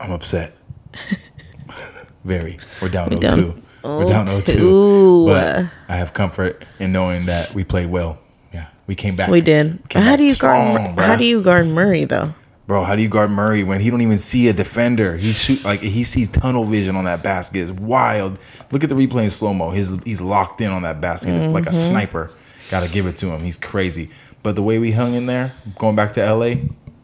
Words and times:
I'm 0.00 0.10
upset. 0.12 0.56
Very. 2.24 2.58
We're 2.82 2.88
down 2.88 3.10
We 3.10 3.20
0 3.20 3.52
2. 3.52 3.62
We're 3.82 4.08
down 4.08 4.26
0 4.26 4.42
2. 4.42 5.26
But 5.26 5.66
I 5.88 5.96
have 5.96 6.12
comfort 6.12 6.64
in 6.78 6.92
knowing 6.92 7.26
that 7.26 7.54
we 7.54 7.64
played 7.64 7.90
well. 7.90 8.18
Yeah. 8.52 8.66
We 8.86 8.94
came 8.94 9.16
back. 9.16 9.30
We 9.30 9.40
did. 9.40 9.78
How 9.92 10.16
do 10.16 10.24
you 10.24 10.30
strong, 10.30 10.74
guard? 10.76 10.96
bruh. 10.96 11.06
How 11.06 11.16
do 11.16 11.24
you 11.24 11.42
guard 11.42 11.66
Murray 11.66 12.04
though? 12.04 12.34
Bro, 12.66 12.84
how 12.84 12.94
do 12.94 13.02
you 13.02 13.08
guard 13.08 13.30
Murray 13.30 13.64
when 13.64 13.80
he 13.80 13.90
don't 13.90 14.00
even 14.02 14.18
see 14.18 14.46
a 14.48 14.52
defender? 14.52 15.16
He 15.16 15.32
shoot 15.32 15.64
like 15.64 15.80
he 15.80 16.04
sees 16.04 16.28
tunnel 16.28 16.64
vision 16.64 16.94
on 16.94 17.04
that 17.04 17.22
basket. 17.22 17.60
It's 17.62 17.72
wild. 17.72 18.38
Look 18.70 18.84
at 18.84 18.90
the 18.90 18.94
replay 18.94 19.24
in 19.24 19.30
slow 19.30 19.52
mo. 19.54 19.70
His 19.70 19.98
he's 20.04 20.20
locked 20.20 20.60
in 20.60 20.70
on 20.70 20.82
that 20.82 21.00
basket. 21.00 21.34
It's 21.34 21.46
like 21.48 21.66
a 21.66 21.70
Mm-hmm. 21.70 21.88
sniper. 21.92 22.30
Got 22.68 22.80
to 22.80 22.88
give 22.88 23.06
it 23.06 23.16
to 23.16 23.26
him. 23.28 23.40
He's 23.40 23.56
crazy. 23.56 24.10
But 24.44 24.54
the 24.54 24.62
way 24.62 24.78
we 24.78 24.92
hung 24.92 25.14
in 25.14 25.26
there, 25.26 25.52
going 25.78 25.96
back 25.96 26.12
to 26.12 26.32
LA, 26.34 26.54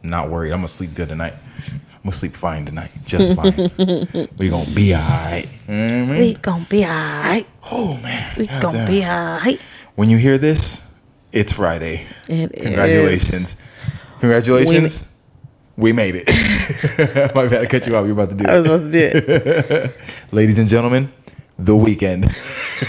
not 0.04 0.30
worried. 0.30 0.52
I'm 0.52 0.58
gonna 0.58 0.68
sleep 0.68 0.94
good 0.94 1.08
tonight. 1.08 1.34
I'm 2.06 2.10
gonna 2.10 2.18
sleep 2.18 2.34
fine 2.34 2.64
tonight, 2.64 2.92
just 3.04 3.34
fine. 3.34 3.68
we 4.38 4.48
gonna 4.48 4.70
be 4.70 4.94
alright. 4.94 5.48
You 5.66 5.74
know 5.74 5.82
what 5.82 5.92
I 5.92 6.06
mean? 6.06 6.18
We 6.20 6.34
gonna 6.34 6.66
be 6.70 6.84
alright. 6.84 7.48
Oh 7.72 7.94
man, 8.00 8.32
We 8.38 8.46
God 8.46 8.62
gonna 8.62 8.78
damn. 8.78 8.86
be 8.88 9.04
alright. 9.04 9.60
When 9.96 10.08
you 10.08 10.16
hear 10.16 10.38
this, 10.38 10.88
it's 11.32 11.52
Friday. 11.52 12.06
It 12.28 12.52
is. 12.54 12.62
Congratulations. 12.64 13.56
Congratulations. 14.20 15.12
We, 15.76 15.92
made 15.92 16.14
it. 16.16 16.28
My 17.34 17.48
bad, 17.48 17.62
I 17.62 17.66
cut 17.66 17.84
you 17.88 17.96
off. 17.96 18.04
You're 18.04 18.12
about 18.12 18.28
to 18.28 18.36
do 18.36 18.44
I 18.48 18.60
was 18.60 18.66
it. 18.66 18.70
about 18.70 18.92
to 18.92 18.92
do 18.92 19.84
it. 19.90 19.96
Ladies 20.32 20.60
and 20.60 20.68
gentlemen, 20.68 21.12
the 21.58 21.76
weekend. 21.76 22.26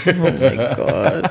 Oh 0.06 0.12
my 0.18 0.30
god. 0.76 1.30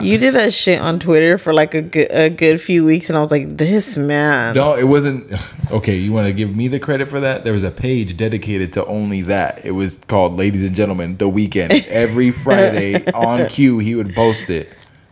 You 0.00 0.16
did 0.16 0.34
that 0.34 0.52
shit 0.54 0.80
on 0.80 1.00
Twitter 1.00 1.36
for 1.38 1.52
like 1.52 1.74
a 1.74 1.82
good 1.82 2.06
a 2.12 2.30
good 2.30 2.60
few 2.60 2.84
weeks, 2.84 3.08
and 3.10 3.18
I 3.18 3.20
was 3.20 3.32
like, 3.32 3.56
"This 3.56 3.98
man." 3.98 4.54
No, 4.54 4.76
it 4.76 4.84
wasn't. 4.84 5.30
Okay, 5.70 5.96
you 5.96 6.12
want 6.12 6.26
to 6.26 6.32
give 6.32 6.54
me 6.56 6.66
the 6.66 6.80
credit 6.80 7.08
for 7.08 7.20
that? 7.20 7.44
There 7.44 7.52
was 7.52 7.62
a 7.62 7.70
page 7.70 8.16
dedicated 8.16 8.72
to 8.72 8.84
only 8.86 9.22
that. 9.22 9.64
It 9.64 9.70
was 9.70 9.96
called 10.08 10.32
Ladies 10.36 10.64
and 10.64 10.74
Gentlemen, 10.74 11.16
the 11.16 11.28
weekend. 11.28 11.72
Every 11.88 12.30
Friday 12.46 13.04
on 13.12 13.46
cue, 13.46 13.78
he 13.78 13.94
would 13.94 14.12
post 14.14 14.50
it. 14.50 14.68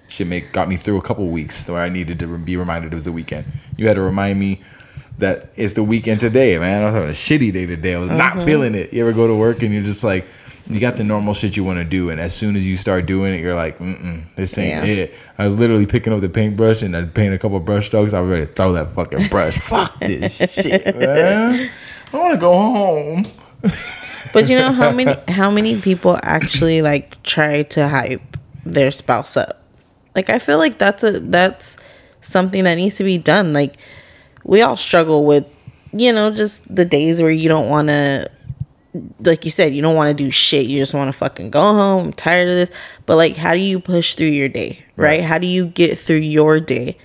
Shit 0.08 0.26
make, 0.26 0.52
got 0.52 0.68
me 0.68 0.74
through 0.76 0.98
a 0.98 1.02
couple 1.02 1.28
weeks 1.28 1.68
where 1.68 1.80
I 1.80 1.88
needed 1.88 2.18
to 2.20 2.38
be 2.38 2.56
reminded 2.56 2.92
it 2.92 2.94
was 2.96 3.04
the 3.04 3.12
weekend. 3.12 3.44
You 3.76 3.86
had 3.86 3.94
to 3.94 4.02
remind 4.02 4.40
me 4.40 4.60
that 5.18 5.50
it's 5.54 5.74
the 5.74 5.84
weekend 5.84 6.20
today, 6.20 6.58
man. 6.58 6.82
I 6.82 6.86
was 6.86 6.94
having 6.94 7.08
a 7.10 7.12
shitty 7.12 7.52
day 7.52 7.66
today. 7.66 7.94
I 7.94 7.98
was 7.98 8.08
Mm-hmm. 8.10 8.18
not 8.18 8.42
feeling 8.44 8.74
it. 8.74 8.92
You 8.92 9.02
ever 9.02 9.12
go 9.12 9.28
to 9.28 9.34
work 9.36 9.62
and 9.62 9.72
you're 9.72 9.84
just 9.84 10.02
like, 10.02 10.26
you 10.68 10.80
got 10.80 10.96
the 10.96 11.04
normal 11.04 11.32
shit 11.34 11.56
you 11.56 11.64
want 11.64 11.78
to 11.78 11.84
do, 11.84 12.10
and 12.10 12.20
as 12.20 12.34
soon 12.34 12.54
as 12.56 12.66
you 12.66 12.76
start 12.76 13.06
doing 13.06 13.34
it, 13.34 13.40
you're 13.40 13.54
like, 13.54 13.78
mm 13.78 14.22
this 14.36 14.56
ain't 14.58 14.86
Yeah. 14.86 14.92
it. 15.04 15.14
I 15.38 15.44
was 15.44 15.58
literally 15.58 15.86
picking 15.86 16.12
up 16.12 16.20
the 16.20 16.28
paintbrush 16.28 16.82
and 16.82 16.96
I'd 16.96 17.14
paint 17.14 17.32
a 17.34 17.38
couple 17.38 17.58
brush 17.60 17.86
strokes. 17.86 18.12
I 18.12 18.20
was 18.20 18.30
ready 18.30 18.46
to 18.46 18.52
throw 18.52 18.72
that 18.74 18.90
fucking 18.90 19.28
brush. 19.28 19.56
Fuck 19.68 19.98
this 20.00 20.36
shit, 20.62 20.84
man. 20.98 21.70
I 22.12 22.16
want 22.16 22.34
to 22.34 22.40
go 22.40 22.52
home. 22.52 23.26
But 24.32 24.48
you 24.48 24.56
know 24.56 24.72
how 24.80 24.92
many 24.92 25.14
how 25.28 25.50
many 25.50 25.80
people 25.80 26.18
actually 26.22 26.82
like 26.82 27.22
try 27.22 27.62
to 27.62 27.88
hype 27.88 28.22
their 28.64 28.90
spouse 28.90 29.36
up? 29.36 29.62
Like 30.14 30.28
I 30.30 30.38
feel 30.38 30.58
like 30.58 30.78
that's 30.78 31.02
a 31.02 31.18
that's 31.20 31.76
something 32.20 32.64
that 32.64 32.74
needs 32.74 32.96
to 32.96 33.04
be 33.04 33.18
done. 33.18 33.52
Like 33.52 33.76
we 34.44 34.62
all 34.62 34.76
struggle 34.76 35.24
with 35.24 35.46
you 35.92 36.12
know 36.12 36.30
just 36.30 36.74
the 36.74 36.84
days 36.84 37.22
where 37.22 37.30
you 37.30 37.48
don't 37.48 37.68
want 37.68 37.88
to 37.88 38.30
like 39.20 39.44
you 39.44 39.50
said 39.50 39.74
you 39.74 39.82
don't 39.82 39.94
want 39.96 40.16
to 40.16 40.24
do 40.24 40.30
shit. 40.30 40.66
You 40.66 40.78
just 40.78 40.94
want 40.94 41.08
to 41.08 41.12
fucking 41.16 41.50
go 41.50 41.60
home. 41.60 42.06
I'm 42.06 42.12
tired 42.12 42.48
of 42.48 42.54
this. 42.54 42.70
But 43.06 43.16
like 43.16 43.36
how 43.36 43.54
do 43.54 43.60
you 43.60 43.80
push 43.80 44.14
through 44.14 44.28
your 44.28 44.48
day? 44.48 44.84
Right? 44.96 45.18
Right. 45.18 45.20
How 45.22 45.38
do 45.38 45.46
you 45.46 45.66
get 45.66 45.98
through 45.98 46.16
your 46.16 46.60
day? 46.60 46.96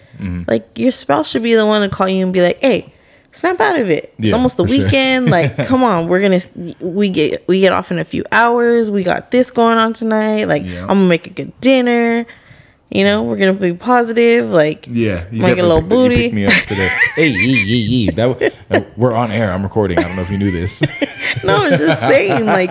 Like 0.48 0.78
your 0.78 0.92
spouse 0.92 1.30
should 1.32 1.44
be 1.44 1.54
the 1.56 1.66
one 1.66 1.82
to 1.82 1.94
call 1.94 2.08
you 2.08 2.24
and 2.24 2.32
be 2.32 2.42
like, 2.42 2.60
"Hey, 2.62 2.94
snap 3.34 3.60
out 3.60 3.78
of 3.78 3.90
it. 3.90 4.14
It's 4.20 4.34
almost 4.34 4.56
the 4.58 4.64
for 4.66 4.72
sure. 4.74 4.86
weekend. 4.86 5.30
Like, 5.30 5.58
come 5.68 5.84
on, 5.84 6.08
we're 6.08 6.22
gonna 6.22 6.40
we 6.80 7.10
get 7.10 7.46
we 7.48 7.60
get 7.60 7.74
off 7.74 7.92
in 7.92 8.00
a 8.00 8.06
few 8.06 8.24
hours. 8.32 8.90
We 8.90 9.04
got 9.04 9.32
this 9.32 9.52
going 9.52 9.78
on 9.78 9.92
tonight. 9.94 10.46
Like, 10.46 10.62
Yeah. 10.64 10.84
I'm 10.84 10.88
gonna 10.90 11.08
make 11.08 11.28
a 11.28 11.32
good 11.32 11.60
dinner. 11.60 12.26
You 12.90 13.04
know, 13.04 13.24
we're 13.24 13.38
gonna 13.38 13.54
be 13.54 13.74
positive. 13.74 14.50
Like, 14.52 14.86
Yeah, 14.88 15.26
you 15.32 15.42
Like 15.42 15.58
a 15.58 15.64
little 15.64 15.78
picked, 15.80 15.90
booty. 15.90 16.16
picked 16.16 16.36
me 16.36 16.46
up 16.46 16.54
today. 16.68 16.90
hey, 17.16 17.28
yee, 17.30 17.64
yee, 17.64 17.78
yee. 17.78 18.10
That 18.12 18.54
uh, 18.70 18.82
we're 18.96 19.16
on 19.16 19.32
air. 19.32 19.52
I'm 19.52 19.64
recording. 19.64 19.98
I 20.00 20.04
don't 20.04 20.16
know 20.16 20.22
if 20.22 20.30
you 20.30 20.38
knew 20.38 20.52
this. 20.52 20.82
no, 21.44 21.56
I'm 21.56 21.78
just 21.78 22.00
saying. 22.02 22.46
Like, 22.46 22.70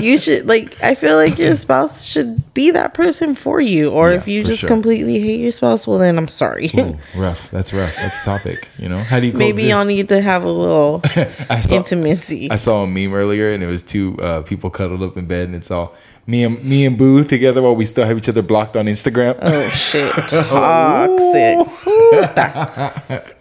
you 0.00 0.18
should 0.18 0.46
like. 0.46 0.82
I 0.82 0.94
feel 0.94 1.16
like 1.16 1.38
your 1.38 1.54
spouse 1.56 2.04
should 2.04 2.54
be 2.54 2.70
that 2.72 2.94
person 2.94 3.34
for 3.34 3.60
you. 3.60 3.90
Or 3.90 4.10
Yeah, 4.10 4.16
if 4.16 4.28
you 4.28 4.42
just 4.44 4.60
sure. 4.60 4.68
completely 4.68 5.18
hate 5.20 5.40
your 5.40 5.52
spouse, 5.52 5.86
well, 5.86 5.98
then 5.98 6.18
I'm 6.18 6.28
sorry. 6.28 6.70
Ooh, 6.78 6.98
rough. 7.16 7.50
That's 7.50 7.72
rough. 7.72 7.94
That's 7.96 8.20
a 8.22 8.24
topic. 8.24 8.68
You 8.78 8.88
know, 8.88 8.98
how 8.98 9.20
do 9.20 9.26
you 9.26 9.32
go? 9.32 9.38
Maybe 9.38 9.64
y'all 9.64 9.84
need 9.84 10.08
to 10.10 10.20
have 10.20 10.44
a 10.44 10.50
little 10.50 11.00
I 11.50 11.60
saw, 11.60 11.74
intimacy. 11.76 12.50
I 12.50 12.56
saw 12.56 12.82
a 12.84 12.86
meme 12.86 13.14
earlier, 13.14 13.52
and 13.52 13.62
it 13.62 13.66
was 13.68 13.82
two 13.82 14.16
uh, 14.20 14.42
people 14.42 14.70
cuddled 14.70 15.02
up 15.02 15.16
in 15.16 15.26
bed, 15.26 15.46
and 15.46 15.54
it's 15.54 15.70
all 15.70 15.94
me 16.26 16.44
and 16.44 16.62
me 16.64 16.86
and 16.86 16.96
Boo 16.96 17.24
together 17.24 17.62
while 17.62 17.74
we 17.74 17.84
still 17.84 18.06
have 18.06 18.16
each 18.16 18.28
other 18.28 18.42
blocked 18.42 18.76
on 18.76 18.86
Instagram. 18.86 19.36
Oh 19.42 19.68
shit, 19.70 20.12
toxic. 20.28 21.58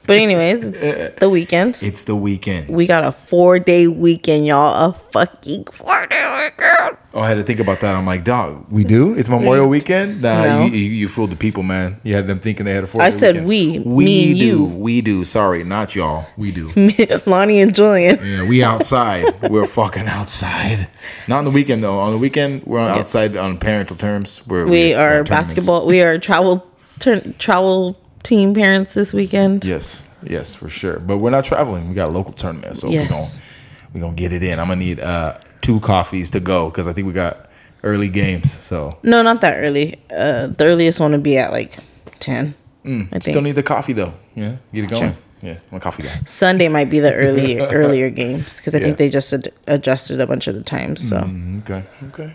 But 0.07 0.17
anyways, 0.17 0.63
it's 0.63 0.83
uh, 0.83 1.11
the 1.19 1.29
weekend. 1.29 1.79
It's 1.81 2.03
the 2.05 2.15
weekend. 2.15 2.69
We 2.69 2.87
got 2.87 3.03
a 3.03 3.11
four 3.11 3.59
day 3.59 3.87
weekend, 3.87 4.45
y'all. 4.47 4.89
A 4.89 4.93
fucking 4.93 5.65
four 5.65 6.07
day 6.07 6.43
weekend. 6.57 6.97
Oh, 7.13 7.19
I 7.19 7.27
had 7.27 7.33
to 7.35 7.43
think 7.43 7.59
about 7.59 7.81
that. 7.81 7.93
I'm 7.93 8.05
like, 8.05 8.23
dog, 8.23 8.65
we 8.69 8.85
do? 8.85 9.13
It's 9.17 9.27
Memorial 9.27 9.67
Weekend? 9.67 10.21
Nah, 10.21 10.43
No. 10.45 10.65
you, 10.65 10.71
you, 10.71 10.89
you 10.91 11.07
fooled 11.09 11.29
the 11.31 11.35
people, 11.35 11.61
man. 11.61 11.99
You 12.03 12.15
had 12.15 12.25
them 12.25 12.39
thinking 12.39 12.65
they 12.65 12.73
had 12.73 12.85
a 12.85 12.87
four. 12.87 13.01
I 13.01 13.09
said 13.09 13.45
we, 13.45 13.79
We 13.79 14.33
do. 14.33 14.45
you. 14.45 14.63
We 14.63 15.01
do. 15.01 15.25
Sorry, 15.25 15.65
not 15.65 15.93
y'all. 15.93 16.25
We 16.37 16.51
do. 16.53 16.71
Lonnie 17.25 17.59
and 17.59 17.75
Julian. 17.75 18.17
Yeah, 18.25 18.47
we 18.47 18.63
outside. 18.63 19.25
we're 19.49 19.65
fucking 19.65 20.07
outside. 20.07 20.87
Not 21.27 21.39
on 21.39 21.43
the 21.45 21.51
weekend 21.51 21.83
though. 21.83 21.99
On 21.99 22.11
the 22.13 22.17
weekend, 22.17 22.63
we're 22.65 22.79
on 22.79 22.97
outside 22.97 23.35
on 23.35 23.57
parental 23.57 23.97
terms. 23.97 24.41
We're, 24.47 24.63
We 24.63 24.93
we're 24.93 24.97
are 25.19 25.23
basketball. 25.25 25.85
We 25.87 26.01
are 26.01 26.17
travel 26.17 26.65
turn 26.99 27.33
travel 27.39 28.00
team 28.23 28.53
parents 28.53 28.93
this 28.93 29.13
weekend. 29.13 29.65
Yes, 29.65 30.07
yes, 30.23 30.55
for 30.55 30.69
sure. 30.69 30.99
But 30.99 31.17
we're 31.17 31.29
not 31.31 31.43
traveling. 31.45 31.87
We 31.89 31.95
got 31.95 32.09
a 32.09 32.11
local 32.11 32.33
tournament, 32.33 32.77
so 32.77 32.89
Yes. 32.89 33.09
we're 33.09 33.09
gonna 33.09 33.93
we 33.93 33.99
gonna 34.01 34.15
get 34.15 34.33
it 34.33 34.43
in. 34.43 34.59
I'm 34.59 34.67
gonna 34.67 34.79
need 34.79 34.99
uh 34.99 35.37
two 35.61 35.79
coffees 35.79 36.31
to 36.31 36.39
go 36.39 36.69
because 36.69 36.87
I 36.87 36.93
think 36.93 37.07
we 37.07 37.13
got 37.13 37.49
early 37.83 38.09
games. 38.09 38.51
So 38.51 38.97
No, 39.03 39.21
not 39.23 39.41
that 39.41 39.55
early. 39.57 39.99
Uh, 40.09 40.47
the 40.47 40.65
earliest 40.65 40.99
one 40.99 41.11
would 41.11 41.23
be 41.23 41.37
at 41.37 41.51
like 41.51 41.77
ten. 42.19 42.53
I 42.83 42.87
think 42.87 43.11
Mm, 43.11 43.21
still 43.23 43.41
need 43.41 43.55
the 43.55 43.63
coffee 43.63 43.93
though. 43.93 44.13
Yeah, 44.35 44.55
get 44.73 44.85
it 44.85 44.89
going. 44.89 45.01
Sure. 45.01 45.15
Yeah, 45.43 45.57
I'm 45.71 45.77
a 45.77 45.79
coffee 45.79 46.03
guy. 46.03 46.19
Sunday 46.25 46.67
might 46.67 46.89
be 46.91 46.99
the 46.99 47.13
earlier 47.13 47.65
earlier 47.71 48.09
games 48.11 48.57
because 48.57 48.73
I 48.75 48.77
Yeah. 48.79 48.85
think 48.85 48.97
they 48.97 49.09
just 49.09 49.33
ad- 49.33 49.49
adjusted 49.67 50.19
a 50.19 50.27
bunch 50.27 50.47
of 50.47 50.53
the 50.55 50.61
times. 50.63 51.07
So, 51.09 51.17
Mm, 51.17 51.61
Okay, 51.63 51.83
okay. 52.09 52.33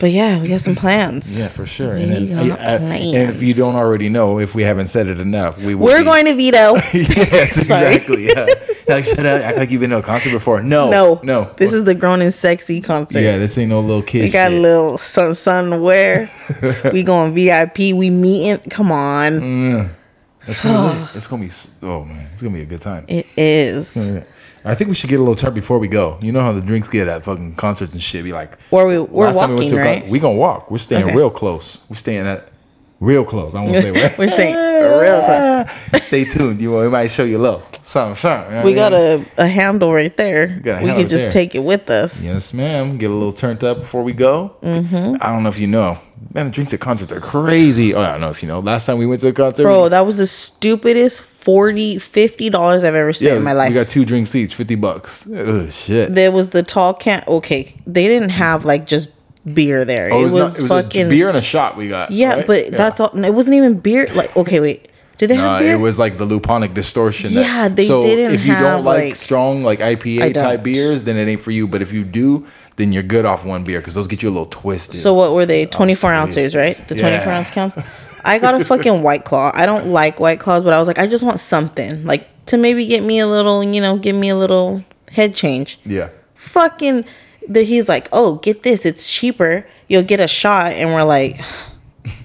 But 0.00 0.10
yeah, 0.10 0.40
we 0.40 0.48
got 0.48 0.60
some 0.60 0.74
plans. 0.74 1.38
Yeah, 1.38 1.48
for 1.48 1.66
sure. 1.66 1.94
We 1.94 2.02
And, 2.02 2.12
then, 2.12 2.46
yeah, 2.46 2.54
uh, 2.54 2.78
and 2.80 3.30
if 3.30 3.42
you 3.42 3.54
don't 3.54 3.74
already 3.74 4.08
know, 4.08 4.38
if 4.38 4.54
we 4.54 4.62
haven't 4.62 4.86
said 4.86 5.06
it 5.06 5.20
enough, 5.20 5.58
we 5.58 5.74
will 5.74 5.86
We're 5.86 5.98
be- 5.98 6.04
going 6.04 6.26
to 6.26 6.34
veto. 6.34 6.74
yes, 6.94 7.58
exactly. 7.58 8.26
Yeah. 8.28 8.46
like, 8.88 9.04
shut 9.04 9.24
up. 9.24 9.42
Act 9.42 9.58
like 9.58 9.70
you've 9.70 9.80
been 9.80 9.90
to 9.90 9.98
a 9.98 10.02
concert 10.02 10.30
before. 10.30 10.62
No, 10.62 10.90
no, 10.90 11.20
no. 11.22 11.52
This 11.56 11.72
is 11.72 11.84
the 11.84 11.94
grown 11.94 12.20
and 12.22 12.32
sexy 12.34 12.80
concert. 12.80 13.20
yeah. 13.20 13.38
This 13.38 13.56
ain't 13.58 13.70
no 13.70 13.80
little 13.80 14.02
kid. 14.02 14.22
We 14.22 14.30
got 14.30 14.50
shit. 14.50 14.58
a 14.58 14.60
little 14.60 14.98
sun 14.98 15.32
sunwear. 15.32 16.92
we 16.92 17.02
going 17.02 17.34
VIP. 17.34 17.94
We 17.94 18.10
meeting. 18.10 18.58
Come 18.70 18.90
on. 18.92 19.32
Mm. 19.40 19.90
It's 20.46 20.60
gonna, 20.60 20.94
be, 20.94 21.08
it's 21.18 21.26
gonna 21.28 21.42
be. 21.44 21.50
Oh 21.82 22.04
man, 22.04 22.28
it's 22.32 22.42
gonna 22.42 22.54
be 22.54 22.62
a 22.62 22.66
good 22.66 22.80
time. 22.80 23.04
It 23.08 23.26
is. 23.36 23.96
I 24.64 24.74
think 24.74 24.88
we 24.88 24.94
should 24.94 25.10
get 25.10 25.16
a 25.18 25.22
little 25.22 25.34
turn 25.34 25.54
before 25.54 25.78
we 25.78 25.88
go. 25.88 26.18
You 26.22 26.30
know 26.32 26.40
how 26.40 26.52
the 26.52 26.60
drinks 26.60 26.88
get 26.88 27.08
at 27.08 27.24
fucking 27.24 27.56
concerts 27.56 27.92
and 27.92 28.00
shit. 28.02 28.22
Be 28.24 28.32
like, 28.32 28.60
Where 28.70 28.86
we 28.86 28.98
we're 28.98 29.26
last 29.26 29.40
time 29.40 29.50
we 29.50 29.56
went 29.56 29.72
walking, 29.72 29.78
to 29.78 29.82
a 29.82 29.92
con- 29.94 30.02
right? 30.02 30.10
we 30.10 30.18
gonna 30.20 30.36
walk. 30.36 30.70
We're 30.70 30.78
staying 30.78 31.04
Okay. 31.04 31.16
real 31.16 31.30
close. 31.30 31.80
We're 31.88 31.96
staying 31.96 32.26
at 32.26 32.48
real 33.02 33.24
close. 33.24 33.54
I 33.54 33.62
won't 33.62 33.76
say 33.76 33.90
where. 33.96 34.14
We're 34.18 34.28
staying 34.28 34.54
real 35.04 35.20
close. 35.24 36.02
Stay 36.04 36.24
tuned. 36.24 36.60
You 36.60 36.76
we 36.78 36.88
might 36.88 37.08
show 37.10 37.24
you 37.24 37.38
love. 37.38 37.62
something. 37.84 38.16
something 38.16 38.50
you 38.52 38.58
know 38.58 38.64
We 38.64 38.74
what 38.74 38.92
I 38.92 39.14
mean? 39.14 39.24
got 39.24 39.38
a, 39.38 39.44
a 39.44 39.46
handle 39.48 39.92
right 39.92 40.16
there. 40.16 40.44
a 40.64 40.82
we 40.84 40.90
can 40.92 41.08
just 41.08 41.24
there. 41.24 41.30
take 41.30 41.54
it 41.54 41.64
with 41.64 41.90
us. 41.90 42.24
Yes, 42.24 42.52
ma'am. 42.54 42.98
Get 42.98 43.10
a 43.10 43.14
little 43.14 43.32
turned 43.32 43.62
up 43.64 43.78
before 43.78 44.02
we 44.02 44.12
go. 44.12 44.56
Mm-hmm. 44.62 45.16
I 45.20 45.26
don't 45.32 45.42
know 45.42 45.48
if 45.48 45.58
you 45.58 45.66
know, 45.66 45.98
man. 46.34 46.46
The 46.46 46.52
drinks 46.52 46.72
at 46.74 46.80
concerts 46.80 47.10
are 47.12 47.20
crazy. 47.20 47.94
Oh, 47.94 48.00
I 48.02 48.12
don't 48.12 48.20
know 48.20 48.30
if 48.30 48.42
you 48.42 48.48
know. 48.48 48.60
Last 48.60 48.86
time 48.86 48.98
we 48.98 49.06
went 49.06 49.20
to 49.22 49.28
a 49.28 49.32
concert, 49.32 49.64
Bro, 49.64 49.88
that 49.90 50.06
was 50.06 50.18
the 50.18 50.26
stupidest 50.26 51.20
40 51.22 51.98
50 51.98 52.50
dollars 52.50 52.84
I've 52.84 52.94
ever 52.94 53.12
spent 53.12 53.32
yeah, 53.32 53.36
in 53.38 53.42
my 53.42 53.52
life. 53.52 53.70
we 53.70 53.74
life. 53.76 53.86
got 53.88 53.90
two 53.90 54.04
drinks 54.04 54.34
each, 54.34 54.54
fifty 54.54 54.76
bucks. 54.76 55.26
Oh 55.30 55.68
shit. 55.68 56.14
there 56.14 56.30
was 56.30 56.50
the 56.50 56.62
tall 56.62 56.94
can. 56.94 57.24
Okay, 57.26 57.74
they 57.86 58.06
didn't 58.06 58.30
have 58.30 58.64
like 58.64 58.86
just 58.86 59.10
beer 59.50 59.84
there. 59.84 60.12
Oh, 60.12 60.20
it, 60.20 60.24
was, 60.24 60.34
not- 60.34 60.58
it 60.58 60.62
was 60.62 60.68
fucking 60.68 61.08
beer 61.08 61.28
and 61.28 61.36
a 61.36 61.42
shot 61.42 61.76
we 61.76 61.88
got. 61.88 62.10
Yeah, 62.10 62.36
right? 62.36 62.46
but 62.46 62.70
that's 62.70 63.00
all. 63.00 63.08
It 63.24 63.34
wasn't 63.34 63.56
even 63.56 63.78
beer. 63.80 64.06
Like, 64.14 64.36
okay, 64.36 64.60
wait. 64.60 64.88
Did 65.18 65.28
they 65.30 65.34
have 65.36 65.60
beer? 65.60 65.74
it 65.74 65.78
was 65.78 66.00
like 66.00 66.16
the 66.16 66.26
luponic 66.26 66.74
distortion. 66.74 67.30
Yeah, 67.32 67.68
they 67.68 67.84
so 67.86 68.02
didn't 68.02 68.34
If 68.34 68.44
you 68.44 68.54
don't 68.54 68.82
like, 68.84 69.04
like- 69.04 69.14
strong 69.16 69.62
like 69.62 69.78
IPA 69.78 70.34
type 70.34 70.62
beers, 70.64 71.04
then 71.04 71.16
it 71.16 71.30
ain't 71.30 71.40
for 71.40 71.52
you. 71.52 71.68
But 71.68 71.80
if 71.80 71.92
you 71.92 72.02
do, 72.02 72.44
then 72.76 72.92
you're 72.92 73.04
good 73.04 73.24
off 73.24 73.44
one 73.44 73.62
beer 73.62 73.78
because 73.80 73.94
those 73.94 74.08
get 74.08 74.22
you 74.22 74.28
a 74.30 74.32
little 74.32 74.46
twisted. 74.46 74.96
so 74.98 75.14
what 75.14 75.32
were 75.32 75.46
they? 75.46 75.66
Twenty 75.66 75.94
four 75.94 76.12
ounces, 76.12 76.56
right? 76.56 76.76
The 76.88 76.96
twenty 76.96 77.18
four 77.18 77.26
Yeah. 77.32 77.38
ounce 77.38 77.50
counts. 77.50 77.78
I 78.24 78.38
got 78.40 78.60
a 78.60 78.64
fucking 78.64 79.02
white 79.02 79.24
claw. 79.24 79.52
I 79.54 79.66
don't 79.66 79.88
like 79.88 80.18
white 80.18 80.40
claws, 80.40 80.64
but 80.64 80.72
I 80.72 80.78
was 80.80 80.88
like, 80.88 80.98
I 80.98 81.06
just 81.06 81.22
want 81.22 81.38
something 81.38 82.04
like 82.04 82.26
to 82.46 82.56
maybe 82.56 82.86
get 82.86 83.04
me 83.04 83.20
a 83.20 83.26
little, 83.28 83.62
you 83.62 83.80
know, 83.80 83.98
give 83.98 84.16
me 84.16 84.28
a 84.28 84.36
little 84.36 84.84
head 85.12 85.34
change. 85.36 85.78
yeah, 85.84 86.08
fucking 86.34 87.04
the, 87.48 87.62
he's 87.62 87.88
like, 87.88 88.08
"Oh, 88.12 88.36
get 88.36 88.62
this, 88.62 88.84
it's 88.86 89.10
cheaper. 89.10 89.66
You'll 89.88 90.02
get 90.02 90.20
a 90.20 90.28
shot." 90.28 90.72
And 90.72 90.90
we're 90.90 91.02
like, 91.04 91.40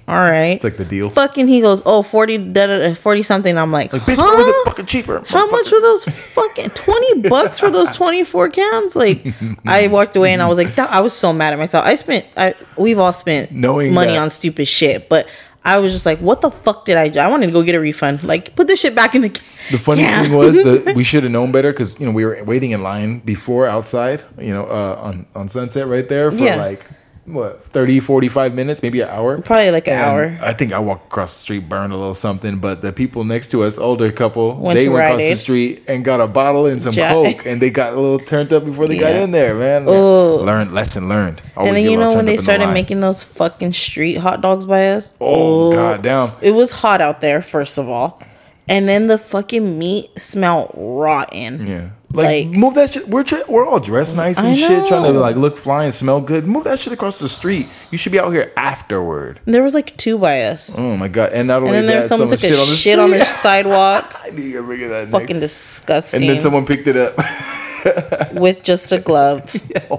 "All 0.08 0.14
right." 0.20 0.54
It's 0.54 0.64
like 0.64 0.76
the 0.76 0.84
deal. 0.84 1.10
fucking 1.10 1.48
he 1.48 1.60
goes, 1.60 1.82
"Oh, 1.86 2.02
40 2.02 2.38
da, 2.52 2.66
da, 2.66 2.78
da, 2.88 2.94
40 2.94 3.22
something." 3.22 3.56
I'm 3.58 3.70
like, 3.72 3.92
Like, 3.92 4.02
bitch, 4.02 4.16
huh? 4.18 4.34
was 4.36 4.46
it 4.48 4.54
fucking 4.66 4.86
cheaper? 4.86 5.22
How 5.28 5.48
much 5.50 5.70
were 5.70 5.80
those 5.80 6.04
fucking 6.04 6.70
20 6.70 7.28
bucks 7.28 7.58
for 7.58 7.70
those 7.70 7.94
24 7.96 8.48
cans? 8.50 8.96
Like 8.96 9.26
I 9.66 9.86
walked 9.88 10.16
away 10.16 10.32
and 10.32 10.42
I 10.42 10.46
was 10.46 10.58
like, 10.58 10.74
that, 10.76 10.90
I 10.90 11.00
was 11.00 11.12
so 11.12 11.32
mad 11.32 11.52
at 11.52 11.58
myself. 11.58 11.84
I 11.84 11.94
spent 11.94 12.26
I 12.36 12.54
we've 12.76 12.98
all 12.98 13.12
spent 13.12 13.52
Knowing 13.52 13.92
money 13.94 14.12
that- 14.12 14.22
on 14.22 14.30
stupid 14.30 14.66
shit, 14.68 15.08
but 15.08 15.28
I 15.74 15.78
was 15.78 15.92
just 15.92 16.06
like, 16.06 16.18
what 16.28 16.40
the 16.40 16.50
fuck 16.50 16.84
did 16.88 16.96
I 16.96 17.08
do? 17.08 17.18
I 17.20 17.28
wanted 17.32 17.46
to 17.46 17.52
go 17.52 17.62
get 17.62 17.74
a 17.74 17.80
refund. 17.80 18.22
Like 18.32 18.54
put 18.56 18.66
this 18.68 18.80
shit 18.80 18.94
back 18.94 19.14
in 19.14 19.22
the 19.22 19.28
The 19.70 19.78
funny 19.78 20.02
can. 20.02 20.24
thing 20.24 20.32
was 20.34 20.56
that 20.56 20.94
we 21.00 21.04
should 21.04 21.22
have 21.24 21.32
known 21.32 21.52
better 21.52 21.72
because 21.72 21.90
you 22.00 22.06
know 22.06 22.12
we 22.12 22.24
were 22.24 22.38
waiting 22.52 22.70
in 22.76 22.82
line 22.82 23.20
before 23.20 23.66
outside, 23.66 24.24
you 24.38 24.52
know, 24.56 24.64
uh, 24.64 24.98
on 25.08 25.26
on 25.34 25.48
Sunset 25.48 25.86
right 25.86 26.08
there 26.08 26.30
for 26.30 26.38
Yeah. 26.48 26.56
like 26.68 26.86
what 27.32 27.62
30 27.62 28.00
45 28.00 28.54
minutes 28.54 28.82
maybe 28.82 29.00
an 29.00 29.08
hour 29.08 29.40
Probably 29.42 29.70
like 29.70 29.86
an 29.86 29.94
And 29.94 30.02
hour. 30.02 30.38
i 30.40 30.52
think 30.52 30.72
i 30.72 30.78
walked 30.78 31.06
across 31.06 31.34
the 31.34 31.40
street 31.40 31.68
burned 31.68 31.92
a 31.92 31.96
little 31.96 32.14
something 32.14 32.58
but 32.58 32.80
the 32.82 32.92
people 32.92 33.24
next 33.24 33.50
to 33.52 33.62
us 33.64 33.78
older 33.78 34.10
couple 34.10 34.54
Went 34.56 34.78
they 34.78 34.88
went 34.88 35.00
Rite 35.00 35.08
across 35.10 35.22
the 35.28 35.34
street 35.36 35.82
and 35.88 36.04
got 36.04 36.20
a 36.20 36.26
bottle 36.26 36.66
and 36.66 36.82
some 36.82 36.92
Jack- 36.92 37.12
coke 37.12 37.46
and 37.46 37.60
they 37.60 37.70
got 37.70 37.92
a 37.92 37.96
little 38.00 38.18
turned 38.18 38.52
up 38.52 38.64
before 38.64 38.86
they 38.88 38.98
got 38.98 39.14
in 39.14 39.30
there 39.30 39.54
man 39.54 39.84
Oh. 39.86 40.36
learned 40.36 40.72
lesson 40.74 41.08
learned 41.08 41.42
Always 41.56 41.68
And 41.68 41.76
then 41.76 41.84
you 41.90 41.98
know 41.98 42.08
when 42.14 42.24
they 42.26 42.32
up 42.34 42.34
in 42.34 42.36
the 42.36 42.42
started 42.42 42.66
making 42.72 43.00
those 43.00 43.22
fucking 43.24 43.72
street 43.72 44.14
hot 44.14 44.40
dogs 44.40 44.64
by 44.66 44.90
us? 44.90 45.12
oh 45.20 45.72
god 45.72 46.02
damn 46.02 46.32
It 46.40 46.52
was 46.52 46.70
hot 46.72 47.00
out 47.00 47.20
there, 47.20 47.42
first 47.42 47.78
of 47.78 47.88
all. 47.88 48.22
And 48.70 48.86
then 48.88 49.06
the 49.06 49.16
fucking 49.18 49.78
meat 49.78 50.10
smelled 50.20 50.72
rotten. 50.76 51.66
Yeah. 51.66 51.88
Like, 52.10 52.26
Like- 52.26 52.46
move 52.48 52.74
that 52.74 52.90
shit. 52.92 53.06
We're 53.06 53.22
tr- 53.22 53.44
we're 53.48 53.66
all 53.66 53.80
dressed 53.80 54.16
nice 54.16 54.38
and 54.38 54.56
shit, 54.56 54.86
trying 54.86 55.04
to 55.04 55.12
like 55.18 55.36
look 55.36 55.58
fly 55.58 55.84
and 55.84 55.92
smell 55.92 56.22
good. 56.22 56.46
Move 56.46 56.64
that 56.64 56.78
shit 56.78 56.92
across 56.92 57.18
the 57.18 57.28
street. 57.28 57.66
You 57.90 57.98
should 57.98 58.12
be 58.12 58.18
out 58.18 58.30
here 58.32 58.50
afterward. 58.56 59.40
There 59.44 59.62
was 59.62 59.74
like 59.74 59.94
two 59.98 60.16
by 60.18 60.42
us. 60.44 60.78
Oh 60.78 60.96
my 60.96 61.08
god! 61.08 61.32
And 61.34 61.46
not 61.48 61.62
only 61.62 61.76
and 61.76 61.76
then 61.80 61.86
there 61.86 61.94
that, 61.96 62.00
was 62.00 62.08
someone 62.08 62.28
took 62.28 62.42
a 62.42 62.48
the 62.48 62.54
shit 62.56 62.98
on 62.98 63.10
the 63.10 63.20
sidewalk. 63.24 64.14
I 64.24 64.28
you 64.28 64.56
were 64.56 64.62
bring 64.62 64.80
it 64.80 64.88
that 64.88 65.08
Fucking 65.08 65.38
next. 65.38 65.40
disgusting. 65.52 66.22
And 66.22 66.30
then 66.30 66.40
someone 66.40 66.64
picked 66.64 66.86
it 66.88 66.96
up. 66.96 67.14
with 68.32 68.62
just 68.64 68.90
a 68.90 68.98
glove. 68.98 69.54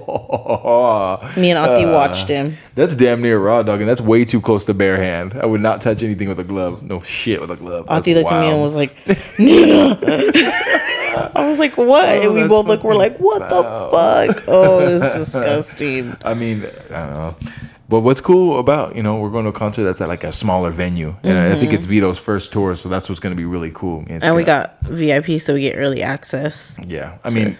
Me 1.37 1.49
and 1.51 1.57
Auntie 1.59 1.85
Uh, 1.85 1.91
watched 1.93 2.27
him. 2.27 2.57
that's 2.75 2.95
damn 2.95 3.21
near 3.21 3.39
raw 3.39 3.61
dog, 3.63 3.79
and 3.81 3.89
that's 3.89 4.01
way 4.01 4.25
too 4.25 4.41
close 4.41 4.65
to 4.65 4.73
bare 4.73 4.97
hand. 4.97 5.35
I 5.41 5.45
would 5.45 5.61
not 5.61 5.79
touch 5.79 6.03
anything 6.03 6.27
with 6.27 6.39
a 6.39 6.43
glove. 6.43 6.81
No 6.83 7.01
shit 7.01 7.39
with 7.39 7.51
a 7.51 7.55
glove. 7.55 7.85
Auntie 7.87 8.13
That's 8.13 8.23
looked 8.25 8.33
at 8.33 8.41
me 8.41 8.51
and 8.51 8.61
was 8.61 8.73
like, 8.75 8.95
Nina. 9.39 9.97
I 11.35 11.49
was 11.49 11.59
like, 11.59 11.77
what? 11.77 12.05
and 12.05 12.33
we 12.33 12.47
both 12.47 12.67
look, 12.67 12.83
we're 12.83 12.95
like, 12.95 13.17
what 13.17 13.39
the 13.49 13.63
fuck? 14.33 14.43
Oh, 14.47 14.79
it's 14.79 15.15
disgusting. 15.17 16.15
I 16.23 16.33
mean, 16.33 16.65
I 16.91 17.05
don't 17.05 17.13
know. 17.13 17.35
But 17.87 18.01
what's 18.01 18.21
cool 18.21 18.59
about 18.59 18.95
you 18.95 19.01
know 19.01 19.19
we're 19.19 19.31
going 19.31 19.45
to 19.45 19.49
a 19.49 19.53
concert 19.53 19.83
that's 19.83 19.99
at 19.99 20.07
like 20.07 20.23
a 20.23 20.31
smaller 20.31 20.69
venue, 20.69 21.15
and 21.23 21.37
I 21.53 21.55
think 21.59 21.73
it's 21.73 21.85
Vito's 21.87 22.19
first 22.19 22.53
tour, 22.53 22.75
so 22.75 22.87
that's 22.87 23.09
what's 23.09 23.19
going 23.19 23.35
to 23.35 23.37
be 23.37 23.45
really 23.45 23.71
cool. 23.73 24.01
It's 24.01 24.09
Mm-hmm. 24.11 24.23
And 24.25 24.35
we 24.35 24.43
gonna- 24.43 24.71
got 24.83 24.89
VIP, 24.91 25.41
so 25.41 25.55
we 25.55 25.61
get 25.61 25.75
early 25.75 26.03
access. 26.03 26.77
Yeah, 26.85 27.17
I 27.23 27.31
mean, 27.31 27.57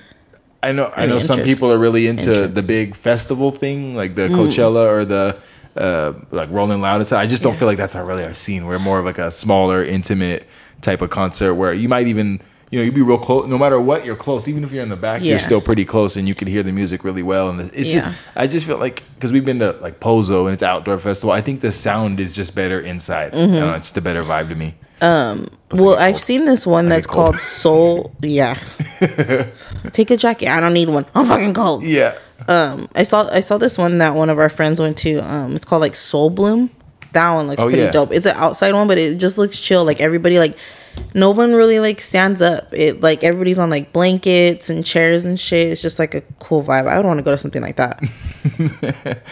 I 0.62 0.72
know 0.72 0.92
I 0.96 1.08
know 1.08 1.18
some 1.18 1.42
people 1.42 1.72
are 1.74 1.80
really 1.80 2.06
into 2.06 2.48
the 2.48 2.62
big 2.62 2.96
festival 2.96 3.50
thing, 3.50 3.96
like 3.96 4.12
Mm. 4.12 4.16
the 4.16 4.28
Coachella 4.30 4.88
or 4.88 5.04
the 5.04 5.38
uh, 5.76 6.14
like 6.30 6.52
Rolling 6.52 6.80
Loud 6.82 6.98
and 6.98 7.08
stuff. 7.08 7.20
I 7.24 7.26
just 7.26 7.42
don't 7.42 7.56
feel 7.56 7.68
like 7.68 7.78
that's 7.80 7.96
our 7.96 8.06
really 8.06 8.24
our 8.24 8.36
scene. 8.36 8.68
We're 8.68 8.78
more 8.78 9.00
of 9.00 9.06
like 9.06 9.18
a 9.18 9.32
smaller, 9.32 9.84
intimate 9.84 10.48
type 10.82 11.02
of 11.02 11.10
concert 11.10 11.56
where 11.56 11.74
you 11.74 11.90
might 11.90 12.06
even 12.06 12.40
you 12.69 12.80
know 12.80 12.86
you'd 12.86 12.94
be 12.95 13.01
real 13.01 13.18
close. 13.18 13.48
No 13.48 13.57
matter 13.57 13.80
what, 13.80 14.06
you're 14.06 14.16
close. 14.16 14.48
Even 14.48 14.63
if 14.63 14.71
you're 14.71 14.83
in 14.83 14.89
the 14.89 14.95
back, 14.98 15.21
Yeah. 15.21 15.31
you're 15.31 15.39
still 15.39 15.62
pretty 15.62 15.86
close, 15.86 16.16
and 16.18 16.27
you 16.27 16.36
can 16.36 16.48
hear 16.48 16.62
the 16.63 16.71
music 16.71 17.04
really 17.04 17.24
well. 17.24 17.50
And 17.50 17.60
it's 17.74 17.94
Yeah. 17.94 18.01
just 18.01 18.18
I 18.36 18.48
just 18.48 18.66
feel 18.66 18.77
like 18.77 19.04
because 19.16 19.31
we've 19.31 19.45
been 19.45 19.60
to 19.60 19.71
like 19.81 20.00
Pozo 20.00 20.45
and 20.45 20.54
it's 20.54 20.63
outdoor 20.63 20.98
festival. 20.98 21.31
I 21.31 21.42
think 21.42 21.62
the 21.62 21.71
sound 21.71 22.19
is 22.19 22.31
just 22.31 22.54
better 22.56 22.80
inside. 22.80 23.33
Mm-hmm. 23.33 23.54
Know, 23.54 23.74
it's 23.74 23.92
the 23.92 24.01
better 24.01 24.24
vibe 24.24 24.50
to 24.50 24.56
me. 24.56 24.75
Well, 25.01 25.95
I've 25.98 26.19
seen 26.19 26.45
this 26.45 26.68
one 26.68 26.88
I 26.88 26.89
that's 26.89 27.07
called 27.07 27.38
Soul. 27.39 28.12
Yeah. 28.21 28.56
Take 29.92 30.12
a 30.12 30.18
jacket. 30.18 30.50
I 30.50 30.60
don't 30.60 30.74
need 30.74 30.89
one. 30.89 31.06
I'm 31.15 31.25
fucking 31.25 31.54
cold. 31.54 31.83
Yeah. 31.83 32.15
um 32.48 32.88
I 32.95 33.04
saw 33.04 33.27
I 33.31 33.39
saw 33.42 33.57
this 33.57 33.77
one 33.77 33.98
that 34.00 34.15
one 34.15 34.30
of 34.30 34.39
our 34.39 34.50
friends 34.50 34.80
went 34.80 34.98
to. 35.00 35.18
Um, 35.19 35.56
it's 35.56 35.65
called 35.65 35.81
like 35.81 35.95
Soul 35.95 36.30
Bloom. 36.30 36.69
That 37.13 37.31
one 37.33 37.48
looks 37.48 37.63
Oh, 37.63 37.68
pretty 37.68 37.81
yeah. 37.81 37.92
dope. 37.92 38.13
It's 38.13 38.25
an 38.25 38.36
outside 38.36 38.74
one, 38.74 38.88
but 38.88 38.98
it 39.00 39.15
just 39.15 39.38
looks 39.38 39.60
chill. 39.60 39.83
Like 39.83 40.00
everybody 40.00 40.38
like 40.39 40.56
no 41.13 41.31
one 41.31 41.54
really 41.54 41.80
like 41.80 42.01
stands 42.01 42.42
up. 42.42 42.69
It 42.74 43.01
like 43.01 43.24
everybody's 43.24 43.60
on 43.60 43.69
like 43.69 43.92
blankets 43.94 44.69
and 44.69 44.86
chairs 44.86 45.25
and 45.25 45.40
shit. 45.40 45.69
It's 45.72 45.81
just 45.81 46.00
like 46.00 46.16
a 46.16 46.22
cool 46.40 46.63
vibe. 46.63 46.88
I 46.88 46.98
would 46.98 47.06
want 47.06 47.18
to 47.19 47.24
go 47.24 47.31
to 47.31 47.38
something 47.38 47.62
like 47.62 47.78
that. 47.78 48.00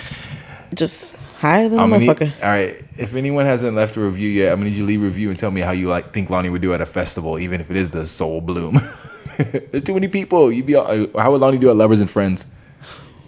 just 0.76 1.16
hi 1.40 1.68
the 1.68 1.78
I'm 1.78 1.92
need, 1.92 2.02
motherfucker. 2.10 2.32
all 2.44 2.50
right. 2.50 2.84
If 2.98 3.16
anyone 3.16 3.46
hasn't 3.46 3.76
left 3.76 3.96
a 3.98 4.02
review 4.02 4.30
yet, 4.30 4.52
I'm 4.52 4.60
gonna 4.60 4.70
need 4.70 4.78
you 4.78 4.84
to 4.84 4.88
leave 4.88 5.02
a 5.02 5.06
review 5.06 5.30
and 5.30 5.38
tell 5.38 5.52
me 5.52 5.62
how 5.62 5.72
you 5.72 5.88
like 5.88 6.14
think 6.14 6.30
Lonnie 6.30 6.50
would 6.50 6.62
do 6.62 6.74
at 6.74 6.82
a 6.82 6.86
festival, 6.86 7.40
even 7.40 7.62
if 7.62 7.70
it 7.70 7.78
is 7.78 7.92
the 7.92 8.06
Soul 8.06 8.42
Bloom. 8.42 8.80
There's 9.72 9.84
too 9.84 9.94
many 9.94 10.08
people. 10.08 10.52
You'd 10.52 10.66
be 10.66 10.76
all- 10.76 10.88
how 11.20 11.32
would 11.32 11.42
Lonnie 11.42 11.60
do 11.60 11.70
at 11.70 11.76
Lovers 11.76 12.02
and 12.02 12.10
Friends? 12.10 12.52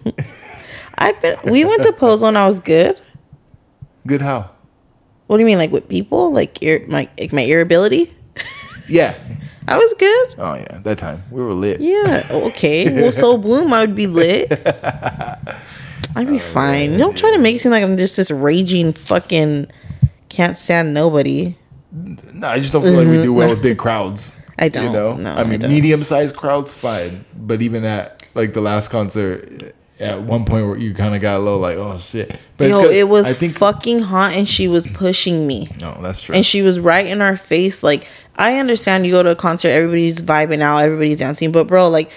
I've 0.97 1.21
been. 1.21 1.37
We 1.49 1.65
went 1.65 1.83
to 1.83 1.91
Pozo 1.91 2.27
and 2.27 2.37
I 2.37 2.47
was 2.47 2.59
good. 2.59 2.99
Good 4.07 4.21
how? 4.21 4.49
What 5.27 5.37
do 5.37 5.41
you 5.41 5.45
mean, 5.45 5.59
like 5.59 5.71
with 5.71 5.87
people, 5.87 6.31
like 6.31 6.61
ear, 6.63 6.83
my 6.87 7.07
like 7.19 7.31
my 7.31 7.41
irritability? 7.43 8.13
Yeah. 8.89 9.15
I 9.67 9.77
was 9.77 9.93
good. 9.93 10.35
Oh 10.39 10.55
yeah, 10.55 10.79
that 10.79 10.97
time 10.97 11.23
we 11.29 11.41
were 11.43 11.53
lit. 11.53 11.79
Yeah. 11.81 12.25
Okay. 12.49 12.91
Well, 13.01 13.11
so 13.11 13.37
Bloom, 13.37 13.71
I 13.73 13.81
would 13.81 13.95
be 13.95 14.07
lit. 14.07 14.51
I'd 16.15 16.27
be 16.27 16.39
fine. 16.39 16.97
Don't 16.97 17.17
try 17.17 17.31
to 17.31 17.37
make 17.37 17.55
it 17.55 17.59
seem 17.59 17.71
like 17.71 17.83
I'm 17.83 17.95
just 17.97 18.17
this 18.17 18.31
raging 18.31 18.93
fucking 18.93 19.71
can't 20.29 20.57
stand 20.57 20.93
nobody. 20.93 21.55
No, 21.91 22.47
I 22.47 22.59
just 22.59 22.73
don't 22.73 22.81
feel 22.83 22.93
like 22.93 23.07
we 23.07 23.21
do 23.21 23.33
well 23.39 23.49
with 23.49 23.61
big 23.61 23.77
crowds. 23.77 24.35
I 24.57 24.69
don't. 24.69 24.91
know, 24.91 25.15
No, 25.15 25.33
I 25.33 25.43
mean, 25.43 25.61
medium 25.61 26.03
sized 26.03 26.35
crowds 26.35 26.73
fine, 26.73 27.23
but 27.35 27.61
even 27.61 27.85
at 27.85 28.27
like 28.35 28.53
the 28.53 28.61
last 28.61 28.89
concert, 28.89 29.73
at 29.99 30.21
one 30.21 30.45
point 30.45 30.67
where 30.67 30.77
you 30.77 30.93
kind 30.93 31.15
of 31.15 31.21
got 31.21 31.37
a 31.37 31.39
little 31.39 31.59
like, 31.59 31.77
oh 31.77 31.97
shit. 31.97 32.39
But 32.57 32.71
it 32.91 33.07
was 33.07 33.27
I 33.27 33.33
think 33.33 33.57
fucking 33.57 33.99
hot, 33.99 34.35
and 34.35 34.47
she 34.47 34.67
was 34.67 34.85
pushing 34.87 35.47
me, 35.47 35.69
no, 35.79 35.97
that's 36.01 36.21
true. 36.21 36.35
and 36.35 36.45
she 36.45 36.61
was 36.61 36.79
right 36.79 37.05
in 37.05 37.21
our 37.21 37.37
face. 37.37 37.83
Like 37.83 38.07
I 38.39 38.57
understand 38.57 39.05
you 39.05 39.11
go 39.11 39.21
to 39.21 39.29
a 39.31 39.35
concert, 39.35 39.67
everybody's 39.69 40.21
vibing 40.21 40.61
out, 40.61 40.77
everybody's 40.79 41.17
dancing, 41.19 41.51
but 41.51 41.67
bro, 41.67 41.89
like 41.89 42.09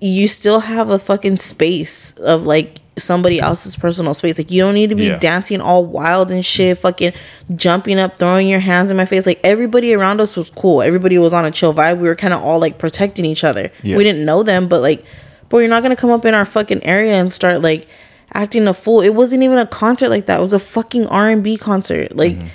you 0.00 0.26
still 0.28 0.60
have 0.60 0.90
a 0.90 0.98
fucking 0.98 1.36
space 1.36 2.12
of 2.18 2.44
like 2.46 2.78
somebody 2.98 3.38
else's 3.40 3.76
personal 3.76 4.12
space. 4.14 4.36
Like 4.38 4.50
you 4.50 4.62
don't 4.62 4.74
need 4.74 4.90
to 4.90 4.96
be 4.96 5.04
Yeah. 5.06 5.18
dancing 5.18 5.60
all 5.60 5.86
wild 5.86 6.30
and 6.32 6.44
shit, 6.44 6.78
fucking 6.78 7.12
jumping 7.54 7.98
up, 7.98 8.16
throwing 8.16 8.48
your 8.48 8.60
hands 8.60 8.90
in 8.90 8.96
my 8.96 9.04
face. 9.04 9.24
Like 9.24 9.40
everybody 9.44 9.94
around 9.94 10.20
us 10.20 10.36
was 10.36 10.50
cool. 10.50 10.82
Everybody 10.82 11.16
was 11.18 11.32
on 11.32 11.44
a 11.44 11.50
chill 11.50 11.72
vibe. 11.72 11.98
We 11.98 12.08
were 12.08 12.16
kind 12.16 12.34
of 12.34 12.42
all 12.42 12.58
like 12.58 12.78
protecting 12.78 13.24
each 13.24 13.44
other. 13.44 13.70
Yeah. 13.82 13.96
We 13.96 14.04
didn't 14.04 14.24
know 14.24 14.42
them, 14.42 14.68
but 14.68 14.80
like, 14.82 15.04
bro, 15.48 15.60
you're 15.60 15.68
not 15.68 15.82
gonna 15.82 15.96
come 15.96 16.10
up 16.10 16.24
in 16.24 16.34
our 16.34 16.44
fucking 16.44 16.82
area 16.84 17.14
and 17.14 17.30
start 17.30 17.62
like 17.62 17.86
acting 18.34 18.66
a 18.68 18.74
fool. 18.74 19.00
It 19.00 19.14
wasn't 19.14 19.42
even 19.44 19.58
a 19.58 19.66
concert 19.66 20.08
like 20.08 20.26
that. 20.26 20.38
It 20.38 20.42
was 20.42 20.52
a 20.52 20.58
fucking 20.58 21.06
R 21.06 21.30
and 21.30 21.44
B 21.44 21.56
concert. 21.56 22.16
Like 22.16 22.32
Mm-hmm. 22.36 22.46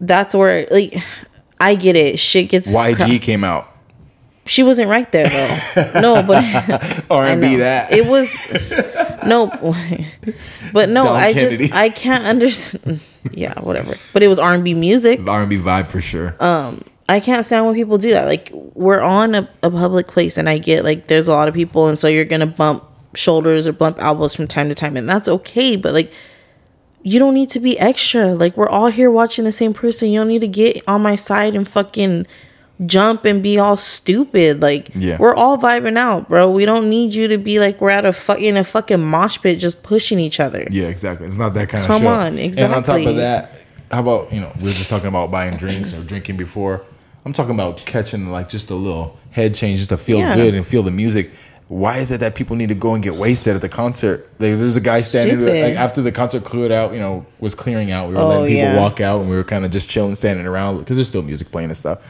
that's 0.00 0.34
where 0.34 0.66
like 0.70 0.94
I 1.64 1.74
get 1.74 1.96
it. 1.96 2.18
Shit 2.18 2.48
gets 2.50 2.74
YG 2.74 3.20
came 3.20 3.44
out. 3.44 3.68
she 4.46 4.62
wasn't 4.62 4.88
right 4.90 5.10
there 5.12 5.28
though. 5.28 6.00
no, 6.00 6.22
but 6.26 6.44
R 7.10 7.24
and 7.24 7.40
B 7.40 7.56
that. 7.64 7.92
it 7.92 8.06
was 8.06 8.34
no, 9.26 9.46
but 10.72 10.88
no, 10.90 11.04
Dom 11.04 11.16
I 11.16 11.32
Kennedy. 11.32 11.56
just 11.68 11.74
I 11.74 11.88
can't 11.88 12.24
understand. 12.24 13.00
Yeah, 13.32 13.58
whatever. 13.60 13.94
But 14.12 14.22
it 14.22 14.28
was 14.28 14.38
R 14.38 14.52
and 14.54 14.62
B 14.64 14.74
music. 14.74 15.20
R 15.26 15.40
and 15.40 15.50
B 15.50 15.56
vibe 15.56 15.88
for 15.88 16.00
sure. 16.00 16.36
Um, 16.40 16.82
I 17.08 17.20
can't 17.20 17.44
stand 17.44 17.64
when 17.66 17.74
people 17.74 17.96
do 17.98 18.10
that. 18.12 18.26
Like 18.26 18.50
we're 18.52 19.00
on 19.00 19.34
a, 19.34 19.48
a 19.62 19.70
public 19.70 20.06
place, 20.06 20.36
and 20.36 20.48
I 20.48 20.58
get 20.58 20.84
like 20.84 21.06
there's 21.06 21.28
a 21.28 21.32
lot 21.32 21.48
of 21.48 21.54
people, 21.54 21.88
and 21.88 21.98
so 21.98 22.08
you're 22.08 22.24
gonna 22.26 22.46
bump 22.46 22.84
shoulders 23.14 23.66
or 23.66 23.72
bump 23.72 23.96
elbows 24.02 24.34
from 24.34 24.46
time 24.46 24.68
to 24.68 24.74
time, 24.74 24.96
and 24.96 25.08
that's 25.08 25.28
okay. 25.28 25.76
But 25.76 25.92
like, 25.94 26.12
you 27.06 27.18
don't 27.18 27.34
need 27.34 27.50
to 27.50 27.60
be 27.60 27.78
extra. 27.78 28.34
Like 28.34 28.56
we're 28.56 28.68
all 28.68 28.88
here 28.88 29.10
watching 29.10 29.44
the 29.44 29.52
same 29.52 29.72
person. 29.74 30.08
You 30.10 30.20
don't 30.20 30.28
need 30.28 30.40
to 30.40 30.48
get 30.48 30.82
on 30.88 31.02
my 31.02 31.14
side 31.16 31.54
and 31.54 31.68
fucking 31.68 32.26
jump 32.86 33.24
and 33.24 33.42
be 33.42 33.58
all 33.58 33.76
stupid. 33.76 34.60
Like 34.60 34.88
Yeah. 34.94 35.18
we're 35.20 35.34
all 35.34 35.58
vibing 35.58 35.96
out, 35.96 36.28
bro. 36.28 36.50
We 36.50 36.64
don't 36.64 36.88
need 36.88 37.14
you 37.14 37.28
to 37.28 37.38
be 37.38 37.60
like 37.60 37.80
we're 37.80 37.90
at 37.90 38.04
a 38.04 38.12
fucking 38.12 38.56
a 38.56 38.64
fucking 38.64 39.00
mosh 39.04 39.38
pit 39.40 39.58
just 39.58 39.82
pushing 39.82 40.18
each 40.18 40.40
other. 40.40 40.66
yeah, 40.70 40.86
exactly. 40.86 41.26
It's 41.26 41.38
not 41.38 41.54
that 41.54 41.68
kind 41.68 41.86
Come 41.86 41.96
of 41.96 42.02
show. 42.02 42.08
on, 42.08 42.38
exactly. 42.38 42.64
And 42.64 42.74
on 42.74 42.82
top 42.82 43.06
of 43.06 43.16
that, 43.16 43.54
how 43.92 44.00
about 44.00 44.32
you 44.32 44.40
know 44.40 44.50
we 44.58 44.64
were 44.64 44.70
just 44.74 44.90
talking 44.90 45.08
about 45.08 45.30
buying 45.30 45.56
drinks 45.56 45.92
or 45.94 46.02
drinking 46.02 46.36
before. 46.36 46.82
I'm 47.26 47.32
talking 47.32 47.54
about 47.54 47.84
catching 47.86 48.30
like 48.30 48.48
just 48.48 48.70
a 48.70 48.74
little 48.74 49.18
head 49.30 49.54
change 49.54 49.78
just 49.78 49.90
to 49.90 49.96
feel 49.96 50.18
Yeah. 50.18 50.34
good 50.34 50.54
and 50.54 50.66
feel 50.66 50.82
the 50.82 50.90
music. 50.90 51.30
Why 51.68 51.98
is 51.98 52.12
it 52.12 52.20
that 52.20 52.34
people 52.34 52.56
need 52.56 52.68
to 52.68 52.74
go 52.74 52.92
and 52.94 53.02
get 53.02 53.14
wasted 53.14 53.54
at 53.56 53.62
the 53.62 53.70
concert? 53.70 54.24
Like, 54.38 54.58
there's 54.58 54.76
a 54.76 54.80
guy 54.82 55.00
standing 55.00 55.36
Stupid. 55.38 55.62
like 55.62 55.74
after 55.76 56.02
the 56.02 56.12
concert 56.12 56.44
cleared 56.44 56.70
out, 56.70 56.92
you 56.92 56.98
know, 57.00 57.24
was 57.40 57.54
clearing 57.54 57.90
out. 57.90 58.08
We 58.10 58.14
were 58.16 58.20
Oh, 58.20 58.28
letting 58.28 58.46
people 58.48 58.62
yeah. 58.74 58.80
walk 58.80 59.00
out, 59.00 59.20
and 59.22 59.30
we 59.30 59.36
were 59.36 59.44
kind 59.44 59.64
of 59.64 59.70
just 59.70 59.88
chilling, 59.88 60.14
standing 60.14 60.46
around 60.46 60.78
because 60.78 60.96
there's 60.96 61.08
still 61.08 61.22
music 61.22 61.50
playing 61.50 61.70
and 61.70 61.76
stuff. 61.76 62.00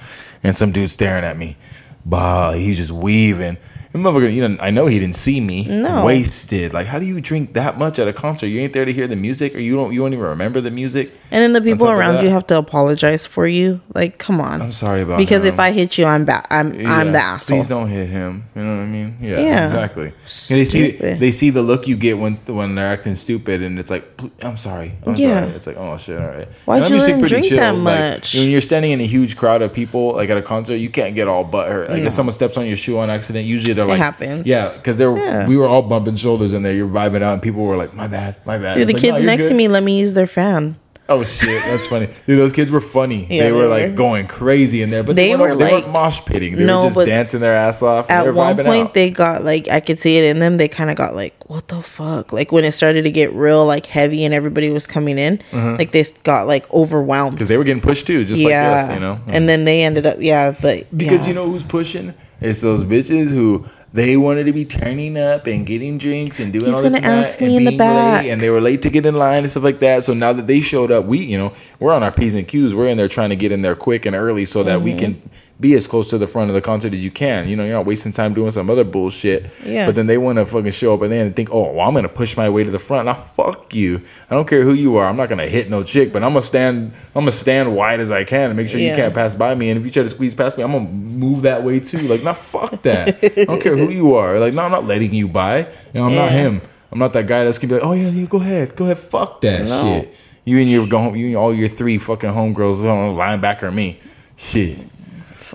And 0.43 0.57
some 0.57 0.73
dude 0.73 0.91
staring 0.91 1.25
at 1.25 1.37
me, 1.37 1.57
bah, 2.05 2.53
he's 2.53 2.77
just 2.79 2.91
weaving. 2.91 3.57
The 3.95 4.01
motherfucker, 4.01 4.35
you 4.35 4.49
know, 4.49 4.57
I 4.61 4.73
know 4.73 4.87
he 4.87 4.99
didn't 4.99 5.15
see 5.15 5.41
me. 5.41 5.67
No. 5.69 6.05
Wasted. 6.05 6.73
Like, 6.73 6.89
how 6.89 6.99
do 6.99 7.07
you 7.07 7.21
drink 7.21 7.53
that 7.53 7.79
much 7.79 8.01
at 8.01 8.09
a 8.09 8.13
concert? 8.13 8.49
You 8.49 8.59
ain't 8.59 8.73
there 8.73 8.85
to 8.85 8.93
hear 8.93 9.07
the 9.07 9.15
music, 9.15 9.55
or 9.55 9.61
you 9.61 9.77
don't 9.77 9.93
you 9.93 10.01
don't 10.01 10.13
even 10.13 10.25
remember 10.25 10.61
the 10.61 10.73
music. 10.73 11.13
And 11.31 11.41
then 11.45 11.53
the 11.53 11.61
people 11.61 11.89
around 11.89 12.21
you 12.25 12.29
have 12.31 12.45
to 12.49 12.59
apologize 12.59 13.25
for 13.25 13.47
you. 13.47 13.81
Like, 13.95 14.19
come 14.19 14.41
on. 14.41 14.61
I'm 14.61 14.73
sorry 14.73 15.03
about 15.03 15.19
because 15.19 15.45
him. 15.45 15.55
if 15.55 15.61
I 15.61 15.71
hit 15.71 15.97
you, 15.97 16.07
I'm 16.07 16.25
bad. 16.25 16.45
I'm 16.51 16.73
I'm 16.85 17.13
the 17.13 17.21
asshole. 17.21 17.57
Please 17.59 17.69
don't 17.69 17.87
hit 17.89 18.09
him. 18.09 18.43
You 18.57 18.65
know 18.65 18.77
what 18.79 18.83
I 18.83 18.87
mean? 18.87 19.17
Yeah, 19.21 19.39
Yeah. 19.39 19.63
exactly. 19.63 20.07
And 20.07 20.15
they 20.59 20.65
see 20.65 20.91
they 20.91 21.31
see 21.31 21.51
the 21.51 21.63
look 21.63 21.87
you 21.87 21.97
get 21.97 22.19
when 22.19 22.35
when 22.49 22.75
they're 22.75 22.91
acting 22.91 23.15
stupid, 23.15 23.63
and 23.63 23.79
it's 23.79 23.93
like, 23.93 24.05
I'm 24.43 24.57
sorry, 24.57 24.95
I'm 25.07 25.15
Yeah. 25.15 25.43
sorry. 25.43 25.53
It's 25.53 25.67
like, 25.69 25.77
oh 25.79 25.97
shit, 25.99 26.21
all 26.21 26.27
right. 26.27 26.49
Why'd 26.65 26.89
you 26.91 26.97
usually 26.97 26.99
let 27.01 27.11
him 27.11 27.19
pretty 27.21 27.49
drink 27.49 27.61
that 27.61 27.75
Like, 27.77 28.15
much? 28.17 28.35
when 28.35 28.51
you're 28.51 28.61
standing 28.61 28.91
in 28.91 29.01
a 29.01 29.07
huge 29.07 29.37
crowd 29.37 29.63
of 29.63 29.73
people, 29.73 30.15
like 30.15 30.31
at 30.31 30.37
a 30.37 30.43
concert, 30.43 30.77
you 30.79 30.89
can't 30.91 31.15
get 31.15 31.29
all 31.29 31.45
butthurt. 31.45 31.89
Like 31.89 32.01
No. 32.01 32.07
if 32.07 32.13
someone 32.13 32.33
steps 32.33 32.57
on 32.57 32.67
your 32.67 32.75
shoe 32.77 32.99
on 32.99 33.09
accident, 33.09 33.45
usually 33.47 33.73
they're 33.73 33.84
like, 33.89 33.99
happens. 33.99 34.47
Yeah, 34.47 34.69
because 34.77 34.97
they're 34.97 35.17
Yeah. 35.17 35.47
we 35.47 35.57
were 35.57 35.67
all 35.67 35.83
bumping 35.83 36.17
shoulders 36.17 36.53
in 36.53 36.63
there. 36.63 36.73
You're 36.75 36.89
vibing 36.89 37.23
out, 37.23 37.35
and 37.35 37.43
people 37.43 37.63
were 37.63 37.77
like, 37.77 37.95
my 37.95 38.09
bad, 38.09 38.37
my 38.45 38.59
bad. 38.59 38.77
Dude, 38.77 38.89
the 38.89 38.93
like, 38.93 39.03
kids 39.03 39.21
"No, 39.21 39.27
next 39.27 39.49
to 39.49 39.55
me 39.55 39.69
let 39.69 39.83
me 39.83 39.99
use 39.99 40.15
their 40.15 40.27
fan. 40.27 40.77
Oh 41.07 41.23
shit, 41.23 41.63
that's 41.65 41.87
funny. 41.87 42.07
Dude, 42.27 42.39
those 42.39 42.53
kids 42.53 42.71
were 42.71 42.81
funny. 42.81 43.27
Yeah, 43.29 43.45
they, 43.45 43.53
were 43.53 43.59
they 43.59 43.67
like 43.69 43.87
were. 43.91 43.97
going 43.97 44.27
crazy 44.27 44.81
in 44.81 44.89
there, 44.89 45.03
but 45.03 45.17
They 45.17 45.29
they, 45.29 45.37
weren't, 45.37 45.59
were, 45.59 45.65
they 45.67 45.75
like- 45.75 45.89
mosh 45.89 46.21
pitting. 46.25 46.57
They 46.57 46.65
No, 46.65 46.85
were 46.85 46.89
just 46.89 47.07
dancing 47.07 47.41
their 47.41 47.55
ass 47.55 47.83
off. 47.83 48.11
At 48.11 48.25
were 48.25 48.33
one 48.33 48.57
point, 48.57 48.87
out. 48.87 48.95
they 48.95 49.11
got 49.11 49.45
like 49.45 49.69
I 49.69 49.81
could 49.81 49.99
see 49.99 50.17
it 50.17 50.25
in 50.25 50.39
them. 50.39 50.57
They 50.57 50.67
kind 50.67 50.89
of 50.89 50.97
got 50.97 51.15
like, 51.15 51.35
"What 51.51 51.69
the 51.69 51.83
fuck?" 51.83 52.33
Like 52.33 52.53
when 52.53 52.65
it 52.65 52.73
started 52.73 53.03
to 53.03 53.11
get 53.11 53.35
real, 53.35 53.67
like 53.67 53.85
heavy, 53.85 54.25
and 54.25 54.33
everybody 54.33 54.71
was 54.71 54.87
coming 54.87 55.19
in, 55.19 55.39
mm-hmm. 55.51 55.77
like 55.77 55.93
they 55.93 56.05
got 56.23 56.47
like 56.47 56.73
overwhelmed. 56.73 57.37
because 57.37 57.49
they 57.49 57.59
were 57.59 57.65
getting 57.65 57.83
pushed 57.83 58.07
too, 58.07 58.25
just 58.25 58.41
yeah, 58.41 58.71
like 58.71 58.85
us, 58.85 58.95
you 58.95 59.01
know. 59.01 59.13
And 59.13 59.27
mm-hmm. 59.27 59.47
then 59.47 59.65
they 59.67 59.83
ended 59.85 60.07
up, 60.07 60.17
yeah, 60.21 60.55
but 60.63 60.87
because 60.97 61.27
yeah. 61.27 61.29
you 61.29 61.35
know 61.35 61.51
who's 61.51 61.65
pushing? 61.65 62.15
It's 62.41 62.61
those 62.61 62.85
bitches 62.85 63.31
who 63.31 63.67
they 63.93 64.17
wanted 64.17 64.45
to 64.45 64.53
be 64.53 64.65
turning 64.65 65.17
up 65.17 65.47
and 65.47 65.65
getting 65.65 65.99
drinks 65.99 66.41
and 66.41 66.53
doing 66.53 66.67
He's 66.67 66.75
all 66.75 66.83
this 66.83 66.95
and 66.95 67.05
that 67.05 67.41
and 67.41 67.49
being 67.49 67.79
late, 68.25 68.31
and 68.31 68.41
they 68.41 68.51
were 68.51 68.61
late 68.61 68.83
to 68.83 68.91
get 68.91 69.07
in 69.07 69.15
line 69.15 69.45
and 69.45 69.51
stuff 69.51 69.63
like 69.63 69.79
that. 69.81 70.03
So 70.03 70.15
now 70.15 70.33
that 70.33 70.47
they 70.49 70.61
showed 70.61 70.91
up, 70.91 71.05
we 71.05 71.19
you 71.19 71.39
know 71.39 71.53
we're 71.79 71.93
on 71.93 72.03
our 72.03 72.11
p's 72.13 72.35
and 72.35 72.47
q's. 72.47 72.75
We're 72.75 72.89
in 72.89 72.97
there 72.99 73.09
trying 73.09 73.31
to 73.31 73.37
get 73.37 73.53
in 73.53 73.63
there 73.63 73.77
quick 73.77 74.05
and 74.05 74.17
early 74.17 74.45
so 74.47 74.63
that 74.65 74.77
Mm-hmm. 74.77 74.85
we 74.85 74.95
can 74.95 75.23
be 75.61 75.73
as 75.75 75.87
close 75.87 76.11
to 76.11 76.19
the 76.19 76.27
front 76.27 76.51
of 76.51 76.55
the 76.55 76.61
concert 76.61 76.93
as 76.95 77.05
you 77.05 77.13
can. 77.13 77.49
You 77.49 77.55
know, 77.55 77.65
you're 77.65 77.75
not 77.75 77.87
wasting 77.87 78.11
time 78.11 78.35
doing 78.35 78.51
some 78.51 78.69
other 78.69 78.83
bullshit. 78.83 79.47
Yeah. 79.65 79.87
But 79.87 79.95
then 79.95 80.09
they 80.09 80.19
want 80.19 80.39
to 80.39 80.47
fucking 80.47 80.73
show 80.73 80.95
up 80.95 81.03
and 81.03 81.13
then 81.13 81.33
think, 81.33 81.49
oh, 81.53 81.73
well, 81.73 81.87
I'm 81.87 81.95
gonna 81.95 82.09
push 82.09 82.37
my 82.37 82.49
way 82.49 82.65
to 82.65 82.71
the 82.73 82.79
front. 82.81 83.07
Now, 83.07 83.15
fuck 83.15 83.73
you. 83.73 84.03
I 84.31 84.35
don't 84.35 84.49
care 84.49 84.63
who 84.65 84.73
you 84.73 84.97
are. 84.97 85.07
I'm 85.07 85.17
not 85.17 85.29
gonna 85.29 85.47
hit 85.47 85.71
no 85.71 85.85
chick, 85.85 86.13
but 86.13 86.25
I'm 86.25 86.31
gonna 86.31 86.43
stand. 86.43 86.93
I'm 87.15 87.23
gonna 87.23 87.31
stand 87.31 87.75
wide 87.77 88.01
as 88.01 88.11
I 88.11 88.25
can 88.25 88.51
and 88.51 88.57
make 88.57 88.69
sure 88.69 88.81
you 88.81 88.91
can't 88.95 89.15
pass 89.15 89.35
by 89.37 89.55
me. 89.55 89.71
And 89.71 89.79
if 89.79 89.85
you 89.87 89.93
try 89.93 90.03
to 90.03 90.09
squeeze 90.09 90.35
past 90.35 90.59
me, 90.59 90.65
I'm 90.65 90.73
gonna 90.73 90.89
move 90.89 91.43
that 91.43 91.63
way 91.63 91.79
too. 91.79 91.99
Like, 91.99 92.25
nah, 92.25 92.33
fuck 92.33 92.83
that. 92.83 93.19
I 93.23 93.45
don't 93.45 93.63
care 93.63 93.77
who 93.77 93.91
you 93.91 94.17
are. 94.17 94.41
Like, 94.41 94.55
no, 94.55 94.63
I'm 94.63 94.73
not 94.73 94.85
letting 94.87 95.15
you 95.15 95.29
by. 95.29 95.59
You 95.61 95.67
know, 95.95 96.05
I'm 96.07 96.15
not 96.17 96.31
him. 96.33 96.63
I'm 96.91 96.99
not 96.99 97.13
that 97.13 97.27
guy 97.29 97.45
that's 97.45 97.59
gonna 97.59 97.75
be 97.75 97.81
like, 97.81 97.85
oh 97.89 97.93
yeah, 97.93 98.09
yeah, 98.09 98.27
go 98.27 98.39
ahead, 98.41 98.75
go 98.77 98.85
ahead, 98.85 98.99
fuck 98.99 99.41
that 99.43 99.67
No. 99.69 99.83
shit. 99.83 100.15
You 100.45 100.59
and 100.59 100.71
your 100.71 100.87
go 100.87 100.99
home, 100.99 101.17
you 101.17 101.27
and 101.29 101.37
all 101.37 101.55
your 101.55 101.69
three 101.69 101.99
fucking 101.99 102.31
homegirls, 102.31 102.77
linebacker 102.83 103.73
me. 103.73 103.99
Shit, 104.37 104.79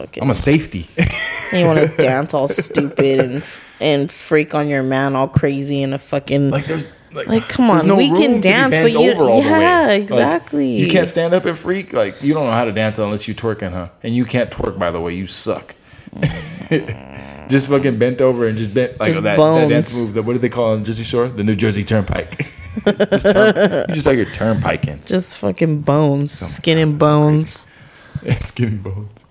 fucking, 0.01 0.23
I'm 0.23 0.29
a 0.29 0.33
safety. 0.33 0.89
and 1.51 1.61
you 1.61 1.65
want 1.65 1.79
to 1.79 1.97
dance 2.01 2.33
all 2.33 2.47
stupid 2.47 3.19
and 3.19 3.43
and 3.81 4.11
freak 4.11 4.53
on 4.53 4.67
your 4.67 4.83
man 4.83 5.15
all 5.15 5.27
crazy 5.27 5.81
in 5.81 5.93
a 5.93 5.99
fucking 5.99 6.49
like 6.49 6.65
there's 6.65 6.87
like, 7.11 7.27
Like, 7.27 7.49
come 7.49 7.71
on, 7.71 7.97
we 7.97 8.09
can 8.09 8.39
dance, 8.39 8.75
but 8.75 8.91
you- 8.91 9.11
over 9.11 9.23
all 9.23 9.41
the 9.41 9.49
yeah, 9.49 9.87
way. 9.87 9.93
Like, 9.93 10.01
exactly. 10.03 10.75
you 10.75 10.89
can't 10.89 11.07
stand 11.07 11.33
up 11.33 11.45
and 11.45 11.57
freak. 11.57 11.93
Like 11.93 12.21
you 12.21 12.33
don't 12.33 12.45
know 12.45 12.51
how 12.51 12.65
to 12.65 12.71
dance 12.71 12.99
unless 12.99 13.27
you 13.27 13.33
twerking, 13.33 13.71
huh? 13.71 13.89
And 14.03 14.15
you 14.15 14.25
can't 14.25 14.51
twerk, 14.51 14.77
by 14.77 14.91
the 14.91 15.01
way. 15.01 15.15
You 15.15 15.27
suck. 15.27 15.75
just 17.49 17.67
fucking 17.67 17.99
bent 17.99 18.21
over 18.21 18.47
and 18.47 18.57
just 18.57 18.73
bent 18.73 18.99
like 18.99 19.11
Just 19.11 19.23
that, 19.23 19.37
that 19.37 19.69
dance 19.69 19.99
move. 19.99 20.13
The, 20.13 20.23
what 20.23 20.33
do 20.33 20.39
they 20.39 20.49
call 20.49 20.73
it 20.73 20.77
on 20.77 20.83
Jersey 20.83 21.03
Shore? 21.03 21.27
The 21.27 21.43
New 21.43 21.55
Jersey 21.55 21.83
Turnpike. 21.83 22.37
just 22.85 23.25
turn, 23.25 23.55
you 23.89 23.95
just 23.95 24.05
like 24.05 24.17
you're 24.17 24.25
turnpiking. 24.25 25.03
just 25.05 25.37
fucking 25.37 25.81
bones, 25.81 26.31
skin 26.31 26.77
and 26.77 26.99
God, 26.99 27.39
so 27.39 28.69
bones. 28.69 29.25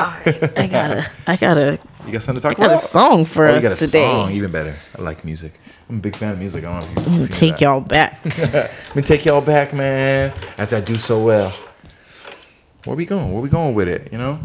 I 0.00 0.68
gotta, 0.70 1.10
I 1.26 1.36
gotta, 1.36 1.78
You 2.06 2.12
got 2.12 2.22
something 2.22 2.40
to 2.42 2.48
talk 2.48 2.58
I 2.58 2.66
got 2.66 2.74
a 2.74 2.78
song 2.78 3.24
for 3.24 3.46
Oh, 3.46 3.54
you 3.54 3.60
got 3.62 3.72
us 3.72 3.82
a 3.82 3.86
today. 3.86 4.04
song, 4.04 4.30
even 4.32 4.50
better. 4.50 4.74
I 4.98 5.02
like 5.02 5.24
music. 5.24 5.60
I'm 5.88 5.96
a 5.96 6.00
big 6.00 6.16
fan 6.16 6.32
of 6.32 6.38
music. 6.38 6.64
I 6.64 6.80
don't 6.80 6.94
know 6.94 7.00
if 7.02 7.06
you, 7.08 7.12
I'm 7.12 7.18
gonna 7.20 7.28
take 7.28 7.52
that. 7.52 7.60
y'all 7.60 7.80
back. 7.80 8.24
Let 8.52 8.96
me 8.96 9.02
take 9.02 9.24
y'all 9.24 9.40
back, 9.40 9.72
man, 9.74 10.32
as 10.56 10.72
I 10.72 10.80
do 10.80 10.94
so 10.96 11.22
well. 11.24 11.52
Where 12.84 12.96
we 12.96 13.04
going? 13.04 13.32
Where 13.32 13.42
we 13.42 13.48
going 13.48 13.74
with 13.74 13.88
it? 13.88 14.10
You 14.12 14.18
know, 14.18 14.40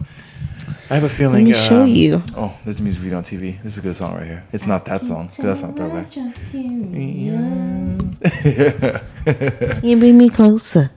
I 0.90 0.96
have 0.96 1.04
a 1.04 1.10
feeling. 1.10 1.46
me 1.46 1.54
show 1.54 1.84
um, 1.84 1.88
you. 1.90 2.22
Oh, 2.36 2.54
there's 2.66 2.80
a 2.80 2.84
music 2.84 3.02
video 3.04 3.18
on 3.18 3.24
TV. 3.24 3.62
This 3.64 3.74
is 3.74 3.78
a 3.78 3.82
good 3.82 3.96
song 3.96 4.16
right 4.16 4.26
here. 4.26 4.44
It's 4.52 4.66
not 4.68 4.84
that 4.86 5.06
song. 5.06 5.28
'cause 5.28 5.38
That's 5.38 5.62
not 5.64 5.76
throwback. 5.78 6.14
You 9.84 9.98
bring 9.98 10.18
me 10.18 10.30
closer. 10.30 10.92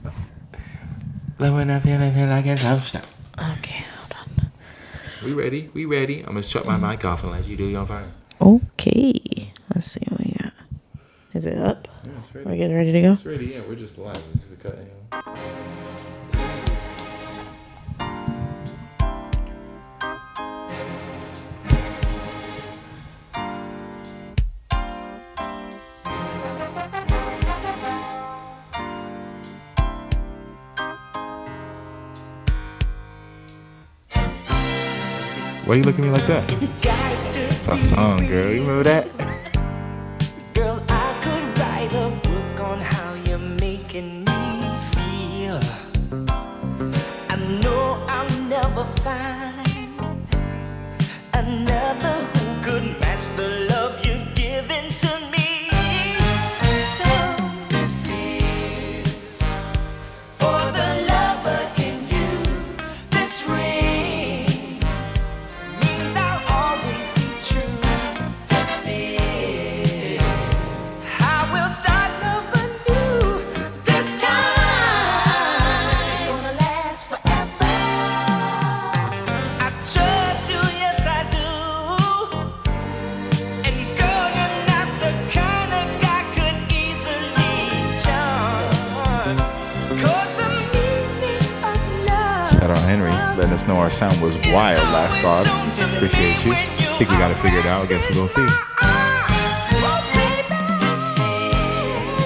Love 1.37 1.53
when 1.53 1.69
I 1.69 1.79
feel, 1.79 2.01
I 2.01 2.11
feel 2.11 2.27
like 2.27 2.45
love 2.63 2.83
stop. 2.83 3.05
Okay. 3.59 3.85
We 5.23 5.33
ready? 5.33 5.69
We 5.73 5.85
ready? 5.85 6.19
I'm 6.21 6.27
gonna 6.27 6.43
shut 6.43 6.65
my 6.65 6.77
mic 6.77 7.03
off 7.03 7.23
and 7.23 7.31
let 7.31 7.45
you 7.47 7.57
do 7.57 7.65
your 7.65 7.85
thing. 7.85 8.11
Okay, 8.41 9.51
let's 9.75 9.91
see 9.91 10.01
what 10.09 10.19
we 10.21 10.31
got. 10.41 10.53
Is 11.33 11.45
it 11.45 11.57
up? 11.57 11.87
Yeah, 12.05 12.11
it's 12.17 12.33
We're 12.33 12.43
ready. 12.43 12.57
getting 12.57 12.75
ready 12.77 12.91
to 12.93 13.01
go. 13.01 13.11
It's 13.13 13.25
ready. 13.25 13.47
Yeah, 13.47 13.61
we're 13.67 13.75
just 13.75 13.97
live. 13.97 14.21
We 14.49 14.55
cut, 14.57 14.77
you 14.77 14.85
know. 15.11 15.21
Why 35.69 35.75
you 35.75 35.83
looking 35.83 36.03
at 36.05 36.09
me 36.09 36.17
like 36.17 36.25
that? 36.25 36.51
It's 36.51 36.71
got 36.81 37.25
to 37.33 37.41
It's 37.41 37.67
our 37.67 37.77
song, 37.77 38.25
girl. 38.25 38.51
You 38.51 38.61
remember 38.61 38.81
that? 38.85 39.05
Girl, 40.55 40.81
I 40.89 41.13
could 41.21 41.59
write 41.59 41.93
a 41.93 42.09
book 42.27 42.59
on 42.59 42.79
how 42.79 43.13
you're 43.13 43.37
making 43.37 44.25
me 44.25 44.41
feel. 44.89 45.59
I 47.29 47.35
know 47.61 48.03
I'll 48.07 48.41
never 48.49 48.83
find 49.05 50.25
another 51.35 52.15
who 52.33 52.63
could 52.63 52.99
match 52.99 53.27
the 53.35 53.67
love 53.69 54.03
you're 54.03 54.28
I 96.99 97.03
think 97.03 97.11
we 97.11 97.17
got 97.17 97.31
it 97.31 97.35
figured 97.35 97.65
out. 97.67 97.87
Guess 97.87 98.09
we're 98.09 98.15
gonna 98.15 98.27
see. 98.27 98.45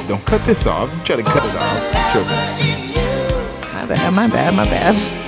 Don't 0.08 0.26
cut 0.26 0.42
this 0.46 0.66
off. 0.66 0.90
Try 1.04 1.18
to 1.18 1.22
cut 1.22 1.46
it 1.46 1.56
off. 1.56 2.12
Sure. 2.12 2.24
My 3.72 3.86
bad, 3.86 4.14
my 4.16 4.28
bad, 4.28 4.56
my 4.56 4.66
bad. 4.66 5.23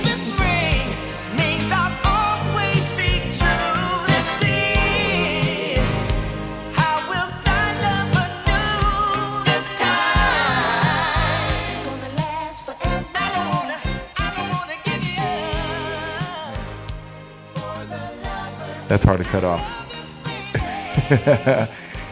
That's 18.96 19.04
hard 19.04 19.18
to 19.18 19.24
cut 19.24 19.44
off. 19.44 19.60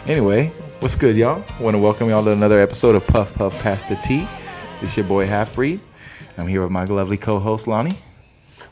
anyway, 0.06 0.48
what's 0.80 0.96
good, 0.96 1.16
y'all? 1.16 1.42
Want 1.58 1.72
to 1.72 1.78
welcome 1.78 2.10
y'all 2.10 2.22
to 2.22 2.32
another 2.32 2.60
episode 2.60 2.94
of 2.94 3.06
Puff 3.06 3.32
Puff 3.32 3.58
Pass 3.62 3.86
the 3.86 3.96
Tea. 3.96 4.28
It's 4.82 4.94
your 4.94 5.06
boy 5.06 5.26
Half 5.26 5.54
Breed. 5.54 5.80
I'm 6.36 6.46
here 6.46 6.60
with 6.60 6.70
my 6.70 6.84
lovely 6.84 7.16
co-host 7.16 7.66
Lonnie. 7.66 7.94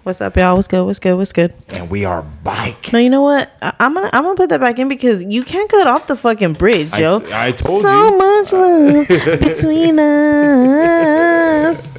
What's 0.03 0.21
up, 0.21 0.37
y'all? 0.37 0.57
What's 0.57 0.69
good? 0.69 0.85
What's 0.85 0.99
good? 0.99 1.15
What's 1.17 1.33
good? 1.33 1.55
And 1.71 1.91
we 1.91 2.05
are 2.05 2.21
bike. 2.21 2.93
No, 2.93 2.99
you 2.99 3.09
know 3.09 3.23
what? 3.23 3.51
I- 3.63 3.73
I'm 3.81 3.95
gonna 3.95 4.11
I'm 4.13 4.25
gonna 4.25 4.35
put 4.37 4.51
that 4.51 4.61
back 4.61 4.79
in 4.79 4.89
because 4.89 5.25
you 5.25 5.43
can't 5.43 5.71
cut 5.71 5.87
off 5.87 6.07
the 6.07 6.15
fucking 6.15 6.53
bridge, 6.53 6.93
I 6.93 6.99
yo. 7.01 7.21
t- 7.21 7.33
I 7.33 7.53
told 7.53 7.83
you. 7.83 7.89
so 7.89 8.09
you. 8.09 8.19
much 8.19 8.53
love 8.53 9.09
between 9.41 9.99
us. 9.99 11.99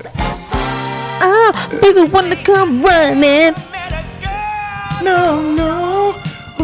I'll 1.25 1.70
be 1.72 1.91
the 1.93 2.05
one 2.12 2.29
to 2.29 2.36
come 2.36 2.84
running. 2.84 3.55
Met 3.72 3.91
a 3.91 4.03
girl. 4.22 5.03
No, 5.03 5.41
no, 5.55 5.92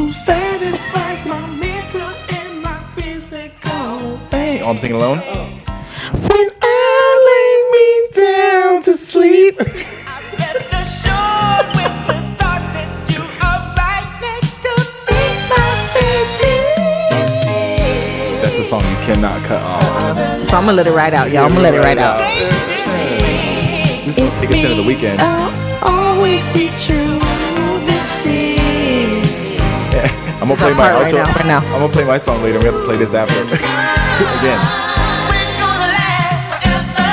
who 0.09 0.13
satisfies 0.13 1.23
my 1.23 1.39
mental 1.53 2.09
and 2.33 2.63
my 2.63 2.79
physical 2.95 4.19
pain. 4.31 4.59
Oh, 4.63 4.69
I'm 4.71 4.77
singing 4.79 4.97
alone? 4.97 5.19
When 5.19 6.47
I 6.63 7.01
lay 7.29 7.53
me 7.75 7.87
down 8.25 8.81
to 8.89 8.97
sleep. 8.97 9.59
I 9.61 10.17
rest 10.41 10.65
assured 10.73 11.67
with 11.77 11.93
the 12.09 12.17
thought 12.41 12.65
that 12.73 12.89
you 13.13 13.21
are 13.21 13.61
right 13.77 14.09
next 14.25 14.57
to 14.65 14.73
me, 15.13 15.21
my 15.45 15.69
baby. 15.93 16.57
That's 18.41 18.57
a 18.57 18.63
song 18.63 18.81
you 18.81 18.97
cannot 19.05 19.43
cut 19.43 19.61
off. 19.61 19.83
So 20.49 20.57
I'm 20.57 20.65
gonna 20.65 20.73
let 20.73 20.87
it 20.87 20.91
right 20.91 21.13
out, 21.13 21.29
y'all. 21.29 21.43
I'm 21.43 21.51
gonna 21.51 21.61
let 21.61 21.75
it 21.75 21.81
right 21.81 21.99
out. 21.99 22.17
This 24.07 24.17
is 24.17 24.23
gonna 24.23 24.33
take 24.33 24.49
us 24.49 24.63
into 24.63 24.73
the 24.73 24.81
weekend. 24.81 25.21
I'll 25.21 26.17
always 26.17 26.49
be 26.49 26.71
true. 26.77 27.08
I'm 30.41 30.47
gonna 30.47 30.55
play 30.55 30.73
my 30.73 30.89
part 30.91 31.03
right 31.03 31.13
outro. 31.13 31.17
now, 31.19 31.33
right 31.35 31.45
now. 31.45 31.59
I'm 31.75 31.79
gonna 31.83 31.91
play 31.93 32.05
my 32.05 32.17
song 32.17 32.41
later. 32.41 32.59
We 32.59 32.65
have 32.65 32.75
to 32.75 32.83
play 32.85 32.97
this 32.97 33.13
after. 33.13 33.35
Again. 34.39 34.59
We're 35.27 35.51
gonna 35.59 35.91
last 35.91 36.47
forever. 36.47 37.11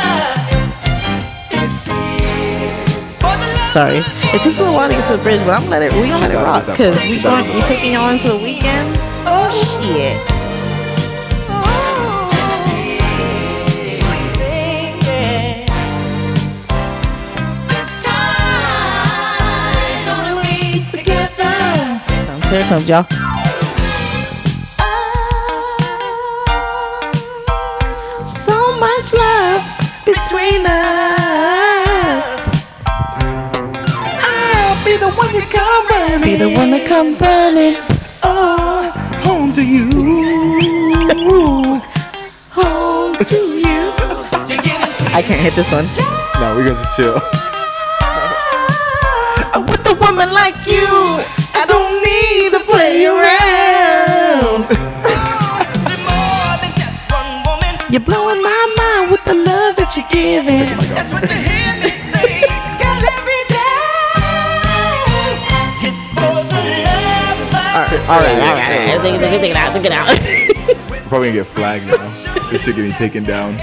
This 1.50 1.90
is 1.90 3.18
for 3.18 3.34
the 3.34 3.46
love 3.50 3.66
Sorry, 3.74 3.98
it 4.30 4.40
takes 4.42 4.58
a 4.58 4.62
little 4.62 4.74
while 4.74 4.88
to 4.88 4.94
get 4.94 5.06
to 5.10 5.16
the 5.16 5.22
bridge, 5.22 5.40
but 5.42 5.50
I'm 5.58 5.66
gonna 5.66 5.70
let 5.70 5.82
it. 5.82 5.92
We 5.94 6.06
gonna 6.08 6.22
let 6.22 6.30
it 6.30 6.34
thought 6.38 6.46
it 6.46 6.46
was 6.46 6.66
rock 6.66 6.66
because 6.70 6.94
we 7.02 7.18
She 7.18 7.22
thought 7.22 7.42
it 7.42 7.48
going 7.50 7.58
we 7.58 7.66
taking 7.66 7.92
y'all 7.94 8.10
into 8.10 8.28
the 8.30 8.38
weekend. 8.38 8.94
Oh 9.26 9.50
shit! 9.50 10.22
Here 22.56 22.64
it 22.64 22.68
comes, 22.68 22.88
y'all. 22.88 23.04
So 28.22 28.56
much 28.80 29.12
love 29.12 29.62
between 30.04 30.64
us. 30.64 32.30
I'll 34.22 34.84
be 34.84 34.96
the 34.96 35.10
one 35.16 35.32
to 35.34 35.40
come 35.52 35.86
running. 35.88 36.22
Be 36.22 36.36
the 36.36 36.50
one 36.54 36.70
to 36.70 36.80
come 36.86 37.16
running. 37.18 37.76
Oh, 38.22 38.90
home 39.24 39.52
to 39.52 39.62
you. 39.62 39.90
home 42.50 43.16
to 43.16 43.36
you. 43.36 43.92
I 45.14 45.22
can't 45.22 45.40
hit 45.40 45.54
this 45.54 45.72
one. 45.72 45.84
No, 46.40 46.54
we're 46.56 46.64
gonna 46.64 46.76
just 46.76 46.96
chill. 46.96 47.45
You're 57.96 58.04
blowing 58.04 58.42
my 58.42 58.74
mind 58.76 59.10
with 59.10 59.24
the 59.24 59.32
love 59.32 59.76
that 59.76 59.96
you're 59.96 60.04
giving. 60.12 60.68
That's 60.92 61.10
what 61.16 61.22
you 61.22 61.32
hear 61.32 61.72
me 61.80 61.88
say. 61.96 62.44
Girl, 62.76 62.92
every 62.92 63.42
day. 63.48 63.88
It's 65.80 66.12
for 66.12 66.28
the 66.28 66.44
love. 66.84 67.56
All 67.56 67.80
right, 67.88 68.04
all 68.06 68.20
right, 68.20 68.36
all 68.36 68.52
right. 68.52 69.00
Take 69.00 69.14
it, 69.14 69.20
take 69.20 69.32
it, 69.32 69.40
take 69.40 69.50
it 69.52 69.56
out, 69.56 69.72
take 69.72 69.86
it 69.86 69.92
out. 69.96 70.12
We're 70.90 71.00
probably 71.08 71.28
gonna 71.28 71.40
get 71.40 71.46
flagged 71.46 71.86
now. 71.86 72.50
this 72.50 72.64
shit 72.66 72.76
getting 72.76 72.92
taken 72.92 73.24
down. 73.24 73.56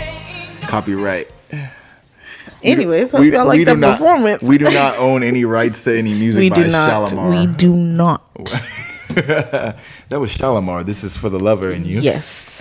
Copyright. 0.62 1.30
Anyways, 2.64 3.12
hope 3.12 3.24
y'all 3.26 3.46
like 3.46 3.64
that 3.68 3.78
not, 3.78 4.00
performance. 4.00 4.42
We 4.42 4.58
do 4.58 4.74
not 4.74 4.98
own 4.98 5.22
any 5.22 5.46
rights 5.46 5.84
to 5.84 5.96
any 5.96 6.16
music 6.16 6.42
We 6.42 6.50
by 6.50 6.56
do 6.56 6.70
not. 6.70 7.10
Shalamar. 7.12 7.30
We 7.30 7.54
do 7.54 7.76
not. 7.76 8.26
that 9.14 9.78
was 10.20 10.36
Shalamar. 10.36 10.84
This 10.84 11.04
is 11.04 11.16
for 11.16 11.30
the 11.30 11.40
lover 11.40 11.70
in 11.70 11.86
you. 11.86 12.00
Yes. 12.00 12.53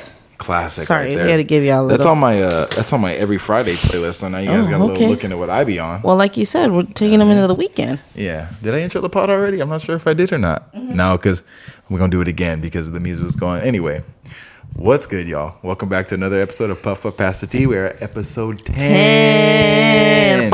Classic. 0.42 0.84
Sorry, 0.84 1.14
right 1.16 1.24
we 1.24 1.30
had 1.30 1.36
to 1.36 1.44
give 1.44 1.62
y'all 1.64 1.86
a 1.86 1.88
That's 1.88 2.04
on 2.04 2.18
my 2.18 2.42
uh 2.42 2.66
that's 2.66 2.92
on 2.92 3.00
my 3.00 3.14
every 3.14 3.38
Friday 3.38 3.74
playlist. 3.74 4.14
So 4.14 4.28
now 4.28 4.38
you 4.38 4.48
guys 4.48 4.66
Oh, 4.66 4.70
got 4.70 4.76
a 4.78 4.84
little 4.84 4.96
okay. 4.96 5.08
look 5.08 5.22
into 5.24 5.36
what 5.36 5.50
I 5.50 5.62
be 5.64 5.78
on. 5.78 6.02
Well, 6.02 6.16
like 6.16 6.36
you 6.36 6.44
said, 6.44 6.72
we're 6.72 6.82
taking 6.82 7.20
them 7.20 7.28
into 7.28 7.46
the 7.46 7.54
weekend. 7.54 8.00
Yeah. 8.14 8.48
Did 8.60 8.74
I 8.74 8.80
intro 8.80 9.00
the 9.00 9.08
pod 9.08 9.30
already? 9.30 9.60
I'm 9.60 9.68
not 9.68 9.80
sure 9.80 9.94
if 9.94 10.06
I 10.06 10.14
did 10.14 10.32
or 10.32 10.38
not. 10.38 10.74
Mm-hmm. 10.74 10.96
No, 10.96 11.16
because 11.16 11.42
we're 11.88 11.98
gonna 11.98 12.10
do 12.10 12.20
it 12.20 12.28
again 12.28 12.60
because 12.60 12.90
the 12.90 13.00
music 13.00 13.22
was 13.22 13.36
going. 13.36 13.62
Anyway, 13.62 14.02
what's 14.74 15.06
good, 15.06 15.28
y'all? 15.28 15.54
Welcome 15.62 15.88
back 15.88 16.06
to 16.08 16.16
another 16.16 16.40
episode 16.40 16.70
of 16.70 16.82
Puff 16.82 17.06
Up 17.06 17.16
Tea. 17.48 17.66
We're 17.66 17.86
at 17.86 18.02
episode 18.02 18.64
10. 18.64 20.50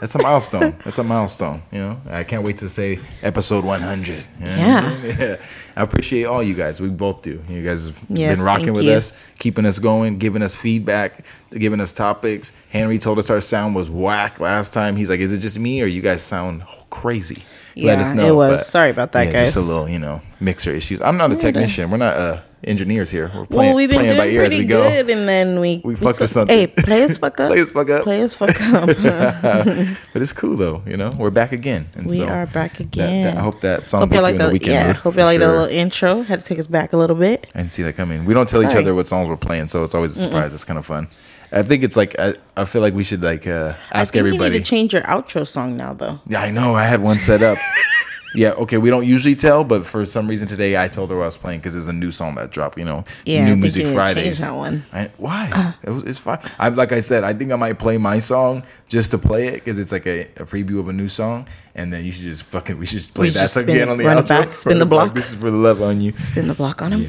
That's 0.00 0.14
a 0.14 0.22
milestone. 0.22 0.76
That's 0.84 0.98
a 0.98 1.04
milestone. 1.04 1.62
You 1.72 1.78
know, 1.80 2.00
I 2.08 2.22
can't 2.22 2.44
wait 2.44 2.58
to 2.58 2.68
say 2.68 3.00
episode 3.22 3.64
100. 3.64 4.08
you 4.08 4.46
know? 4.46 4.56
Yeah. 4.56 5.02
yeah. 5.18 5.36
I 5.78 5.82
appreciate 5.82 6.24
all 6.24 6.42
you 6.42 6.54
guys. 6.54 6.80
We 6.80 6.88
both 6.88 7.22
do. 7.22 7.40
You 7.48 7.62
guys 7.64 7.86
have 7.86 8.00
Yes, 8.08 8.36
been 8.36 8.44
rocking 8.44 8.72
with 8.72 8.84
you. 8.84 8.92
us, 8.94 9.12
keeping 9.38 9.64
us 9.64 9.78
going, 9.78 10.18
giving 10.18 10.42
us 10.42 10.56
feedback, 10.56 11.24
giving 11.50 11.80
us 11.80 11.92
topics. 11.92 12.52
Henry 12.70 12.98
told 12.98 13.18
us 13.18 13.30
our 13.30 13.40
sound 13.40 13.74
was 13.74 13.88
whack 13.90 14.40
last 14.40 14.72
time. 14.72 14.96
He's 14.96 15.10
like, 15.10 15.20
"Is 15.20 15.32
it 15.32 15.38
just 15.38 15.58
me, 15.58 15.82
or 15.82 15.86
you 15.86 16.00
guys 16.02 16.22
sound 16.22 16.62
crazy?" 16.90 17.42
Yeah, 17.74 17.92
Let 17.92 17.98
us 18.00 18.12
know. 18.12 18.26
it 18.26 18.34
was. 18.34 18.66
Sorry 18.66 18.90
about 18.90 19.12
that, 19.12 19.32
guys. 19.32 19.54
Just 19.54 19.56
a 19.56 19.72
little, 19.72 19.88
you 19.88 20.00
know, 20.00 20.20
mixer 20.40 20.70
issues. 20.72 21.00
I'm 21.00 21.16
not 21.16 21.30
a 21.30 21.36
technician. 21.36 21.90
We're 21.92 21.98
not 21.98 22.16
uh, 22.16 22.40
engierners 22.64 23.08
here. 23.08 23.30
We're 23.32 23.46
playing, 23.46 23.68
Well, 23.70 23.74
we've 23.76 23.88
been 23.88 24.00
playing 24.00 24.16
by 24.16 24.24
doing 24.24 24.34
ear 24.34 24.42
as 24.42 24.48
pretty 24.48 24.64
we 24.64 24.68
go. 24.68 24.82
good, 24.82 25.10
and 25.10 25.28
then 25.28 25.60
we 25.60 25.80
We 25.84 25.94
fucked 25.94 26.18
with 26.20 26.28
something. 26.30 26.56
Hey, 26.58 26.66
play 26.66 27.04
us 27.04 27.18
fuck 27.18 27.38
up. 27.40 27.52
Play 27.52 27.60
us 27.62 27.70
fuck 27.70 27.88
up. 27.88 28.02
Play 28.02 28.22
us 28.22 28.34
fuck 28.34 28.60
up. 28.74 28.88
But 30.12 30.22
it's 30.22 30.32
cool 30.32 30.56
though, 30.56 30.82
you 30.86 30.96
know. 30.96 31.12
We're 31.16 31.30
back 31.30 31.52
again. 31.52 31.88
And 31.94 32.06
we 32.06 32.16
so 32.16 32.26
are 32.26 32.46
back 32.46 32.80
again. 32.80 33.24
that- 33.24 33.36
I 33.36 33.40
hope 33.42 33.60
that 33.60 33.86
song 33.86 34.00
Hope 34.00 34.10
y'all 34.10 34.16
you 34.18 34.22
like 34.22 34.32
in 34.32 34.38
the 34.38 34.46
the 34.48 34.52
weekend 34.54 34.72
yeah. 34.72 34.86
mood, 34.88 34.96
Hope 34.96 35.14
y'all 35.14 35.24
like 35.26 35.38
the 35.38 35.44
sure. 35.44 35.52
little 35.60 35.68
intro. 35.76 36.22
Had 36.22 36.40
to 36.40 36.44
take 36.46 36.58
us 36.58 36.66
back 36.66 36.92
a 36.92 36.96
little 36.96 37.14
bit. 37.16 37.46
I 37.54 37.58
didn't 37.58 37.72
see 37.72 37.84
that 37.84 37.94
coming. 37.94 38.24
We 38.24 38.34
don't 38.34 38.48
tell 38.48 38.64
each 38.64 38.74
other 38.74 38.92
what 38.92 39.06
songs 39.06 39.28
we're 39.28 39.36
playing, 39.36 39.68
so 39.68 39.84
it's 39.84 39.94
always 39.94 40.16
a 40.16 40.20
surprise. 40.20 40.52
It's 40.52 40.64
kind 40.64 40.80
of 40.80 40.84
fun. 40.86 41.06
I 41.50 41.62
think 41.62 41.82
it's 41.82 41.96
like 41.96 42.18
I, 42.18 42.34
I 42.56 42.64
feel 42.64 42.82
like 42.82 42.94
we 42.94 43.02
should 43.04 43.22
like 43.22 43.46
uh, 43.46 43.74
I 43.92 44.00
ask 44.00 44.12
think 44.12 44.22
you 44.22 44.26
everybody. 44.28 44.50
need 44.54 44.64
to 44.64 44.64
change 44.64 44.92
your 44.92 45.02
outro 45.02 45.46
song 45.46 45.76
now, 45.76 45.94
though. 45.94 46.20
yeah, 46.26 46.40
I 46.42 46.50
know. 46.50 46.74
I 46.74 46.84
had 46.84 47.00
one 47.00 47.18
set 47.18 47.42
up. 47.42 47.56
yeah, 48.34 48.50
okay. 48.50 48.76
We 48.76 48.90
don't 48.90 49.06
usually 49.06 49.34
tell, 49.34 49.64
but 49.64 49.86
for 49.86 50.04
some 50.04 50.28
reason 50.28 50.46
today 50.46 50.76
I 50.76 50.88
told 50.88 51.08
her 51.08 51.16
what 51.16 51.22
I 51.22 51.26
was 51.26 51.38
playing 51.38 51.60
because 51.60 51.72
there's 51.72 51.86
a 51.88 51.92
new 51.94 52.10
song 52.10 52.34
that 52.34 52.50
dropped. 52.50 52.76
You 52.76 52.84
know, 52.84 53.04
Yeah, 53.24 53.40
I 53.40 53.44
new 53.44 53.50
think 53.52 53.60
music 53.62 53.86
you 53.86 53.92
Fridays. 53.94 54.24
change 54.24 54.38
that 54.40 54.54
one. 54.54 54.84
Uh. 54.92 54.96
I, 54.96 55.10
why? 55.16 55.74
it 55.82 55.88
was, 55.90 56.04
it's 56.04 56.18
fine. 56.18 56.38
I 56.58 56.68
like 56.68 56.92
I 56.92 56.98
said. 57.00 57.24
I 57.24 57.32
think 57.32 57.50
I 57.50 57.56
might 57.56 57.78
play 57.78 57.96
my 57.96 58.18
song 58.18 58.62
just 58.86 59.10
to 59.12 59.18
play 59.18 59.48
it 59.48 59.54
because 59.54 59.78
it's 59.78 59.92
like 59.92 60.06
a, 60.06 60.22
a 60.36 60.44
preview 60.44 60.80
of 60.80 60.88
a 60.88 60.92
new 60.92 61.08
song, 61.08 61.46
and 61.74 61.90
then 61.90 62.04
you 62.04 62.12
should 62.12 62.24
just 62.24 62.42
fucking 62.42 62.76
we 62.78 62.84
should 62.84 62.98
just 62.98 63.14
play 63.14 63.28
We 63.28 63.30
that 63.30 63.56
again 63.56 63.88
on 63.88 63.96
the 63.96 64.04
run 64.04 64.18
it 64.18 64.24
outro. 64.26 64.28
back, 64.28 64.54
spin 64.54 64.78
the 64.80 64.86
block. 64.86 65.14
This 65.14 65.32
is 65.32 65.38
for 65.38 65.50
the 65.50 65.56
love 65.56 65.80
on 65.80 66.02
you. 66.02 66.14
Spin 66.14 66.46
the 66.48 66.54
block 66.54 66.82
on 66.82 66.92
him. 66.92 67.06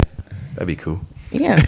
That'd 0.53 0.67
be 0.67 0.77
cool. 0.77 1.01
Yeah. 1.31 1.61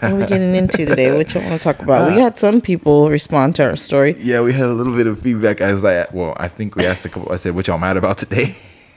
what 0.00 0.02
are 0.02 0.14
we 0.14 0.26
getting 0.26 0.54
into 0.54 0.84
today? 0.84 1.14
What 1.16 1.32
you 1.34 1.40
want 1.40 1.52
to 1.52 1.58
talk 1.58 1.80
about? 1.80 2.12
we 2.12 2.18
had 2.20 2.36
some 2.38 2.60
people 2.60 3.08
respond 3.08 3.54
to 3.56 3.64
our 3.70 3.76
story. 3.76 4.14
Yeah, 4.18 4.42
we 4.42 4.52
had 4.52 4.66
a 4.66 4.72
little 4.72 4.94
bit 4.94 5.06
of 5.06 5.20
feedback. 5.20 5.60
I 5.60 5.72
was 5.72 5.82
like, 5.82 6.12
well, 6.12 6.34
I 6.38 6.48
think 6.48 6.76
we 6.76 6.84
asked 6.86 7.06
a 7.06 7.08
couple. 7.08 7.32
I 7.32 7.36
said, 7.36 7.54
"What 7.54 7.66
y'all 7.66 7.78
mad 7.78 7.96
about 7.96 8.18
today?" 8.18 8.54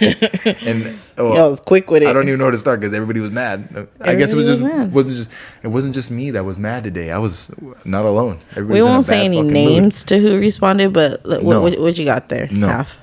and 0.00 0.96
well, 1.18 1.34
Y'all 1.34 1.50
was 1.50 1.60
quick 1.60 1.90
with 1.90 2.02
it. 2.02 2.08
I 2.08 2.12
don't 2.12 2.26
even 2.28 2.38
know 2.38 2.44
where 2.44 2.52
to 2.52 2.58
start 2.58 2.80
because 2.80 2.94
everybody 2.94 3.20
was 3.20 3.30
mad. 3.30 3.88
I 4.00 4.14
guess 4.14 4.32
it 4.32 4.36
was 4.36 4.48
Everybody 4.48 4.58
just 4.58 4.62
was 4.62 4.72
mad. 4.78 4.92
wasn't 4.92 5.14
just 5.16 5.30
it 5.62 5.68
wasn't 5.68 5.94
just 5.94 6.10
me 6.10 6.30
that 6.32 6.44
was 6.44 6.58
mad 6.58 6.84
today. 6.84 7.10
I 7.10 7.18
was 7.18 7.50
not 7.84 8.04
alone. 8.04 8.38
Everybody 8.52 8.80
we 8.80 8.82
was 8.82 8.86
won't 8.86 9.04
say 9.04 9.24
any 9.24 9.42
names 9.42 10.04
to 10.04 10.18
who 10.18 10.38
responded, 10.38 10.92
but 10.92 11.24
what, 11.24 11.42
No. 11.42 11.62
what, 11.62 11.78
what 11.80 11.98
you 11.98 12.04
got 12.04 12.28
there? 12.28 12.48
No. 12.50 12.68
Half. 12.68 12.96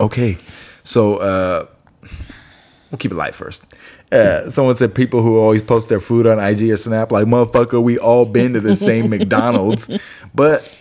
Okay, 0.00 0.38
so 0.84 1.16
uh, 1.16 1.66
we'll 2.90 2.98
keep 2.98 3.10
it 3.10 3.16
light 3.16 3.34
first. 3.34 3.64
Uh, 4.10 4.48
someone 4.48 4.74
said 4.74 4.94
people 4.94 5.22
who 5.22 5.38
always 5.38 5.62
post 5.62 5.88
their 5.90 6.00
food 6.00 6.26
on 6.26 6.38
IG 6.38 6.70
or 6.70 6.76
Snap, 6.76 7.12
like 7.12 7.26
motherfucker, 7.26 7.82
we 7.82 7.98
all 7.98 8.24
been 8.24 8.54
to 8.54 8.60
the 8.60 8.74
same 8.74 9.10
McDonald's, 9.10 9.90
but 10.34 10.74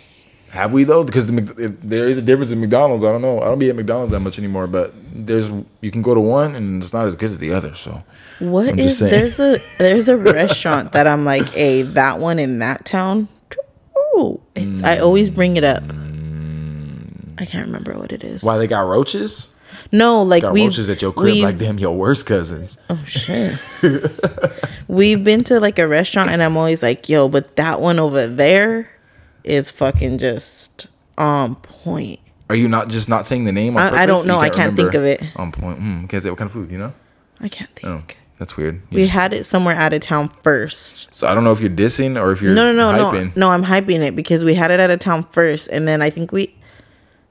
have 0.49 0.71
we 0.71 0.85
though? 0.85 1.03
Because 1.03 1.27
the, 1.27 1.41
there 1.83 2.07
is 2.07 2.17
a 2.17 2.21
difference 2.21 2.51
in 2.51 2.61
McDonald's. 2.61 3.03
I 3.03 3.11
don't 3.11 3.21
know. 3.21 3.41
I 3.41 3.45
don't 3.45 3.59
be 3.59 3.69
at 3.69 3.75
McDonald's 3.75 4.13
that 4.13 4.21
much 4.21 4.39
anymore, 4.39 4.65
but 4.65 4.93
there's 5.13 5.49
you 5.81 5.91
can 5.91 6.01
go 6.01 6.13
to 6.13 6.21
one 6.21 6.55
and 6.55 6.81
it's 6.81 6.93
not 6.93 7.05
as 7.05 7.15
good 7.15 7.29
as 7.29 7.37
the 7.37 7.51
other. 7.51 7.75
So 7.75 8.01
What 8.39 8.79
is 8.79 8.99
there's 8.99 9.39
a 9.39 9.59
there's 9.77 10.07
a 10.07 10.15
restaurant 10.33 10.93
that 10.93 11.05
I'm 11.05 11.25
like, 11.25 11.49
hey, 11.49 11.81
that 11.81 12.19
one 12.19 12.39
in 12.39 12.59
that 12.59 12.85
town. 12.85 13.27
Ooh, 14.15 14.39
it's, 14.55 14.83
I 14.83 14.99
always 14.99 15.29
bring 15.29 15.57
it 15.57 15.63
up. 15.65 15.83
I 17.39 17.45
can't 17.45 17.67
remember 17.67 17.93
what 17.99 18.11
it 18.11 18.23
is. 18.23 18.43
why 18.43 18.57
they 18.57 18.67
got 18.67 18.87
roaches? 18.87 19.56
No, 19.91 20.23
like 20.23 20.43
we 20.51 20.65
roaches 20.65 20.89
at 20.89 21.01
your 21.01 21.13
crib 21.13 21.37
like 21.37 21.57
them, 21.57 21.77
your 21.79 21.95
worst 21.95 22.25
cousins. 22.25 22.77
Oh 22.89 23.01
shit. 23.05 23.53
We've 24.87 25.23
been 25.23 25.43
to 25.45 25.59
like 25.59 25.79
a 25.79 25.87
restaurant 25.87 26.29
and 26.29 26.41
I'm 26.43 26.57
always 26.57 26.81
like, 26.83 27.09
yo, 27.09 27.27
but 27.27 27.55
that 27.57 27.81
one 27.81 27.99
over 27.99 28.27
there 28.27 28.89
is 29.43 29.71
fucking 29.71 30.17
just 30.17 30.87
on 31.17 31.55
point. 31.55 32.19
Are 32.49 32.55
you 32.55 32.67
not 32.67 32.89
just 32.89 33.09
not 33.09 33.25
saying 33.25 33.45
the 33.45 33.51
name? 33.51 33.75
I- 33.77 33.89
I 34.03 34.05
don't 34.05 34.25
know. 34.27 34.37
I 34.39 34.49
can't 34.49 34.75
think 34.75 34.93
of 34.93 35.03
it. 35.03 35.21
On 35.35 35.51
point. 35.51 35.79
Mm, 35.79 36.09
can't 36.09 36.23
say 36.23 36.29
what 36.29 36.39
kind 36.39 36.47
of 36.47 36.53
food. 36.53 36.71
You 36.71 36.77
know? 36.77 36.93
I 37.41 37.49
can't 37.49 37.69
think. 37.75 37.87
Oh, 37.87 38.03
that's 38.39 38.55
weird. 38.55 38.75
You 38.89 38.95
We 38.97 39.01
just- 39.01 39.13
had 39.13 39.33
it 39.33 39.45
somewhere 39.45 39.75
out 39.75 39.93
of 39.93 39.99
town 40.01 40.29
first. 40.43 41.13
so 41.13 41.27
I 41.27 41.35
don't 41.35 41.43
know 41.43 41.51
if 41.51 41.59
you're 41.59 41.69
dissing 41.69 42.21
or 42.21 42.31
if 42.31 42.41
you're 42.41 42.53
No, 42.53 42.71
no, 42.71 42.91
no, 42.95 43.05
hyping. 43.11 43.35
no, 43.35 43.47
no. 43.47 43.49
I'm 43.51 43.63
hyping 43.63 43.99
it 44.01 44.15
because 44.15 44.43
we 44.45 44.53
had 44.53 44.71
it 44.71 44.79
out 44.79 44.89
of 44.91 44.99
town 44.99 45.23
first, 45.31 45.67
and 45.69 45.87
then 45.87 46.01
I 46.01 46.09
think 46.09 46.31
we 46.31 46.53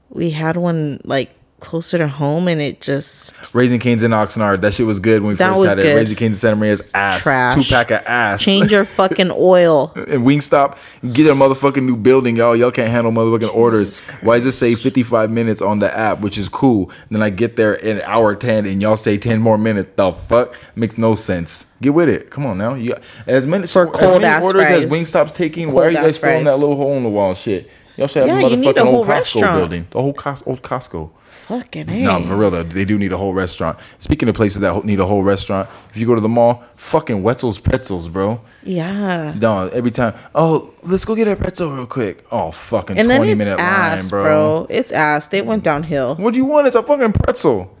we 0.09 0.29
had 0.31 0.55
one 0.57 1.01
like 1.03 1.33
closer 1.59 1.97
to 1.97 2.07
home, 2.07 2.47
and 2.47 2.61
it 2.61 2.81
just 2.81 3.33
Raising 3.53 3.79
Canes 3.79 4.03
in 4.03 4.11
Oxnard. 4.11 4.61
That 4.61 4.73
shit 4.73 4.85
was 4.85 4.99
good 4.99 5.21
when 5.21 5.29
we 5.29 5.35
That 5.35 5.49
first 5.49 5.59
was 5.61 5.69
had 5.69 5.79
it. 5.79 5.83
good. 5.83 5.95
Raising 5.95 6.15
Canes 6.15 6.35
in 6.35 6.39
Santa 6.39 6.55
Maria's 6.55 6.81
ass. 6.93 7.23
Trash. 7.23 7.55
Two 7.55 7.63
pack 7.63 7.89
of 7.91 8.01
ass. 8.05 8.43
change 8.43 8.71
your 8.71 8.85
fucking 8.99 9.31
oil. 9.33 9.91
and 9.95 10.23
Wingstop, 10.25 10.77
get 11.13 11.27
a 11.27 11.33
motherfucking 11.33 11.83
new 11.83 11.95
building, 11.95 12.35
y'all. 12.35 12.55
Y'all 12.55 12.69
can't 12.71 12.89
handle 12.89 13.11
motherfucking 13.11 13.53
orders. 13.53 13.99
Why 14.21 14.35
does 14.35 14.45
it 14.45 14.51
say 14.51 14.75
55 14.75 15.31
minutes 15.31 15.61
on 15.61 15.79
the 15.79 15.95
app, 15.97 16.19
which 16.21 16.37
is 16.37 16.47
cool? 16.49 16.91
Then 17.09 17.23
I 17.23 17.29
get 17.31 17.55
there 17.55 17.73
in 17.73 18.01
hour 18.01 18.35
10 18.35 18.65
and 18.67 18.81
y'all 18.81 18.95
say 18.95 19.17
10 19.17 19.41
more 19.41 19.57
minutes. 19.57 19.89
The 19.95 20.11
fuck? 20.13 20.55
Makes 20.75 20.97
no 20.97 21.15
sense. 21.15 21.65
Get 21.81 21.93
with 21.93 22.09
it. 22.09 22.29
Come 22.29 22.45
on 22.45 22.57
now. 22.57 22.75
You 22.75 22.95
as 23.25 23.47
many, 23.47 23.65
For 23.67 23.87
as 23.87 23.99
cold 23.99 24.21
many 24.21 24.25
ass 24.25 24.43
orders 24.43 24.63
as 24.63 24.89
fries. 24.89 24.91
Wingstop's 24.91 25.33
taking, 25.33 25.71
why 25.71 25.85
are 25.85 25.89
you 25.89 25.95
Cold 25.97 26.05
guys 26.05 26.13
ass 26.15 26.17
still 26.19 26.29
in 26.31 26.43
that 26.45 26.51
fries. 26.51 26.59
little 26.61 26.75
hole 26.75 26.93
in 26.97 27.03
the 27.03 27.09
wall 27.09 27.33
shit? 27.33 27.69
Y'all 27.97 28.05
should 28.07 28.27
have 28.27 28.39
Yeah, 28.41 28.47
a 28.47 28.49
you 28.51 28.57
need 28.57 28.75
motherfucking 28.75 28.77
a 28.81 28.85
whole 28.85 28.95
old 28.97 29.07
Costco 29.07 29.09
restaurant. 29.09 29.55
building. 29.57 29.87
The 29.89 30.01
whole 30.03 30.13
Cos- 30.13 30.43
old 30.45 30.61
Costco. 30.61 31.09
Fucking 31.47 31.87
hey. 31.87 32.03
No, 32.03 32.21
for 32.23 32.35
real 32.35 32.51
though, 32.51 32.63
they 32.63 32.83
do 32.83 32.97
need 32.97 33.13
a 33.13 33.17
whole 33.17 33.33
restaurant. 33.33 33.77
Speaking 33.99 34.27
of 34.27 34.35
places 34.35 34.59
that 34.61 34.83
need 34.83 34.99
a 34.99 35.05
whole 35.05 35.23
restaurant, 35.23 35.69
if 35.89 35.97
you 35.97 36.05
go 36.05 36.13
to 36.15 36.19
the 36.21 36.27
mall, 36.27 36.63
fucking 36.75 37.23
Wetzel's 37.23 37.57
Pretzels, 37.59 38.09
bro. 38.09 38.41
yeah. 38.63 39.33
No, 39.39 39.67
every 39.69 39.91
time. 39.91 40.13
Oh, 40.35 40.73
let's 40.83 41.05
go 41.05 41.15
get 41.15 41.27
a 41.27 41.35
pretzel 41.37 41.73
real 41.73 41.85
quick. 41.85 42.25
Oh, 42.31 42.51
fucking 42.51 42.97
And 42.97 43.09
then 43.09 43.17
twenty 43.19 43.31
it's 43.31 43.37
minute 43.39 43.59
ass, 43.59 44.11
line, 44.11 44.23
bro. 44.23 44.23
bro. 44.23 44.67
It's 44.69 44.91
ass. 44.91 45.29
They 45.29 45.41
went 45.41 45.63
downhill. 45.63 46.15
What 46.15 46.33
do 46.33 46.39
you 46.39 46.45
want? 46.45 46.67
It's 46.67 46.75
a 46.75 46.83
fucking 46.83 47.13
pretzel. 47.13 47.73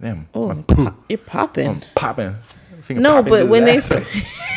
Damn, 0.00 0.26
Oh, 0.34 0.64
you're 1.10 1.18
popping. 1.18 1.68
I'm 1.68 1.82
popping. 1.94 2.36
Finger 2.90 3.02
No, 3.02 3.22
but 3.22 3.46
when 3.46 3.64
the 3.64 3.80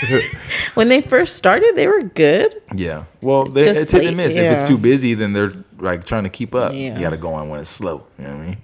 they 0.02 0.24
when 0.74 0.90
they 0.90 1.02
first 1.02 1.36
started, 1.36 1.76
they 1.76 1.88
were 1.88 2.02
good. 2.02 2.60
yeah, 2.74 3.06
well, 3.22 3.46
they, 3.46 3.64
Just 3.64 3.84
it's 3.84 3.92
hit 3.92 4.06
and 4.06 4.18
miss. 4.18 4.36
If 4.36 4.52
it's 4.52 4.68
too 4.68 4.80
busy, 4.80 5.14
then 5.14 5.34
they're 5.34 5.54
like 5.78 6.04
trying 6.04 6.24
to 6.24 6.30
keep 6.30 6.56
up. 6.56 6.74
Yeah. 6.74 6.96
You 6.96 7.02
got 7.02 7.12
to 7.12 7.18
go 7.18 7.34
on 7.34 7.50
when 7.50 7.60
it's 7.60 7.70
slow. 7.70 8.08
You 8.18 8.24
know 8.26 8.38
what 8.38 8.40
I 8.40 8.46
mean? 8.48 8.58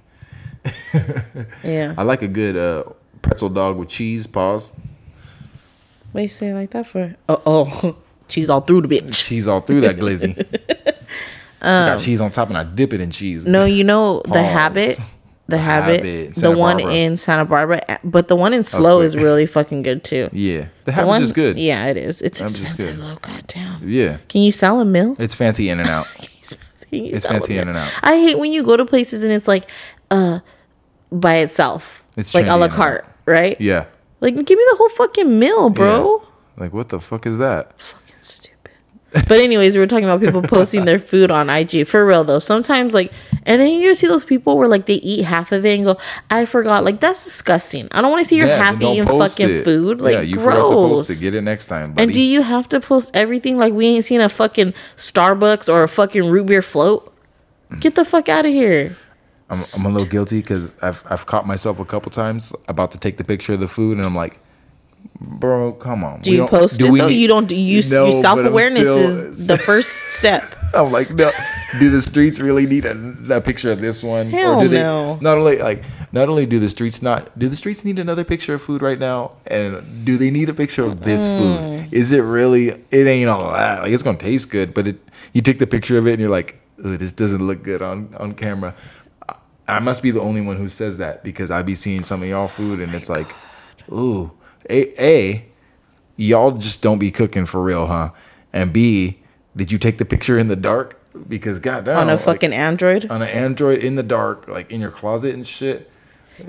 Yeah. 1.64 1.94
I 1.98 2.04
like 2.04 2.24
a 2.24 2.28
good 2.28 2.58
uh, 2.58 2.84
pretzel 3.22 3.50
dog 3.50 3.78
with 3.78 3.90
cheese. 3.90 4.26
Pause. 4.26 4.74
What 6.14 6.22
you 6.22 6.28
say 6.28 6.52
like 6.54 6.72
that 6.72 6.88
for? 6.88 7.16
Oh, 7.30 7.42
oh, 7.46 7.96
cheese 8.28 8.50
all 8.50 8.62
through 8.62 8.82
the 8.82 8.88
bitch. 8.88 9.28
Cheese 9.28 9.48
all 9.48 9.62
through 9.62 9.82
that 9.82 9.98
glizzy. 9.98 10.36
I 11.62 11.92
got 11.92 12.00
cheese 12.00 12.22
on 12.22 12.32
top 12.32 12.50
and 12.50 12.58
I 12.58 12.64
dip 12.64 12.94
it 12.94 13.02
in 13.02 13.12
cheese. 13.12 13.46
Um, 13.46 13.52
No, 13.52 13.66
you 13.66 13.84
know 13.84 14.22
the 14.26 14.42
habit, 14.42 15.00
the 15.50 15.58
habit, 15.58 15.98
Habit, 15.98 16.36
the 16.36 16.52
one 16.52 16.78
Barbara. 16.78 16.94
in 16.94 17.18
Santa 17.18 17.46
Barbara, 17.46 17.82
but 18.04 18.28
the 18.28 18.36
one 18.36 18.54
in 18.54 18.64
Slow 18.64 19.02
is 19.02 19.16
really 19.16 19.46
fucking 19.46 19.82
good 19.84 20.04
too. 20.04 20.30
Yeah, 20.34 20.68
the 20.86 20.92
The 20.92 21.06
one, 21.06 21.22
is 21.24 21.34
good. 21.34 21.58
Yeah, 21.58 21.88
it 21.88 21.98
is. 21.98 22.22
It's 22.22 22.40
Habit's 22.40 22.62
expensive 22.62 22.98
though. 22.98 23.16
Goddamn. 23.22 23.82
Yeah, 23.88 24.18
Can 24.30 24.42
you 24.42 24.52
sell 24.52 24.80
a 24.80 24.86
meal? 24.86 25.16
it's 25.20 25.36
fancy 25.36 25.70
in 25.70 25.80
and 25.80 25.90
out. 25.90 26.08
It's 26.92 27.24
fancy 27.28 27.56
in 27.58 27.68
and 27.68 27.78
out. 27.78 27.92
I 28.02 28.16
hate 28.20 28.40
when 28.40 28.52
you 28.52 28.64
go 28.64 28.76
to 28.76 28.84
places 28.84 29.22
and 29.24 29.32
it's 29.32 29.48
like, 29.48 29.70
uh, 30.10 30.40
by 31.12 31.36
itself. 31.36 32.04
It's 32.18 32.34
like 32.34 32.48
a 32.48 32.56
la 32.58 32.68
carte, 32.68 33.06
right? 33.28 33.56
Yeah. 33.62 33.86
Like, 34.22 34.34
give 34.34 34.58
me 34.58 34.66
the 34.72 34.76
whole 34.78 34.90
fucking 34.90 35.38
meal, 35.38 35.70
bro. 35.70 36.18
Yeah. 36.20 36.26
Like 36.58 36.74
what 36.74 36.90
the 36.90 37.00
fuck 37.00 37.28
is 37.28 37.38
that? 37.38 37.74
But 39.12 39.32
anyways, 39.39 39.76
we 39.76 39.80
were 39.80 39.88
talking 39.88 40.06
about 40.06 40.22
people 40.22 40.41
posting 40.43 40.86
their 40.86 41.00
food 41.00 41.32
on 41.32 41.50
IG. 41.50 41.88
For 41.88 42.06
real 42.06 42.24
though, 42.24 42.39
sometimes 42.39 42.93
like, 42.93 43.12
and 43.45 43.60
then 43.62 43.72
you 43.80 43.95
see 43.95 44.06
those 44.08 44.24
people 44.24 44.58
where 44.58 44.67
like 44.67 44.86
they 44.86 44.95
eat 44.95 45.24
half 45.24 45.52
of 45.52 45.65
it 45.65 45.76
and 45.76 45.86
go, 45.86 45.98
"I 46.30 46.45
forgot." 46.45 46.84
Like 46.84 47.00
that's 47.00 47.24
disgusting. 47.24 47.88
I 47.91 48.02
don't 48.02 48.12
want 48.12 48.22
to 48.24 48.28
see 48.30 48.38
your 48.38 48.48
Yeah, 48.48 48.62
half 48.62 48.76
fucking 48.80 49.50
it. 49.50 49.63
food. 49.63 50.00
Like 50.00 50.13
yeah, 50.13 50.22
you 50.22 50.36
gross. 50.36 50.45
forgot 50.45 50.67
to 50.67 50.74
post 50.76 51.10
it. 51.10 51.22
Get 51.22 51.34
it 51.34 51.41
next 51.41 51.65
time, 51.65 51.93
buddy. 51.93 52.04
and 52.04 52.13
do 52.13 52.22
you 52.22 52.41
have 52.43 52.69
to 52.69 52.80
post 52.80 53.15
everything? 53.15 53.58
Like 53.58 53.74
we 53.74 53.88
ain't 53.88 54.06
seen 54.06 54.22
a 54.22 54.30
fucking 54.30 54.74
Starbucks 54.95 55.74
or 55.74 55.82
a 55.84 55.88
fucking 55.88 56.30
root 56.30 56.45
beer 56.45 56.62
float. 56.62 57.12
Get 57.80 57.95
the 57.95 58.06
fuck 58.06 58.30
out 58.30 58.45
of 58.45 58.52
here. 58.52 58.95
I'm, 59.50 59.60
I'm 59.80 59.86
a 59.86 59.89
little 59.89 60.08
guilty 60.08 60.41
because 60.41 60.76
I've 60.84 61.04
I've 61.10 61.26
caught 61.26 61.48
myself 61.48 61.80
a 61.80 61.86
couple 61.86 62.12
times 62.12 62.54
about 62.67 62.91
to 62.91 63.00
take 63.00 63.17
the 63.17 63.24
picture 63.24 63.54
of 63.54 63.60
the 63.60 63.67
food 63.67 63.98
and 63.98 64.06
I'm 64.06 64.15
like, 64.15 64.39
bro, 65.20 65.74
come 65.74 66.04
on. 66.04 66.22
Do 66.22 66.32
you 66.32 66.48
post 66.48 66.82
it 66.82 66.86
though? 66.94 67.08
You 67.08 67.28
don't. 67.28 67.48
Do 67.48 67.56
you? 67.56 67.82
No, 67.90 68.04
your 68.06 68.22
self 68.22 68.40
awareness 68.40 68.82
still- 68.82 68.98
is 68.98 69.48
the 69.52 69.58
first 69.58 69.90
step. 70.12 70.56
I'm 70.74 70.92
like, 70.92 71.10
no. 71.12 71.32
Do 71.80 71.90
the 71.90 72.02
streets 72.02 72.40
really 72.40 72.66
need 72.68 72.86
a, 72.86 73.16
a 73.38 73.42
picture 73.42 73.72
of 73.72 73.80
this 73.82 74.04
one? 74.04 74.30
Hell 74.30 74.62
do 74.62 74.68
they, 74.68 74.78
no. 74.82 75.18
Not 75.22 75.38
only 75.38 75.58
like, 75.58 75.84
not 76.12 76.30
only 76.30 76.46
do 76.48 76.58
the 76.60 76.70
streets 76.70 77.02
not 77.04 77.38
do 77.38 77.48
the 77.48 77.56
streets 77.56 77.84
need 77.86 78.00
another 78.00 78.24
picture 78.24 78.54
of 78.56 78.62
food 78.62 78.82
right 78.82 78.98
now, 79.00 79.32
and 79.48 80.06
do 80.06 80.18
they 80.18 80.32
need 80.32 80.50
a 80.50 80.54
picture 80.54 80.84
of 80.84 81.02
this 81.02 81.28
Mm. 81.28 81.38
food? 81.86 81.94
Is 81.94 82.12
it 82.12 82.22
really? 82.22 82.70
It 82.92 83.08
ain't 83.08 83.30
all 83.30 83.52
that. 83.52 83.84
Like 83.84 83.92
it's 83.92 84.04
gonna 84.04 84.18
taste 84.18 84.50
good, 84.52 84.74
but 84.74 84.88
it. 84.88 85.00
You 85.34 85.42
take 85.42 85.60
the 85.60 85.68
picture 85.68 85.98
of 85.98 86.08
it 86.08 86.14
and 86.14 86.22
you're 86.22 86.30
like, 86.30 86.60
Ooh, 86.86 86.98
this 86.98 87.12
doesn't 87.12 87.46
look 87.46 87.62
good 87.64 87.82
on 87.82 88.16
on 88.20 88.34
camera. 88.34 88.74
I, 89.28 89.36
I 89.68 89.80
must 89.80 90.02
be 90.02 90.12
the 90.12 90.22
only 90.22 90.42
one 90.42 90.56
who 90.58 90.70
says 90.70 90.98
that 91.00 91.24
because 91.24 91.52
I 91.52 91.62
be 91.64 91.76
seeing 91.76 92.02
some 92.04 92.22
of 92.24 92.30
y'all 92.30 92.48
food 92.48 92.80
and 92.80 92.94
it's 92.96 93.10
like, 93.10 93.32
ooh, 93.92 94.32
a 94.69 95.04
a 95.04 95.45
y'all 96.15 96.52
just 96.52 96.82
don't 96.82 97.00
be 97.00 97.12
cooking 97.12 97.45
for 97.45 97.62
real, 97.62 97.88
huh? 97.88 98.12
And 98.52 98.74
B, 98.74 99.19
did 99.56 99.72
you 99.72 99.78
take 99.78 99.98
the 99.98 100.06
picture 100.06 100.38
in 100.39 100.48
the 100.48 100.56
dark? 100.56 100.95
Because 101.28 101.60
goddamn, 101.60 101.98
on 101.98 102.10
a 102.10 102.13
like, 102.13 102.22
fucking 102.22 102.54
Android. 102.54 103.10
on 103.10 103.22
an 103.22 103.28
Android 103.30 103.84
in 103.84 103.95
the 103.95 104.04
dark, 104.04 104.48
like 104.48 104.69
in 104.72 104.80
your 104.82 104.91
closet 104.91 105.34
and 105.34 105.45
shit. 105.48 105.89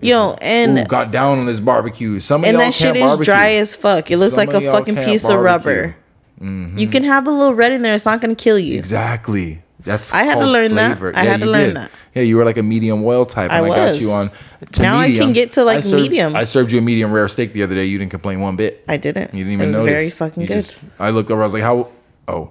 Yo, 0.02 0.36
and 0.40 0.78
Ooh, 0.78 0.84
got 0.84 1.10
down 1.10 1.38
on 1.38 1.46
this 1.46 1.60
barbecue. 1.60 2.20
Some 2.20 2.42
of 2.42 2.48
and 2.48 2.60
that 2.60 2.72
shit 2.74 2.94
is 2.96 3.02
barbecue. 3.02 3.24
dry 3.24 3.52
as 3.54 3.74
fuck. 3.74 4.10
It 4.10 4.18
looks 4.18 4.34
Some 4.34 4.46
like 4.46 4.54
a 4.54 4.60
fucking 4.60 4.96
piece 4.96 5.24
of 5.24 5.42
barbecue. 5.42 5.72
rubber. 5.72 5.96
Mm-hmm. 6.40 6.78
You 6.78 6.88
can 6.88 7.04
have 7.04 7.26
a 7.26 7.30
little 7.30 7.54
red 7.54 7.72
in 7.72 7.82
there. 7.82 7.94
It's 7.94 8.04
not 8.06 8.20
gonna 8.20 8.34
kill 8.34 8.58
you. 8.58 8.78
Exactly. 8.78 9.62
That's 9.82 10.12
I 10.12 10.24
had 10.24 10.36
to 10.38 10.46
learn 10.46 10.74
that. 10.74 11.00
I 11.16 11.24
had 11.24 11.40
to 11.40 11.46
learn 11.46 11.68
did. 11.68 11.76
that. 11.76 11.90
Yeah, 12.14 12.22
you 12.22 12.36
were 12.36 12.44
like 12.44 12.56
a 12.58 12.62
medium 12.62 13.02
well 13.02 13.24
type, 13.24 13.50
and 13.50 13.64
I 13.64 13.68
I, 13.68 13.76
got 13.76 13.88
was. 13.90 14.00
you 14.02 14.10
on. 14.10 14.30
To 14.72 14.82
Now 14.82 14.98
I 14.98 15.10
can 15.10 15.32
get 15.32 15.52
to, 15.52 15.64
like, 15.64 15.78
I 15.78 15.80
served- 15.80 16.02
medium. 16.02 16.34
I 16.36 16.42
served 16.44 16.72
you 16.72 16.78
a 16.78 16.82
medium 16.82 17.12
rare 17.12 17.28
steak 17.28 17.52
the 17.52 17.62
other 17.62 17.74
day. 17.74 17.86
You 17.86 17.98
didn't 17.98 18.10
complain 18.10 18.40
one 18.40 18.56
bit. 18.56 18.84
I 18.88 18.96
didn't. 18.96 19.32
You 19.32 19.44
didn't 19.44 19.52
even 19.54 19.68
it 19.68 19.68
was 19.70 19.76
notice. 19.78 19.92
very 19.94 20.10
fucking 20.10 20.40
You 20.42 20.48
good. 20.48 20.54
just- 20.54 20.76
I 20.98 21.10
looked 21.10 21.30
over. 21.30 21.40
I 21.40 21.44
was 21.44 21.54
like, 21.54 21.62
"How? 21.62 21.88
Oh, 22.28 22.50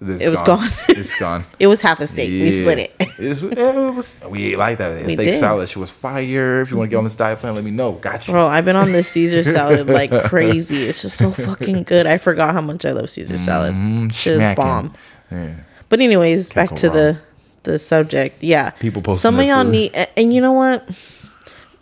this 0.00 0.22
It 0.22 0.30
was 0.30 0.42
gone. 0.42 0.58
gone. 0.60 0.70
it's 0.88 1.14
gone." 1.16 1.44
it 1.58 1.66
was 1.66 1.80
half 1.82 2.00
a 2.00 2.06
steak. 2.06 2.28
We 2.30 2.50
split 2.50 2.78
it. 2.78 2.94
It 3.18 3.94
was- 3.96 4.14
we 4.28 4.52
ate 4.52 4.58
like 4.58 4.78
that. 4.78 5.04
We 5.04 5.14
steak 5.14 5.26
did. 5.26 5.40
salad. 5.40 5.68
She 5.68 5.78
was 5.78 5.90
fire. 5.90 6.60
If 6.60 6.70
you 6.70 6.76
want 6.76 6.88
to 6.88 6.90
get 6.90 6.98
on 6.98 7.04
this 7.04 7.14
diet 7.16 7.38
plan, 7.40 7.54
let 7.54 7.64
me 7.64 7.70
know. 7.70 7.92
Got 7.92 8.28
you. 8.28 8.32
Bro, 8.32 8.46
I've 8.46 8.64
been 8.64 8.76
on 8.76 8.92
this 8.92 9.08
Caesar 9.08 9.42
salad 9.42 9.86
like 10.00 10.10
crazy. 10.24 10.84
It's 10.84 11.02
just 11.02 11.16
so 11.18 11.30
fucking 11.32 11.82
good. 11.84 12.06
I 12.06 12.18
forgot 12.18 12.52
how 12.54 12.60
much 12.60 12.84
I 12.84 12.92
love 12.92 13.10
Caesar 13.10 13.38
salad. 13.38 13.72
Mm-hmm. 13.74 14.06
Is 14.10 14.20
Smacking. 14.36 14.62
bomb. 14.62 14.94
Yeah. 15.32 15.54
But 15.90 16.00
anyways, 16.00 16.50
back 16.52 16.74
to 16.76 16.86
wrong. 16.88 16.96
the 16.96 17.18
the 17.64 17.78
subject. 17.78 18.42
Yeah, 18.42 18.70
People 18.70 19.02
posting 19.02 19.20
Some 19.20 19.38
of 19.38 19.44
y'all 19.46 19.64
food. 19.64 19.70
need, 19.72 20.08
and 20.16 20.32
you 20.32 20.40
know 20.40 20.52
what? 20.52 20.88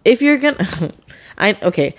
If 0.04 0.20
you're 0.22 0.38
gonna, 0.38 0.66
I 1.38 1.56
okay. 1.62 1.94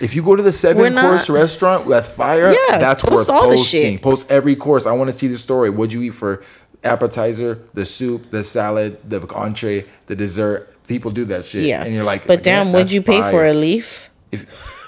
If 0.00 0.14
you 0.14 0.22
go 0.22 0.36
to 0.36 0.42
the 0.42 0.52
seven 0.52 0.94
not- 0.94 1.02
course 1.04 1.28
restaurant, 1.30 1.88
that's 1.88 2.08
fire. 2.08 2.50
Yeah, 2.52 2.78
that's 2.78 3.02
post 3.02 3.28
worth 3.28 3.28
posting. 3.28 3.98
Post 3.98 4.30
every 4.30 4.56
course. 4.56 4.86
I 4.86 4.92
want 4.92 5.08
to 5.08 5.12
see 5.12 5.28
the 5.28 5.38
story. 5.38 5.70
What'd 5.70 5.92
you 5.92 6.02
eat 6.02 6.10
for 6.14 6.42
appetizer, 6.84 7.60
the 7.74 7.84
soup, 7.84 8.30
the 8.30 8.42
salad, 8.44 8.98
the 9.08 9.20
entree, 9.34 9.84
the 10.06 10.16
dessert? 10.16 10.72
People 10.86 11.10
do 11.10 11.24
that 11.26 11.44
shit. 11.44 11.64
Yeah, 11.64 11.82
and 11.84 11.94
you're 11.94 12.04
like, 12.04 12.26
but 12.26 12.42
damn, 12.42 12.72
would 12.72 12.90
you 12.92 13.02
pay 13.02 13.20
for 13.30 13.44
a 13.46 13.52
leaf? 13.54 14.10
If, 14.32 14.46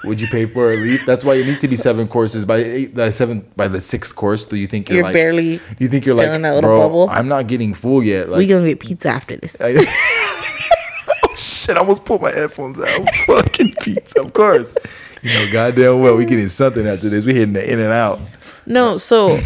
would 0.09 0.21
you 0.21 0.27
pay 0.29 0.47
for 0.47 0.73
a 0.73 0.77
leaf? 0.77 1.05
That's 1.07 1.25
why 1.25 1.35
it 1.35 1.47
needs 1.47 1.61
to 1.61 1.68
be 1.68 1.77
seven 1.77 2.09
courses. 2.09 2.44
By 2.44 2.57
eight, 2.57 2.94
by 2.94 3.11
seven, 3.11 3.47
by 3.57 3.68
the 3.68 3.81
sixth 3.81 4.16
course, 4.16 4.44
do 4.44 4.57
you 4.57 4.66
think 4.66 4.88
you're, 4.88 4.97
You're 4.97 5.05
like 5.05 5.14
barely 5.14 5.61
You 5.79 5.88
think 5.88 6.05
you're 6.07 6.14
like, 6.14 6.29
that 6.29 6.40
little 6.40 6.61
bro? 6.62 6.81
bubble." 6.81 7.09
I'm 7.11 7.29
not 7.29 7.47
getting 7.47 7.75
full 7.75 8.03
yet. 8.03 8.29
Like, 8.29 8.38
we 8.38 8.47
gonna 8.47 8.66
get 8.66 8.81
pizza 8.81 9.11
after 9.11 9.37
this. 9.37 9.57
oh 9.61 11.35
shit! 11.37 11.77
I 11.77 11.81
almost 11.81 12.05
pulled 12.05 12.23
my 12.23 12.31
headphones 12.33 12.81
out. 12.81 13.09
Fucking 13.27 13.75
pizza, 13.83 14.21
of 14.21 14.33
course. 14.33 14.75
You 15.23 15.31
know, 15.35 15.53
goddamn 15.53 16.01
well, 16.01 16.16
we 16.16 16.25
getting 16.25 16.49
something 16.49 16.87
after 16.87 17.09
this. 17.09 17.25
We 17.25 17.35
hitting 17.35 17.55
the 17.55 17.73
in 17.73 17.81
and 17.81 17.92
out. 17.92 18.21
No, 18.66 18.97
so 18.97 19.38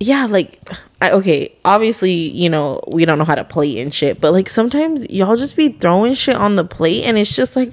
yeah, 0.00 0.26
like 0.26 0.60
I, 1.00 1.10
okay, 1.12 1.54
obviously, 1.64 2.12
you 2.12 2.48
know, 2.48 2.80
we 2.88 3.04
don't 3.04 3.18
know 3.18 3.24
how 3.24 3.34
to 3.34 3.44
plate 3.44 3.78
and 3.78 3.92
shit, 3.92 4.20
but 4.20 4.32
like 4.32 4.48
sometimes 4.48 5.08
y'all 5.10 5.36
just 5.36 5.56
be 5.56 5.68
throwing 5.70 6.14
shit 6.14 6.36
on 6.36 6.56
the 6.56 6.64
plate 6.64 7.04
and 7.06 7.18
it's 7.18 7.34
just 7.34 7.56
like 7.56 7.72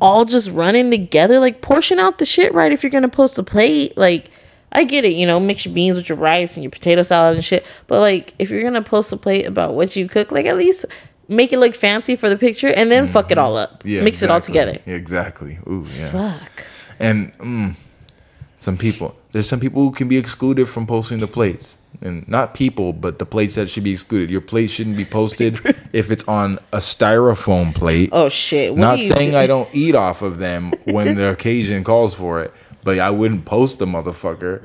all 0.00 0.24
just 0.24 0.50
running 0.50 0.90
together. 0.90 1.38
Like 1.38 1.60
portion 1.60 1.98
out 1.98 2.18
the 2.18 2.24
shit 2.24 2.52
right 2.54 2.72
if 2.72 2.82
you're 2.82 2.90
gonna 2.90 3.08
post 3.08 3.38
a 3.38 3.42
plate. 3.42 3.96
Like 3.96 4.30
I 4.72 4.84
get 4.84 5.04
it, 5.04 5.12
you 5.12 5.26
know, 5.26 5.40
mix 5.40 5.64
your 5.64 5.74
beans 5.74 5.96
with 5.96 6.08
your 6.08 6.18
rice 6.18 6.56
and 6.56 6.64
your 6.64 6.70
potato 6.70 7.02
salad 7.02 7.34
and 7.36 7.44
shit. 7.44 7.66
But 7.86 8.00
like 8.00 8.34
if 8.38 8.50
you're 8.50 8.62
gonna 8.62 8.82
post 8.82 9.12
a 9.12 9.16
plate 9.16 9.46
about 9.46 9.74
what 9.74 9.96
you 9.96 10.08
cook, 10.08 10.32
like 10.32 10.46
at 10.46 10.56
least 10.56 10.86
make 11.28 11.52
it 11.52 11.58
look 11.58 11.74
fancy 11.74 12.16
for 12.16 12.28
the 12.28 12.36
picture 12.36 12.68
and 12.68 12.90
then 12.90 13.06
fuck 13.06 13.30
it 13.30 13.38
all 13.38 13.56
up. 13.56 13.82
Yeah, 13.84 14.02
Mix 14.02 14.22
it 14.22 14.30
all 14.30 14.40
together. 14.40 14.76
Yeah, 14.84 14.94
exactly. 14.94 15.58
Ooh, 15.66 15.86
yeah. 15.96 16.10
Fuck. 16.10 16.66
And 16.98 17.32
mm, 17.38 17.76
some 18.58 18.76
people, 18.76 19.16
there's 19.30 19.48
some 19.48 19.60
people 19.60 19.82
who 19.82 19.92
can 19.92 20.08
be 20.08 20.18
excluded 20.18 20.68
from 20.68 20.86
posting 20.86 21.20
the 21.20 21.28
plates. 21.28 21.78
And 22.02 22.26
not 22.28 22.54
people, 22.54 22.92
but 22.92 23.18
the 23.18 23.26
plates 23.26 23.54
that 23.56 23.68
should 23.68 23.84
be 23.84 23.92
excluded. 23.92 24.30
Your 24.30 24.40
plate 24.40 24.70
shouldn't 24.70 24.96
be 24.96 25.04
posted 25.04 25.58
if 25.92 26.10
it's 26.10 26.26
on 26.26 26.58
a 26.72 26.78
styrofoam 26.78 27.74
plate. 27.74 28.10
Oh 28.12 28.28
shit! 28.28 28.72
What 28.72 28.80
Not 28.80 29.00
saying 29.00 29.30
do? 29.32 29.36
I 29.36 29.46
don't 29.46 29.68
eat 29.74 29.94
off 29.94 30.22
of 30.22 30.38
them 30.38 30.72
when 30.84 31.14
the 31.16 31.30
occasion 31.30 31.84
calls 31.84 32.14
for 32.14 32.42
it, 32.42 32.52
but 32.84 32.98
I 32.98 33.10
wouldn't 33.10 33.44
post 33.44 33.78
the 33.78 33.86
motherfucker. 33.86 34.62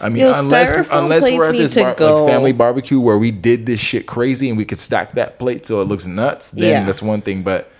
I 0.00 0.08
mean, 0.08 0.22
Yo, 0.22 0.32
unless 0.32 0.70
unless 0.90 1.24
we're 1.24 1.46
at 1.46 1.52
this 1.54 1.74
bar, 1.74 1.88
like 1.88 2.28
family 2.28 2.52
barbecue 2.52 3.00
where 3.00 3.18
we 3.18 3.30
did 3.32 3.66
this 3.66 3.80
shit 3.80 4.06
crazy 4.06 4.48
and 4.48 4.56
we 4.56 4.64
could 4.64 4.78
stack 4.78 5.12
that 5.12 5.38
plate 5.38 5.66
so 5.66 5.80
it 5.80 5.84
looks 5.84 6.06
nuts, 6.06 6.52
then 6.52 6.64
Yeah. 6.70 6.84
that's 6.84 7.02
one 7.02 7.20
thing. 7.20 7.42
But, 7.42 7.70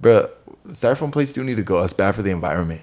bro, 0.00 0.28
styrofoam 0.70 1.12
plates 1.12 1.32
do 1.32 1.44
need 1.44 1.56
to 1.56 1.62
go. 1.62 1.82
It's 1.84 1.92
bad 1.92 2.16
for 2.16 2.22
the 2.22 2.30
environment. 2.30 2.80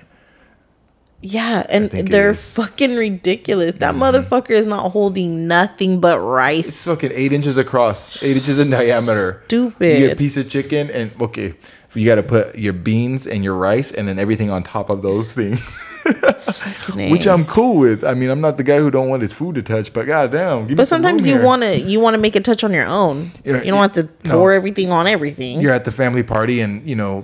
Yeah, 1.26 1.64
and 1.70 1.90
they're. 1.90 2.34
Mm-hmm. 2.34 2.62
fucking 2.62 2.96
ridiculous. 2.96 3.76
That 3.76 3.96
motherfucker 3.96 4.52
is 4.52 4.68
not 4.68 4.92
holding 4.92 5.48
nothing 5.48 6.00
but 6.00 6.20
rice. 6.20 6.68
It's 6.68 6.86
fucking 6.86 7.12
eight 7.14 7.34
inches 7.34 7.58
across, 7.58 8.22
eight 8.22 8.38
inches 8.38 8.60
in 8.60 8.70
diameter. 8.70 9.42
Stupid. 9.46 10.00
You 10.00 10.08
get 10.08 10.14
a 10.14 10.16
piece 10.16 10.38
of 10.38 10.50
chicken 10.50 10.92
and 10.92 11.12
okay, 11.20 11.56
you 11.96 12.06
got 12.06 12.16
to 12.16 12.24
put 12.24 12.56
your 12.56 12.74
beans 12.74 13.26
and 13.26 13.44
your 13.44 13.56
rice 13.56 13.92
and 13.92 14.08
then 14.08 14.20
everything 14.20 14.52
on 14.52 14.64
top 14.64 14.90
of 14.90 15.02
those 15.02 15.34
things, 15.34 15.60
which 16.96 17.28
I'm 17.28 17.46
cool 17.46 17.78
with. 17.78 18.04
I 18.04 18.14
mean, 18.14 18.30
I'm 18.30 18.42
not 18.42 18.58
the 18.58 18.64
guy 18.64 18.78
who 18.78 18.92
don't 18.92 19.10
want 19.10 19.22
his 19.24 19.34
food 19.34 19.56
to 19.56 19.64
touch, 19.64 19.94
but 19.94 20.06
goddamn, 20.06 20.62
give 20.62 20.70
me 20.70 20.76
But 20.76 20.88
some 20.88 21.02
sometimes 21.02 21.26
you 21.26 21.42
want 21.42 21.64
to 21.64 21.80
you 21.80 22.00
want 22.00 22.14
to 22.14 22.20
make 22.20 22.36
it 22.36 22.46
touch 22.46 22.64
on 22.64 22.72
your 22.72 22.88
own. 22.88 23.32
Yeah, 23.44 23.60
you 23.60 23.72
don't 23.72 23.80
want 23.80 23.96
to 23.96 24.04
no. 24.24 24.32
pour 24.32 24.54
everything 24.54 24.92
on 24.92 25.08
everything. 25.08 25.60
You're 25.60 25.74
at 25.74 25.86
the 25.86 25.92
family 25.92 26.24
party 26.24 26.62
and 26.62 26.88
you 26.88 26.96
know 26.96 27.24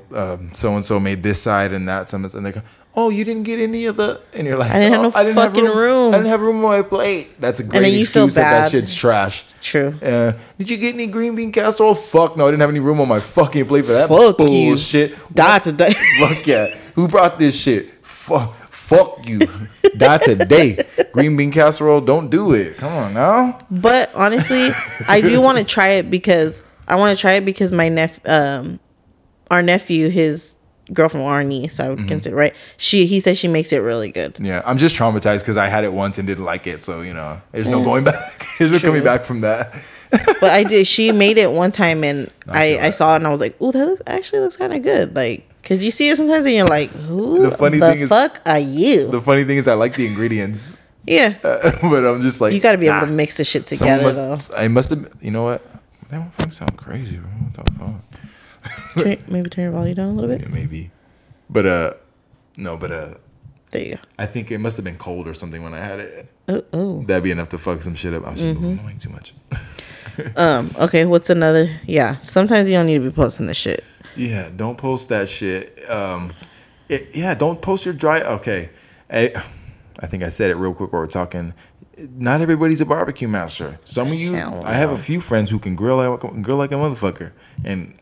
so 0.54 0.76
and 0.76 0.84
so 0.84 1.00
made 1.00 1.22
this 1.22 1.42
side 1.42 1.72
and 1.72 1.88
that 1.88 2.10
some 2.10 2.26
and 2.26 2.46
they 2.46 2.52
go. 2.52 2.62
Oh, 2.94 3.10
you 3.10 3.24
didn't 3.24 3.44
get 3.44 3.58
any 3.60 3.86
of 3.86 3.96
the, 3.96 4.20
and 4.34 4.46
you're 4.46 4.58
like, 4.58 4.70
I 4.70 4.80
didn't 4.80 4.92
have 5.02 5.16
"Oh, 5.16 5.24
no 5.24 5.34
fucking 5.34 5.64
room." 5.64 6.14
I 6.14 6.18
didn't 6.18 6.30
have 6.30 6.42
room 6.42 6.58
on 6.58 6.72
my 6.72 6.82
plate. 6.82 7.36
That's 7.40 7.62
a 7.62 7.64
great 7.64 7.94
you 7.94 8.00
excuse 8.02 8.36
that 8.36 8.64
that 8.64 8.72
shit's 8.72 8.94
trash. 8.94 9.46
True. 9.62 9.98
Uh, 10.02 10.34
did 10.58 10.70
you 10.70 10.76
get 10.78 10.94
any 10.96 11.08
green 11.08 11.34
bean 11.36 11.54
casserole? 11.54 11.96
Fuck 11.96 12.36
no, 12.36 12.48
I 12.48 12.52
didn't 12.52 12.62
have 12.62 12.70
any 12.70 12.82
room 12.82 13.00
on 13.00 13.08
my 13.08 13.22
fucking 13.22 13.66
plate 13.66 13.86
for 13.86 13.94
that 13.94 14.10
Fuck 14.10 14.40
you. 14.40 14.46
bullshit. 14.46 15.16
Die 15.34 15.60
today. 15.60 15.94
Fuck 16.20 16.46
yeah. 16.46 16.68
Who 16.96 17.08
brought 17.08 17.40
this 17.40 17.58
shit? 17.62 17.92
Fuck, 18.06 18.54
fuck 18.70 19.26
you. 19.28 19.40
Die 19.98 20.18
today. 20.20 20.78
Green 21.14 21.36
bean 21.38 21.52
casserole, 21.52 22.02
don't 22.02 22.30
do 22.30 22.54
it. 22.54 22.76
Come 22.78 22.92
on 22.94 23.14
now. 23.14 23.60
But 23.72 24.14
honestly, 24.16 24.68
I 25.08 25.22
do 25.22 25.40
want 25.42 25.58
to 25.58 25.64
try 25.64 25.90
it 25.92 26.10
because 26.10 26.62
I 26.88 26.96
want 26.96 27.16
to 27.18 27.20
try 27.22 27.34
it 27.34 27.46
because 27.46 27.72
my 27.72 27.88
nep 27.90 28.14
um 28.28 28.80
our 29.50 29.62
nephew 29.62 30.10
his 30.10 30.56
girlfriend 30.94 31.26
or 31.26 31.44
niece 31.44 31.80
I 31.80 31.90
would 31.90 32.00
Mm-hmm. 32.00 32.08
consider 32.08 32.36
right. 32.36 32.56
She 32.78 33.06
he 33.06 33.20
said 33.20 33.38
she 33.38 33.48
makes 33.48 33.72
it 33.74 33.78
really 33.80 34.12
good. 34.12 34.36
Yeah, 34.40 34.62
I'm 34.66 34.78
just 34.78 34.96
traumatized 34.96 35.40
because 35.40 35.58
I 35.58 35.68
had 35.68 35.84
it 35.84 35.94
once 35.94 36.18
and 36.18 36.28
didn't 36.28 36.46
like 36.46 36.68
it. 36.68 36.82
So 36.82 37.02
you 37.02 37.14
know, 37.14 37.42
there's 37.52 37.70
no 37.70 37.84
going 37.84 38.04
back. 38.12 38.46
there's 38.60 38.72
no 38.72 38.80
coming 38.80 39.04
back 39.04 39.24
from 39.24 39.42
that. 39.42 39.74
But 40.12 40.52
I 40.52 40.64
did. 40.64 40.88
She 40.88 41.12
made 41.12 41.38
it 41.38 41.52
one 41.52 41.72
time 41.72 42.04
and 42.04 42.32
I 42.48 42.78
I 42.80 42.90
saw 42.90 43.14
it 43.14 43.18
and 43.18 43.28
I 43.28 43.32
was 43.32 43.40
like, 43.42 43.56
oh, 43.62 43.72
that 43.72 44.02
actually 44.08 44.40
looks 44.40 44.58
kind 44.58 44.74
of 44.74 44.82
good. 44.82 45.16
Like. 45.16 45.48
Cause 45.64 45.84
you 45.84 45.92
see 45.92 46.10
it 46.10 46.18
sometimes 46.18 46.44
and 46.48 46.56
you're 46.56 46.66
like, 46.66 46.90
who 46.90 47.44
The 47.44 47.50
the, 47.52 47.58
funny 47.58 47.80
thing 47.80 48.00
is- 48.00 48.10
fuck 48.10 48.42
are 48.48 48.58
you? 48.60 49.12
The 49.12 49.22
funny 49.22 49.44
thing 49.44 49.58
is, 49.58 49.68
I 49.68 49.76
like 49.76 49.94
the 49.94 50.08
ingredients, 50.08 50.82
yeah, 51.06 51.36
but 51.42 52.04
I'm 52.04 52.24
just 52.24 52.42
like, 52.42 52.52
you 52.54 52.60
got 52.60 52.72
to 52.72 52.80
be 52.80 52.88
able 52.88 53.06
to 53.06 53.12
mix 53.12 53.38
the 53.38 53.44
shit 53.44 53.68
together 53.68 54.04
must, 54.04 54.50
though. 54.50 54.56
I 54.58 54.68
must 54.70 54.90
have. 54.90 55.08
You 55.22 55.30
know 55.30 55.44
what? 55.44 55.62
That 56.10 56.20
motherfucker 56.36 56.52
sound 56.54 56.78
crazy, 56.78 57.18
bro. 57.18 57.30
What 57.30 57.66
the 57.66 57.72
fuck? 57.74 58.11
Turn- 58.94 59.24
Maybe 59.28 59.50
turn 59.50 59.64
your 59.64 59.72
volume 59.74 59.96
down 59.96 60.10
a 60.10 60.14
little 60.14 60.30
bit. 60.30 60.42
Yeah, 60.42 60.54
maybe. 60.54 60.92
But 61.50 61.66
uh, 61.66 61.94
no, 62.58 62.78
but 62.78 62.92
uh, 62.92 63.14
There 63.72 63.82
you 63.84 63.96
go. 63.96 64.02
I 64.20 64.26
think 64.26 64.52
it 64.52 64.60
must 64.60 64.78
have 64.78 64.84
been 64.84 64.98
cold 64.98 65.28
or 65.28 65.34
something 65.34 65.64
when 65.64 65.74
I 65.74 65.80
had 65.80 66.00
it. 66.00 66.32
Oh, 66.48 66.64
oh. 66.74 67.04
That'd 67.04 67.24
be 67.24 67.32
enough 67.32 67.50
to 67.50 67.58
fuck 67.58 67.82
some 67.84 67.96
shit 67.96 68.14
up. 68.14 68.26
I 68.26 68.32
was 68.32 68.40
just 68.40 68.60
moving 68.60 68.78
my 68.84 68.92
mic 68.92 69.00
too 69.00 69.10
much. 69.10 69.34
Um. 70.36 70.70
Okay. 70.78 71.06
What's 71.06 71.30
another? 71.30 71.70
Yeah. 71.88 72.18
Sometimes 72.18 72.70
you 72.70 72.76
don't 72.76 72.86
need 72.86 72.98
to 73.02 73.10
be 73.10 73.16
posting 73.16 73.46
this 73.46 73.56
shit. 73.56 73.82
Yeah, 74.18 74.50
don't 74.54 74.78
post 74.78 75.08
that 75.08 75.30
shit. 75.30 75.90
Um, 75.90 76.34
it, 76.90 77.16
yeah, 77.16 77.34
don't 77.34 77.62
post 77.62 77.86
your 77.86 77.94
dry. 77.94 78.20
Okay, 78.22 78.72
I, 79.10 79.32
I 80.02 80.08
think 80.08 80.22
I 80.24 80.28
said 80.28 80.52
it 80.52 80.56
real 80.56 80.74
quick 80.74 80.92
while 80.92 81.02
we're 81.04 81.08
talking. 81.08 81.54
Not 81.98 82.42
everybody's 82.42 82.82
a 82.82 82.86
barbecue 82.86 83.30
master. 83.30 83.80
Some 83.86 84.10
of 84.10 84.16
you, 84.16 84.34
Hell 84.34 84.62
I 84.66 84.74
have 84.74 84.90
no. 84.90 84.96
a 84.96 85.00
few 85.00 85.22
friends 85.22 85.50
who 85.50 85.60
can 85.60 85.76
grill 85.78 85.96
like 85.96 86.20
grill 86.44 86.58
like 86.58 86.74
a 86.74 86.76
motherfucker, 86.76 87.32
and 87.64 87.96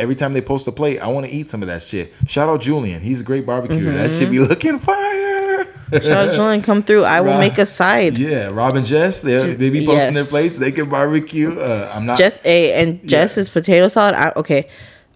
every 0.00 0.14
time 0.14 0.32
they 0.32 0.40
post 0.40 0.66
a 0.66 0.72
plate, 0.72 0.98
I 1.00 1.06
want 1.08 1.26
to 1.26 1.32
eat 1.32 1.46
some 1.46 1.62
of 1.62 1.68
that 1.68 1.82
shit. 1.82 2.12
Shout 2.26 2.48
out 2.48 2.60
Julian, 2.60 3.02
he's 3.02 3.20
a 3.20 3.24
great 3.24 3.46
barbecue. 3.46 3.92
That 3.92 4.10
should 4.10 4.30
be 4.30 4.38
looking 4.40 4.78
fire. 4.78 5.66
Shout 5.92 6.04
out 6.28 6.34
Julian, 6.34 6.62
come 6.62 6.82
through. 6.82 7.04
I 7.04 7.20
will 7.20 7.30
Right. 7.32 7.38
make 7.40 7.58
a 7.58 7.66
side. 7.66 8.16
Yeah, 8.18 8.48
Rob 8.52 8.76
and 8.76 8.86
Jess, 8.86 9.22
they 9.22 9.38
they 9.54 9.70
be 9.70 9.84
posting 9.86 10.14
their 10.14 10.24
plates. 10.24 10.56
They 10.58 10.72
can 10.72 10.88
barbecue. 10.88 11.58
Uh, 11.58 11.90
I'm 11.94 12.06
not. 12.06 12.18
Just 12.18 12.44
a 12.46 12.72
and 12.80 13.06
Jess's 13.06 13.48
potato 13.48 13.88
salad. 13.88 14.14
I, 14.14 14.32
okay, 14.36 14.68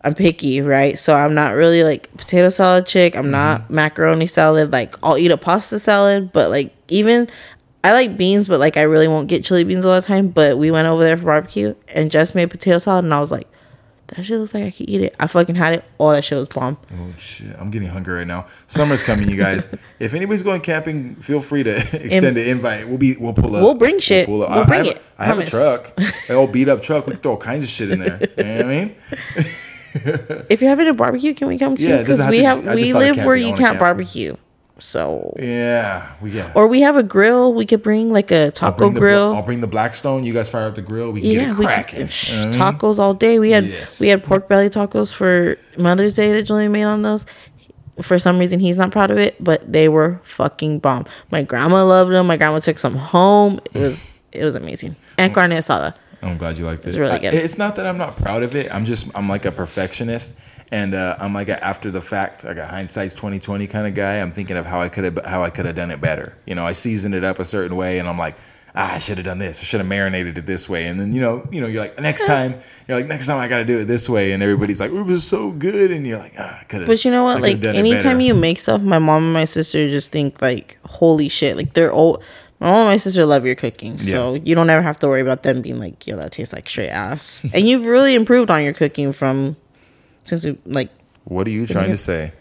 I'm 0.02 0.14
picky, 0.14 0.60
right? 0.60 0.98
So 0.98 1.14
I'm 1.14 1.32
not 1.34 1.54
really 1.54 1.82
like 1.84 2.14
potato 2.16 2.48
salad 2.48 2.86
chick. 2.86 3.16
I'm 3.16 3.30
not 3.30 3.62
Mm-hmm. 3.62 3.74
macaroni 3.74 4.26
salad. 4.26 4.72
Like 4.72 4.94
I'll 5.02 5.16
eat 5.16 5.30
a 5.30 5.36
pasta 5.36 5.78
salad, 5.78 6.32
but 6.32 6.50
like 6.50 6.74
even 6.88 7.28
I 7.84 7.92
like 7.92 8.16
beans, 8.16 8.48
but 8.48 8.58
like 8.58 8.76
I 8.76 8.82
really 8.82 9.06
won't 9.08 9.28
get 9.28 9.44
chili 9.44 9.62
beans 9.62 9.84
all 9.86 9.94
the 9.94 10.02
time. 10.06 10.28
But 10.28 10.58
we 10.58 10.70
went 10.72 10.88
over 10.88 11.04
there 11.04 11.16
for 11.16 11.24
barbecue 11.26 11.74
and 11.94 12.10
Jess 12.10 12.34
made 12.34 12.50
potato 12.50 12.78
salad, 12.78 13.04
and 13.04 13.14
I 13.14 13.20
was 13.20 13.30
like, 13.30 13.46
that 14.08 14.22
shit 14.22 14.38
looks 14.38 14.54
like 14.54 14.64
I 14.64 14.70
could 14.70 14.88
eat 14.88 15.00
it. 15.00 15.14
I 15.18 15.26
fucking 15.26 15.54
had 15.54 15.74
it. 15.74 15.84
All 15.98 16.10
that 16.10 16.24
shit 16.24 16.38
was 16.38 16.48
bomb. 16.48 16.76
Oh 16.92 17.14
shit! 17.16 17.54
I'm 17.58 17.70
getting 17.70 17.88
hungry 17.88 18.14
right 18.18 18.26
now. 18.26 18.46
Summer's 18.66 19.02
coming, 19.02 19.28
you 19.28 19.36
guys. 19.36 19.74
if 19.98 20.14
anybody's 20.14 20.42
going 20.42 20.60
camping, 20.60 21.16
feel 21.16 21.40
free 21.40 21.62
to 21.62 21.76
extend 22.04 22.36
the 22.36 22.48
invite. 22.48 22.88
We'll 22.88 22.98
be 22.98 23.16
we'll 23.16 23.32
pull 23.32 23.56
up. 23.56 23.62
We'll 23.62 23.74
bring 23.74 23.98
shit. 23.98 24.24
up. 24.24 24.28
We'll 24.28 24.44
I, 24.44 24.64
bring 24.66 24.80
I 24.80 24.84
have, 24.84 24.96
it. 24.96 25.02
I 25.18 25.24
have 25.24 25.38
a 25.38 25.46
truck, 25.46 25.92
an 26.28 26.36
old 26.36 26.52
beat 26.52 26.68
up 26.68 26.82
truck. 26.82 27.06
We 27.06 27.12
can 27.12 27.22
throw 27.22 27.32
all 27.32 27.38
kinds 27.38 27.64
of 27.64 27.70
shit 27.70 27.90
in 27.90 28.00
there. 28.00 28.20
You 28.36 28.44
know 28.44 28.56
what 28.56 28.66
I 28.66 28.68
mean? 28.68 28.96
If 30.50 30.60
you're 30.60 30.70
having 30.70 30.88
a 30.88 30.94
barbecue, 30.94 31.34
can 31.34 31.48
we 31.48 31.56
come 31.56 31.76
too? 31.76 31.88
Yeah, 31.88 31.98
Because 31.98 32.18
have 32.18 32.30
we 32.30 32.40
have 32.40 32.62
just 32.64 32.74
we 32.74 32.92
live 32.92 33.16
where 33.18 33.36
you 33.36 33.54
can't 33.54 33.78
barbecue. 33.78 34.36
So 34.78 35.34
Yeah, 35.38 36.12
we 36.20 36.30
yeah. 36.30 36.50
or 36.54 36.66
we 36.66 36.80
have 36.80 36.96
a 36.96 37.02
grill. 37.02 37.54
We 37.54 37.64
could 37.64 37.82
bring 37.82 38.10
like 38.10 38.30
a 38.32 38.46
I'll 38.46 38.52
taco 38.52 38.90
the 38.90 38.98
grill. 38.98 39.34
I'll 39.34 39.42
bring 39.42 39.60
the 39.60 39.68
Blackstone. 39.68 40.24
You 40.24 40.32
guys 40.32 40.48
fire 40.48 40.66
up 40.66 40.74
the 40.74 40.82
grill. 40.82 41.12
We 41.12 41.20
can 41.20 41.30
get 41.30 41.42
it 41.50 41.58
we 41.58 42.06
sh- 42.08 42.32
You 42.32 42.36
know 42.38 42.46
what 42.48 42.56
I 42.56 42.70
mean? 42.70 42.78
tacos 42.80 42.98
all 42.98 43.14
day. 43.14 43.38
We 43.38 43.52
had 43.52 43.64
Yes. 43.64 44.00
we 44.00 44.08
had 44.08 44.24
pork 44.24 44.48
belly 44.48 44.68
tacos 44.68 45.12
for 45.12 45.56
Mother's 45.78 46.16
Day 46.16 46.32
that 46.32 46.42
Julian 46.42 46.72
made 46.72 46.84
on 46.84 47.02
those. 47.02 47.24
For 48.02 48.18
some 48.18 48.40
reason, 48.40 48.58
he's 48.58 48.76
not 48.76 48.90
proud 48.90 49.12
of 49.12 49.18
it, 49.18 49.36
but 49.42 49.72
they 49.72 49.88
were 49.88 50.20
fucking 50.24 50.80
bomb. 50.80 51.06
My 51.30 51.42
grandma 51.42 51.84
loved 51.84 52.10
them. 52.10 52.26
My 52.26 52.36
grandma 52.36 52.58
took 52.58 52.80
some 52.80 52.96
home. 52.96 53.60
It 53.72 53.78
was 53.78 54.04
it 54.32 54.44
was 54.44 54.56
amazing. 54.56 54.96
And 55.18 55.32
carne 55.32 55.52
asada. 55.52 55.94
I'm 56.20 56.36
glad 56.36 56.58
you 56.58 56.64
liked 56.66 56.84
it. 56.84 56.88
It's 56.88 56.96
really 56.96 57.12
I- 57.12 57.18
good. 57.18 57.34
it's 57.34 57.56
not 57.58 57.76
that 57.76 57.86
I'm 57.86 57.98
not 57.98 58.16
proud 58.16 58.42
of 58.42 58.56
it. 58.56 58.74
I'm 58.74 58.84
just 58.84 59.16
I'm 59.16 59.28
like 59.28 59.44
a 59.44 59.52
perfectionist, 59.52 60.32
and 60.74 60.92
uh, 60.94 61.16
I'm 61.20 61.32
like 61.32 61.48
a 61.48 61.62
after 61.64 61.90
the 61.90 62.00
fact, 62.00 62.42
like 62.44 62.58
a 62.58 62.66
hindsight's 62.66 63.14
2020 63.14 63.66
kind 63.68 63.86
of 63.86 63.94
guy. 63.94 64.14
I'm 64.20 64.32
thinking 64.32 64.56
of 64.56 64.66
how 64.66 64.80
I 64.80 64.88
could 64.88 65.04
have 65.04 65.18
how 65.24 65.42
I 65.44 65.50
could 65.50 65.66
have 65.66 65.76
done 65.76 65.90
it 65.92 66.00
better. 66.00 66.36
You 66.46 66.54
know, 66.56 66.66
I 66.66 66.72
seasoned 66.72 67.14
it 67.14 67.24
up 67.24 67.38
a 67.38 67.44
certain 67.44 67.76
way, 67.76 67.98
and 67.98 68.08
I'm 68.08 68.18
like. 68.18 68.36
Ah, 68.76 68.96
I 68.96 68.98
should 68.98 69.18
have 69.18 69.24
done 69.24 69.38
this. 69.38 69.60
I 69.60 69.62
should 69.62 69.78
have 69.78 69.86
marinated 69.88 70.36
it 70.36 70.46
this 70.46 70.68
way, 70.68 70.86
and 70.88 70.98
then 70.98 71.12
you 71.12 71.20
know, 71.20 71.46
you 71.52 71.60
know, 71.60 71.68
you're 71.68 71.80
like 71.80 71.96
next 72.00 72.26
time, 72.26 72.56
you're 72.88 72.98
like 72.98 73.06
next 73.06 73.28
time 73.28 73.38
I 73.38 73.46
got 73.46 73.58
to 73.58 73.64
do 73.64 73.78
it 73.78 73.84
this 73.84 74.08
way, 74.08 74.32
and 74.32 74.42
everybody's 74.42 74.80
like, 74.80 74.90
it 74.90 75.02
was 75.04 75.24
so 75.24 75.52
good, 75.52 75.92
and 75.92 76.04
you're 76.04 76.18
like, 76.18 76.32
ah, 76.36 76.58
I 76.60 76.64
could 76.64 76.80
have. 76.80 76.88
But 76.88 77.04
you 77.04 77.12
know 77.12 77.22
what? 77.22 77.40
Like 77.40 77.62
anytime 77.62 78.18
you 78.20 78.34
make 78.34 78.58
stuff, 78.58 78.82
my 78.82 78.98
mom 78.98 79.22
and 79.26 79.32
my 79.32 79.44
sister 79.44 79.88
just 79.88 80.10
think 80.10 80.42
like, 80.42 80.76
holy 80.84 81.28
shit! 81.28 81.56
Like 81.56 81.74
they're 81.74 81.92
old. 81.92 82.20
My 82.58 82.66
mom 82.68 82.78
and 82.80 82.88
my 82.88 82.96
sister 82.96 83.24
love 83.24 83.46
your 83.46 83.54
cooking, 83.54 84.00
so 84.00 84.34
Yeah. 84.34 84.40
you 84.42 84.54
don't 84.56 84.68
ever 84.68 84.82
have 84.82 84.98
to 84.98 85.06
worry 85.06 85.20
about 85.20 85.44
them 85.44 85.62
being 85.62 85.78
like, 85.78 86.04
yo, 86.04 86.16
that 86.16 86.32
tastes 86.32 86.52
like 86.52 86.68
straight 86.68 86.90
ass. 86.90 87.46
and 87.54 87.68
you've 87.68 87.86
really 87.86 88.16
improved 88.16 88.50
on 88.50 88.64
your 88.64 88.72
cooking 88.74 89.12
from 89.12 89.54
since 90.24 90.44
we 90.44 90.58
like 90.64 90.90
what 91.24 91.46
are 91.46 91.50
you 91.50 91.66
trying 91.66 91.90
to 91.90 91.96
say? 91.96 92.32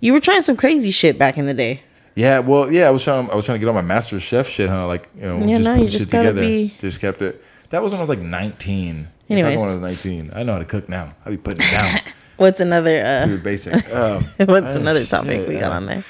you 0.00 0.12
were 0.12 0.20
trying 0.20 0.42
some 0.42 0.56
crazy 0.56 0.90
shit 0.90 1.18
back 1.18 1.36
in 1.38 1.46
the 1.46 1.54
day. 1.54 1.82
Yeah, 2.16 2.40
well, 2.40 2.70
yeah, 2.72 2.88
I 2.88 2.90
was 2.90 3.04
trying. 3.04 3.30
I 3.30 3.34
was 3.34 3.44
trying 3.46 3.56
to 3.56 3.60
get 3.60 3.68
on 3.68 3.74
my 3.74 3.82
master 3.82 4.18
chef 4.18 4.48
shit, 4.48 4.68
huh? 4.68 4.86
Like, 4.86 5.08
you 5.14 5.22
know, 5.22 5.38
Yeah, 5.38 5.58
just 5.58 5.64
no, 5.64 5.74
put 5.76 5.82
shit 5.84 5.90
just 5.92 6.04
together. 6.10 6.40
be- 6.40 6.74
Just 6.78 7.00
kept 7.00 7.22
it. 7.22 7.42
That 7.70 7.82
was 7.82 7.92
when 7.92 7.98
I 8.00 8.02
was 8.02 8.10
like 8.10 8.18
19. 8.18 9.08
You're 9.28 9.38
Anyways. 9.38 9.60
when 9.60 9.68
I 9.68 9.72
was 9.74 9.80
19. 9.80 10.30
I 10.34 10.42
know 10.42 10.54
how 10.54 10.58
to 10.58 10.64
cook 10.64 10.88
now. 10.88 11.14
I 11.24 11.30
be 11.30 11.36
putting 11.36 11.64
it 11.64 11.70
down. 11.70 12.00
What's 12.36 12.60
another 12.60 13.02
uh 13.04 13.36
basic. 13.44 13.74
Um, 13.94 14.24
what's 14.38 14.66
oh, 14.66 14.80
another 14.80 15.04
topic 15.04 15.40
shit, 15.40 15.48
we 15.48 15.54
got 15.58 15.72
uh, 15.72 15.76
on 15.76 15.86
there? 15.86 16.04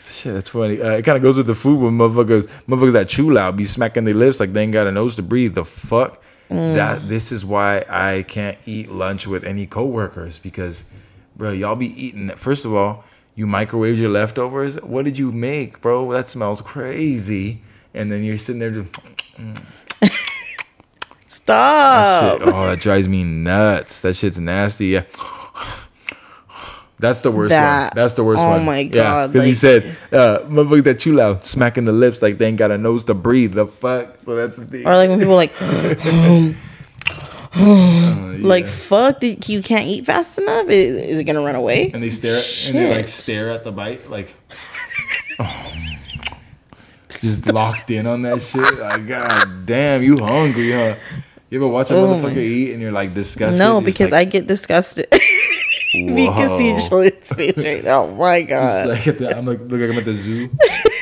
Shit, 0.00 0.32
that's 0.34 0.48
funny. 0.48 0.80
Uh, 0.80 0.92
it 0.92 1.02
kind 1.04 1.16
of 1.16 1.22
goes 1.22 1.36
with 1.36 1.46
the 1.46 1.54
food 1.56 1.80
when 1.80 1.94
motherfuckers, 1.98 2.46
motherfuckers 2.68 2.92
that 2.92 3.08
chew 3.08 3.32
loud 3.32 3.56
be 3.56 3.64
smacking 3.64 4.04
their 4.04 4.14
lips 4.14 4.38
like 4.38 4.52
they 4.52 4.62
ain't 4.62 4.72
got 4.72 4.86
a 4.86 4.92
nose 4.92 5.16
to 5.16 5.22
breathe. 5.22 5.54
The 5.54 5.64
fuck. 5.64 6.22
Mm. 6.50 6.74
That 6.74 7.08
this 7.08 7.32
is 7.32 7.44
why 7.44 7.84
I 7.88 8.24
can't 8.28 8.58
eat 8.66 8.90
lunch 8.90 9.26
with 9.26 9.44
any 9.44 9.66
coworkers 9.66 10.38
because, 10.38 10.84
bro, 11.36 11.52
y'all 11.52 11.76
be 11.76 11.88
eating. 12.02 12.28
First 12.30 12.64
of 12.64 12.74
all, 12.74 13.04
you 13.34 13.46
microwave 13.46 13.98
your 13.98 14.10
leftovers. 14.10 14.80
What 14.82 15.04
did 15.04 15.18
you 15.18 15.32
make, 15.32 15.80
bro? 15.80 16.12
That 16.12 16.28
smells 16.28 16.60
crazy. 16.60 17.62
And 17.94 18.12
then 18.12 18.22
you're 18.22 18.38
sitting 18.38 18.60
there 18.60 18.70
just. 18.70 18.94
Stop. 21.26 22.38
Shit, 22.38 22.48
oh, 22.48 22.66
that 22.66 22.80
drives 22.80 23.08
me 23.08 23.24
nuts. 23.24 24.00
That 24.00 24.14
shit's 24.14 24.38
nasty. 24.38 24.88
Yeah. 24.88 25.02
That's 27.02 27.20
the 27.20 27.30
worst 27.30 27.50
That- 27.50 27.82
one. 27.82 27.90
That's 27.96 28.14
the 28.14 28.24
worst 28.24 28.42
oh 28.42 28.48
one. 28.48 28.64
my 28.64 28.78
Yeah, 28.78 28.88
God, 28.90 29.32
because 29.32 29.44
he 29.44 29.50
like- 29.52 29.58
said, 29.82 29.96
uh, 30.12 30.38
"Motherfuckers 30.48 30.84
that 30.84 30.98
chew 31.00 31.12
loud, 31.14 31.44
smacking 31.44 31.84
the 31.84 31.92
lips 31.92 32.22
like 32.22 32.38
they 32.38 32.46
ain't 32.46 32.56
got 32.56 32.70
a 32.70 32.78
nose 32.78 33.04
to 33.04 33.14
breathe." 33.14 33.52
The 33.54 33.66
fuck. 33.66 34.16
So 34.24 34.34
that's 34.36 34.56
the 34.56 34.64
thing. 34.64 34.86
Or 34.86 34.94
like 34.94 35.08
when 35.10 35.18
people 35.18 35.34
like, 35.34 35.52
Uh, 35.60 36.52
like 38.38 38.64
fuck, 38.66 39.22
you 39.22 39.62
can't 39.62 39.84
eat 39.86 40.06
fast 40.06 40.38
enough. 40.38 40.68
Is, 40.70 40.96
is 40.96 41.20
it 41.20 41.24
gonna 41.24 41.42
run 41.42 41.54
away? 41.56 41.90
and 41.92 42.02
they 42.02 42.08
stare 42.08 42.36
at, 42.36 42.64
and 42.68 42.74
they 42.78 42.94
like 42.96 43.08
stare 43.08 43.50
at 43.50 43.62
the 43.64 43.72
bite 43.72 44.08
like 44.08 44.34
just 47.08 47.52
locked 47.52 47.90
in 47.90 48.06
on 48.06 48.22
that 48.22 48.40
shit 48.40 48.78
like 48.78 49.06
god 49.06 49.66
damn 49.66 50.02
you 50.02 50.16
hungry 50.18 50.72
huh 50.72 50.94
you 51.50 51.58
ever 51.58 51.68
watch 51.68 51.90
a 51.90 51.94
Oh 51.94 52.06
motherfucker 52.06 52.36
my- 52.36 52.40
eat 52.40 52.72
and 52.72 52.80
you're 52.80 52.92
like 52.92 53.12
disgusted 53.12 53.58
No, 53.58 53.74
You're 53.74 53.82
because 53.82 54.10
like, 54.10 54.28
I 54.28 54.30
get 54.30 54.46
disgusted. 54.46 55.06
you 55.94 56.32
can 56.32 56.58
see. 56.58 56.88
Julian's 56.88 57.32
face 57.32 57.64
right 57.64 57.84
now. 57.84 58.04
Oh 58.04 58.14
my 58.16 58.42
god. 58.42 58.88
like 58.88 59.06
at 59.06 59.18
the, 59.18 59.36
I'm 59.36 59.44
like 59.46 59.60
look 59.60 59.80
like 59.80 59.90
I'm 59.90 59.98
at 59.98 60.04
the 60.04 60.14
zoo 60.14 60.50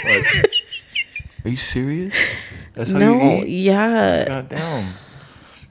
like 0.04 0.24
are 1.44 1.48
you 1.50 1.56
serious 1.56 2.14
that's 2.74 2.92
how 2.92 2.98
no, 2.98 3.14
you 3.14 3.44
eat 3.44 3.64
yeah. 3.64 4.24
god 4.26 4.48
damn 4.48 4.92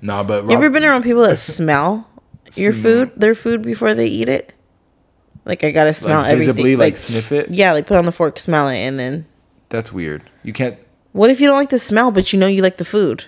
nah 0.01 0.23
but 0.23 0.45
You 0.45 0.51
ever 0.51 0.69
been 0.69 0.83
around 0.83 1.03
people 1.03 1.23
that 1.23 1.39
smell 1.39 2.07
your 2.55 2.73
food, 2.73 3.11
their 3.15 3.35
food 3.35 3.61
before 3.61 3.93
they 3.93 4.07
eat 4.07 4.27
it? 4.27 4.53
Like 5.45 5.63
I 5.63 5.71
gotta 5.71 5.93
smell 5.93 6.21
like 6.21 6.31
everything. 6.31 6.55
visibly 6.55 6.75
like, 6.75 6.93
like 6.93 6.97
sniff 6.97 7.31
it 7.31 7.51
yeah, 7.51 7.73
like 7.73 7.85
put 7.85 7.97
on 7.97 8.05
the 8.05 8.11
fork, 8.11 8.39
smell 8.39 8.67
it, 8.67 8.77
and 8.77 8.99
then 8.99 9.25
that's 9.69 9.91
weird 9.93 10.29
you 10.43 10.53
can't 10.53 10.77
what 11.11 11.29
if 11.29 11.41
you 11.41 11.47
don't 11.47 11.55
like 11.55 11.69
the 11.69 11.79
smell, 11.79 12.11
but 12.11 12.31
you 12.31 12.39
know 12.39 12.47
you 12.47 12.61
like 12.61 12.77
the 12.77 12.85
food? 12.85 13.25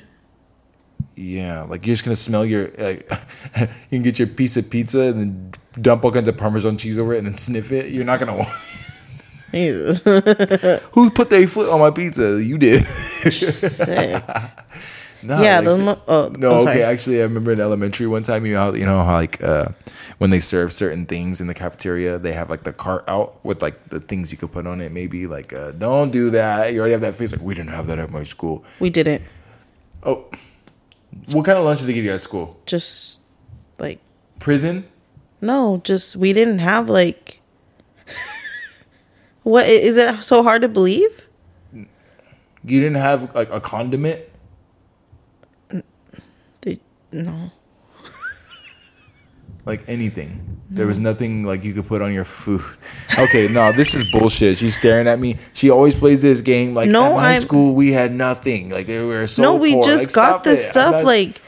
Yeah, 1.16 1.62
like 1.64 1.86
you're 1.86 1.94
just 1.94 2.04
gonna 2.06 2.16
smell 2.16 2.46
your 2.46 2.70
like 2.78 3.10
you 3.60 3.68
can 3.90 4.02
get 4.02 4.18
your 4.20 4.28
piece 4.28 4.58
of 4.58 4.70
pizza 4.70 5.02
and 5.02 5.20
then 5.20 5.52
dump 5.82 6.04
all 6.04 6.12
kinds 6.12 6.28
of 6.30 6.38
Parmesan 6.38 6.78
cheese 6.78 6.98
over 7.00 7.14
it 7.14 7.20
and 7.20 7.28
then 7.28 7.36
sniff 7.36 7.72
it. 7.72 7.92
You're 7.92 8.06
not 8.06 8.20
gonna 8.20 8.36
want. 8.38 8.50
Jesus. 9.52 10.02
Who 10.94 11.10
put 11.10 11.30
their 11.30 11.46
foot 11.48 11.70
on 11.70 11.80
my 11.80 11.92
pizza? 11.92 12.42
You 12.42 12.58
did. 12.58 12.86
Sick. 12.86 14.24
Nah, 15.24 15.42
Yeah, 15.42 15.60
like, 15.60 15.82
mo- 15.84 16.02
oh, 16.08 16.34
no, 16.38 16.62
okay. 16.62 16.82
Actually, 16.84 17.20
I 17.20 17.24
remember 17.24 17.52
in 17.52 17.60
elementary 17.60 18.08
one 18.08 18.24
time. 18.24 18.46
You 18.46 18.54
know 18.54 18.60
how 18.60 18.74
you 18.74 18.86
know 18.86 19.04
how 19.04 19.14
like 19.16 19.44
uh, 19.44 19.66
when 20.18 20.30
they 20.32 20.40
serve 20.40 20.72
certain 20.74 21.06
things 21.06 21.42
in 21.42 21.48
the 21.48 21.54
cafeteria, 21.54 22.18
they 22.18 22.34
have 22.34 22.50
like 22.50 22.64
the 22.64 22.74
cart 22.74 23.04
out 23.08 23.44
with 23.46 23.62
like 23.62 23.90
the 23.90 24.00
things 24.00 24.32
you 24.32 24.38
could 24.38 24.52
put 24.52 24.66
on 24.66 24.82
it. 24.82 24.92
Maybe 24.92 25.28
like 25.28 25.54
uh, 25.54 25.72
don't 25.72 26.12
do 26.12 26.30
that. 26.32 26.74
You 26.74 26.80
already 26.80 26.94
have 26.94 27.02
that 27.02 27.16
face. 27.16 27.32
Like 27.34 27.42
we 27.42 27.54
didn't 27.54 27.70
have 27.72 27.88
that 27.88 28.00
at 28.00 28.10
my 28.10 28.24
school. 28.24 28.64
We 28.80 28.90
didn't. 28.90 29.22
Oh, 30.04 30.26
what 31.32 31.46
kind 31.46 31.58
of 31.58 31.66
lunch 31.66 31.80
did 31.80 31.88
they 31.88 31.94
give 31.94 32.06
you 32.06 32.12
at 32.12 32.22
school? 32.22 32.60
Just 32.66 33.20
like 33.80 34.00
Prison. 34.40 34.86
no, 35.42 35.82
just 35.84 36.16
we 36.16 36.34
didn't 36.34 36.60
have 36.60 36.90
like 36.90 37.42
what 39.44 39.66
is 39.66 39.98
it 39.98 40.22
so 40.24 40.44
hard 40.44 40.62
to 40.62 40.68
believe? 40.68 41.28
You 41.74 42.80
didn't 42.80 42.98
have 42.98 43.34
like 43.34 43.50
a 43.52 43.60
condiment. 43.60 44.22
They, 46.62 46.80
no. 47.12 47.52
Like 49.72 49.84
anything. 49.88 50.30
There 50.74 50.88
was 50.88 51.00
nothing 51.00 51.44
like 51.44 51.66
you 51.66 51.74
could 51.74 51.86
put 51.88 52.02
on 52.02 52.14
your 52.14 52.24
food. 52.24 52.62
Okay, 53.20 53.48
no, 53.52 53.72
this 53.74 53.94
is 53.94 54.10
bullshit. 54.12 54.58
She's 54.58 54.76
staring 54.78 55.06
at 55.08 55.20
me. 55.20 55.36
She 55.54 55.70
always 55.70 55.94
plays 55.96 56.22
this 56.22 56.40
game. 56.42 56.74
Like 56.74 56.90
No, 56.90 57.04
at 57.08 57.16
my 57.16 57.32
I'm- 57.34 57.42
school, 57.42 57.74
we 57.76 57.92
had 57.92 58.12
nothing. 58.14 58.70
Like 58.70 58.88
we 58.88 59.04
were 59.04 59.28
so. 59.28 59.42
no, 59.44 59.56
we 59.56 59.74
poor. 59.74 59.84
just 59.84 60.08
Like, 60.08 60.16
got 60.16 60.44
this 60.46 60.62
it. 60.66 60.70
Stuff 60.72 60.92
not- 60.94 61.04
like 61.06 61.42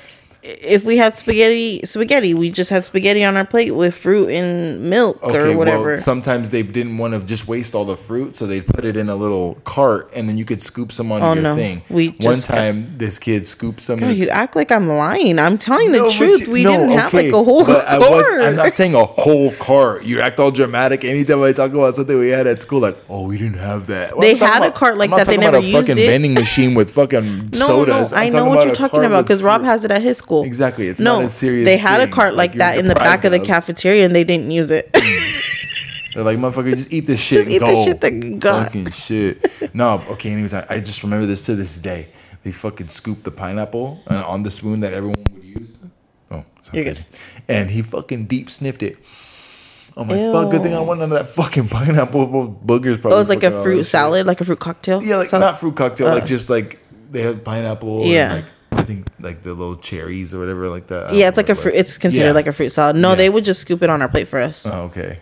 if 0.45 0.84
we 0.84 0.97
had 0.97 1.17
spaghetti 1.17 1.79
spaghetti, 1.86 2.34
we 2.34 2.49
just 2.51 2.69
had 2.69 2.84
spaghetti 2.84 3.23
on 3.23 3.38
our 3.38 3.45
plate 3.45 3.71
with 3.71 3.95
fruit 3.95 4.29
and 4.29 4.89
milk 4.89 5.23
Okay, 5.23 5.53
or 5.53 5.58
whatever. 5.58 5.91
well, 5.93 5.99
sometimes 6.01 6.49
they 6.49 6.63
didn't 6.63 6.97
want 6.97 7.13
to 7.13 7.21
just 7.21 7.47
waste 7.47 7.73
all 7.73 7.86
the 7.86 7.95
fruit, 7.95 8.36
so 8.36 8.45
they 8.45 8.60
put 8.60 8.84
it 8.84 8.97
in 8.97 9.08
a 9.08 9.15
little 9.15 9.56
cart, 9.63 10.12
and 10.13 10.27
then 10.27 10.38
you 10.38 10.43
could 10.43 10.62
scoop 10.62 10.91
some 10.91 11.12
on 11.13 11.21
Oh, 11.21 11.34
your 11.34 11.43
no. 11.43 11.56
thing. 11.56 11.82
We 11.89 12.10
One 12.10 12.36
just 12.36 12.49
got- 12.49 12.56
time, 12.56 12.91
this 12.97 13.19
kid 13.19 13.45
scooped 13.45 13.79
some. 13.79 13.99
God, 13.99 14.15
you 14.15 14.27
act 14.29 14.56
like 14.58 14.69
I'm 14.71 14.89
lying. 14.89 15.39
I'm 15.39 15.58
telling 15.58 15.91
the 15.93 15.99
No, 15.99 16.03
but 16.06 16.13
truth. 16.13 16.41
you- 16.47 16.51
we 16.53 16.63
no, 16.65 16.71
didn't 16.71 16.97
have 16.97 17.13
like 17.13 17.27
a 17.32 17.43
whole 17.43 17.63
I 17.63 17.65
cart. 17.97 17.99
was, 18.01 18.27
I'm 18.41 18.56
not 18.58 18.73
saying 18.73 18.95
a 18.95 19.06
whole 19.06 19.51
cart. 19.53 20.03
You 20.03 20.19
act 20.19 20.39
all 20.41 20.51
dramatic 20.51 21.06
anytime 21.06 21.41
I 21.41 21.53
talk 21.53 21.71
about 21.71 21.95
something 21.95 22.19
we 22.19 22.29
had 22.29 22.47
at 22.47 22.60
school. 22.62 22.82
Like, 22.82 22.97
oh, 23.10 23.21
we 23.27 23.38
didn't 23.38 23.60
have 23.60 23.88
that. 23.88 24.17
Well, 24.17 24.21
They 24.27 24.36
had 24.36 24.62
a 24.63 24.71
cart 24.71 24.97
like 24.97 25.10
that, 25.12 25.19
they 25.25 25.38
talking 25.38 25.39
about 25.39 25.53
never 25.53 25.65
a 25.65 25.69
used 25.69 25.88
fucking 25.88 26.03
it. 26.03 26.08
vending 26.08 26.34
machine 26.34 26.73
with 26.73 26.91
fucking 26.91 27.49
sodas. 27.53 28.12
no, 28.12 28.17
I 28.17 28.27
know 28.27 28.45
what 28.45 28.65
you're 28.65 28.75
talking 28.75 29.06
about 29.06 29.23
because 29.23 29.41
Rob 29.41 29.63
has 29.63 29.86
it 29.86 29.91
at 29.91 30.01
his 30.01 30.17
school. 30.17 30.32
Exactly, 30.41 30.87
it's 30.87 30.99
no, 30.99 31.19
not 31.19 31.25
a 31.25 31.29
serious 31.29 31.65
They 31.65 31.77
had 31.77 32.01
a 32.01 32.07
cart 32.11 32.33
like 32.33 32.51
like, 32.51 32.57
that 32.59 32.77
in 32.79 32.87
the 32.87 32.95
back 32.95 33.23
of 33.25 33.31
the 33.31 33.39
cafeteria 33.39 34.05
and 34.05 34.15
they 34.15 34.23
didn't 34.23 34.49
use 34.51 34.71
it. 34.71 34.91
They're 36.13 36.23
like, 36.23 36.37
motherfucker, 36.37 36.75
just 36.75 36.91
eat 36.93 37.07
this 37.07 37.19
shit. 37.21 37.45
Just 37.45 37.47
and 37.47 37.55
eat 37.55 37.59
the 37.59 37.73
go. 37.73 37.83
shit 37.85 38.01
that. 38.41 38.63
Fucking 38.65 38.91
shit. 38.91 39.73
No, 39.75 40.01
okay. 40.11 40.31
Anyways, 40.31 40.53
I, 40.53 40.65
I 40.69 40.79
just 40.79 41.01
remember 41.03 41.25
this 41.25 41.45
to 41.47 41.55
this 41.55 41.79
day. 41.81 42.09
They 42.43 42.51
fucking 42.51 42.89
scooped 42.89 43.23
the 43.23 43.31
pineapple 43.31 44.01
uh, 44.07 44.23
on 44.27 44.43
the 44.43 44.49
spoon 44.51 44.81
that 44.81 44.93
everyone 44.93 45.23
would 45.33 45.43
use. 45.43 45.79
Oh, 46.29 46.43
sorry. 46.61 46.83
You're 46.85 46.93
good. 46.93 47.05
And 47.47 47.69
he 47.69 47.81
fucking 47.81 48.25
deep 48.25 48.49
sniffed 48.49 48.83
it. 48.83 48.97
I'm 49.95 50.07
like, 50.07 50.19
fuck, 50.31 50.51
good 50.51 50.61
thing 50.63 50.73
I 50.73 50.81
Ew. 50.81 50.87
went 50.87 51.01
under 51.01 51.15
that 51.15 51.29
fucking 51.31 51.67
pineapple. 51.69 52.27
Boogers 52.63 52.99
probably. 53.01 53.17
oh, 53.17 53.21
it's 53.21 53.29
like 53.29 53.43
a 53.43 53.63
fruit 53.63 53.77
shit. 53.77 53.85
salad, 53.87 54.25
like 54.27 54.41
a 54.41 54.43
fruit 54.45 54.59
cocktail. 54.59 55.01
Yeah, 55.01 55.17
like 55.17 55.29
So- 55.29 55.39
not 55.39 55.59
fruit 55.59 55.75
cocktail, 55.75 56.07
Uh. 56.07 56.15
like 56.15 56.25
just 56.25 56.49
like 56.49 56.79
they 57.11 57.21
have 57.21 57.43
pineapple. 57.43 58.05
Yeah. 58.05 58.33
And 58.35 58.43
like 58.45 58.52
I 58.83 58.85
think 58.85 59.07
like 59.19 59.43
the 59.43 59.53
little 59.53 59.75
cherries 59.75 60.33
or 60.33 60.39
whatever, 60.39 60.69
like 60.69 60.87
that. 60.87 61.13
Yeah, 61.13 61.27
it's 61.29 61.37
like 61.37 61.49
a 61.49 61.53
it 61.53 61.57
fruit. 61.57 61.73
It's 61.75 61.97
considered 61.97 62.27
Yeah. 62.27 62.33
like 62.33 62.47
a 62.47 62.53
fruit 62.53 62.69
salad. 62.69 62.95
No, 62.95 63.09
Yeah. 63.09 63.15
they 63.15 63.29
would 63.29 63.43
just 63.43 63.61
scoop 63.61 63.81
it 63.83 63.89
on 63.89 64.01
our 64.01 64.07
plate 64.09 64.27
for 64.27 64.39
us. 64.39 64.65
Oh, 64.71 64.83
okay. 64.83 65.19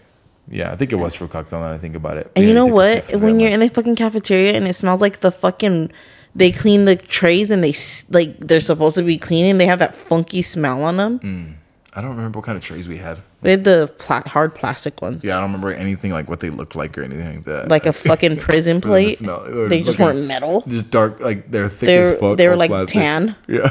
Yeah, 0.50 0.71
I 0.71 0.76
think 0.76 0.91
it 0.91 0.95
was 0.97 1.13
fruit 1.13 1.30
cocktail. 1.32 1.60
Now 1.60 1.69
that 1.69 1.76
I 1.76 1.78
think 1.78 1.95
about 1.95 2.17
it. 2.17 2.30
and 2.36 2.43
Yeah, 2.43 2.50
you 2.50 2.56
know 2.56 2.65
what? 2.65 3.04
sniff 3.06 3.13
of 3.15 3.24
it, 3.24 3.26
When 3.26 3.39
you're 3.39 3.50
in 3.52 3.60
the 3.62 3.69
fucking 3.69 3.95
cafeteria 3.95 4.54
and 4.54 4.67
it 4.67 4.74
smells 4.74 5.00
like 5.00 5.21
the 5.21 5.32
fucking, 5.32 5.91
they 6.36 6.52
clean 6.52 6.86
the 6.86 6.95
trays 6.95 7.50
and 7.50 7.63
they 7.63 7.74
like 8.10 8.38
they're 8.39 8.60
supposed 8.60 8.95
to 8.97 9.04
be 9.04 9.17
cleaning. 9.17 9.58
They 9.60 9.67
have 9.67 9.80
that 9.80 9.95
funky 9.95 10.41
smell 10.41 10.84
on 10.84 10.97
them. 10.97 11.19
Mm. 11.19 11.54
I 11.94 12.02
don't 12.02 12.16
remember 12.16 12.40
what 12.40 12.46
kind 12.46 12.58
of 12.58 12.64
trays 12.64 12.88
we 12.88 12.98
had. 12.98 13.20
We 13.42 13.52
had 13.52 13.64
the 13.66 13.94
pla- 13.98 14.22
hard 14.22 14.56
plastic 14.56 15.02
ones. 15.02 15.24
Yeah, 15.26 15.36
I 15.38 15.42
don't 15.42 15.50
remember 15.50 15.72
anything 15.74 16.12
like 16.12 16.30
what 16.30 16.40
they 16.40 16.50
looked 16.50 16.76
like 16.76 16.98
or 16.98 17.04
anything 17.04 17.36
like 17.36 17.44
that. 17.46 17.68
like 17.70 17.86
a 17.86 17.92
fucking 17.94 18.38
prison 18.48 18.80
plate. 18.80 19.18
smell. 19.18 19.42
Or 19.46 19.68
They 19.68 19.82
just 19.82 20.00
weren't 20.00 20.26
metal. 20.26 20.64
just 20.68 20.90
dark, 20.90 21.20
like 21.20 21.52
they're 21.52 21.68
thick 21.70 21.88
They 21.88 21.98
as 21.98 22.18
fuck. 22.18 22.38
they 22.38 22.48
were 22.48 22.56
like 22.56 22.70
plastic. 22.70 23.02
tan. 23.02 23.36
Yeah. 23.48 23.68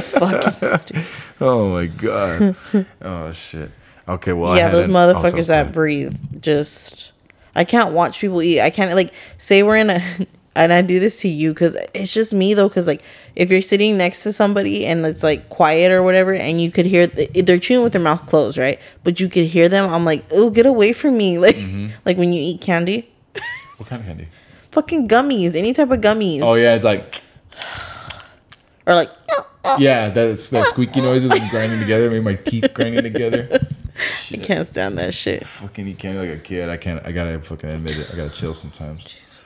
fucking 0.00 0.52
stupid. 0.78 1.04
Oh 1.42 1.70
my 1.72 1.86
god. 1.86 2.54
oh 3.00 3.32
shit. 3.32 3.70
Okay, 4.08 4.32
well, 4.32 4.56
yeah, 4.56 4.68
those 4.68 4.86
motherfuckers 4.88 5.46
that 5.46 5.72
breathe 5.72 6.16
just. 6.42 7.12
I 7.54 7.64
can't 7.64 7.92
watch 7.94 8.20
people 8.20 8.42
eat. 8.42 8.60
I 8.60 8.70
can't 8.70 8.92
like 8.94 9.14
say 9.38 9.62
we're 9.62 9.76
in 9.76 9.90
a. 9.90 10.00
And 10.56 10.72
I 10.72 10.82
do 10.82 10.98
this 10.98 11.20
to 11.20 11.28
you 11.28 11.52
because 11.54 11.76
it's 11.94 12.12
just 12.12 12.32
me 12.34 12.54
though. 12.54 12.68
Because 12.68 12.86
like 12.88 13.02
if 13.36 13.50
you're 13.50 13.62
sitting 13.62 13.96
next 13.96 14.24
to 14.24 14.32
somebody 14.32 14.84
and 14.84 15.06
it's 15.06 15.22
like 15.22 15.48
quiet 15.48 15.92
or 15.92 16.02
whatever, 16.02 16.34
and 16.34 16.60
you 16.60 16.70
could 16.72 16.86
hear 16.86 17.06
they're 17.06 17.58
chewing 17.58 17.84
with 17.84 17.92
their 17.92 18.02
mouth 18.02 18.26
closed, 18.26 18.58
right? 18.58 18.78
But 19.04 19.20
you 19.20 19.28
could 19.28 19.46
hear 19.46 19.68
them. 19.68 19.88
I'm 19.88 20.04
like, 20.04 20.24
oh, 20.32 20.50
get 20.50 20.66
away 20.66 20.92
from 20.92 21.16
me! 21.16 21.38
Like 21.46 21.56
Mm-hmm. 21.56 21.86
like 22.04 22.16
when 22.18 22.32
you 22.32 22.42
eat 22.42 22.60
candy, 22.60 23.08
What 23.76 23.88
kind 23.88 24.00
of 24.02 24.06
candy? 24.08 24.28
fucking 24.72 25.06
gummies, 25.08 25.54
any 25.54 25.72
type 25.72 25.90
of 25.90 26.00
gummies, 26.00 26.40
Oh 26.42 26.54
yeah, 26.54 26.74
it's 26.74 26.84
like 26.84 27.22
or 28.86 28.94
like 28.94 29.10
yeah, 29.78 30.08
that's 30.08 30.48
that 30.50 30.66
squeaky 30.66 31.00
noise 31.00 31.22
of 31.24 31.30
them 31.30 31.46
grinding 31.50 31.78
together, 31.80 32.10
made 32.10 32.24
my 32.24 32.34
teeth 32.34 32.72
grinding 32.74 33.02
together. 33.04 33.48
I 34.32 34.36
can't 34.38 34.66
stand 34.66 34.98
that 34.98 35.12
shit. 35.14 35.44
Fucking 35.46 35.86
eat 35.86 35.98
candy 35.98 36.18
like 36.28 36.38
a 36.38 36.42
kid. 36.42 36.68
I 36.70 36.76
can't. 36.78 37.04
I 37.06 37.12
gotta 37.12 37.40
fucking 37.40 37.68
admit 37.68 37.98
it. 37.98 38.10
I 38.12 38.16
gotta 38.16 38.30
chill 38.30 38.54
sometimes. 38.54 39.42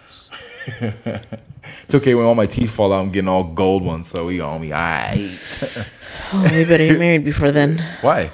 it's 1.83 1.95
okay 1.95 2.15
when 2.15 2.25
all 2.25 2.35
my 2.35 2.47
teeth 2.47 2.75
fall 2.75 2.93
out. 2.93 3.01
I'm 3.01 3.11
getting 3.11 3.29
all 3.29 3.45
gold 3.45 3.85
ones, 3.85 4.09
so 4.09 4.27
we 4.27 4.41
on 4.41 4.61
me. 4.61 4.73
Alright. 4.73 5.91
Oh, 6.33 6.43
we 6.53 6.65
better 6.65 6.87
get 6.87 6.99
married 6.99 7.23
before 7.25 7.53
then. 7.53 7.85
Why? 8.01 8.31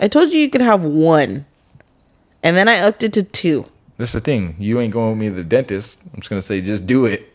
I 0.00 0.08
told 0.08 0.30
you 0.30 0.38
you 0.38 0.50
could 0.50 0.60
have 0.60 0.84
one, 0.84 1.46
and 2.42 2.56
then 2.56 2.68
I 2.68 2.80
upped 2.80 3.02
it 3.02 3.12
to 3.14 3.22
two. 3.22 3.66
That's 3.96 4.12
the 4.12 4.20
thing. 4.20 4.54
You 4.58 4.80
ain't 4.80 4.92
going 4.92 5.10
with 5.10 5.18
me 5.18 5.28
to 5.28 5.34
the 5.34 5.44
dentist. 5.44 6.02
I'm 6.12 6.20
just 6.20 6.28
gonna 6.28 6.42
say, 6.42 6.60
just 6.60 6.86
do 6.86 7.06
it. 7.06 7.32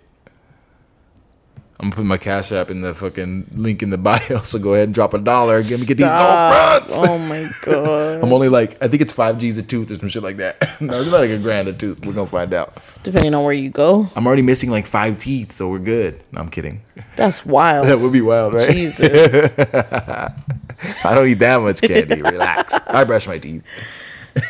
I'm 1.83 1.89
gonna 1.89 1.97
put 1.97 2.05
my 2.05 2.17
cash 2.17 2.53
app 2.53 2.71
in 2.71 2.79
the 2.79 2.93
fucking 2.93 3.47
link 3.55 3.83
in 3.83 3.89
the 3.89 3.97
bio. 4.09 4.43
So 4.43 4.57
go 4.57 4.73
ahead 4.73 4.85
and 4.85 4.93
drop 4.95 5.13
a 5.13 5.17
dollar. 5.17 5.61
Get 5.61 5.81
me 5.81 5.85
get 5.85 5.97
these 5.97 6.07
fronts. 6.07 6.93
Oh 6.95 7.17
my 7.17 7.49
god. 7.61 8.21
I'm 8.23 8.31
only 8.31 8.47
like 8.47 8.81
I 8.81 8.87
think 8.87 9.01
it's 9.01 9.11
five 9.11 9.37
G's 9.37 9.57
a 9.57 9.63
tooth 9.63 9.91
or 9.91 9.95
some 9.95 10.07
shit 10.07 10.23
like 10.23 10.37
that. 10.37 10.61
no, 10.81 10.97
it's 10.97 11.09
about 11.09 11.19
like 11.19 11.29
a 11.31 11.37
grand 11.37 11.67
a 11.67 11.73
tooth. 11.73 12.05
We're 12.05 12.13
gonna 12.13 12.27
find 12.27 12.53
out. 12.53 12.77
Depending 13.03 13.35
on 13.35 13.43
where 13.43 13.53
you 13.53 13.69
go, 13.69 14.07
I'm 14.15 14.25
already 14.25 14.43
missing 14.43 14.71
like 14.71 14.85
five 14.85 15.17
teeth, 15.17 15.51
so 15.51 15.67
we're 15.69 15.79
good. 15.79 16.21
No, 16.31 16.39
I'm 16.39 16.47
kidding. 16.47 16.81
that's 17.17 17.45
wild. 17.45 17.87
That 17.87 17.99
would 17.99 18.13
be 18.13 18.21
wild, 18.21 18.53
right? 18.53 18.71
Jesus. 18.71 19.51
I 19.59 21.15
don't 21.15 21.27
eat 21.27 21.33
that 21.35 21.59
much 21.59 21.81
candy. 21.81 22.21
Relax. 22.21 22.75
I 22.87 23.03
brush 23.03 23.27
my 23.27 23.39
teeth. 23.39 23.61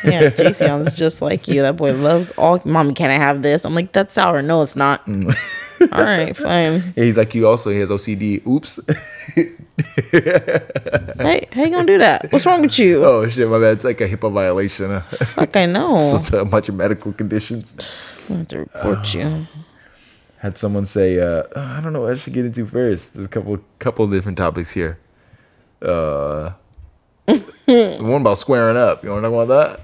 Yeah, 0.04 0.30
Jason's 0.30 0.96
just 0.96 1.22
like 1.24 1.48
you. 1.48 1.64
That 1.64 1.78
boy 1.78 1.94
loves 1.94 2.32
all. 2.38 2.62
Mommy, 2.64 2.94
can 2.94 3.10
I 3.10 3.16
have 3.16 3.42
this? 3.42 3.66
I'm 3.66 3.74
like, 3.74 3.92
that's 3.92 4.14
sour. 4.14 4.44
No, 4.44 4.62
it's 4.62 4.76
not. 4.76 5.04
Mm. 5.08 5.36
All 5.92 6.04
right, 6.04 6.36
fine. 6.36 6.82
Yeah, 6.96 7.04
he's 7.04 7.18
like 7.18 7.34
you. 7.36 7.48
Also, 7.48 7.70
he 7.72 7.80
has 7.80 7.90
OCD. 7.90 8.46
Oops. 8.48 8.80
hey, 10.12 11.48
how 11.52 11.64
you 11.64 11.70
gonna 11.72 11.86
do 11.86 11.98
that? 11.98 12.28
What's 12.32 12.46
wrong 12.46 12.62
with 12.62 12.78
you? 12.80 13.04
Oh 13.04 13.28
shit, 13.28 13.48
my 13.50 13.60
bad. 13.60 13.74
It's 13.74 13.84
like 13.86 14.02
a 14.02 14.08
HIPAA 14.08 14.32
violation. 14.32 15.02
Fuck, 15.02 15.56
I 15.58 15.66
know. 15.66 15.98
so, 16.00 16.42
a 16.42 16.46
bunch 16.46 16.70
of 16.70 16.76
medical 16.76 17.12
conditions. 17.14 17.74
I 18.30 18.34
have 18.34 18.48
to 18.50 18.60
report 18.60 19.14
you. 19.14 19.48
Had 20.40 20.58
someone 20.58 20.86
say, 20.86 21.20
uh, 21.20 21.44
I 21.56 21.80
don't 21.82 21.94
know 21.94 22.02
what 22.02 22.12
I 22.12 22.16
should 22.16 22.34
get 22.34 22.46
into 22.46 22.66
first. 22.66 23.14
There's 23.14 23.26
a 23.26 23.30
couple 23.30 23.58
couple 23.80 24.08
different 24.08 24.38
topics 24.38 24.72
here. 24.74 25.00
Uh, 25.82 26.52
the 27.26 27.98
one 28.02 28.22
about 28.22 28.38
squaring 28.38 28.78
up. 28.78 29.04
You 29.04 29.10
want 29.12 29.24
to 29.24 29.30
talk 29.30 29.44
about 29.46 29.48
that? 29.78 29.82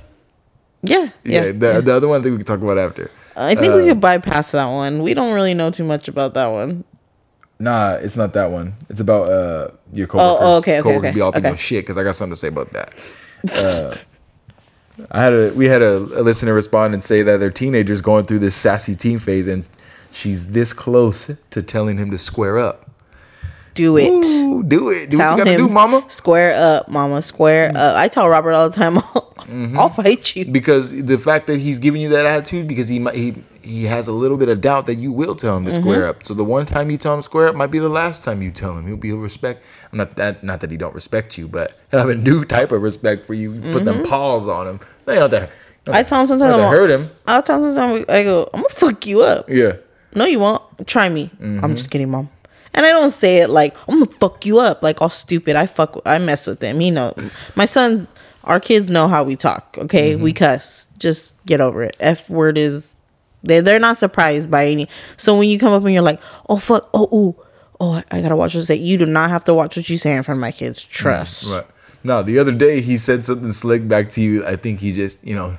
Yeah, 0.81 1.09
Yeah. 1.23 1.45
yeah. 1.45 1.51
the, 1.51 1.81
the 1.81 1.93
other 1.95 2.07
one 2.07 2.19
I 2.21 2.23
think 2.23 2.33
we 2.37 2.43
can 2.43 2.45
talk 2.45 2.61
about 2.61 2.77
after. 2.77 3.09
I 3.39 3.55
think 3.55 3.73
Uh, 3.73 3.77
we 3.77 3.85
could 3.87 4.01
bypass 4.01 4.51
that 4.51 4.65
one. 4.67 5.01
We 5.01 5.13
don't 5.13 5.33
really 5.33 5.53
know 5.53 5.71
too 5.71 5.83
much 5.83 6.07
about 6.07 6.33
that 6.33 6.47
one. 6.47 6.83
Nah, 7.59 7.93
it's 7.95 8.15
not 8.15 8.33
that 8.33 8.51
one. 8.51 8.73
It's 8.89 9.01
about 9.01 9.29
uh 9.29 9.71
your 9.91 10.07
coworkers. 10.07 10.39
oh, 10.41 10.57
okay, 10.57 10.79
okay, 10.79 10.83
coworkers 10.83 11.09
okay, 11.09 11.15
be 11.15 11.21
all 11.21 11.31
thinking 11.31 11.51
okay. 11.51 11.57
shit 11.59 11.83
because 11.83 11.97
I 11.97 12.03
got 12.03 12.15
something 12.15 12.33
to 12.33 12.39
say 12.39 12.47
about 12.49 12.71
that. 12.73 12.93
Uh, 13.53 13.95
I 15.11 15.23
had 15.23 15.33
a 15.33 15.51
we 15.53 15.65
had 15.65 15.81
a, 15.81 15.97
a 15.97 16.21
listener 16.23 16.53
respond 16.53 16.93
and 16.93 17.03
say 17.03 17.21
that 17.21 17.37
their 17.37 17.51
teenager's 17.51 18.01
going 18.01 18.25
through 18.25 18.39
this 18.39 18.55
sassy 18.55 18.95
teen 18.95 19.19
phase 19.19 19.47
and 19.47 19.67
she's 20.11 20.47
this 20.51 20.73
close 20.73 21.31
to 21.51 21.61
telling 21.63 21.97
him 21.97 22.11
to 22.11 22.17
square 22.17 22.57
up. 22.57 22.89
Do 23.75 23.95
it. 23.97 24.09
Ooh, 24.25 24.63
do 24.63 24.89
it. 24.89 25.09
Do 25.09 25.17
Tell 25.17 25.31
what 25.31 25.37
you 25.39 25.45
gotta 25.45 25.51
him, 25.51 25.67
do, 25.67 25.73
mama. 25.73 26.03
Square 26.09 26.55
up, 26.61 26.89
mama. 26.89 27.21
Square 27.21 27.71
up. 27.75 27.95
I 27.95 28.09
tell 28.09 28.27
Robert 28.27 28.51
all 28.51 28.69
the 28.69 28.75
time, 28.75 28.97
I'll, 29.15 29.28
Mm-hmm. 29.49 29.79
I'll 29.79 29.89
fight 29.89 30.35
you. 30.35 30.45
Because 30.45 30.91
the 30.91 31.17
fact 31.17 31.47
that 31.47 31.59
he's 31.59 31.79
giving 31.79 32.01
you 32.01 32.09
that 32.09 32.25
attitude 32.25 32.67
because 32.67 32.87
he 32.87 32.99
might 32.99 33.15
he 33.15 33.35
he 33.61 33.83
has 33.85 34.07
a 34.07 34.13
little 34.13 34.37
bit 34.37 34.47
of 34.49 34.61
doubt 34.61 34.85
that 34.85 34.95
you 34.95 35.11
will 35.11 35.35
tell 35.35 35.57
him 35.57 35.65
to 35.65 35.71
square 35.71 36.01
Mm-hmm. 36.01 36.09
up. 36.11 36.25
So 36.25 36.33
the 36.33 36.43
one 36.45 36.65
time 36.65 36.89
you 36.89 36.97
tell 36.97 37.13
him 37.13 37.21
square 37.21 37.47
up 37.47 37.55
might 37.55 37.71
be 37.71 37.79
the 37.79 37.89
last 37.89 38.23
time 38.23 38.41
you 38.41 38.51
tell 38.51 38.77
him. 38.77 38.87
He'll 38.87 38.97
be 38.97 39.11
respect. 39.11 39.63
Not 39.91 40.15
that 40.15 40.43
not 40.43 40.61
that 40.61 40.71
he 40.71 40.77
don't 40.77 40.95
respect 40.95 41.37
you, 41.37 41.47
but 41.47 41.77
he'll 41.91 41.99
have 42.05 42.09
a 42.09 42.15
new 42.15 42.45
type 42.45 42.71
of 42.71 42.81
respect 42.81 43.23
for 43.25 43.33
you. 43.33 43.53
You 43.53 43.71
Put 43.73 43.85
them 43.85 44.03
paws 44.03 44.47
on 44.47 44.67
him. 44.67 44.79
They 45.05 45.15
don't 45.15 45.31
have 45.31 45.49
to, 45.49 45.53
Mm-hmm. 45.85 45.93
I 45.95 46.03
tell 46.03 46.21
him 46.21 46.27
sometimes 46.27 46.55
I'm- 46.55 46.71
hurt 46.71 46.89
him. 46.89 47.09
I'll 47.25 47.41
tell 47.41 47.63
him 47.63 47.73
sometimes 47.73 48.05
I 48.09 48.23
go, 48.23 48.49
I'm 48.53 48.61
gonna 48.61 48.69
fuck 48.73 49.07
you 49.07 49.21
up. 49.21 49.49
Yeah. 49.49 49.77
No, 50.13 50.25
you 50.25 50.37
won't. 50.39 50.61
Try 50.87 51.07
me. 51.09 51.31
Mm-hmm. 51.39 51.63
I'm 51.63 51.75
just 51.75 51.89
kidding, 51.89 52.09
mom. 52.11 52.29
And 52.73 52.85
I 52.85 52.89
don't 52.89 53.11
say 53.11 53.37
it 53.37 53.49
like 53.49 53.75
I'm 53.87 53.99
gonna 53.99 54.11
fuck 54.19 54.45
you 54.45 54.59
up, 54.59 54.83
like 54.83 55.01
all 55.01 55.09
stupid. 55.09 55.55
I 55.55 55.65
fuck. 55.67 55.99
I 56.05 56.19
mess 56.19 56.47
with 56.47 56.61
him. 56.61 56.81
You 56.81 56.91
know, 56.91 57.13
my 57.55 57.65
sons, 57.65 58.13
our 58.43 58.59
kids 58.59 58.89
know 58.89 59.07
how 59.07 59.23
we 59.23 59.35
talk. 59.35 59.77
Okay, 59.77 60.13
Mm-hmm. 60.13 60.23
we 60.23 60.33
cuss. 60.33 60.87
Just 60.97 61.43
get 61.45 61.61
over 61.61 61.83
it. 61.83 61.95
F 61.99 62.29
word 62.29 62.57
is. 62.57 62.95
They 63.43 63.61
they're 63.61 63.79
not 63.79 63.97
surprised 63.97 64.51
by 64.51 64.67
any. 64.67 64.87
So 65.17 65.37
when 65.37 65.47
you 65.49 65.57
come 65.59 65.71
up 65.73 65.83
and 65.83 65.93
you're 65.93 66.03
like, 66.03 66.21
oh 66.49 66.57
fuck, 66.57 66.89
oh 66.93 67.07
ooh, 67.15 67.41
oh 67.79 67.93
I, 67.93 68.03
I 68.11 68.21
gotta 68.21 68.35
watch 68.35 68.53
what 68.55 68.61
I 68.61 68.65
say. 68.65 68.75
You 68.75 68.97
do 68.97 69.05
not 69.05 69.29
have 69.29 69.43
to 69.45 69.53
watch 69.53 69.77
what 69.77 69.89
you 69.89 69.97
say 69.97 70.13
in 70.15 70.23
front 70.23 70.37
of 70.37 70.41
my 70.41 70.51
kids. 70.51 70.83
Trust. 70.85 71.49
Right. 71.49 71.65
No, 72.03 72.21
the 72.23 72.39
other 72.39 72.53
day 72.53 72.81
he 72.81 72.97
said 72.97 73.23
something 73.25 73.51
slick 73.51 73.87
back 73.87 74.09
to 74.11 74.21
you. 74.21 74.45
I 74.45 74.55
think 74.55 74.79
he 74.79 74.91
just, 74.93 75.25
you 75.25 75.35
know, 75.35 75.57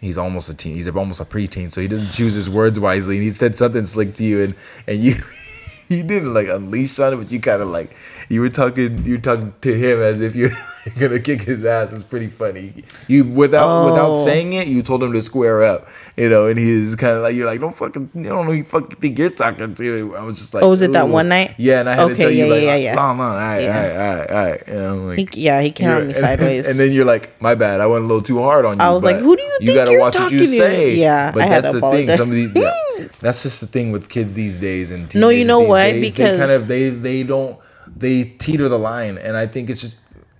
he's 0.00 0.18
almost 0.18 0.48
a 0.50 0.54
teen. 0.54 0.74
He's 0.74 0.88
almost 0.88 1.20
a 1.20 1.24
preteen, 1.24 1.70
so 1.70 1.80
he 1.80 1.88
doesn't 1.88 2.10
choose 2.12 2.34
his 2.34 2.48
words 2.50 2.78
wisely. 2.80 3.16
And 3.16 3.24
he 3.24 3.30
said 3.30 3.54
something 3.56 3.84
slick 3.84 4.14
to 4.14 4.24
you, 4.24 4.42
and 4.42 4.54
and 4.86 4.98
you, 5.02 5.14
you 5.96 6.02
didn't 6.04 6.32
like 6.32 6.48
unleash 6.48 6.98
on 7.00 7.12
it, 7.12 7.16
but 7.16 7.30
you 7.32 7.40
kind 7.40 7.60
of 7.62 7.68
like 7.68 7.96
you 8.28 8.40
were 8.40 8.48
talking, 8.48 9.04
you 9.04 9.14
were 9.14 9.20
talking 9.20 9.52
to 9.62 9.72
him 9.76 9.98
as 10.00 10.20
if 10.20 10.34
you're 10.36 10.50
gonna 10.98 11.18
kick 11.18 11.42
his 11.42 11.64
ass. 11.64 11.92
It's 11.92 12.04
pretty 12.04 12.28
funny. 12.28 12.72
You 13.08 13.24
without 13.24 13.86
without 13.86 14.10
Oh. 14.12 14.24
saying 14.24 14.52
it, 14.52 14.68
you 14.68 14.82
told 14.82 15.02
him 15.02 15.12
to 15.12 15.20
square 15.22 15.62
up, 15.64 15.88
you 16.16 16.28
know. 16.28 16.46
And 16.46 16.58
he's 16.58 16.94
kind 16.96 17.16
of 17.16 17.22
like, 17.22 17.34
you're 17.34 17.46
like, 17.46 17.60
don't 17.60 17.74
fucking, 17.74 18.10
you 18.14 18.22
don't 18.24 18.46
know 18.46 18.52
who 18.52 18.58
you 18.58 18.64
fucking 18.64 18.96
think 19.00 19.18
you're 19.18 19.30
talking 19.30 19.74
to. 19.74 20.16
I 20.16 20.22
was 20.22 20.38
just 20.38 20.54
like, 20.54 20.62
Oh, 20.62 20.68
was 20.70 20.80
it 20.82 20.92
that 20.92 21.08
one 21.08 21.28
night? 21.28 21.54
Yeah, 21.58 21.80
and 21.80 21.88
I 21.88 21.94
had 21.94 22.06
to 22.06 22.12
Okay, 22.12 22.22
tell 22.22 22.30
you 22.30 22.44
yeah, 22.46 22.50
like, 22.52 22.62
yeah, 22.62 22.76
yeah. 22.76 22.94
no, 22.94 23.14
no, 23.14 23.22
all 23.24 23.30
right, 23.34 23.62
Yeah. 23.62 23.76
all 23.76 23.82
right, 23.82 23.96
all 23.96 24.16
right, 24.16 24.30
all 24.30 24.50
right. 24.50 24.68
And 24.68 24.80
I'm 24.86 25.06
like, 25.06 25.34
He, 25.34 25.40
yeah, 25.42 25.60
he 25.60 25.70
came 25.72 25.88
on 25.88 25.94
you're- 25.96 26.04
me 26.06 26.08
and- 26.12 26.16
sideways. 26.24 26.68
And 26.68 26.78
then 26.78 26.92
you're 26.92 27.04
like, 27.04 27.42
my 27.42 27.54
bad, 27.56 27.80
I 27.80 27.86
went 27.86 28.04
a 28.04 28.06
little 28.06 28.22
too 28.22 28.40
hard 28.40 28.64
on 28.64 28.78
you. 28.78 28.84
I 28.84 28.90
was 28.90 29.02
like, 29.02 29.16
who 29.16 29.36
do 29.36 29.42
you 29.42 29.58
think 29.60 29.74
gotta 29.74 29.90
you're 29.90 30.00
watch 30.00 30.14
what 30.14 30.30
you 30.32 30.38
talking 30.38 30.52
to? 30.52 30.56
say. 30.58 30.94
Yeah, 30.96 31.32
but 31.32 31.42
I 31.42 31.46
had 31.46 31.64
that's 31.64 31.74
to 31.74 31.80
the 31.80 31.90
thing. 31.90 32.10
Some 32.16 32.28
of 32.30 32.34
these, 32.34 32.50
yeah, 32.54 32.72
that's 33.20 33.42
just 33.42 33.60
the 33.60 33.66
thing 33.66 33.92
with 33.92 34.08
kids 34.08 34.34
these 34.34 34.58
days 34.58 34.90
and 34.90 35.14
No, 35.14 35.28
you 35.28 35.44
know 35.44 35.60
what? 35.60 35.84
days, 35.92 36.14
they 36.14 36.36
kind 36.38 36.50
of 36.50 36.66
they 36.66 36.90
they 36.90 37.22
don't 37.22 37.58
they 37.96 38.24
teeter 38.24 38.68
the 38.68 38.78
line, 38.78 39.18
and 39.18 39.36
I 39.36 39.46
think 39.46 39.68
it's 39.70 39.80
just 39.80 39.96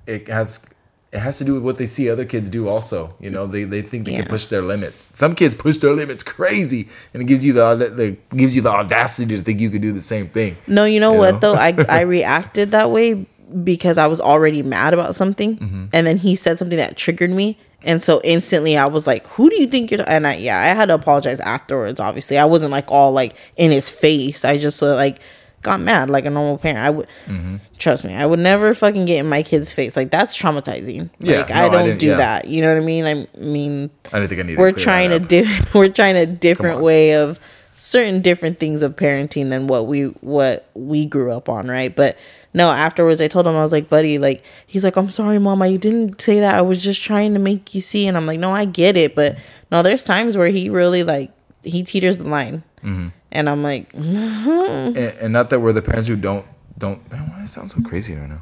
it 0.06 0.28
has. 0.28 0.66
It 1.12 1.18
has 1.18 1.38
to 1.38 1.44
do 1.44 1.54
with 1.54 1.64
what 1.64 1.76
they 1.76 1.86
see 1.86 2.08
other 2.08 2.24
kids 2.24 2.48
do. 2.50 2.68
Also, 2.68 3.16
you 3.18 3.30
know, 3.30 3.44
they, 3.48 3.64
they 3.64 3.82
think 3.82 4.04
they 4.06 4.12
Yeah. 4.12 4.18
can 4.20 4.28
push 4.28 4.46
their 4.46 4.62
limits. 4.62 5.08
Some 5.16 5.34
kids 5.34 5.56
push 5.56 5.78
their 5.78 5.92
limits 5.92 6.22
crazy, 6.22 6.88
and 7.12 7.20
it 7.20 7.26
gives 7.26 7.44
you 7.44 7.52
the, 7.52 7.74
the 7.92 8.16
gives 8.36 8.54
you 8.54 8.62
the 8.62 8.70
audacity 8.70 9.36
to 9.36 9.42
think 9.42 9.58
you 9.58 9.70
could 9.70 9.82
do 9.82 9.90
the 9.90 10.00
same 10.00 10.28
thing. 10.28 10.56
No, 10.68 10.84
you 10.84 11.00
know 11.00 11.14
You 11.14 11.18
what 11.18 11.32
know? 11.32 11.38
though? 11.40 11.54
I 11.56 11.74
I 11.88 12.00
reacted 12.18 12.70
that 12.70 12.92
way 12.92 13.26
because 13.64 13.98
I 13.98 14.06
was 14.06 14.20
already 14.20 14.62
mad 14.62 14.94
about 14.94 15.16
something, 15.16 15.56
Mm-hmm. 15.58 15.84
and 15.92 16.06
then 16.06 16.18
he 16.18 16.36
said 16.36 16.58
something 16.60 16.78
that 16.78 16.96
triggered 16.96 17.30
me, 17.32 17.58
and 17.82 18.02
so 18.02 18.20
instantly 18.24 18.76
I 18.76 18.86
was 18.86 19.06
like, 19.06 19.26
"Who 19.28 19.50
do 19.50 19.60
you 19.60 19.66
think 19.66 19.90
you're?" 19.90 20.00
And 20.08 20.26
I 20.26 20.36
yeah, 20.36 20.58
I 20.58 20.64
had 20.74 20.86
to 20.86 20.94
apologize 20.94 21.40
afterwards. 21.40 22.00
Obviously, 22.00 22.38
I 22.38 22.44
wasn't 22.44 22.72
like 22.72 22.90
all 22.90 23.12
like 23.12 23.34
in 23.56 23.70
his 23.70 23.88
face. 23.88 24.44
I 24.44 24.58
just 24.58 24.82
uh, 24.82 24.94
like 24.94 25.18
got 25.62 25.78
mad 25.78 26.08
like 26.08 26.24
a 26.24 26.30
normal 26.30 26.56
parent. 26.58 26.78
I 26.78 26.90
would 26.90 27.06
Mm-hmm. 27.26 27.56
trust 27.78 28.04
me. 28.04 28.14
I 28.14 28.24
would 28.24 28.38
never 28.38 28.72
fucking 28.74 29.04
get 29.04 29.18
in 29.20 29.28
my 29.28 29.42
kid's 29.42 29.72
face. 29.72 29.96
Like 29.96 30.10
that's 30.10 30.36
traumatizing. 30.36 31.10
Yeah, 31.18 31.38
like 31.40 31.48
no, 31.50 31.54
I 31.54 31.64
I 31.64 31.68
don't 31.68 31.84
didn't- 31.86 32.00
do 32.00 32.06
yeah. 32.08 32.16
that. 32.16 32.48
You 32.48 32.62
know 32.62 32.68
what 32.72 32.82
I 32.82 32.84
mean? 32.84 33.04
I 33.04 33.26
mean, 33.38 33.90
I 34.12 34.18
didn't 34.20 34.28
think 34.30 34.40
I 34.40 34.44
needed. 34.44 34.58
we're 34.58 34.72
trying 34.72 35.10
to 35.10 35.18
do, 35.18 35.46
we're 35.74 35.88
trying 35.88 36.16
a 36.16 36.26
different 36.26 36.80
way 36.80 37.14
of 37.14 37.38
certain 37.76 38.20
different 38.20 38.58
things 38.58 38.82
of 38.82 38.94
parenting 38.96 39.48
than 39.50 39.66
what 39.66 39.86
we 39.86 40.02
what 40.20 40.68
we 40.74 41.06
grew 41.06 41.32
up 41.32 41.48
on 41.48 41.66
right 41.66 41.96
but 41.96 42.14
no 42.54 42.70
afterwards 42.70 43.20
i 43.20 43.28
told 43.28 43.46
him 43.46 43.54
i 43.54 43.62
was 43.62 43.72
like 43.72 43.88
buddy 43.88 44.18
like 44.18 44.42
he's 44.66 44.82
like 44.84 44.96
i'm 44.96 45.10
sorry 45.10 45.38
mom 45.38 45.62
i 45.62 45.76
didn't 45.76 46.20
say 46.20 46.40
that 46.40 46.54
i 46.54 46.60
was 46.60 46.82
just 46.82 47.02
trying 47.02 47.32
to 47.32 47.38
make 47.38 47.74
you 47.74 47.80
see 47.80 48.06
and 48.06 48.16
i'm 48.16 48.26
like 48.26 48.38
no 48.40 48.50
i 48.52 48.64
get 48.64 48.96
it 48.96 49.14
but 49.14 49.38
no 49.70 49.82
there's 49.82 50.04
times 50.04 50.36
where 50.36 50.48
he 50.48 50.68
really 50.68 51.02
like 51.02 51.30
he 51.62 51.82
teeters 51.82 52.18
the 52.18 52.28
line 52.28 52.62
Mm-hmm. 52.82 53.08
and 53.30 53.48
i'm 53.50 53.62
like 53.62 53.92
and, 53.94 54.96
and 54.96 55.32
not 55.32 55.50
that 55.50 55.60
we're 55.60 55.72
the 55.72 55.82
parents 55.82 56.08
who 56.08 56.16
don't 56.16 56.46
don't. 56.78 57.10
Man, 57.12 57.28
why 57.28 57.36
does 57.40 57.44
it 57.44 57.48
sound 57.52 57.70
so 57.70 57.80
crazy 57.82 58.14
right 58.14 58.28
now? 58.28 58.40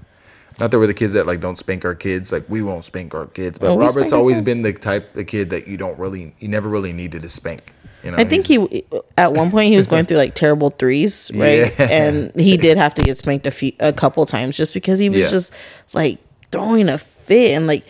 Not 0.60 0.70
that 0.70 0.78
we're 0.78 0.86
the 0.86 0.94
kids 0.94 1.12
that 1.12 1.26
like 1.26 1.40
don't 1.40 1.58
spank 1.58 1.84
our 1.84 1.94
kids. 1.94 2.30
Like 2.32 2.48
we 2.48 2.62
won't 2.62 2.84
spank 2.84 3.14
our 3.14 3.26
kids. 3.26 3.58
But 3.58 3.76
Robert's 3.76 4.12
always 4.12 4.40
been 4.40 4.62
the 4.62 4.72
type 4.72 5.12
the 5.14 5.24
kid 5.24 5.50
that 5.50 5.68
you 5.68 5.76
don't 5.76 5.98
really 5.98 6.34
you 6.38 6.48
never 6.48 6.68
really 6.68 6.92
needed 6.92 7.22
to 7.22 7.28
spank. 7.28 7.74
You 8.04 8.12
know, 8.12 8.16
I 8.18 8.24
think 8.24 8.46
he 8.46 8.84
at 9.16 9.32
one 9.32 9.50
point 9.50 9.70
he 9.70 9.76
was 9.76 9.86
going 9.86 10.04
through 10.06 10.18
like 10.18 10.34
terrible 10.34 10.70
threes, 10.70 11.30
right? 11.34 11.72
Yeah. 11.78 11.88
And 11.90 12.32
he 12.40 12.56
did 12.56 12.76
have 12.78 12.94
to 12.94 13.02
get 13.02 13.16
spanked 13.18 13.46
a 13.46 13.50
few 13.50 13.72
a 13.80 13.92
couple 13.92 14.24
times 14.26 14.56
just 14.56 14.72
because 14.74 14.98
he 14.98 15.08
was 15.08 15.18
Yeah. 15.18 15.28
just 15.30 15.52
like 15.92 16.18
throwing 16.52 16.88
a 16.88 16.98
fit 16.98 17.52
and 17.56 17.66
like 17.66 17.84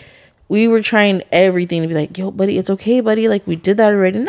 we 0.51 0.67
were 0.67 0.81
trying 0.81 1.21
everything 1.31 1.83
to 1.83 1.89
be 1.89 1.93
like, 1.93 2.17
"Yo, 2.17 2.31
buddy, 2.31 2.57
it's 2.57 2.71
okay, 2.71 3.03
buddy. 3.03 3.29
Like 3.29 3.47
we 3.47 3.55
did 3.55 3.77
that 3.77 3.93
already." 3.93 4.27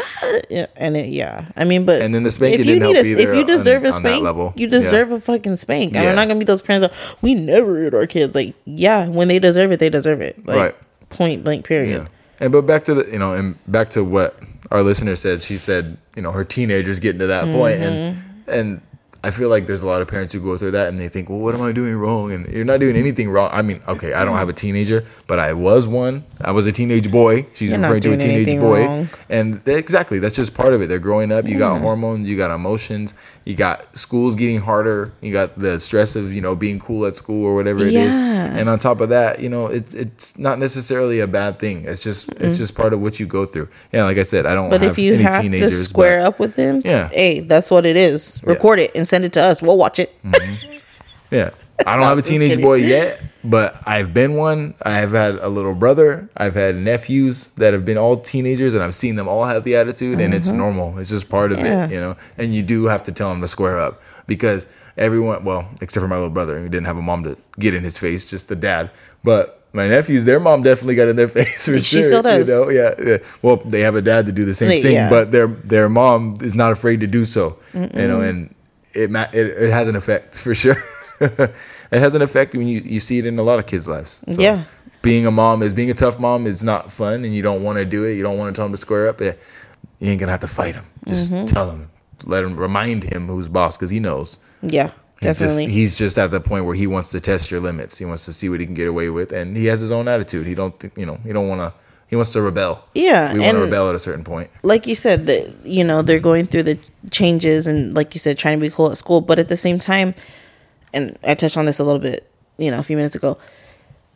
And 0.75 0.97
it, 0.97 1.07
yeah, 1.09 1.37
I 1.55 1.63
mean, 1.63 1.85
but 1.85 2.01
And 2.01 2.13
then 2.13 2.23
the 2.23 2.31
spanking 2.31 2.59
if 2.59 2.65
you 2.65 2.73
didn't 2.73 2.87
need 2.89 2.95
help 2.97 3.05
a, 3.05 3.09
either 3.21 3.31
if 3.31 3.37
you 3.37 3.43
deserve 3.45 3.83
on- 3.83 3.89
a 3.89 3.91
spank, 3.93 4.21
level. 4.23 4.51
you 4.57 4.65
Yeah. 4.67 4.71
deserve 4.71 5.11
a 5.13 5.19
fucking 5.21 5.55
spank. 5.55 5.95
And 5.95 6.03
Yeah. 6.03 6.09
we're 6.09 6.15
not 6.15 6.27
gonna 6.27 6.39
be 6.39 6.45
those 6.45 6.61
parents 6.61 6.89
that 6.89 7.15
we 7.21 7.35
never 7.35 7.79
hit 7.81 7.93
our 7.93 8.05
kids. 8.05 8.35
Like, 8.35 8.53
yeah, 8.65 9.07
when 9.07 9.29
they 9.29 9.39
deserve 9.39 9.71
it, 9.71 9.79
they 9.79 9.89
deserve 9.89 10.19
it. 10.19 10.45
Like, 10.45 10.57
Right. 10.57 10.75
Point 11.09 11.45
blank. 11.45 11.65
Period. 11.65 12.01
Yeah. 12.01 12.07
And 12.41 12.51
but 12.51 12.63
back 12.65 12.83
to 12.85 12.95
the 12.95 13.09
you 13.11 13.17
know, 13.17 13.33
and 13.33 13.55
back 13.67 13.89
to 13.91 14.03
what 14.03 14.35
our 14.71 14.83
listener 14.83 15.15
said. 15.15 15.41
She 15.41 15.57
said, 15.57 15.97
you 16.15 16.21
know, 16.21 16.31
her 16.31 16.43
teenager's 16.43 16.99
getting 16.99 17.19
to 17.19 17.27
that 17.27 17.51
point 17.51 17.75
and 17.81 18.15
Mm-hmm. 18.17 18.51
and 18.51 18.81
I 19.21 19.31
feel 19.31 19.49
like 19.49 19.67
there's 19.67 19.83
a 19.83 19.87
lot 19.87 20.01
of 20.01 20.07
parents 20.07 20.31
who 20.31 20.39
go 20.39 20.57
through 20.57 20.71
that 20.71 20.87
and 20.87 20.97
they 20.97 21.09
think, 21.09 21.29
well, 21.29 21.39
what 21.39 21.53
am 21.53 21.61
I 21.61 21.73
doing 21.73 21.93
wrong? 21.97 22.31
And 22.31 22.47
you're 22.47 22.63
not 22.63 22.79
doing 22.79 22.95
anything 22.95 23.29
wrong. 23.29 23.49
I 23.51 23.61
mean, 23.61 23.81
okay, 23.85 24.13
I 24.13 24.23
don't 24.23 24.37
have 24.37 24.47
a 24.47 24.53
teenager, 24.53 25.03
but 25.27 25.39
I 25.39 25.51
was 25.51 25.89
one. 25.89 26.23
I 26.39 26.51
was 26.51 26.67
a 26.67 26.71
teenage 26.71 27.11
boy. 27.11 27.45
She's 27.53 27.71
You're 27.71 27.81
referring 27.81 27.99
to 28.03 28.13
a 28.13 28.17
teenage 28.17 28.57
boy. 28.61 28.85
wrong. 28.85 29.09
And 29.27 29.63
th- 29.65 29.77
exactly, 29.77 30.19
that's 30.19 30.37
just 30.37 30.53
part 30.53 30.73
of 30.73 30.81
it. 30.81 30.87
They're 30.87 30.99
growing 30.99 31.33
up. 31.33 31.49
You 31.49 31.57
got 31.57 31.81
hormones, 31.81 32.29
you 32.29 32.37
got 32.37 32.49
emotions, 32.49 33.13
you 33.49 33.55
got 33.55 33.97
schools 33.97 34.35
getting 34.35 34.59
harder, 34.59 35.11
you 35.21 35.33
got 35.33 35.57
the 35.57 35.79
stress 35.79 36.15
of, 36.15 36.31
you 36.31 36.39
know, 36.39 36.55
being 36.55 36.79
cool 36.79 37.07
at 37.07 37.15
school 37.15 37.43
or 37.43 37.55
whatever 37.55 37.79
it 37.81 37.95
is. 37.95 38.13
Yeah. 38.13 38.55
And 38.55 38.69
on 38.69 38.77
top 38.77 39.01
of 39.01 39.09
that, 39.09 39.39
you 39.39 39.49
know, 39.49 39.65
it, 39.65 39.91
it's 39.95 40.37
not 40.37 40.59
necessarily 40.59 41.19
a 41.19 41.25
bad 41.25 41.57
thing. 41.57 41.85
It's 41.85 42.03
just 42.03 42.31
it's 42.33 42.59
just 42.59 42.75
part 42.75 42.93
of 42.93 43.01
what 43.01 43.19
you 43.19 43.25
go 43.25 43.47
through. 43.47 43.67
Yeah, 43.91 44.03
like 44.03 44.17
I 44.19 44.21
said, 44.21 44.45
I 44.45 44.53
don't 44.53 44.69
But 44.69 44.81
have 44.81 44.91
if 44.91 44.99
you 44.99 45.15
any 45.15 45.23
have 45.23 45.41
to 45.41 45.69
square 45.71 46.19
but- 46.21 46.27
up 46.27 46.39
with 46.39 46.55
them, 46.57 46.83
Yeah. 46.85 47.07
hey, 47.09 47.39
that's 47.39 47.71
what 47.71 47.87
it 47.87 47.97
is. 47.97 48.39
Yeah. 48.43 48.51
Record 48.51 48.79
it 48.81 48.91
and 48.95 49.07
send 49.07 49.25
it 49.25 49.33
to 49.33 49.41
us. 49.41 49.63
We'll 49.63 49.77
watch 49.77 49.97
it. 49.97 50.15
Mm-hmm. 50.23 50.77
Yeah. 51.31 51.49
I 51.87 51.95
don't 51.95 52.05
have 52.05 52.19
a 52.19 52.21
teenage 52.31 52.61
boy 52.61 52.75
yet, 52.75 53.19
but 53.49 53.81
I've 53.87 54.13
been 54.13 54.35
one. 54.35 54.75
I've 54.83 55.11
had 55.11 55.35
a 55.35 55.49
little 55.49 55.73
brother. 55.73 56.29
I've 56.37 56.53
had 56.53 56.75
nephews 56.75 57.47
that 57.55 57.73
have 57.73 57.83
been 57.83 57.97
all 57.97 58.17
teenagers, 58.17 58.75
and 58.75 58.83
I've 58.83 58.93
seen 58.93 59.15
them 59.15 59.27
all 59.27 59.45
have 59.45 59.63
the 59.63 59.75
attitude, 59.75 60.19
and 60.19 60.35
it's 60.35 60.47
mm-hmm. 60.47 60.57
normal. 60.57 60.99
It's 60.99 61.09
just 61.09 61.29
part 61.29 61.51
of. 61.51 61.59
Yeah. 61.59 61.85
it, 61.85 61.91
you 61.91 61.99
know. 61.99 62.15
And 62.37 62.53
you 62.53 62.61
do 62.61 62.85
have 62.85 63.01
to 63.03 63.11
tell 63.11 63.29
them 63.29 63.41
to 63.41 63.47
square 63.47 63.79
up 63.79 64.01
because 64.27 64.67
everyone, 64.97 65.43
well, 65.43 65.67
except 65.81 66.03
for 66.03 66.07
my 66.07 66.15
little 66.15 66.29
brother, 66.29 66.59
who 66.59 66.69
didn't 66.69 66.85
have 66.85 66.97
a 66.97 67.01
mom 67.01 67.23
to 67.23 67.37
get 67.57 67.73
in 67.73 67.83
his 67.83 67.97
face, 67.97 68.29
just 68.29 68.49
the 68.49 68.55
dad. 68.55 68.91
But 69.23 69.63
my 69.73 69.87
nephews, 69.87 70.25
their 70.25 70.39
mom 70.39 70.61
definitely 70.61 70.95
got 70.95 71.07
in 71.07 71.15
their 71.15 71.27
face 71.39 71.65
for 71.65 71.79
She 71.79 71.97
sure. 71.97 72.03
still 72.03 72.21
does. 72.21 72.47
You 72.47 72.53
know, 72.53 72.69
yeah, 72.69 72.93
yeah. 73.03 73.17
Well, 73.41 73.57
they 73.57 73.81
have 73.81 73.95
a 73.95 74.01
dad 74.01 74.27
to 74.27 74.31
do 74.31 74.45
the 74.45 74.53
same 74.53 74.69
Like, 74.69 74.83
thing, 74.83 74.93
yeah. 74.93 75.09
but 75.09 75.31
their 75.31 75.47
their 75.47 75.89
mom 75.89 76.37
is 76.41 76.53
not 76.53 76.71
afraid 76.71 76.99
to 76.99 77.07
do 77.07 77.25
so. 77.25 77.57
You 77.73 77.87
know, 78.07 78.21
and 78.21 78.53
it 78.93 79.09
it, 79.09 79.33
it 79.33 79.71
has 79.71 79.87
an 79.87 79.95
effect 79.95 80.37
for 80.37 80.53
sure. 80.53 80.77
it 81.91 81.99
has 81.99 82.15
an 82.15 82.21
effect 82.21 82.55
when 82.55 82.67
you 82.67 82.81
you 82.85 82.99
see 82.99 83.17
it 83.19 83.25
in 83.25 83.37
a 83.39 83.43
lot 83.43 83.59
of 83.59 83.65
kids' 83.65 83.87
lives. 83.87 84.23
So 84.27 84.41
Yeah. 84.41 84.63
being 85.01 85.25
a 85.25 85.31
mom 85.31 85.63
is 85.63 85.73
being 85.73 85.89
a 85.91 85.93
tough 85.93 86.19
mom 86.19 86.45
is 86.47 86.63
not 86.63 86.91
fun, 86.91 87.23
and 87.25 87.33
you 87.35 87.41
don't 87.41 87.63
want 87.63 87.77
to 87.77 87.85
do 87.85 88.03
it. 88.05 88.13
You 88.13 88.23
don't 88.23 88.37
want 88.37 88.53
to 88.55 88.59
tell 88.59 88.65
him 88.65 88.71
to 88.73 88.77
square 88.77 89.07
up. 89.07 89.19
Yeah, 89.21 89.33
you 89.99 90.09
ain't 90.11 90.19
gonna 90.19 90.31
have 90.31 90.41
to 90.41 90.47
fight 90.47 90.75
him. 90.75 90.85
Just 91.07 91.31
Mm-hmm. 91.31 91.45
tell 91.45 91.69
him, 91.71 91.89
let 92.25 92.43
him 92.43 92.55
remind 92.57 93.03
him 93.05 93.27
who's 93.27 93.47
boss 93.47 93.77
because 93.77 93.89
he 93.89 93.99
knows. 93.99 94.39
Yeah, 94.61 94.87
He's 94.87 94.93
just, 94.93 95.39
definitely. 95.39 95.67
he's 95.67 95.97
just 95.97 96.17
at 96.17 96.31
the 96.31 96.41
point 96.41 96.65
where 96.65 96.75
he 96.75 96.85
wants 96.87 97.09
to 97.11 97.19
test 97.19 97.49
your 97.51 97.61
limits. 97.61 97.97
He 97.97 98.05
wants 98.05 98.25
to 98.25 98.33
see 98.33 98.49
what 98.49 98.59
he 98.59 98.65
can 98.65 98.75
get 98.75 98.87
away 98.87 99.09
with, 99.09 99.31
and 99.31 99.55
he 99.55 99.65
has 99.67 99.79
his 99.79 99.91
own 99.91 100.07
attitude. 100.07 100.45
He 100.45 100.53
don't, 100.55 100.75
you 100.97 101.05
know, 101.05 101.17
he 101.25 101.31
don't 101.33 101.47
want 101.47 101.61
to. 101.61 101.73
He 102.07 102.15
wants 102.15 102.33
to 102.33 102.41
rebel. 102.41 102.83
Yeah, 102.95 103.33
we 103.33 103.39
want 103.39 103.51
to 103.51 103.57
and- 103.61 103.65
rebel 103.71 103.87
at 103.89 103.95
a 103.95 103.99
certain 103.99 104.23
point. 104.23 104.49
like 104.63 104.87
you 104.87 104.95
said 104.95 105.27
that 105.27 105.53
you 105.63 105.83
know 105.83 106.01
they're 106.01 106.19
going 106.19 106.45
through 106.47 106.63
the 106.63 106.77
changes 107.11 107.67
and 107.67 107.95
like 107.95 108.15
you 108.15 108.19
said 108.19 108.35
trying 108.37 108.57
to 108.59 108.61
be 108.61 108.69
cool 108.69 108.91
at 108.91 108.97
school 108.97 109.21
but 109.21 109.37
at 109.39 109.47
the 109.47 109.55
same 109.55 109.77
time 109.79 110.13
and 110.93 111.17
i 111.23 111.33
touched 111.33 111.57
on 111.57 111.65
this 111.65 111.79
a 111.79 111.83
little 111.83 111.99
bit 111.99 112.29
you 112.57 112.69
know 112.71 112.79
a 112.79 112.83
few 112.83 112.95
minutes 112.95 113.15
ago 113.15 113.37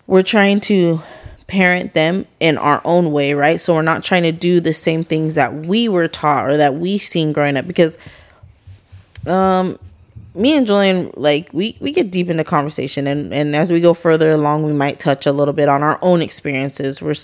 we're 0.07 0.24
trying 0.24 0.59
to 0.59 1.01
parent 1.47 1.93
them 1.93 2.26
in 2.39 2.57
our 2.57 2.82
own 2.86 3.11
way 3.11 3.34
right 3.34 3.59
so 3.59 3.74
we're 3.74 3.82
not 3.82 4.03
trying 4.03 4.24
to 4.24 4.32
do 4.32 4.59
the 4.59 4.74
same 4.74 5.03
things 5.03 5.36
that 5.36 5.53
we 5.53 5.88
were 5.89 6.07
taught 6.07 6.47
or 6.47 6.57
that 6.57 6.76
we 6.76 6.97
seen 6.97 7.34
growing 7.34 7.57
up 7.57 7.67
because 7.67 7.97
um 9.28 9.78
me 10.36 10.55
and 10.55 10.65
Julian, 10.65 11.11
like 11.15 11.49
we 11.53 11.78
we 11.80 11.91
get 11.91 12.11
deep 12.11 12.30
into 12.30 12.43
conversation, 12.43 13.05
and 13.07 13.34
and 13.34 13.55
as 13.55 13.71
we 13.71 13.80
go 13.80 13.93
further 13.93 14.32
along, 14.32 14.63
we 14.63 14.74
might 14.74 14.99
touch 14.99 15.26
a 15.26 15.32
little 15.32 15.53
bit 15.53 15.69
on 15.69 15.84
our 15.84 15.99
own 16.01 16.21
experiences. 16.21 17.01
We're 17.01 17.15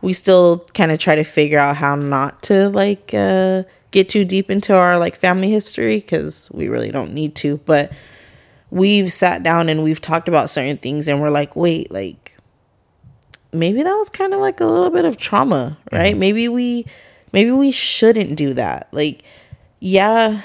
we 0.00 0.12
still 0.12 0.66
kind 0.74 0.92
of 0.92 0.98
try 0.98 1.16
to 1.16 1.24
figure 1.24 1.58
out 1.58 1.76
how 1.76 1.96
not 1.96 2.42
to 2.44 2.68
like 2.68 3.12
uh, 3.14 3.64
get 3.90 4.08
too 4.08 4.24
deep 4.24 4.50
into 4.50 4.74
our 4.74 4.98
like 4.98 5.16
family 5.16 5.50
history 5.50 5.98
because 5.98 6.48
we 6.52 6.68
really 6.68 6.90
don't 6.90 7.12
need 7.12 7.34
to. 7.36 7.58
But 7.58 7.92
we've 8.72 9.12
sat 9.12 9.42
down 9.42 9.68
and 9.68 9.84
we've 9.84 10.00
talked 10.00 10.28
about 10.28 10.48
certain 10.48 10.78
things, 10.78 11.06
and 11.06 11.20
we're 11.20 11.30
like, 11.30 11.54
wait, 11.54 11.92
like 11.92 12.36
maybe 13.52 13.82
that 13.82 13.94
was 13.94 14.08
kind 14.08 14.32
of 14.32 14.40
like 14.40 14.60
a 14.60 14.64
little 14.64 14.90
bit 14.90 15.04
of 15.04 15.18
trauma, 15.18 15.76
right? 15.92 16.16
Maybe 16.16 16.48
we 16.48 16.86
maybe 17.32 17.50
we 17.50 17.70
shouldn't 17.70 18.34
do 18.34 18.54
that. 18.54 18.88
Like, 18.90 19.24
yeah, 19.78 20.40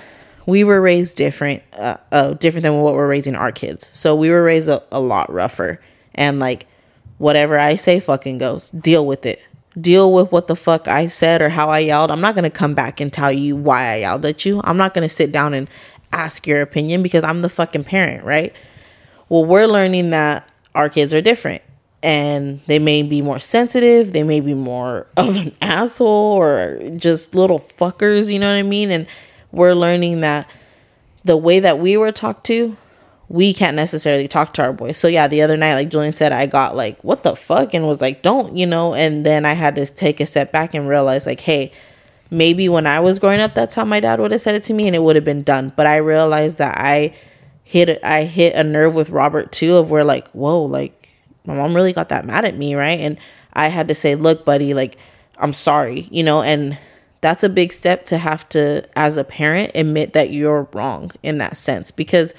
we 0.46 0.66
were 0.66 0.82
raised 0.82 1.16
different, 1.16 1.64
uh, 1.74 1.98
uh, 2.12 2.34
different 2.34 2.64
than 2.64 2.80
what 2.82 2.94
we're 2.94 3.08
raising 3.08 3.36
our 3.36 3.52
kids. 3.52 3.88
So 3.98 4.14
we 4.14 4.30
were 4.30 4.44
raised 4.44 4.68
a, 4.68 4.84
a 4.92 5.00
lot 5.00 5.32
rougher, 5.32 5.80
and 6.14 6.40
like 6.40 6.68
whatever 7.18 7.58
I 7.58 7.76
say, 7.76 8.02
fucking 8.02 8.40
goes. 8.40 8.70
Deal 8.72 9.06
with 9.06 9.26
it. 9.26 9.42
Deal 9.80 10.12
with 10.12 10.32
what 10.32 10.48
the 10.48 10.56
fuck 10.56 10.88
I 10.88 11.08
said 11.08 11.42
or 11.42 11.50
how 11.50 11.70
I 11.70 11.80
yelled. 11.80 12.12
I'm 12.12 12.22
not 12.22 12.36
gonna 12.36 12.50
come 12.50 12.74
back 12.74 13.00
and 13.00 13.14
tell 13.14 13.32
you 13.32 13.56
why 13.56 13.94
I 13.94 13.96
yelled 13.98 14.26
at 14.26 14.44
you. 14.46 14.60
I'm 14.66 14.76
not 14.76 14.94
gonna 14.94 15.08
sit 15.08 15.32
down 15.32 15.54
and 15.54 15.70
ask 16.12 16.48
your 16.48 16.62
opinion 16.62 17.04
because 17.04 17.24
I'm 17.24 17.42
the 17.42 17.50
fucking 17.50 17.84
parent, 17.84 18.24
right? 18.24 18.54
Well, 19.30 19.46
we're 19.46 19.68
learning 19.68 20.12
that 20.12 20.50
our 20.74 20.90
kids 20.90 21.14
are 21.14 21.22
different 21.22 21.62
and 22.04 22.62
they 22.68 22.80
may 22.80 23.04
be 23.04 23.22
more 23.22 23.40
sensitive, 23.40 24.14
they 24.14 24.24
may 24.24 24.40
be 24.40 24.54
more 24.54 25.08
of 25.18 25.36
an 25.38 25.56
asshole 25.62 26.08
or 26.08 26.80
just 26.96 27.36
little 27.36 27.60
fuckers, 27.60 28.32
you 28.32 28.40
know 28.40 28.50
what 28.50 28.60
I 28.60 28.64
mean? 28.64 28.92
And 28.92 29.08
we're 29.52 29.74
learning 29.74 30.22
that 30.22 30.50
the 31.24 31.38
way 31.38 31.60
that 31.60 31.80
we 31.80 31.98
were 31.98 32.12
talked 32.12 32.46
to, 32.46 32.78
we 33.30 33.54
can't 33.54 33.76
necessarily 33.76 34.28
talk 34.28 34.54
to 34.54 34.64
our 34.64 34.72
boys. 34.72 34.98
So 34.98 35.08
yeah, 35.08 35.28
the 35.28 35.42
other 35.42 35.58
night, 35.58 35.74
like 35.74 35.90
Julian 35.90 36.14
said, 36.14 36.32
I 36.32 36.46
got 36.46 36.76
like, 36.76 37.04
what 37.04 37.24
the 37.24 37.36
fuck? 37.36 37.74
And 37.74 37.86
was 37.86 38.00
like, 38.00 38.22
don't, 38.22 38.56
you 38.56 38.66
know, 38.66 38.94
and 38.94 39.26
then 39.26 39.46
I 39.46 39.54
had 39.54 39.76
to 39.76 39.86
take 39.86 40.20
a 40.22 40.26
step 40.26 40.52
back 40.52 40.74
and 40.74 40.88
realize 40.88 41.26
like, 41.26 41.42
hey, 41.42 41.74
maybe 42.30 42.70
when 42.70 42.88
I 42.88 43.00
was 43.00 43.20
growing 43.20 43.40
up, 43.40 43.54
that's 43.54 43.76
how 43.76 43.86
my 43.86 44.00
dad 44.00 44.20
would 44.20 44.32
have 44.32 44.42
said 44.42 44.56
it 44.56 44.64
to 44.64 44.74
me 44.74 44.88
and 44.88 44.96
it 44.96 45.04
would 45.04 45.16
have 45.16 45.26
been 45.26 45.44
done. 45.44 45.72
But 45.76 45.88
I 45.88 45.98
realized 45.98 46.58
that 46.58 46.78
I 46.78 47.14
hit 47.64 48.04
I 48.04 48.24
hit 48.24 48.56
a 48.56 48.64
nerve 48.64 48.96
with 48.96 49.10
Robert 49.10 49.52
too 49.52 49.76
of 49.78 49.92
where 49.92 50.04
like, 50.04 50.28
whoa, 50.30 50.64
like 50.64 51.10
my 51.46 51.56
mom 51.56 51.76
really 51.76 51.94
got 51.94 52.10
that 52.10 52.26
mad 52.26 52.46
at 52.46 52.58
me, 52.58 52.76
right? 52.76 53.00
And 53.00 53.18
I 53.54 53.68
had 53.68 53.88
to 53.88 53.96
say, 53.96 54.16
look, 54.16 54.46
buddy, 54.46 54.74
like 54.74 54.98
I'm 55.38 55.54
sorry, 55.54 56.08
you 56.12 56.24
know, 56.24 56.42
and 56.42 56.78
that's 57.22 57.44
a 57.44 57.50
big 57.50 57.74
step 57.74 58.06
to 58.06 58.18
have 58.18 58.48
to 58.50 58.88
as 58.96 59.18
a 59.18 59.24
parent 59.24 59.72
admit 59.76 60.14
that 60.14 60.30
you're 60.30 60.68
wrong 60.74 61.12
in 61.24 61.38
that 61.40 61.58
sense 61.58 61.92
because 61.92 62.34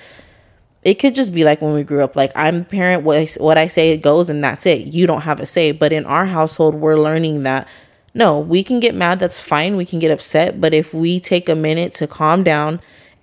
it 0.82 0.94
could 0.94 1.14
just 1.14 1.34
be 1.34 1.44
like 1.44 1.60
when 1.60 1.74
we 1.74 1.82
grew 1.82 2.02
up 2.02 2.14
like 2.14 2.30
i'm 2.36 2.64
parent 2.64 3.02
what 3.02 3.18
I, 3.18 3.26
what 3.38 3.58
I 3.58 3.66
say 3.66 3.90
it 3.90 3.98
goes 3.98 4.30
and 4.30 4.42
that's 4.42 4.64
it 4.66 4.86
you 4.86 5.06
don't 5.06 5.22
have 5.22 5.40
a 5.40 5.46
say 5.46 5.72
but 5.72 5.92
in 5.92 6.06
our 6.06 6.26
household 6.26 6.74
we're 6.76 6.96
learning 6.96 7.42
that 7.42 7.66
no 8.18 8.38
we 8.38 8.62
can 8.62 8.80
get 8.80 8.94
mad 8.94 9.18
that's 9.18 9.40
fine 9.40 9.76
we 9.76 9.86
can 9.86 9.98
get 9.98 10.10
upset 10.10 10.60
but 10.60 10.74
if 10.74 10.92
we 10.92 11.18
take 11.18 11.48
a 11.48 11.54
minute 11.54 11.92
to 11.92 12.06
calm 12.06 12.42
down 12.42 12.80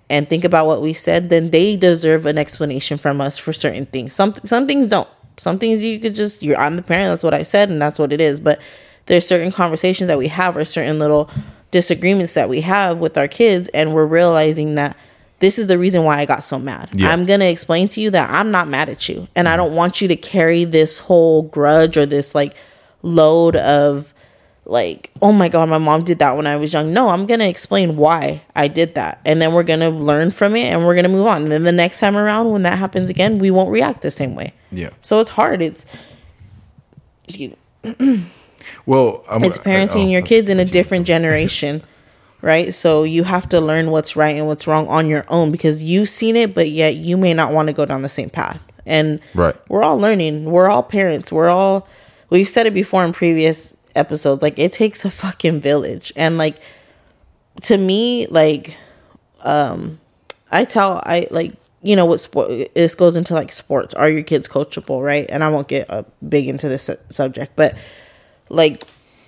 and 0.08 0.28
think 0.28 0.44
about 0.44 0.66
what 0.66 0.82
we 0.82 0.92
said 0.92 1.30
then 1.30 1.50
they 1.50 1.76
deserve 1.76 2.26
an 2.26 2.38
explanation 2.38 2.98
from 2.98 3.20
us 3.20 3.38
for 3.38 3.52
certain 3.52 3.86
things 3.86 4.12
some 4.12 4.34
some 4.44 4.66
things 4.66 4.86
don't 4.86 5.08
some 5.36 5.58
things 5.58 5.84
you 5.84 6.00
could 6.00 6.14
just 6.14 6.42
you're 6.42 6.58
i'm 6.58 6.76
the 6.76 6.82
parent 6.82 7.10
that's 7.10 7.22
what 7.22 7.34
i 7.34 7.42
said 7.42 7.68
and 7.68 7.80
that's 7.80 7.98
what 7.98 8.12
it 8.12 8.20
is 8.20 8.40
but 8.40 8.60
there's 9.06 9.26
certain 9.26 9.52
conversations 9.52 10.08
that 10.08 10.18
we 10.18 10.28
have 10.28 10.56
or 10.56 10.64
certain 10.64 10.98
little 10.98 11.30
disagreements 11.70 12.34
that 12.34 12.48
we 12.48 12.62
have 12.62 12.98
with 12.98 13.16
our 13.16 13.28
kids 13.28 13.68
and 13.68 13.94
we're 13.94 14.06
realizing 14.06 14.74
that 14.76 14.96
this 15.38 15.58
is 15.58 15.66
the 15.66 15.78
reason 15.78 16.02
why 16.04 16.18
I 16.18 16.24
got 16.24 16.44
so 16.44 16.58
mad. 16.58 16.88
Yeah. 16.94 17.10
I'm 17.10 17.26
going 17.26 17.40
to 17.40 17.48
explain 17.48 17.88
to 17.88 18.00
you 18.00 18.10
that 18.12 18.30
I'm 18.30 18.50
not 18.50 18.68
mad 18.68 18.88
at 18.88 19.08
you 19.08 19.28
and 19.36 19.46
I 19.46 19.56
don't 19.56 19.74
want 19.74 20.00
you 20.00 20.08
to 20.08 20.16
carry 20.16 20.64
this 20.64 20.98
whole 20.98 21.42
grudge 21.42 21.96
or 21.96 22.06
this 22.06 22.34
like 22.34 22.54
load 23.02 23.54
of 23.56 24.14
like, 24.66 25.10
oh 25.22 25.32
my 25.32 25.48
god, 25.48 25.68
my 25.68 25.78
mom 25.78 26.02
did 26.02 26.18
that 26.18 26.36
when 26.36 26.46
I 26.46 26.56
was 26.56 26.72
young. 26.72 26.92
No, 26.92 27.08
I'm 27.10 27.24
going 27.26 27.40
to 27.40 27.48
explain 27.48 27.96
why 27.96 28.42
I 28.54 28.66
did 28.68 28.94
that. 28.96 29.20
And 29.24 29.40
then 29.40 29.54
we're 29.54 29.62
going 29.62 29.80
to 29.80 29.90
learn 29.90 30.32
from 30.32 30.56
it 30.56 30.64
and 30.64 30.84
we're 30.84 30.94
going 30.94 31.04
to 31.04 31.10
move 31.10 31.26
on. 31.26 31.44
And 31.44 31.52
then 31.52 31.62
the 31.62 31.72
next 31.72 32.00
time 32.00 32.16
around 32.16 32.50
when 32.50 32.62
that 32.64 32.78
happens 32.78 33.08
again, 33.08 33.38
we 33.38 33.50
won't 33.50 33.70
react 33.70 34.02
the 34.02 34.10
same 34.10 34.34
way. 34.34 34.52
Yeah. 34.72 34.90
So 35.00 35.20
it's 35.20 35.30
hard. 35.30 35.62
It's 35.62 35.86
excuse 37.24 37.54
me 37.84 38.24
Well, 38.84 39.24
I'm, 39.28 39.44
it's 39.44 39.58
oh, 39.58 39.62
parenting 39.62 40.06
oh, 40.06 40.08
your 40.08 40.22
kids 40.22 40.50
in 40.50 40.58
a 40.58 40.64
different 40.64 41.06
generation 41.14 41.82
right 42.42 42.74
so 42.74 43.02
you 43.02 43.24
have 43.24 43.48
to 43.48 43.60
learn 43.60 43.90
what's 43.90 44.14
right 44.14 44.36
and 44.36 44.46
what's 44.46 44.66
wrong 44.66 44.86
on 44.88 45.06
your 45.08 45.24
own 45.28 45.50
because 45.50 45.82
you've 45.82 46.08
seen 46.08 46.36
it 46.36 46.54
but 46.54 46.68
yet 46.68 46.94
you 46.94 47.16
may 47.16 47.32
not 47.32 47.50
want 47.52 47.66
to 47.66 47.72
go 47.72 47.86
down 47.86 48.02
the 48.02 48.08
same 48.08 48.28
path 48.28 48.62
and 48.84 49.20
Right. 49.34 49.56
we're 49.70 49.82
all 49.82 49.98
learning 49.98 50.44
we're 50.44 50.68
all 50.68 50.82
parents 50.82 51.32
we're 51.32 51.48
all 51.48 51.88
we've 52.28 52.46
said 52.46 52.66
it 52.66 52.74
before 52.74 53.04
in 53.04 53.12
previous 53.14 53.76
episodes 53.96 54.42
like 54.42 54.58
it 54.58 54.72
takes 54.72 55.04
a 55.04 55.10
fucking 55.10 55.60
village 55.60 56.12
and 56.16 56.38
like 56.38 56.56
to 57.62 57.76
me 57.78 58.26
like 58.28 58.76
um 59.42 59.98
i 60.52 60.64
tell 60.64 61.00
i 61.04 61.26
like 61.30 61.54
you 61.82 61.96
know 61.96 62.04
what 62.06 62.18
sport 62.20 62.50
this 62.74 62.94
goes 62.94 63.16
into 63.16 63.32
like 63.34 63.52
sports 63.52 63.94
are 63.94 64.08
your 64.08 64.22
kids 64.22 64.48
coachable 64.48 65.04
right 65.04 65.26
and 65.30 65.42
i 65.42 65.48
won't 65.48 65.68
get 65.68 65.88
uh, 65.90 66.02
big 66.28 66.48
into 66.48 66.68
this 66.68 66.84
su- 66.84 66.96
subject 67.10 67.54
but 67.56 67.74
like 68.48 68.82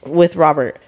with 0.07 0.37
Robert, 0.37 0.81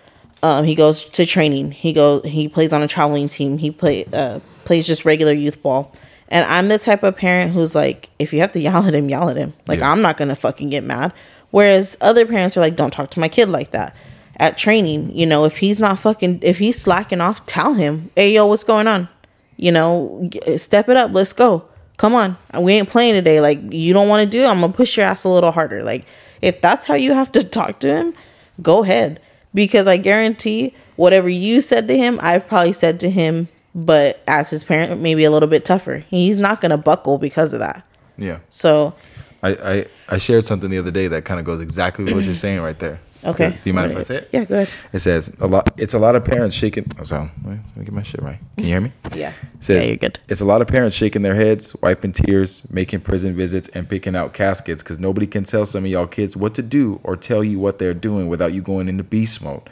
um, 0.42 0.64
he 0.64 0.74
goes 0.74 1.04
to 1.04 1.26
training. 1.26 1.72
He 1.72 1.92
goes 1.92 2.24
he 2.24 2.48
plays 2.48 2.72
on 2.72 2.82
a 2.82 2.88
traveling 2.88 3.28
team. 3.28 3.58
He 3.58 3.70
play 3.70 4.06
uh, 4.12 4.40
plays 4.64 4.86
just 4.86 5.04
regular 5.04 5.32
youth 5.32 5.62
ball. 5.62 5.94
And 6.28 6.46
I'm 6.46 6.68
the 6.68 6.78
type 6.78 7.02
of 7.02 7.16
parent 7.16 7.52
who's 7.52 7.74
like, 7.74 8.08
if 8.20 8.32
you 8.32 8.38
have 8.40 8.52
to 8.52 8.60
yell 8.60 8.86
at 8.86 8.94
him, 8.94 9.08
yell 9.08 9.28
at 9.30 9.36
him. 9.36 9.52
Like 9.66 9.80
Yeah. 9.80 9.90
I'm 9.90 10.00
not 10.00 10.16
gonna 10.16 10.36
fucking 10.36 10.70
get 10.70 10.84
mad. 10.84 11.12
Whereas 11.50 11.96
other 12.00 12.26
parents 12.26 12.56
are 12.56 12.60
like, 12.60 12.76
don't 12.76 12.92
talk 12.92 13.10
to 13.10 13.20
my 13.20 13.28
kid 13.28 13.48
like 13.48 13.70
that. 13.72 13.94
At 14.36 14.56
training, 14.56 15.14
you 15.14 15.26
know, 15.26 15.44
if 15.44 15.58
he's 15.58 15.78
not 15.78 15.98
fucking, 15.98 16.40
if 16.42 16.58
he's 16.58 16.80
slacking 16.80 17.20
off, 17.20 17.44
tell 17.44 17.74
him, 17.74 18.10
hey 18.16 18.32
yo, 18.32 18.46
what's 18.46 18.64
going 18.64 18.86
on? 18.86 19.08
You 19.56 19.72
know, 19.72 20.30
step 20.56 20.88
it 20.88 20.96
up. 20.96 21.12
Let's 21.12 21.34
go. 21.34 21.66
Come 21.98 22.14
on, 22.14 22.38
we 22.58 22.72
ain't 22.72 22.88
playing 22.88 23.12
today. 23.12 23.42
Like 23.42 23.58
you 23.74 23.92
don't 23.92 24.08
want 24.08 24.24
to 24.24 24.38
do, 24.38 24.46
I'm 24.46 24.60
gonna 24.60 24.72
push 24.72 24.96
your 24.96 25.04
ass 25.04 25.24
a 25.24 25.28
little 25.28 25.50
harder. 25.50 25.82
Like 25.82 26.06
if 26.40 26.62
that's 26.62 26.86
how 26.86 26.94
you 26.94 27.12
have 27.12 27.30
to 27.32 27.46
talk 27.48 27.78
to 27.80 27.88
him, 27.88 28.14
go 28.62 28.82
ahead. 28.82 29.20
Because 29.52 29.86
I 29.86 29.98
guarantee 29.98 30.74
whatever 30.96 31.28
you 31.28 31.60
said 31.60 31.88
to 31.88 31.96
him, 31.98 32.18
I've 32.22 32.46
probably 32.48 32.72
said 32.72 33.00
to 33.00 33.10
him, 33.10 33.48
but 33.74 34.22
as 34.26 34.48
his 34.48 34.64
parent, 34.64 34.98
maybe 35.02 35.24
a 35.24 35.30
little 35.30 35.48
bit 35.48 35.64
tougher. 35.64 36.04
He's 36.08 36.38
not 36.38 36.62
gonna 36.62 36.78
buckle 36.78 37.18
because 37.18 37.52
of 37.52 37.58
that. 37.58 37.84
Yeah. 38.16 38.38
So 38.48 38.94
I, 39.42 39.48
I, 39.50 39.86
I 40.08 40.18
shared 40.18 40.44
something 40.44 40.70
the 40.70 40.78
other 40.78 40.90
day 40.90 41.08
that 41.08 41.24
kind 41.24 41.40
of 41.40 41.46
goes 41.46 41.60
exactly 41.60 42.04
with 42.04 42.14
what 42.14 42.24
you're 42.24 42.34
saying 42.34 42.60
right 42.60 42.78
there. 42.78 42.98
okay. 43.24 43.50
Do 43.50 43.68
you 43.70 43.74
mind 43.74 43.92
if 43.92 43.98
I 43.98 44.02
say 44.02 44.16
it? 44.16 44.28
Yeah, 44.32 44.44
go 44.44 44.54
ahead. 44.54 44.68
It 44.92 44.98
says 45.00 45.34
a 45.40 45.46
lot. 45.46 45.72
It's 45.78 45.94
a 45.94 45.98
lot 45.98 46.14
of 46.16 46.24
parents 46.24 46.56
shaking. 46.56 46.90
Oh, 46.98 47.04
sorry. 47.04 47.30
Let 47.44 47.76
me 47.76 47.84
get 47.84 47.92
my 47.92 48.02
shit 48.02 48.22
right. 48.22 48.38
Can 48.56 48.64
you 48.64 48.70
hear 48.70 48.80
me? 48.80 48.92
Yeah. 49.14 49.32
It 49.54 49.64
says, 49.64 49.84
yeah, 49.84 49.88
you're 49.90 49.96
good. 49.98 50.18
It's 50.28 50.40
a 50.40 50.44
lot 50.46 50.62
of 50.62 50.68
parents 50.68 50.96
shaking 50.96 51.22
their 51.22 51.34
heads, 51.34 51.76
wiping 51.82 52.12
tears, 52.12 52.66
making 52.70 53.00
prison 53.00 53.34
visits, 53.34 53.68
and 53.70 53.88
picking 53.88 54.16
out 54.16 54.32
caskets 54.32 54.82
because 54.82 54.98
nobody 54.98 55.26
can 55.26 55.44
tell 55.44 55.66
some 55.66 55.84
of 55.84 55.90
y'all 55.90 56.06
kids 56.06 56.36
what 56.36 56.54
to 56.54 56.62
do 56.62 56.98
or 57.02 57.16
tell 57.16 57.44
you 57.44 57.58
what 57.58 57.78
they're 57.78 57.94
doing 57.94 58.28
without 58.28 58.52
you 58.52 58.62
going 58.62 58.88
into 58.88 59.04
beast 59.04 59.42
mode. 59.42 59.62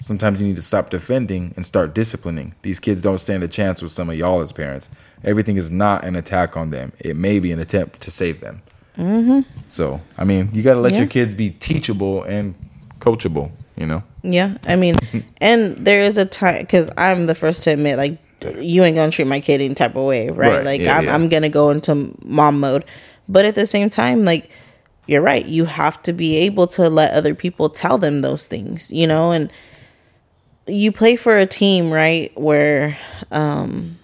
Sometimes 0.00 0.40
you 0.40 0.46
need 0.46 0.56
to 0.56 0.62
stop 0.62 0.90
defending 0.90 1.52
and 1.56 1.66
start 1.66 1.94
disciplining. 1.94 2.54
These 2.62 2.78
kids 2.78 3.00
don't 3.00 3.18
stand 3.18 3.42
a 3.42 3.48
chance 3.48 3.82
with 3.82 3.90
some 3.90 4.08
of 4.10 4.16
y'all 4.16 4.40
as 4.40 4.52
parents. 4.52 4.90
Everything 5.24 5.56
is 5.56 5.70
not 5.70 6.04
an 6.04 6.14
attack 6.14 6.56
on 6.56 6.70
them. 6.70 6.92
It 7.00 7.16
may 7.16 7.40
be 7.40 7.50
an 7.52 7.58
attempt 7.58 8.00
to 8.02 8.10
save 8.10 8.40
them. 8.40 8.62
Mm-hmm. 8.98 9.40
So, 9.68 10.00
I 10.18 10.24
mean, 10.24 10.50
you 10.52 10.62
got 10.62 10.74
to 10.74 10.80
let 10.80 10.92
Yeah. 10.92 10.98
your 11.00 11.06
kids 11.08 11.34
be 11.34 11.50
teachable 11.50 12.22
and 12.24 12.54
coachable, 13.00 13.52
you 13.76 13.86
know? 13.86 14.02
Yeah, 14.22 14.58
I 14.66 14.76
mean, 14.76 14.96
and 15.40 15.76
there 15.76 16.00
is 16.00 16.18
a 16.18 16.24
time 16.26 16.60
because 16.60 16.90
I'm 16.96 17.26
the 17.26 17.34
first 17.34 17.62
to 17.64 17.70
admit, 17.70 17.96
like, 17.96 18.18
you 18.60 18.84
ain't 18.84 18.94
gonna 18.96 19.10
treat 19.10 19.26
my 19.26 19.40
kid 19.40 19.60
any 19.60 19.74
type 19.74 19.96
of 19.96 20.04
way, 20.04 20.28
right? 20.28 20.36
Right, 20.58 20.64
Like, 20.64 20.80
yeah, 20.80 20.96
I'm, 20.98 21.04
yeah. 21.04 21.14
I'm 21.14 21.28
gonna 21.28 21.48
go 21.48 21.70
into 21.70 22.14
mom 22.24 22.60
mode, 22.60 22.84
But 23.28 23.44
at 23.44 23.54
the 23.56 23.66
same 23.66 23.88
time, 23.90 24.24
like 24.24 24.50
you're 25.06 25.22
right, 25.22 25.44
you 25.46 25.64
have 25.64 26.00
to 26.04 26.12
be 26.12 26.36
able 26.36 26.66
to 26.68 26.88
let 26.88 27.12
other 27.14 27.34
people 27.34 27.68
tell 27.68 27.98
them 27.98 28.20
those 28.20 28.46
things, 28.46 28.92
you 28.92 29.06
know, 29.06 29.32
and 29.32 29.50
you 30.66 30.92
play 30.92 31.16
for 31.16 31.36
a 31.36 31.46
team, 31.46 31.90
right, 31.90 32.30
where 32.38 32.96
um 33.32 33.98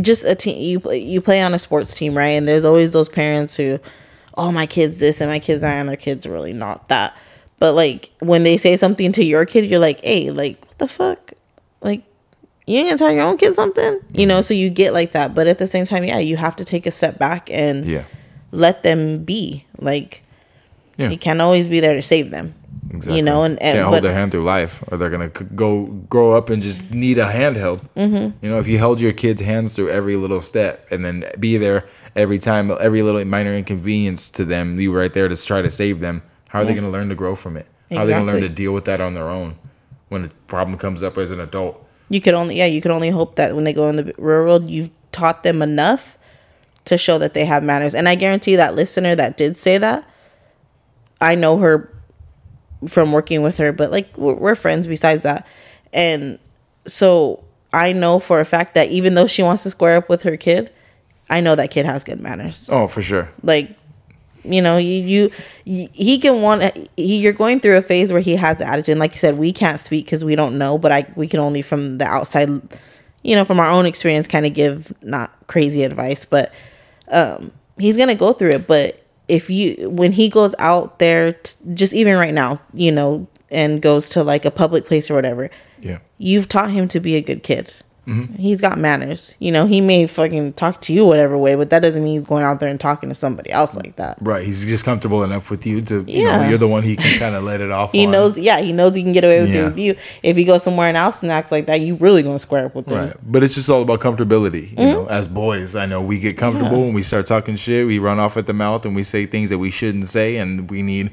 just 0.00 0.24
a 0.24 0.34
team 0.34 0.60
you 0.60 0.80
play 0.80 0.98
you 0.98 1.20
play 1.20 1.42
on 1.42 1.54
a 1.54 1.58
sports 1.58 1.94
team, 1.94 2.16
right? 2.16 2.30
And 2.30 2.46
there's 2.48 2.64
always 2.64 2.90
those 2.92 3.08
parents 3.08 3.56
who 3.56 3.78
oh 4.36 4.52
my 4.52 4.66
kids 4.66 4.98
this 4.98 5.20
and 5.20 5.30
my 5.30 5.38
kids 5.38 5.60
that 5.62 5.78
and 5.78 5.88
their 5.88 5.96
kids 5.96 6.26
really 6.26 6.52
not 6.52 6.88
that. 6.88 7.16
But 7.58 7.72
like 7.74 8.10
when 8.20 8.44
they 8.44 8.56
say 8.56 8.76
something 8.76 9.12
to 9.12 9.24
your 9.24 9.44
kid, 9.46 9.66
you're 9.66 9.80
like, 9.80 10.04
hey, 10.04 10.30
like 10.30 10.60
what 10.64 10.78
the 10.78 10.88
fuck? 10.88 11.32
Like 11.80 12.02
you 12.66 12.76
ain't 12.78 12.88
gonna 12.88 12.98
tell 12.98 13.10
your 13.12 13.22
own 13.22 13.36
kid 13.38 13.54
something? 13.54 14.00
You 14.12 14.26
know, 14.26 14.42
so 14.42 14.54
you 14.54 14.70
get 14.70 14.92
like 14.92 15.12
that. 15.12 15.34
But 15.34 15.46
at 15.46 15.58
the 15.58 15.66
same 15.66 15.84
time, 15.86 16.04
yeah, 16.04 16.18
you 16.18 16.36
have 16.36 16.54
to 16.56 16.64
take 16.64 16.86
a 16.86 16.90
step 16.90 17.18
back 17.18 17.50
and 17.50 17.84
Yeah. 17.84 18.04
let 18.52 18.82
them 18.82 19.24
be. 19.24 19.64
Like 19.78 20.22
Yeah. 20.96 21.08
you 21.10 21.16
can't 21.18 21.40
always 21.40 21.66
be 21.68 21.80
there 21.80 21.94
to 21.94 22.02
save 22.02 22.30
them. 22.30 22.54
Exactly. 22.90 23.16
You 23.16 23.22
know, 23.22 23.44
and, 23.44 23.60
and 23.62 23.74
can't 23.74 23.86
but, 23.86 23.90
hold 23.90 24.04
their 24.04 24.14
hand 24.14 24.32
through 24.32 24.44
life, 24.44 24.82
or 24.88 24.96
they're 24.96 25.10
gonna 25.10 25.28
go 25.28 25.86
grow 25.86 26.32
up 26.32 26.48
and 26.50 26.62
just 26.62 26.90
need 26.90 27.18
a 27.18 27.30
handheld. 27.30 27.86
Mm-hmm. 27.96 28.44
You 28.44 28.50
know, 28.50 28.58
if 28.58 28.66
you 28.66 28.78
held 28.78 29.00
your 29.00 29.12
kids' 29.12 29.42
hands 29.42 29.74
through 29.74 29.90
every 29.90 30.16
little 30.16 30.40
step, 30.40 30.90
and 30.90 31.04
then 31.04 31.24
be 31.38 31.56
there 31.58 31.86
every 32.16 32.38
time, 32.38 32.70
every 32.80 33.02
little 33.02 33.24
minor 33.24 33.54
inconvenience 33.54 34.30
to 34.30 34.44
them, 34.44 34.80
you 34.80 34.92
were 34.92 35.00
right 35.00 35.12
there 35.12 35.28
to 35.28 35.36
try 35.36 35.60
to 35.60 35.70
save 35.70 36.00
them. 36.00 36.22
How 36.48 36.60
are 36.60 36.64
they 36.64 36.74
gonna 36.74 36.90
learn 36.90 37.10
to 37.10 37.14
grow 37.14 37.34
from 37.34 37.56
it? 37.56 37.66
How 37.90 37.98
are 37.98 38.06
they 38.06 38.12
gonna 38.12 38.24
learn 38.24 38.42
to 38.42 38.48
deal 38.48 38.72
with 38.72 38.86
that 38.86 39.00
on 39.00 39.14
their 39.14 39.28
own 39.28 39.56
when 40.08 40.24
a 40.24 40.28
problem 40.46 40.78
comes 40.78 41.02
up 41.02 41.18
as 41.18 41.30
an 41.30 41.40
adult? 41.40 41.84
you 42.08 42.20
could 42.20 42.34
only 42.34 42.56
yeah, 42.56 42.66
you 42.66 42.80
could 42.80 42.90
only 42.90 43.10
hope 43.10 43.36
that 43.36 43.54
when 43.54 43.64
they 43.64 43.72
go 43.72 43.88
in 43.88 43.96
the 43.96 44.04
real 44.04 44.44
world, 44.44 44.70
you've 44.70 44.90
taught 45.12 45.42
them 45.42 45.62
enough 45.62 46.18
to 46.84 46.96
show 46.96 47.18
that 47.18 47.34
they 47.34 47.44
have 47.44 47.62
manners. 47.62 47.94
And 47.94 48.08
I 48.08 48.14
guarantee 48.14 48.56
that 48.56 48.74
listener 48.74 49.14
that 49.14 49.36
did 49.36 49.56
say 49.56 49.78
that, 49.78 50.08
I 51.20 51.34
know 51.34 51.58
her 51.58 51.92
from 52.86 53.12
working 53.12 53.42
with 53.42 53.58
her, 53.58 53.72
but 53.72 53.90
like 53.90 54.16
we're, 54.16 54.34
we're 54.34 54.54
friends 54.54 54.86
besides 54.86 55.22
that. 55.22 55.46
And 55.92 56.38
so 56.86 57.44
I 57.72 57.92
know 57.92 58.18
for 58.18 58.40
a 58.40 58.44
fact 58.44 58.74
that 58.74 58.90
even 58.90 59.14
though 59.14 59.26
she 59.26 59.42
wants 59.42 59.62
to 59.64 59.70
square 59.70 59.96
up 59.96 60.08
with 60.08 60.22
her 60.22 60.36
kid, 60.36 60.70
I 61.30 61.40
know 61.40 61.54
that 61.54 61.70
kid 61.70 61.86
has 61.86 62.04
good 62.04 62.20
manners. 62.20 62.68
Oh, 62.72 62.86
for 62.86 63.02
sure. 63.02 63.28
Like, 63.42 63.70
you 64.44 64.62
know, 64.62 64.78
you, 64.78 65.30
you, 65.64 65.88
he 65.92 66.18
can 66.18 66.40
want 66.40 66.62
he, 66.96 67.18
you're 67.18 67.32
going 67.32 67.60
through 67.60 67.76
a 67.76 67.82
phase 67.82 68.12
where 68.12 68.20
he 68.20 68.36
has 68.36 68.60
attitude. 68.60 68.92
And 68.92 69.00
like 69.00 69.12
you 69.12 69.18
said, 69.18 69.36
we 69.36 69.52
can't 69.52 69.80
speak 69.80 70.06
because 70.06 70.24
we 70.24 70.36
don't 70.36 70.56
know, 70.56 70.78
but 70.78 70.92
I 70.92 71.06
we 71.16 71.28
can 71.28 71.40
only 71.40 71.60
from 71.60 71.98
the 71.98 72.06
outside, 72.06 72.48
you 73.22 73.36
know, 73.36 73.44
from 73.44 73.60
our 73.60 73.70
own 73.70 73.84
experience, 73.84 74.26
kind 74.26 74.46
of 74.46 74.54
give 74.54 74.92
not 75.02 75.36
crazy 75.48 75.82
advice, 75.82 76.24
but 76.24 76.54
um, 77.08 77.52
he's 77.78 77.98
gonna 77.98 78.14
go 78.14 78.32
through 78.32 78.52
it. 78.52 78.66
But 78.66 79.04
if 79.28 79.50
you 79.50 79.88
when 79.90 80.12
he 80.12 80.28
goes 80.28 80.54
out 80.58 80.98
there, 80.98 81.34
t- 81.34 81.54
just 81.74 81.92
even 81.92 82.16
right 82.16 82.34
now, 82.34 82.60
you 82.74 82.90
know, 82.92 83.26
and 83.50 83.80
goes 83.82 84.08
to 84.10 84.22
like 84.22 84.44
a 84.44 84.50
public 84.50 84.86
place 84.86 85.10
or 85.10 85.14
whatever, 85.14 85.50
Yeah. 85.80 85.98
you've 86.18 86.48
taught 86.48 86.70
him 86.70 86.88
to 86.88 87.00
be 87.00 87.14
a 87.16 87.22
good 87.22 87.42
kid. 87.42 87.72
Mm-hmm. 88.08 88.36
He's 88.36 88.60
got 88.60 88.78
manners. 88.78 89.36
You 89.38 89.52
know, 89.52 89.66
he 89.66 89.82
may 89.82 90.06
fucking 90.06 90.54
talk 90.54 90.80
to 90.82 90.94
you 90.94 91.04
whatever 91.04 91.36
way, 91.36 91.56
but 91.56 91.68
that 91.70 91.80
doesn't 91.80 92.02
mean 92.02 92.18
he's 92.18 92.26
going 92.26 92.42
out 92.42 92.58
there 92.58 92.70
and 92.70 92.80
talking 92.80 93.10
to 93.10 93.14
somebody 93.14 93.50
else 93.50 93.76
like 93.76 93.96
that. 93.96 94.16
Right. 94.22 94.46
He's 94.46 94.64
just 94.64 94.84
comfortable 94.84 95.22
enough 95.22 95.50
with 95.50 95.66
you 95.66 95.82
to, 95.82 96.04
you 96.08 96.24
know, 96.24 96.30
Yeah. 96.30 96.48
you're 96.48 96.58
the 96.58 96.68
one 96.68 96.82
he 96.84 96.96
can 96.96 97.18
kind 97.18 97.34
of 97.34 97.44
let 97.44 97.60
it 97.60 97.70
off. 97.70 97.92
He 97.92 98.06
on. 98.06 98.12
knows, 98.12 98.38
yeah, 98.38 98.60
he 98.60 98.72
knows 98.72 98.96
he 98.96 99.02
can 99.02 99.12
get 99.12 99.24
away 99.24 99.40
with 99.40 99.50
Yeah. 99.50 99.60
it 99.60 99.64
with 99.64 99.78
you. 99.78 99.96
If 100.22 100.36
he 100.38 100.44
goes 100.44 100.62
somewhere 100.62 100.94
else 100.96 101.22
and 101.22 101.30
acts 101.30 101.52
like 101.52 101.66
that, 101.66 101.80
you 101.80 101.96
really 101.96 102.22
gonna 102.22 102.38
square 102.38 102.66
up 102.66 102.74
with 102.74 102.90
him. 102.90 102.98
Right. 102.98 103.16
But 103.22 103.42
it's 103.42 103.54
just 103.54 103.68
all 103.68 103.82
about 103.82 104.00
comfortability. 104.00 104.70
You 104.70 104.76
mm-hmm. 104.76 104.90
know, 104.92 105.06
as 105.06 105.28
boys, 105.28 105.76
I 105.76 105.84
know 105.84 106.00
we 106.00 106.18
get 106.18 106.38
comfortable 106.38 106.80
when 106.80 106.94
we 106.94 107.02
start 107.02 107.26
talking 107.26 107.56
shit. 107.56 107.86
We 107.86 107.98
run 107.98 108.18
off 108.18 108.38
at 108.38 108.46
the 108.46 108.54
mouth 108.54 108.86
and 108.86 108.96
we 108.96 109.02
say 109.02 109.26
things 109.26 109.50
that 109.50 109.58
we 109.58 109.70
shouldn't 109.70 110.08
say, 110.08 110.36
and 110.38 110.70
we 110.70 110.82
need 110.82 111.10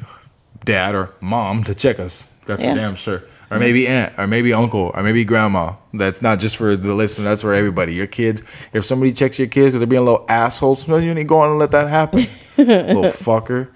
dad 0.63 0.95
or 0.95 1.13
mom 1.19 1.63
to 1.65 1.75
check 1.75 1.99
us. 1.99 2.29
That's 2.45 2.61
Yeah. 2.61 2.71
for 2.73 2.79
damn 2.79 2.95
sure. 2.95 3.23
Or 3.51 3.59
maybe 3.59 3.87
aunt, 3.87 4.13
or 4.17 4.25
maybe 4.25 4.53
uncle, 4.53 4.91
or 4.93 5.03
maybe 5.03 5.23
grandma. 5.23 5.75
That's 5.93 6.21
not 6.21 6.39
just 6.39 6.57
for 6.57 6.75
the 6.75 6.93
listener. 6.93 7.25
That's 7.25 7.41
for 7.41 7.53
everybody. 7.53 7.93
Your 7.93 8.07
kids. 8.07 8.41
If 8.73 8.85
somebody 8.85 9.13
checks 9.13 9.37
your 9.37 9.47
kids 9.47 9.67
because 9.67 9.79
they're 9.81 9.87
being 9.87 10.01
a 10.01 10.05
little 10.05 10.25
assholes, 10.27 10.81
sometimes 10.81 11.05
you 11.05 11.13
need 11.13 11.21
to 11.21 11.27
go 11.27 11.37
on 11.37 11.51
and 11.51 11.59
let 11.59 11.71
that 11.71 11.87
happen. 11.87 12.25
little 12.57 13.03
fucker. 13.03 13.69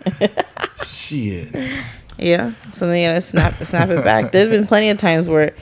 Shit. 0.83 1.55
Yeah. 2.17 2.53
So 2.71 2.87
then 2.87 2.99
you 2.99 3.07
gotta 3.07 3.21
snap 3.21 3.53
snap 3.65 3.89
it 3.89 4.03
back. 4.03 4.31
There's 4.31 4.49
been 4.49 4.65
plenty 4.67 4.89
of 4.89 4.97
times 4.97 5.29
where 5.29 5.53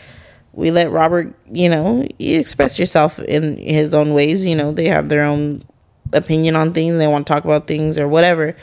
we 0.53 0.71
let 0.71 0.89
Robert, 0.89 1.33
you 1.51 1.69
know, 1.69 2.07
you 2.17 2.39
express 2.39 2.79
yourself 2.79 3.19
in 3.19 3.57
his 3.57 3.93
own 3.93 4.13
ways. 4.13 4.45
You 4.45 4.55
know, 4.55 4.71
they 4.71 4.87
have 4.87 5.09
their 5.09 5.23
own 5.23 5.61
opinion 6.13 6.55
on 6.55 6.73
things. 6.73 6.97
They 6.97 7.07
want 7.07 7.27
to 7.27 7.33
talk 7.33 7.45
about 7.45 7.67
things 7.67 7.99
or 7.99 8.07
whatever. 8.07 8.55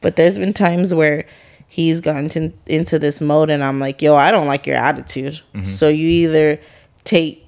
But 0.00 0.16
there's 0.16 0.38
been 0.38 0.52
times 0.52 0.94
where 0.94 1.26
he's 1.72 2.02
gotten 2.02 2.28
to, 2.28 2.52
into 2.66 2.98
this 2.98 3.18
mode, 3.18 3.48
and 3.48 3.64
I'm 3.64 3.80
like, 3.80 4.02
yo, 4.02 4.14
I 4.14 4.30
don't 4.30 4.46
like 4.46 4.66
your 4.66 4.76
attitude. 4.76 5.40
So 5.64 5.88
you 5.88 6.06
either 6.06 6.60
take 7.04 7.38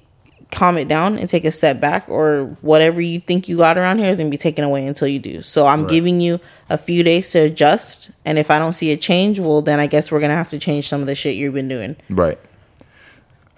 calm 0.51 0.77
it 0.77 0.87
down 0.87 1.17
and 1.19 1.27
take 1.29 1.45
a 1.45 1.51
step 1.51 1.79
back, 1.79 2.09
or 2.09 2.57
whatever 2.61 3.01
you 3.01 3.19
think 3.19 3.47
you 3.47 3.57
got 3.57 3.77
around 3.77 3.99
here 3.99 4.09
is 4.09 4.17
gonna 4.17 4.29
be 4.29 4.37
taken 4.37 4.63
away 4.63 4.87
until 4.87 5.07
you 5.07 5.19
do. 5.19 5.41
So 5.43 5.67
I'm 5.67 5.81
Right. 5.81 5.89
giving 5.89 6.21
you 6.21 6.39
a 6.69 6.77
few 6.77 7.03
days 7.03 7.29
to 7.31 7.39
adjust, 7.39 8.09
and 8.25 8.39
if 8.39 8.49
I 8.49 8.57
don't 8.57 8.73
see 8.73 8.91
a 8.91 8.97
change, 8.97 9.39
well, 9.39 9.61
then 9.61 9.79
I 9.79 9.85
guess 9.87 10.11
we're 10.11 10.21
gonna 10.21 10.35
have 10.35 10.49
to 10.51 10.57
change 10.59 10.87
some 10.87 11.01
of 11.01 11.07
the 11.07 11.15
shit 11.15 11.35
you've 11.35 11.53
been 11.53 11.67
doing. 11.67 11.95
Right. 12.09 12.39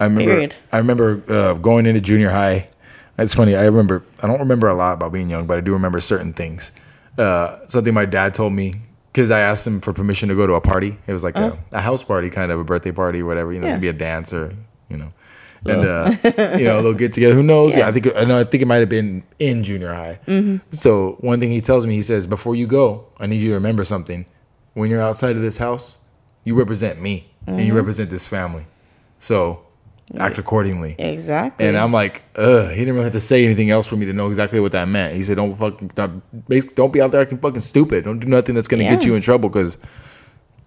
I 0.00 0.04
remember. 0.04 0.30
Period. 0.30 0.54
I 0.72 0.78
remember 0.78 1.22
uh, 1.28 1.54
going 1.54 1.86
into 1.86 2.00
junior 2.00 2.30
high. 2.30 2.68
It's 3.16 3.34
funny. 3.34 3.56
I 3.56 3.64
remember. 3.64 4.02
I 4.22 4.26
don't 4.26 4.38
remember 4.40 4.68
a 4.68 4.74
lot 4.74 4.94
about 4.94 5.12
being 5.12 5.30
young, 5.30 5.46
but 5.46 5.56
I 5.58 5.60
do 5.60 5.72
remember 5.72 6.00
certain 6.00 6.32
things. 6.32 6.72
Uh, 7.16 7.58
something 7.68 7.94
my 7.94 8.04
dad 8.04 8.34
told 8.34 8.52
me 8.52 8.74
because 9.12 9.30
I 9.30 9.40
asked 9.40 9.66
him 9.66 9.80
for 9.80 9.92
permission 9.92 10.28
to 10.28 10.34
go 10.34 10.46
to 10.46 10.54
a 10.54 10.60
party. 10.60 10.96
It 11.06 11.12
was 11.12 11.24
like 11.24 11.36
a, 11.36 11.58
a 11.72 11.80
house 11.80 12.02
party, 12.04 12.30
kind 12.30 12.52
of 12.52 12.60
a 12.60 12.64
birthday 12.64 12.92
party, 12.92 13.22
or 13.22 13.26
whatever. 13.26 13.52
You 13.52 13.60
know, 13.60 13.66
Uh-huh. 13.66 13.74
Yeah. 13.74 13.80
maybe 13.80 13.88
a 13.88 13.92
dance 13.98 14.32
or 14.32 14.54
you 14.88 14.96
know, 14.96 15.12
and 15.66 15.84
uh, 15.84 16.10
you 16.58 16.64
know 16.64 16.82
they'll 16.82 16.94
get 16.94 17.12
together. 17.12 17.34
Who 17.34 17.42
knows? 17.42 17.76
Yeah. 17.76 17.88
I 17.88 17.92
think. 17.92 18.08
I 18.16 18.24
know. 18.24 18.38
I 18.38 18.44
think 18.44 18.62
it 18.62 18.66
might 18.66 18.76
have 18.76 18.88
been 18.88 19.22
in 19.38 19.62
junior 19.64 19.92
high. 19.92 20.60
So 20.72 21.16
one 21.20 21.40
thing 21.40 21.50
he 21.50 21.60
tells 21.60 21.86
me, 21.86 21.94
he 21.94 22.02
says, 22.02 22.26
before 22.26 22.54
you 22.54 22.66
go, 22.66 23.06
I 23.18 23.26
need 23.26 23.40
you 23.40 23.48
to 23.50 23.54
remember 23.54 23.84
something. 23.84 24.24
When 24.74 24.88
you're 24.90 25.02
outside 25.02 25.34
of 25.36 25.42
this 25.42 25.58
house, 25.58 25.98
you 26.44 26.54
represent 26.54 27.00
me 27.00 27.28
and 27.46 27.60
you 27.60 27.74
represent 27.74 28.10
this 28.10 28.28
family. 28.28 28.66
So 29.18 29.64
act 30.16 30.38
accordingly. 30.38 30.94
Exactly. 30.98 31.66
And 31.66 31.76
I'm 31.76 31.92
like, 31.92 32.22
ugh. 32.36 32.70
He 32.70 32.76
didn't 32.78 32.94
really 32.94 33.04
have 33.04 33.12
to 33.12 33.20
say 33.20 33.44
anything 33.44 33.70
else 33.70 33.86
for 33.88 33.96
me 33.96 34.06
to 34.06 34.12
know 34.12 34.28
exactly 34.28 34.60
what 34.60 34.72
that 34.72 34.88
meant. 34.88 35.14
He 35.14 35.22
said, 35.24 35.36
don't 35.36 35.54
fucking, 35.54 35.88
don't, 35.94 36.48
basically, 36.48 36.74
don't 36.76 36.92
be 36.92 37.00
out 37.00 37.10
there 37.12 37.20
acting 37.20 37.38
fucking 37.38 37.60
stupid. 37.60 38.04
Don't 38.04 38.18
do 38.18 38.26
nothing 38.26 38.54
that's 38.54 38.68
gonna 38.68 38.84
get 38.84 39.04
you 39.04 39.14
in 39.14 39.22
trouble 39.22 39.48
because, 39.48 39.76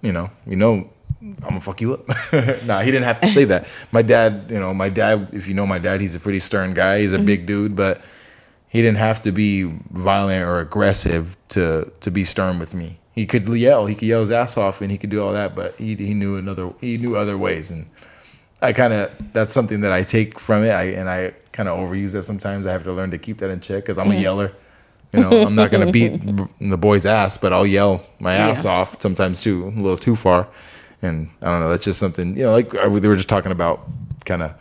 you 0.01 0.11
know, 0.11 0.29
you 0.45 0.55
know, 0.55 0.89
I'm 1.21 1.33
gonna 1.43 1.61
fuck 1.61 1.81
you 1.81 1.93
up. 1.93 2.07
nah, 2.65 2.81
he 2.81 2.91
didn't 2.91 3.03
have 3.03 3.19
to 3.21 3.27
say 3.27 3.45
that. 3.45 3.67
My 3.91 4.01
dad, 4.01 4.45
you 4.49 4.59
know, 4.59 4.73
my 4.73 4.89
dad. 4.89 5.29
If 5.33 5.47
you 5.47 5.53
know 5.53 5.67
my 5.67 5.77
dad, 5.79 6.01
he's 6.01 6.15
a 6.15 6.19
pretty 6.19 6.39
stern 6.39 6.73
guy. 6.73 6.99
He's 7.01 7.13
a 7.13 7.17
Mm-hmm. 7.17 7.25
big 7.25 7.45
dude, 7.45 7.75
but 7.75 8.01
he 8.67 8.81
didn't 8.81 8.97
have 8.97 9.21
to 9.23 9.31
be 9.31 9.63
violent 9.91 10.43
or 10.43 10.59
aggressive 10.59 11.35
to 11.49 11.91
to 11.99 12.09
be 12.11 12.23
stern 12.23 12.57
with 12.59 12.73
me. 12.73 12.99
He 13.13 13.25
could 13.27 13.47
yell, 13.47 13.85
he 13.85 13.93
could 13.93 14.07
yell 14.07 14.21
his 14.21 14.31
ass 14.31 14.55
off, 14.57 14.81
and 14.81 14.89
he 14.89 14.97
could 14.97 15.09
do 15.11 15.21
all 15.23 15.33
that, 15.33 15.55
but 15.55 15.75
he 15.75 15.95
he 15.95 16.13
knew 16.15 16.37
another 16.37 16.73
he 16.81 16.97
knew 16.97 17.15
other 17.15 17.37
ways, 17.37 17.69
and 17.69 17.87
I 18.61 18.73
kind 18.73 18.93
of 18.93 19.11
that's 19.33 19.53
something 19.53 19.81
that 19.81 19.91
I 19.91 20.03
take 20.03 20.39
from 20.39 20.63
it. 20.63 20.69
I 20.71 20.83
and 20.99 21.09
I 21.09 21.33
kind 21.51 21.67
of 21.67 21.77
overuse 21.79 22.13
that 22.13 22.23
sometimes. 22.23 22.65
I 22.65 22.71
have 22.71 22.83
to 22.83 22.93
learn 22.93 23.11
to 23.11 23.17
keep 23.17 23.39
that 23.39 23.49
in 23.49 23.59
check 23.59 23.83
because 23.83 23.97
I'm 23.97 24.11
a 24.11 24.15
yeller. 24.15 24.51
You 25.13 25.19
know, 25.21 25.45
I'm 25.45 25.55
not 25.55 25.71
gonna 25.71 25.91
beat 25.91 26.21
the 26.61 26.77
boy's 26.77 27.05
ass, 27.05 27.37
but 27.37 27.51
I'll 27.51 27.65
yell 27.67 28.05
my 28.19 28.33
ass 28.33 28.63
Yeah. 28.65 28.71
off 28.71 29.01
sometimes 29.01 29.39
too, 29.41 29.65
a 29.65 29.79
little 29.81 29.97
too 29.97 30.15
far. 30.15 30.47
And 31.01 31.29
I 31.41 31.45
don't 31.47 31.59
know. 31.61 31.69
That's 31.69 31.83
just 31.83 31.99
something 31.99 32.37
you 32.37 32.43
know. 32.43 32.51
Like 32.53 32.69
they 32.71 33.07
were 33.07 33.15
just 33.15 33.27
talking 33.29 33.51
about, 33.51 33.81
kind 34.25 34.43
of 34.43 34.53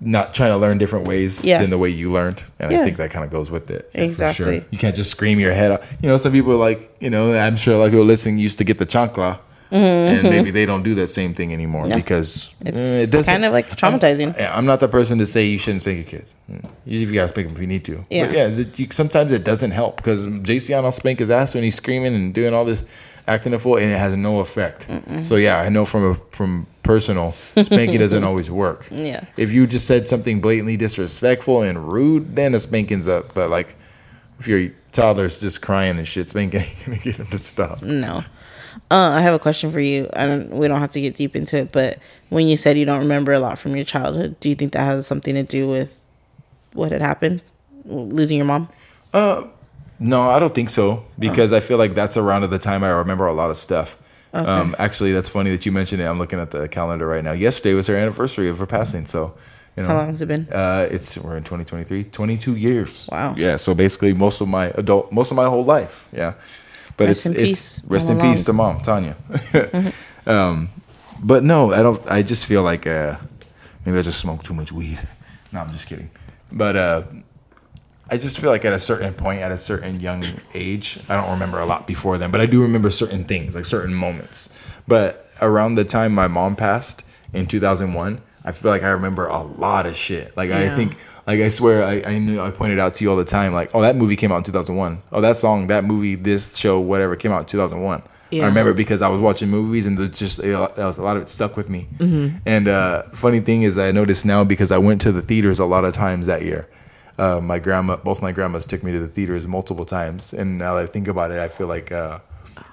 not 0.00 0.34
trying 0.34 0.50
to 0.50 0.56
learn 0.56 0.76
different 0.78 1.06
ways 1.06 1.44
Yeah. 1.44 1.60
than 1.60 1.70
the 1.70 1.78
way 1.78 1.88
you 1.88 2.10
learned, 2.12 2.42
and 2.58 2.74
I 2.74 2.84
think 2.84 2.96
that 2.98 3.10
kind 3.10 3.24
of 3.24 3.30
goes 3.30 3.50
with 3.50 3.70
it. 3.70 3.88
Yeah, 3.94 4.02
Exactly. 4.02 4.64
You 4.70 4.78
can't 4.78 4.94
just 4.96 5.10
scream 5.10 5.38
your 5.38 5.52
head 5.52 5.70
off. 5.72 5.96
You 6.02 6.08
know, 6.08 6.16
some 6.16 6.32
people 6.32 6.52
are 6.52 6.56
like, 6.56 6.94
you 7.00 7.10
know, 7.10 7.32
I'm 7.38 7.56
sure 7.56 7.74
a 7.74 7.78
lot 7.78 7.84
of 7.86 7.92
people 7.92 8.04
listening 8.04 8.38
used 8.38 8.58
to 8.58 8.64
get 8.64 8.78
the 8.78 8.86
chancla. 8.86 9.38
And 9.74 10.22
maybe 10.22 10.50
they 10.50 10.66
don't 10.66 10.82
do 10.82 10.94
that 10.96 11.08
same 11.08 11.34
thing 11.34 11.52
anymore 11.52 11.86
Yeah. 11.88 11.96
because 11.96 12.54
eh, 12.64 12.70
It's 12.74 13.08
it 13.08 13.12
doesn't 13.12 13.32
kind 13.32 13.44
of 13.44 13.52
like 13.52 13.68
traumatizing. 13.70 14.38
I'm, 14.40 14.58
I'm 14.58 14.66
not 14.66 14.80
the 14.80 14.88
person 14.88 15.18
to 15.18 15.26
say 15.26 15.44
you 15.46 15.58
shouldn't 15.58 15.80
spank 15.80 15.96
your 15.98 16.20
kids. 16.20 16.36
Mm. 16.50 16.64
You 16.86 17.12
gotta 17.12 17.28
spank 17.28 17.48
them 17.48 17.56
if 17.56 17.60
you 17.60 17.66
need 17.66 17.84
to. 17.86 18.04
Yeah. 18.10 18.26
But 18.26 18.34
yeah, 18.36 18.64
you, 18.76 18.86
sometimes 18.92 19.32
it 19.32 19.44
doesn't 19.44 19.72
help 19.72 19.96
because 19.96 20.26
JC 20.26 20.80
will 20.82 20.90
spank 20.92 21.18
his 21.18 21.30
ass 21.30 21.54
when 21.54 21.64
he's 21.64 21.74
screaming 21.74 22.14
and 22.14 22.32
doing 22.32 22.54
all 22.54 22.64
this 22.64 22.84
acting 23.26 23.54
a 23.54 23.58
fool, 23.58 23.76
and 23.76 23.90
it 23.90 23.98
has 23.98 24.14
no 24.16 24.40
effect. 24.40 24.88
So 25.22 25.36
yeah, 25.36 25.58
I 25.58 25.70
know 25.70 25.84
from 25.86 26.04
a, 26.10 26.14
from 26.32 26.66
personal 26.82 27.32
spanking 27.60 27.98
doesn't 27.98 28.22
always 28.30 28.50
work. 28.50 28.86
Yeah. 28.90 29.24
If 29.36 29.50
you 29.50 29.66
just 29.66 29.86
said 29.86 30.06
something 30.06 30.40
blatantly 30.40 30.76
disrespectful 30.76 31.62
and 31.62 31.90
rude, 31.90 32.36
then 32.36 32.54
a 32.54 32.58
spanking's 32.58 33.08
up. 33.08 33.32
But 33.34 33.48
like, 33.50 33.76
if 34.38 34.46
your 34.46 34.70
toddler's 34.92 35.40
just 35.40 35.62
crying 35.62 35.96
and 35.96 36.06
shit, 36.06 36.28
spanking 36.28 36.60
ain't 36.68 36.84
gonna 36.84 36.98
get 36.98 37.16
him 37.16 37.26
to 37.26 37.38
stop. 37.38 37.80
No. 37.82 38.22
Uh, 38.94 39.10
I 39.10 39.20
have 39.22 39.34
a 39.34 39.40
question 39.40 39.72
for 39.72 39.80
you. 39.80 40.08
I 40.14 40.24
don't. 40.24 40.50
We 40.50 40.68
don't 40.68 40.80
have 40.80 40.92
to 40.92 41.00
get 41.00 41.16
deep 41.16 41.34
into 41.34 41.56
it, 41.56 41.72
but 41.72 41.98
when 42.28 42.46
you 42.46 42.56
said 42.56 42.78
you 42.78 42.84
don't 42.84 43.00
remember 43.00 43.32
a 43.32 43.40
lot 43.40 43.58
from 43.58 43.74
your 43.74 43.84
childhood, 43.84 44.38
do 44.38 44.48
you 44.48 44.54
think 44.54 44.72
that 44.72 44.84
has 44.84 45.04
something 45.04 45.34
to 45.34 45.42
do 45.42 45.66
with 45.68 46.00
what 46.74 46.92
had 46.92 47.02
happened, 47.02 47.42
losing 47.84 48.36
your 48.36 48.46
mom? 48.46 48.68
Uh, 49.12 49.44
No, 49.98 50.30
I 50.30 50.38
don't 50.38 50.54
think 50.54 50.70
so 50.70 51.04
because 51.18 51.52
I 51.52 51.60
feel 51.60 51.78
like 51.78 51.94
that's 51.94 52.16
around 52.16 52.44
at 52.44 52.50
the 52.50 52.58
time 52.58 52.84
I 52.84 52.90
remember 52.90 53.26
a 53.26 53.32
lot 53.32 53.50
of 53.50 53.56
stuff. 53.56 53.96
Um, 54.32 54.74
actually, 54.78 55.12
that's 55.12 55.28
funny 55.28 55.50
that 55.50 55.64
you 55.66 55.72
mentioned 55.72 56.02
it. 56.02 56.06
I'm 56.06 56.18
looking 56.18 56.40
at 56.40 56.50
the 56.50 56.68
calendar 56.68 57.06
right 57.06 57.22
now. 57.22 57.32
Yesterday 57.32 57.74
was 57.74 57.86
her 57.86 57.96
anniversary 57.96 58.48
of 58.48 58.58
her 58.58 58.66
passing, 58.66 59.06
so 59.06 59.34
you 59.76 59.82
know. 59.82 59.88
How 59.88 59.96
long 59.96 60.08
has 60.08 60.22
it 60.22 60.26
been? 60.26 60.46
Uh, 60.52 60.86
it's 60.90 61.16
we're 61.18 61.36
in 61.36 61.44
2023, 61.44 62.04
22 62.04 62.56
years. 62.56 63.08
Wow. 63.10 63.34
Yeah, 63.36 63.56
so 63.56 63.74
basically 63.74 64.12
most 64.14 64.40
of 64.40 64.48
my 64.48 64.66
adult, 64.74 65.10
most 65.12 65.30
of 65.30 65.36
my 65.36 65.46
whole 65.46 65.64
life. 65.64 66.08
Yeah, 66.12 66.34
but 66.96 67.08
Rest 67.08 67.26
it's 67.26 67.34
it's 67.34 67.44
peace, 67.80 67.84
rest 67.86 68.10
in 68.10 68.20
peace 68.20 68.44
to 68.44 68.52
mom 68.52 68.80
Tanya. 68.80 69.16
um, 70.26 70.68
but 71.22 71.42
no, 71.42 71.72
I 71.72 71.82
don't. 71.82 72.00
I 72.10 72.22
just 72.22 72.46
feel 72.46 72.62
like 72.62 72.86
uh, 72.86 73.16
maybe 73.84 73.98
I 73.98 74.02
just 74.02 74.20
smoke 74.20 74.42
too 74.42 74.54
much 74.54 74.72
weed. 74.72 74.98
no, 75.52 75.60
I'm 75.60 75.72
just 75.72 75.88
kidding. 75.88 76.10
But 76.52 76.76
uh, 76.76 77.02
I 78.10 78.16
just 78.16 78.38
feel 78.38 78.50
like 78.50 78.64
at 78.64 78.72
a 78.72 78.78
certain 78.78 79.14
point, 79.14 79.40
at 79.40 79.50
a 79.50 79.56
certain 79.56 80.00
young 80.00 80.24
age, 80.52 81.00
I 81.08 81.16
don't 81.20 81.30
remember 81.30 81.58
a 81.58 81.66
lot 81.66 81.86
before 81.86 82.18
then, 82.18 82.30
but 82.30 82.40
I 82.40 82.46
do 82.46 82.62
remember 82.62 82.90
certain 82.90 83.24
things, 83.24 83.54
like 83.54 83.64
certain 83.64 83.94
moments. 83.94 84.54
But 84.86 85.26
around 85.40 85.76
the 85.76 85.84
time 85.84 86.14
my 86.14 86.28
mom 86.28 86.54
passed 86.54 87.04
in 87.32 87.46
2001, 87.46 88.20
I 88.44 88.52
feel 88.52 88.70
like 88.70 88.82
I 88.82 88.90
remember 88.90 89.26
a 89.26 89.42
lot 89.42 89.86
of 89.86 89.96
shit. 89.96 90.36
Like 90.36 90.50
I 90.50 90.74
think, 90.76 90.96
like 91.26 91.40
I 91.40 91.48
swear, 91.48 91.84
I, 91.84 92.02
I 92.06 92.18
knew 92.18 92.40
I 92.40 92.50
pointed 92.50 92.78
out 92.78 92.94
to 92.94 93.04
you 93.04 93.10
all 93.10 93.16
the 93.16 93.24
time, 93.24 93.52
like, 93.52 93.70
oh, 93.74 93.80
that 93.82 93.96
movie 93.96 94.16
came 94.16 94.30
out 94.30 94.38
in 94.38 94.44
2001. 94.44 95.02
Oh, 95.12 95.20
that 95.20 95.36
song, 95.36 95.68
that 95.68 95.84
movie, 95.84 96.14
this 96.14 96.56
show, 96.56 96.78
whatever, 96.80 97.16
came 97.16 97.32
out 97.32 97.40
in 97.40 97.46
2001. 97.46 98.02
Yeah. 98.30 98.44
I 98.44 98.46
remember 98.46 98.74
because 98.74 99.00
I 99.00 99.08
was 99.08 99.20
watching 99.20 99.48
movies 99.48 99.86
and 99.86 99.96
just 100.12 100.40
a 100.40 100.58
lot, 100.58 100.78
a 100.78 100.90
lot 101.00 101.16
of 101.16 101.22
it 101.22 101.28
stuck 101.28 101.56
with 101.56 101.70
me. 101.70 101.86
And 102.44 102.68
uh, 102.68 103.04
funny 103.12 103.40
thing 103.40 103.62
is, 103.62 103.78
I 103.78 103.92
noticed 103.92 104.26
now 104.26 104.44
because 104.44 104.72
I 104.72 104.78
went 104.78 105.00
to 105.02 105.12
the 105.12 105.22
theaters 105.22 105.60
a 105.60 105.64
lot 105.64 105.84
of 105.84 105.94
times 105.94 106.26
that 106.26 106.42
year. 106.42 106.68
Uh, 107.16 107.40
my 107.40 107.60
grandma, 107.60 107.96
both 107.96 108.20
my 108.20 108.32
grandmas 108.32 108.66
took 108.66 108.82
me 108.82 108.90
to 108.90 108.98
the 108.98 109.06
theaters 109.06 109.46
multiple 109.46 109.84
times, 109.84 110.34
and 110.34 110.58
now 110.58 110.74
that 110.74 110.82
I 110.82 110.86
think 110.86 111.06
about 111.06 111.30
it, 111.30 111.38
I 111.38 111.46
feel 111.46 111.68
like 111.68 111.92
uh, 111.92 112.18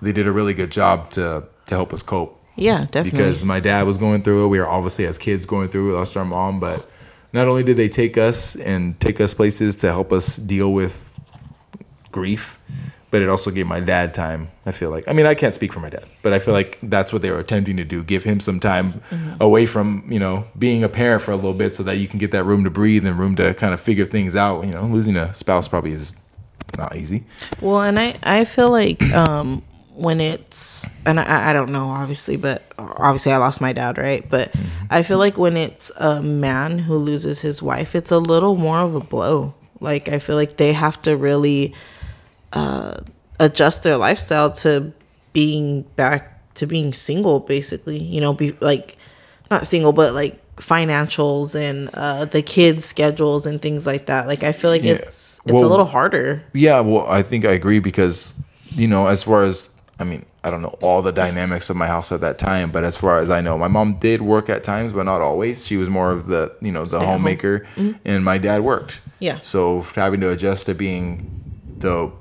they 0.02 0.12
did 0.12 0.26
a 0.26 0.32
really 0.32 0.56
good 0.56 0.72
job 0.72 1.12
to 1.12 1.44
to 1.68 1.76
help 1.76 1.94
us 1.94 2.02
cope. 2.02 2.44
Yeah, 2.56 2.86
definitely. 2.90 3.12
Because 3.12 3.44
my 3.44 3.60
dad 3.60 3.84
was 3.84 3.98
going 3.98 4.24
through 4.24 4.46
it, 4.46 4.50
we 4.50 4.60
were 4.60 4.68
obviously 4.68 5.06
as 5.06 5.20
kids 5.20 5.46
going 5.46 5.70
through 5.70 5.92
it, 5.92 5.98
lost 5.98 6.18
our 6.18 6.26
mom, 6.26 6.60
but 6.60 6.90
not 7.34 7.48
only 7.48 7.64
did 7.64 7.78
they 7.78 7.90
take 7.90 8.18
us 8.18 8.56
and 8.56 9.00
take 9.00 9.22
us 9.22 9.34
places 9.34 9.76
to 9.78 9.88
help 9.92 10.12
us 10.12 10.36
deal 10.36 10.74
with 10.74 11.20
grief, 12.12 12.60
but 13.12 13.22
it 13.22 13.30
also 13.30 13.52
gave 13.52 13.68
my 13.68 13.80
dad 13.80 14.14
time. 14.14 14.48
I 14.66 14.72
feel 14.72 14.90
like, 14.90 15.08
I 15.08 15.14
mean, 15.14 15.26
I 15.26 15.36
can't 15.36 15.54
speak 15.54 15.74
for 15.74 15.82
my 15.82 15.90
dad, 15.90 16.06
but 16.22 16.32
I 16.32 16.40
feel 16.40 16.54
like 16.54 16.80
that's 16.82 17.12
what 17.12 17.22
they 17.22 17.30
were 17.30 17.40
attempting 17.40 17.78
to 17.78 17.84
do 17.84 18.04
give 18.04 18.24
him 18.24 18.40
some 18.40 18.60
time 18.60 19.02
away 19.40 19.66
from, 19.66 20.06
you 20.10 20.20
know, 20.20 20.46
being 20.58 20.84
a 20.84 20.90
parent 20.90 21.22
for 21.22 21.32
a 21.32 21.36
little 21.36 21.54
bit 21.54 21.76
so 21.76 21.84
that 21.84 21.98
you 21.98 22.08
can 22.08 22.20
get 22.20 22.32
that 22.32 22.46
room 22.46 22.64
to 22.64 22.70
breathe 22.70 23.06
and 23.06 23.20
room 23.20 23.36
to 23.36 23.54
kind 23.54 23.74
of 23.74 23.82
figure 23.82 24.06
things 24.06 24.36
out. 24.36 24.66
You 24.66 24.72
know, 24.72 24.86
losing 24.86 25.18
a 25.18 25.34
spouse 25.34 25.68
probably 25.68 25.92
is 25.92 26.16
not 26.78 26.96
easy. 26.96 27.26
Well, 27.60 27.82
and 27.82 28.00
I 28.00 28.16
I 28.24 28.46
feel 28.46 28.72
like 28.72 29.04
um 29.14 29.62
when 30.02 30.20
it's 30.20 30.86
and 31.06 31.20
I 31.20 31.50
I 31.50 31.54
don't 31.54 31.72
know 31.72 31.86
obviously, 31.90 32.36
but 32.36 32.64
obviously 32.80 33.32
I 33.32 33.38
lost 33.38 33.62
my 33.62 33.72
dad, 33.74 33.98
right? 33.98 34.28
But 34.28 34.52
I 34.90 35.04
feel 35.04 35.20
like 35.20 35.38
when 35.38 35.56
it's 35.58 35.92
a 35.98 36.22
man 36.24 36.80
who 36.80 36.96
loses 36.98 37.42
his 37.42 37.62
wife, 37.62 37.94
it's 37.96 38.12
a 38.12 38.18
little 38.18 38.56
more 38.56 38.80
of 38.80 38.96
a 38.96 39.00
blow. 39.00 39.54
Like 39.80 40.10
I 40.10 40.20
feel 40.20 40.36
like 40.36 40.58
they 40.58 40.74
have 40.74 41.02
to 41.04 41.16
really 41.16 41.74
uh 42.54 42.98
adjust 43.40 43.84
their 43.84 43.98
lifestyle 43.98 44.52
to 44.52 44.92
being 45.34 45.84
back 45.96 46.54
to 46.56 46.66
being 46.68 46.94
single 46.94 47.40
basically, 47.40 47.98
you 48.00 48.20
know, 48.22 48.34
be 48.34 48.52
like 48.60 48.98
not 49.50 49.66
single 49.68 49.94
but 49.94 50.14
like 50.14 50.40
financials 50.58 51.56
and 51.56 51.90
uh 51.94 52.26
the 52.26 52.42
kids 52.42 52.86
schedules 52.86 53.46
and 53.46 53.62
things 53.62 53.86
like 53.86 54.08
that. 54.08 54.28
Like 54.28 54.44
I 54.44 54.52
feel 54.52 54.70
like 54.72 54.84
Yeah. 54.84 54.94
it's 54.94 55.40
it's 55.46 55.54
Well, 55.54 55.66
a 55.66 55.70
little 55.70 55.86
harder. 55.86 56.44
Yeah, 56.54 56.82
well, 56.82 57.06
I 57.08 57.22
think 57.24 57.46
I 57.46 57.52
agree 57.54 57.80
because 57.80 58.34
you 58.74 58.88
know, 58.88 59.08
as 59.08 59.24
far 59.24 59.44
as 59.44 59.70
I 60.02 60.04
mean, 60.04 60.26
I 60.44 60.50
don't 60.50 60.62
know 60.62 60.76
all 60.82 61.02
the 61.02 61.12
dynamics 61.12 61.70
of 61.70 61.76
my 61.76 61.88
house 61.88 62.12
at 62.12 62.22
that 62.22 62.40
time, 62.40 62.72
but 62.72 62.84
as 62.84 62.98
far 62.98 63.18
as 63.20 63.30
I 63.30 63.42
know, 63.42 63.58
my 63.58 63.68
mom 63.68 63.98
did 63.98 64.22
work 64.22 64.50
at 64.50 64.64
times, 64.64 64.92
but 64.94 65.04
not 65.04 65.22
always. 65.22 65.66
She 65.66 65.78
was 65.78 65.90
more 65.90 66.12
of 66.12 66.28
the 66.28 66.54
you 66.62 66.72
know 66.72 66.84
the 66.84 66.90
Stay 66.90 66.98
home. 67.00 67.08
homemaker, 67.08 67.60
mm-hmm. 67.76 67.92
and 68.06 68.26
my 68.26 68.38
dad 68.38 68.62
worked. 68.62 69.02
Yeah. 69.20 69.40
So 69.42 69.82
having 69.96 70.20
to 70.22 70.32
adjust 70.32 70.66
to 70.66 70.74
being 70.76 71.30
the 71.78 72.12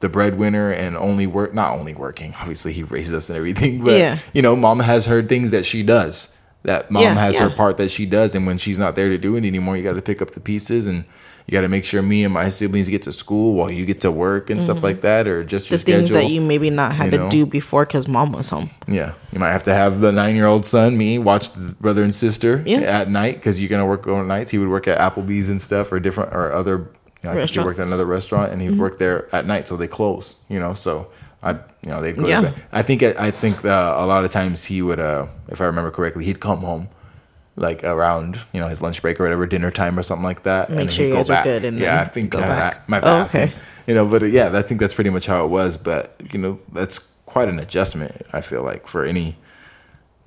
the 0.00 0.08
breadwinner 0.08 0.72
and 0.72 0.96
only 0.96 1.28
work 1.28 1.54
not 1.54 1.78
only 1.78 1.94
working 1.94 2.34
obviously 2.40 2.72
he 2.72 2.82
raised 2.82 3.14
us 3.14 3.30
and 3.30 3.36
everything 3.36 3.84
but 3.84 3.92
Yeah. 4.00 4.18
you 4.32 4.42
know 4.42 4.56
mom 4.56 4.80
has 4.80 5.06
her 5.06 5.22
things 5.22 5.52
that 5.52 5.64
she 5.64 5.84
does 5.84 6.34
that 6.64 6.90
mom 6.90 7.02
Yeah, 7.02 7.14
has 7.14 7.38
her 7.38 7.50
part 7.50 7.76
that 7.78 7.90
she 7.90 8.06
does 8.06 8.34
and 8.34 8.46
when 8.46 8.58
she's 8.58 8.78
not 8.78 8.94
there 8.94 9.08
to 9.08 9.18
do 9.18 9.34
it 9.36 9.44
anymore 9.44 9.76
you 9.76 9.82
got 9.82 9.94
to 9.94 10.02
pick 10.02 10.22
up 10.22 10.30
the 10.32 10.40
pieces 10.40 10.86
and 10.86 11.04
you 11.46 11.50
got 11.50 11.62
to 11.62 11.68
make 11.68 11.84
sure 11.84 12.02
me 12.02 12.22
and 12.22 12.32
my 12.32 12.48
siblings 12.48 12.88
get 12.88 13.02
to 13.02 13.10
school 13.12 13.54
while 13.54 13.68
you 13.68 13.84
get 13.84 14.00
to 14.02 14.12
work 14.12 14.48
and 14.48 14.62
stuff 14.62 14.80
like 14.82 15.00
that 15.00 15.26
or 15.26 15.42
just 15.42 15.66
Mm-hmm. 15.66 15.74
the 15.84 15.90
your 15.90 15.98
things 15.98 16.08
schedule 16.10 16.28
that 16.28 16.32
you 16.34 16.40
maybe 16.40 16.70
not 16.70 16.94
had 16.94 17.12
you 17.12 17.18
to 17.18 17.28
do 17.28 17.46
before 17.46 17.84
because 17.84 18.06
mom 18.06 18.30
was 18.32 18.48
home. 18.50 18.70
yeah 18.86 19.14
you 19.32 19.40
might 19.40 19.50
have 19.50 19.64
to 19.64 19.74
have 19.74 20.00
the 20.00 20.12
nine 20.12 20.36
year 20.36 20.46
old 20.46 20.64
son 20.64 20.96
me 20.96 21.18
watch 21.18 21.50
the 21.52 21.66
brother 21.80 22.02
and 22.04 22.14
sister 22.14 22.62
Yeah. 22.64 22.78
at 22.80 23.08
night 23.10 23.34
because 23.34 23.60
you're 23.60 23.68
gonna 23.70 23.86
work 23.86 24.06
on 24.06 24.28
nights 24.28 24.52
he 24.52 24.58
would 24.58 24.68
work 24.68 24.86
at 24.86 24.98
applebee's 24.98 25.50
and 25.50 25.60
stuff 25.60 25.90
or 25.90 25.98
different 25.98 26.32
or 26.32 26.52
other 26.52 26.76
you 27.24 27.28
know, 27.28 27.32
I 27.32 27.36
think 27.36 27.50
he 27.50 27.58
worked 27.60 27.78
at 27.80 27.86
another 27.88 28.06
restaurant 28.06 28.52
and 28.52 28.60
he'd 28.62 28.70
Mm-hmm. 28.70 28.80
work 28.80 28.98
there 28.98 29.34
at 29.34 29.44
night 29.46 29.66
so 29.66 29.76
they 29.76 29.88
close 29.88 30.36
you 30.48 30.60
know 30.60 30.74
so 30.74 31.08
I 31.42 31.52
you 31.52 31.90
know 31.90 32.00
they'd 32.00 32.16
go 32.16 32.26
Yeah. 32.26 32.40
to 32.42 32.50
bed. 32.52 32.62
I 32.72 32.82
think 32.82 33.02
I 33.02 33.30
think 33.30 33.64
uh, 33.64 33.94
a 33.98 34.06
lot 34.06 34.24
of 34.24 34.30
times 34.30 34.64
he 34.66 34.80
would 34.82 35.00
uh 35.00 35.26
if 35.48 35.60
I 35.60 35.64
remember 35.66 35.90
correctly 35.90 36.24
he'd 36.24 36.40
come 36.40 36.60
home 36.60 36.88
like 37.56 37.84
around 37.84 38.38
you 38.52 38.60
know 38.60 38.68
his 38.68 38.80
lunch 38.80 39.02
break 39.02 39.20
or 39.20 39.24
whatever 39.24 39.46
dinner 39.46 39.70
time 39.70 39.98
or 39.98 40.02
something 40.02 40.24
like 40.24 40.44
that 40.44 40.70
Make 40.70 40.78
then 40.78 40.88
sure 40.88 41.04
he'd 41.04 41.08
you 41.10 41.14
go 41.14 41.18
guys 41.18 41.30
are 41.30 41.44
good 41.44 41.64
and 41.64 41.78
yeah 41.78 41.96
then 41.96 41.98
I 41.98 42.04
think 42.04 42.30
go 42.30 42.38
uh, 42.38 42.46
back. 42.46 42.88
my 42.88 43.00
Oh, 43.02 43.22
okay. 43.24 43.52
you 43.86 43.94
know 43.94 44.06
but 44.06 44.22
uh, 44.22 44.26
yeah 44.26 44.56
I 44.56 44.62
think 44.62 44.80
that's 44.80 44.94
pretty 44.94 45.10
much 45.10 45.26
how 45.26 45.44
it 45.44 45.48
was 45.48 45.76
but 45.76 46.14
you 46.32 46.38
know 46.38 46.58
that's 46.72 46.98
quite 47.26 47.48
an 47.48 47.58
adjustment 47.58 48.12
I 48.32 48.40
feel 48.40 48.62
like 48.62 48.86
for 48.86 49.04
any 49.04 49.36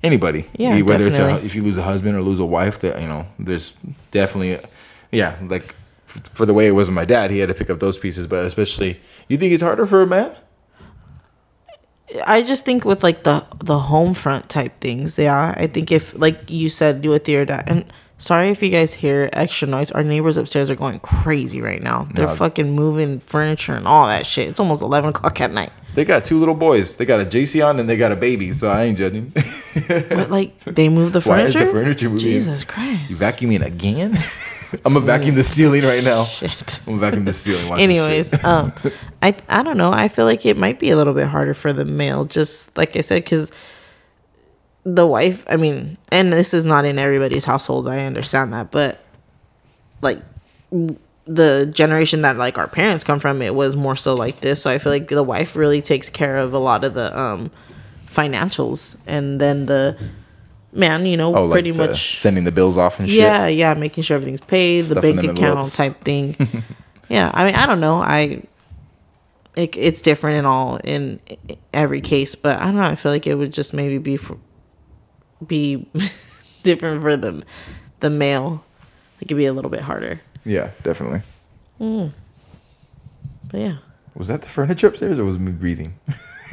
anybody 0.02 0.44
Yeah, 0.56 0.80
whether 0.82 1.06
it's 1.06 1.18
a, 1.18 1.44
if 1.44 1.54
you 1.54 1.62
lose 1.62 1.78
a 1.78 1.82
husband 1.82 2.16
or 2.16 2.22
lose 2.22 2.38
a 2.38 2.44
wife 2.44 2.78
that 2.80 3.00
you 3.00 3.08
know 3.08 3.26
there's 3.38 3.74
definitely 4.10 4.58
yeah 5.10 5.36
like 5.42 5.74
for 6.34 6.46
the 6.46 6.54
way 6.54 6.66
it 6.68 6.72
was 6.72 6.86
with 6.88 6.94
my 6.94 7.04
dad 7.04 7.30
he 7.32 7.38
had 7.40 7.48
to 7.48 7.54
pick 7.54 7.70
up 7.70 7.80
those 7.80 7.98
pieces 7.98 8.26
but 8.28 8.44
especially 8.44 9.00
you 9.28 9.36
think 9.36 9.52
it's 9.52 9.62
harder 9.62 9.86
for 9.86 10.02
a 10.02 10.06
man 10.06 10.30
I 12.26 12.42
just 12.42 12.64
think 12.64 12.84
with 12.84 13.02
like 13.02 13.24
the 13.24 13.44
the 13.58 13.78
home 13.78 14.14
front 14.14 14.48
type 14.48 14.72
things, 14.80 15.18
yeah. 15.18 15.54
I 15.56 15.66
think 15.66 15.90
if 15.90 16.16
like 16.18 16.48
you 16.50 16.68
said, 16.68 17.02
do 17.02 17.10
with 17.10 17.28
your 17.28 17.44
dad. 17.44 17.64
And 17.66 17.84
sorry 18.18 18.50
if 18.50 18.62
you 18.62 18.70
guys 18.70 18.94
hear 18.94 19.28
extra 19.32 19.66
noise. 19.68 19.90
Our 19.90 20.04
neighbors 20.04 20.36
upstairs 20.36 20.70
are 20.70 20.76
going 20.76 21.00
crazy 21.00 21.60
right 21.60 21.82
now. 21.82 22.06
They're 22.14 22.26
No. 22.28 22.34
fucking 22.34 22.70
moving 22.72 23.18
furniture 23.20 23.74
and 23.74 23.86
all 23.88 24.06
that 24.06 24.24
shit. 24.24 24.48
It's 24.48 24.60
almost 24.60 24.82
eleven 24.82 25.10
o'clock 25.10 25.40
at 25.40 25.52
night. 25.52 25.70
they 25.96 26.04
got 26.04 26.24
two 26.24 26.38
little 26.38 26.54
boys 26.54 26.96
they 26.96 27.06
got 27.06 27.20
a 27.20 27.24
JC 27.24 27.66
on 27.66 27.80
and 27.80 27.88
they 27.88 27.96
got 27.96 28.12
a 28.12 28.16
baby 28.16 28.52
so 28.52 28.68
I 28.70 28.84
ain't 28.84 28.98
judging 28.98 29.32
But 29.88 30.30
like 30.30 30.52
they 30.64 30.88
move 30.88 31.12
the 31.12 31.20
Why 31.24 31.42
is 31.42 31.54
furniture. 31.54 31.66
the 31.66 31.72
furniture 31.72 32.08
moving? 32.10 32.20
Jesus 32.20 32.64
Christ. 32.64 33.10
you 33.10 33.16
vacuuming 33.16 33.64
again 33.64 34.12
I'm 34.84 34.94
gonna 34.94 35.00
vacuum 35.00 35.34
the 35.34 35.42
ceiling 35.42 35.84
right 35.84 36.02
now 36.02 36.24
Shit. 36.24 36.80
I'm 36.80 36.94
gonna 36.94 36.98
vacuum 36.98 37.24
the 37.24 37.32
ceiling 37.32 37.72
Anyways, 37.78 38.44
um, 38.44 38.72
I 39.22 39.34
I 39.48 39.62
don't 39.62 39.76
know. 39.76 39.90
I 39.92 40.08
feel 40.08 40.24
like 40.24 40.46
it 40.46 40.56
might 40.56 40.78
be 40.78 40.90
a 40.90 40.96
little 40.96 41.14
bit 41.14 41.26
harder 41.26 41.54
for 41.54 41.72
the 41.72 41.84
male, 41.84 42.24
just 42.24 42.76
like 42.76 42.96
I 42.96 43.00
said, 43.00 43.24
because 43.24 43.52
the 44.84 45.06
wife. 45.06 45.44
I 45.48 45.56
mean, 45.56 45.98
and 46.10 46.32
this 46.32 46.54
is 46.54 46.64
not 46.64 46.84
in 46.84 46.98
everybody's 46.98 47.44
household. 47.44 47.88
I 47.88 48.04
understand 48.04 48.52
that, 48.52 48.70
but 48.70 49.00
like 50.00 50.20
the 51.26 51.66
generation 51.66 52.22
that 52.22 52.36
like 52.36 52.56
our 52.56 52.68
parents 52.68 53.04
come 53.04 53.18
from, 53.18 53.42
it 53.42 53.54
was 53.54 53.76
more 53.76 53.96
so 53.96 54.14
like 54.14 54.40
this. 54.40 54.62
So 54.62 54.70
I 54.70 54.78
feel 54.78 54.92
like 54.92 55.08
the 55.08 55.22
wife 55.22 55.56
really 55.56 55.82
takes 55.82 56.08
care 56.08 56.36
of 56.36 56.54
a 56.54 56.58
lot 56.58 56.84
of 56.84 56.94
the 56.94 57.18
um 57.18 57.50
financials, 58.06 58.96
and 59.06 59.40
then 59.40 59.66
the 59.66 59.98
man, 60.72 61.06
you 61.06 61.16
know, 61.16 61.34
oh 61.34 61.44
like 61.44 61.52
pretty 61.52 61.70
the 61.70 61.78
much 61.78 62.16
sending 62.16 62.44
the 62.44 62.52
bills 62.52 62.76
off 62.76 62.98
and 63.00 63.08
shit 63.08 63.18
yeah, 63.18 63.46
yeah, 63.46 63.74
making 63.74 64.04
sure 64.04 64.16
everything's 64.16 64.40
paid, 64.40 64.82
the 64.82 65.00
bank 65.00 65.16
them 65.16 65.30
account 65.30 65.38
envelopes. 65.38 65.76
type 65.76 66.00
thing. 66.00 66.36
yeah, 67.08 67.30
I 67.34 67.44
mean, 67.44 67.54
I 67.54 67.66
don't 67.66 67.80
know. 67.80 67.96
I 67.96 68.42
it, 69.56 69.76
it's 69.76 70.02
different 70.02 70.38
in 70.38 70.44
all 70.44 70.76
in 70.76 71.20
every 71.72 72.00
case, 72.00 72.34
but 72.34 72.60
I 72.60 72.66
don't 72.66 72.76
know. 72.76 72.82
I 72.82 72.94
feel 72.94 73.12
like 73.12 73.26
it 73.26 73.34
would 73.34 73.52
just 73.52 73.72
maybe 73.72 73.98
be 73.98 74.16
for, 74.16 74.38
be 75.46 75.86
different 76.62 77.02
for 77.02 77.16
the 77.16 77.44
the 78.00 78.10
male. 78.10 78.64
It 79.20 79.28
could 79.28 79.36
be 79.36 79.46
a 79.46 79.52
little 79.52 79.70
bit 79.70 79.80
harder. 79.80 80.20
yeah 80.44 80.70
definitely 80.82 81.22
mm. 81.80 82.12
But 83.48 83.60
yeah, 83.60 83.76
was 84.14 84.28
that 84.28 84.42
the 84.42 84.48
furniture 84.48 84.88
upstairs 84.88 85.18
or 85.18 85.24
was 85.24 85.36
it 85.36 85.40
me 85.40 85.52
breathing 85.52 85.94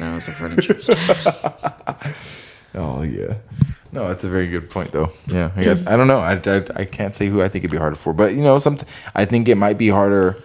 no, 0.00 0.16
it's 0.16 0.28
a 0.28 0.32
furniture 0.32 0.72
upstairs. 0.72 2.50
Oh 2.76 3.02
yeah, 3.02 3.34
no, 3.94 4.08
that's 4.08 4.24
a 4.24 4.28
very 4.28 4.48
good 4.48 4.68
point 4.68 4.92
though. 4.92 5.10
Yeah, 5.26 5.50
I, 5.56 5.64
got- 5.64 5.88
I 5.88 5.96
don't 5.96 6.08
know. 6.08 6.18
I, 6.18 6.34
I 6.44 6.64
I 6.82 6.84
can't 6.84 7.14
say 7.14 7.28
who 7.28 7.40
I 7.42 7.48
think 7.48 7.64
it'd 7.64 7.70
be 7.70 7.78
harder 7.78 7.96
for, 7.96 8.12
but 8.12 8.34
you 8.34 8.42
know, 8.42 8.58
some 8.58 8.76
I 9.14 9.24
think 9.24 9.48
it 9.48 9.56
might 9.56 9.78
be 9.78 9.88
harder. 9.88 10.42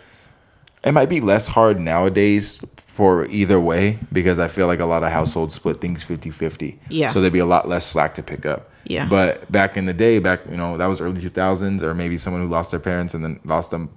It 0.86 0.94
might 0.94 1.10
be 1.10 1.20
less 1.20 1.48
hard 1.50 1.80
nowadays 1.80 2.64
for 2.78 3.26
either 3.28 3.60
way 3.60 4.00
because 4.14 4.40
I 4.40 4.48
feel 4.48 4.66
like 4.68 4.80
a 4.80 4.86
lot 4.86 5.04
of 5.04 5.12
households 5.12 5.54
split 5.54 5.82
things 5.82 6.04
50-50. 6.06 6.78
Yeah. 6.90 7.10
So 7.10 7.20
there'd 7.20 7.34
be 7.34 7.40
a 7.40 7.46
lot 7.46 7.68
less 7.68 7.86
slack 7.86 8.16
to 8.16 8.24
pick 8.24 8.46
up. 8.46 8.70
Yeah. 8.86 9.06
But 9.10 9.52
back 9.52 9.76
in 9.76 9.86
the 9.86 9.94
day, 9.94 10.20
back 10.20 10.40
you 10.50 10.56
know, 10.56 10.78
that 10.78 10.86
was 10.88 11.02
early 11.02 11.20
two 11.22 11.30
thousands, 11.30 11.84
or 11.84 11.94
maybe 11.94 12.16
someone 12.18 12.42
who 12.42 12.48
lost 12.48 12.72
their 12.72 12.80
parents 12.80 13.14
and 13.14 13.24
then 13.24 13.40
lost 13.44 13.74
a 13.74 13.88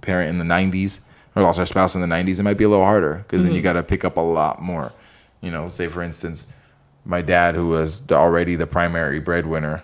parent 0.00 0.30
in 0.30 0.38
the 0.38 0.44
nineties. 0.44 1.00
or 1.36 1.42
lost 1.42 1.58
our 1.60 1.66
spouse 1.66 1.94
in 1.94 2.00
the 2.00 2.06
90s, 2.08 2.40
it 2.40 2.42
might 2.42 2.56
be 2.58 2.64
a 2.64 2.68
little 2.68 2.84
harder 2.84 3.16
because 3.18 3.40
Mm-hmm. 3.40 3.46
then 3.48 3.54
you 3.56 3.62
got 3.62 3.74
to 3.74 3.82
pick 3.82 4.04
up 4.04 4.16
a 4.16 4.20
lot 4.20 4.60
more. 4.62 4.92
You 5.42 5.50
know, 5.50 5.68
say 5.68 5.86
for 5.88 6.02
instance, 6.02 6.46
my 7.04 7.22
dad, 7.22 7.54
who 7.54 7.68
was 7.68 8.06
the, 8.06 8.14
already 8.14 8.56
the 8.56 8.66
primary 8.66 9.20
breadwinner, 9.20 9.82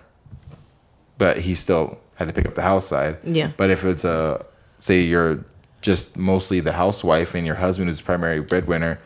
but 1.17 1.37
he 1.39 1.53
still 1.53 1.99
had 2.15 2.27
to 2.27 2.33
pick 2.33 2.45
up 2.47 2.55
the 2.55 2.61
house 2.61 2.85
side. 2.87 3.17
Yeah. 3.23 3.51
But 3.57 3.69
if 3.69 3.83
it's 3.83 4.05
a, 4.05 4.45
say 4.79 5.01
you're 5.01 5.43
just 5.81 6.17
mostly 6.17 6.59
the 6.59 6.73
housewife 6.73 7.35
and 7.35 7.45
your 7.45 7.55
husband, 7.55 7.89
who's 7.89 7.99
the 7.99 8.03
primary 8.05 8.41
breadwinner, 8.41 8.99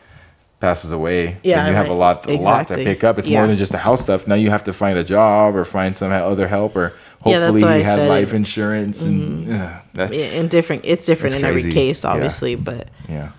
passes 0.60 0.92
away, 0.92 1.38
Yeah, 1.42 1.56
then 1.64 1.70
you 1.72 1.74
have 1.74 1.88
a 1.88 1.92
lot, 1.92 2.30
a 2.30 2.36
lot 2.36 2.68
to 2.68 2.76
pick 2.76 3.02
up. 3.02 3.18
It's 3.18 3.26
Yeah. 3.26 3.40
more 3.40 3.48
than 3.48 3.56
just 3.56 3.72
the 3.72 3.78
house 3.78 4.00
stuff. 4.00 4.28
Now 4.28 4.36
you 4.36 4.50
have 4.50 4.62
to 4.64 4.72
find 4.72 4.96
a 4.96 5.02
job 5.02 5.56
or 5.56 5.64
find 5.64 5.96
some 5.96 6.12
other 6.12 6.46
help, 6.46 6.76
or 6.76 6.92
hopefully 7.20 7.62
why 7.62 7.74
I 7.74 7.78
he 7.78 7.82
had 7.82 8.08
life 8.08 8.32
it. 8.32 8.36
insurance 8.36 9.02
and 9.04 9.46
mm-hmm. 9.46 9.60
ugh, 9.60 9.82
that, 9.94 10.14
Yeah, 10.14 10.24
and 10.38 10.48
different. 10.48 10.82
It's 10.84 11.04
different 11.04 11.34
in 11.34 11.44
every 11.44 11.62
crazy. 11.62 11.72
case, 11.74 12.04
Yeah. 12.04 12.10
obviously, 12.10 12.54
but 12.54 12.88
yeah, 13.08 13.30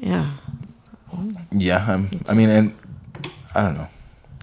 yeah. 0.00 0.30
yeah. 1.52 1.84
I'm, 1.88 2.10
I 2.28 2.34
mean, 2.34 2.48
and 2.50 2.74
I 3.54 3.62
don't 3.62 3.76
know. 3.76 3.88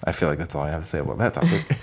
I 0.06 0.12
feel 0.12 0.28
like 0.28 0.38
that's 0.38 0.54
all 0.54 0.62
I 0.62 0.70
have 0.70 0.82
to 0.82 0.86
say 0.86 0.98
about 0.98 1.18
that 1.18 1.34
topic. 1.34 1.64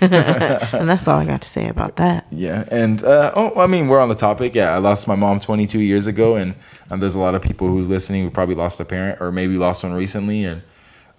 and 0.80 0.88
that's 0.88 1.08
all 1.08 1.18
I 1.18 1.24
got 1.24 1.42
to 1.42 1.48
say 1.48 1.68
about 1.68 1.96
that. 1.96 2.26
Yeah, 2.30 2.64
and 2.70 3.02
uh, 3.02 3.32
oh, 3.34 3.60
I 3.60 3.66
mean, 3.66 3.88
we're 3.88 4.00
on 4.00 4.08
the 4.08 4.14
topic. 4.14 4.54
Yeah, 4.54 4.74
I 4.74 4.78
lost 4.78 5.08
my 5.08 5.16
mom 5.16 5.40
22 5.40 5.80
years 5.80 6.06
ago, 6.06 6.36
and 6.36 6.54
um, 6.90 7.00
there's 7.00 7.16
a 7.16 7.18
lot 7.18 7.34
of 7.34 7.42
people 7.42 7.68
who's 7.68 7.88
listening 7.88 8.22
who 8.24 8.30
probably 8.30 8.54
lost 8.54 8.80
a 8.80 8.84
parent 8.84 9.20
or 9.20 9.32
maybe 9.32 9.58
lost 9.58 9.82
one 9.82 9.92
recently, 9.92 10.44
and 10.44 10.62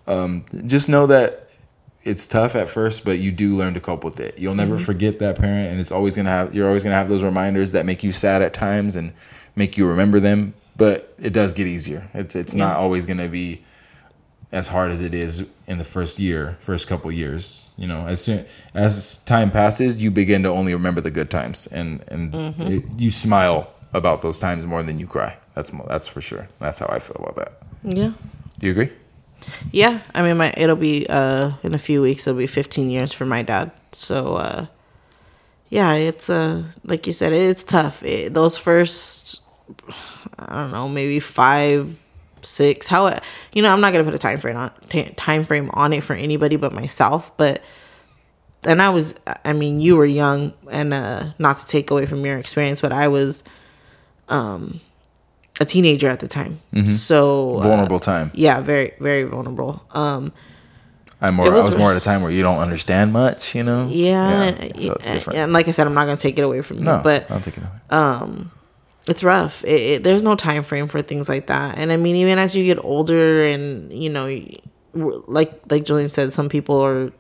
um, 0.07 0.45
just 0.65 0.87
know 0.89 1.05
that 1.07 1.49
it's 2.03 2.27
tough 2.27 2.55
at 2.55 2.69
first, 2.69 3.05
but 3.05 3.19
you 3.19 3.31
do 3.31 3.55
learn 3.55 3.73
to 3.73 3.79
cope 3.79 4.03
with 4.03 4.19
it. 4.19 4.37
You'll 4.37 4.55
never 4.55 4.77
forget 4.77 5.19
that 5.19 5.37
parent, 5.37 5.71
and 5.71 5.79
it's 5.79 5.91
always 5.91 6.15
gonna 6.15 6.29
have. 6.29 6.55
You're 6.55 6.67
always 6.67 6.83
gonna 6.83 6.95
have 6.95 7.09
those 7.09 7.23
reminders 7.23 7.73
that 7.73 7.85
make 7.85 8.03
you 8.03 8.11
sad 8.11 8.41
at 8.41 8.53
times 8.53 8.95
and 8.95 9.13
make 9.55 9.77
you 9.77 9.87
remember 9.87 10.19
them. 10.19 10.53
But 10.75 11.13
it 11.19 11.33
does 11.33 11.53
get 11.53 11.67
easier. 11.67 12.09
It's 12.13 12.35
it's 12.35 12.55
not 12.55 12.77
always 12.77 13.05
gonna 13.05 13.27
be 13.29 13.63
as 14.53 14.67
hard 14.67 14.91
as 14.91 15.01
it 15.01 15.13
is 15.13 15.49
in 15.67 15.77
the 15.79 15.83
first 15.83 16.19
year, 16.19 16.57
first 16.59 16.87
couple 16.87 17.11
years. 17.11 17.71
You 17.75 17.87
know, 17.87 18.05
as 18.07 18.23
soon 18.23 18.45
as 18.73 19.17
time 19.25 19.51
passes, 19.51 20.01
you 20.01 20.11
begin 20.11 20.43
to 20.43 20.49
only 20.49 20.73
remember 20.73 21.01
the 21.01 21.11
good 21.11 21.29
times, 21.29 21.67
and 21.67 22.03
and 22.07 22.33
it, 22.61 22.83
you 22.97 23.11
smile 23.11 23.69
about 23.93 24.21
those 24.21 24.39
times 24.39 24.65
more 24.65 24.83
than 24.83 24.99
you 24.99 25.07
cry. 25.07 25.37
That's 25.55 25.71
that's 25.87 26.07
for 26.07 26.21
sure. 26.21 26.47
That's 26.59 26.79
how 26.79 26.87
I 26.87 26.99
feel 26.99 27.17
about 27.19 27.35
that. 27.35 27.53
Yeah. 27.83 28.11
Do 28.59 28.67
you 28.67 28.71
agree? 28.71 28.91
Yeah, 29.71 29.99
I 30.15 30.21
mean, 30.21 30.37
my 30.37 30.53
it'll 30.55 30.75
be 30.75 31.05
uh 31.09 31.51
in 31.63 31.73
a 31.73 31.79
few 31.79 32.01
weeks. 32.01 32.27
It'll 32.27 32.37
be 32.37 32.47
15 32.47 32.89
years 32.89 33.11
for 33.11 33.25
my 33.25 33.41
dad. 33.41 33.71
So, 33.91 34.35
uh 34.35 34.65
yeah, 35.69 35.93
it's 35.93 36.29
uh 36.29 36.63
like 36.83 37.07
you 37.07 37.13
said, 37.13 37.33
it's 37.33 37.63
tough. 37.63 38.03
It, 38.03 38.33
those 38.33 38.57
first, 38.57 39.41
I 40.39 40.55
don't 40.55 40.71
know, 40.71 40.87
maybe 40.87 41.19
five, 41.19 41.99
six. 42.45 42.87
How 42.87 43.17
you 43.53 43.61
know, 43.61 43.69
I'm 43.69 43.81
not 43.81 43.93
gonna 43.93 44.03
put 44.03 44.13
a 44.13 44.19
time 44.19 44.39
frame 44.39 44.57
on 44.57 44.71
ta- 44.89 45.09
time 45.15 45.43
frame 45.43 45.69
on 45.73 45.93
it 45.93 46.03
for 46.03 46.13
anybody 46.15 46.55
but 46.55 46.73
myself. 46.73 47.35
But 47.37 47.61
and 48.65 48.81
I 48.81 48.89
was, 48.89 49.15
I 49.43 49.53
mean, 49.53 49.81
you 49.81 49.97
were 49.97 50.05
young, 50.05 50.53
and 50.71 50.93
uh 50.93 51.33
not 51.39 51.57
to 51.57 51.65
take 51.65 51.91
away 51.91 52.05
from 52.05 52.25
your 52.25 52.37
experience, 52.37 52.81
but 52.81 52.91
I 52.91 53.07
was 53.07 53.43
um 54.29 54.79
a 55.59 55.65
teenager 55.65 56.09
at 56.09 56.19
the 56.19 56.27
time. 56.27 56.59
So 56.85 57.57
uh, 57.57 57.61
Vulnerable 57.61 57.99
time. 57.99 58.31
yeah, 58.33 58.61
very 58.61 58.93
very 58.99 59.23
vulnerable. 59.23 59.85
Um, 59.91 60.33
I'm 61.21 61.35
more. 61.35 61.49
was 61.51 61.65
I 61.65 61.69
was 61.69 61.77
more 61.77 61.91
at 61.91 61.97
a 61.97 62.01
time 62.01 62.21
where 62.21 62.31
you 62.31 62.41
don't 62.41 62.59
understand 62.59 63.13
much. 63.13 63.55
You 63.55 63.63
know. 63.63 63.87
yeah, 63.89 64.49
so 64.49 64.57
it's 64.57 64.87
and, 64.87 65.01
different. 65.03 65.39
and 65.39 65.53
like 65.53 65.67
I 65.67 65.71
said, 65.71 65.87
I'm 65.87 65.93
not 65.93 66.05
gonna 66.05 66.17
take 66.17 66.37
it 66.37 66.41
away 66.41 66.61
from 66.61 66.79
you, 66.79 66.83
no, 66.85 67.01
but 67.03 67.29
I'll 67.31 67.39
take 67.39 67.57
it 67.57 67.63
away. 67.63 68.45
It's 69.07 69.23
rough. 69.23 69.63
It, 69.63 69.81
it, 69.81 70.03
there's 70.03 70.23
no 70.23 70.35
time 70.35 70.63
frame 70.63 70.87
for 70.87 71.01
things 71.01 71.27
like 71.27 71.47
that, 71.47 71.77
and 71.77 71.91
I 71.91 71.97
mean, 71.97 72.15
even 72.15 72.39
as 72.39 72.55
you 72.55 72.63
get 72.63 72.83
older, 72.83 73.43
and 73.45 73.91
you 73.91 74.09
know, 74.09 74.39
like 75.27 75.61
like 75.69 75.83
Julian 75.83 76.09
said, 76.09 76.31
some 76.33 76.49
people 76.49 76.81
are, 76.81 77.11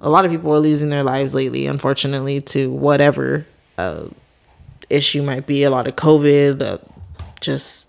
a 0.00 0.08
lot 0.08 0.24
of 0.24 0.30
people 0.30 0.52
are 0.54 0.60
losing 0.60 0.88
their 0.88 1.02
lives 1.02 1.34
lately, 1.34 1.66
unfortunately, 1.66 2.40
to 2.42 2.70
whatever 2.70 3.46
uh, 3.78 4.04
issue 4.88 5.22
might 5.22 5.46
be. 5.46 5.64
A 5.64 5.70
lot 5.70 5.86
of 5.86 5.96
COVID, 5.96 6.62
uh, 6.62 6.78
just 7.40 7.88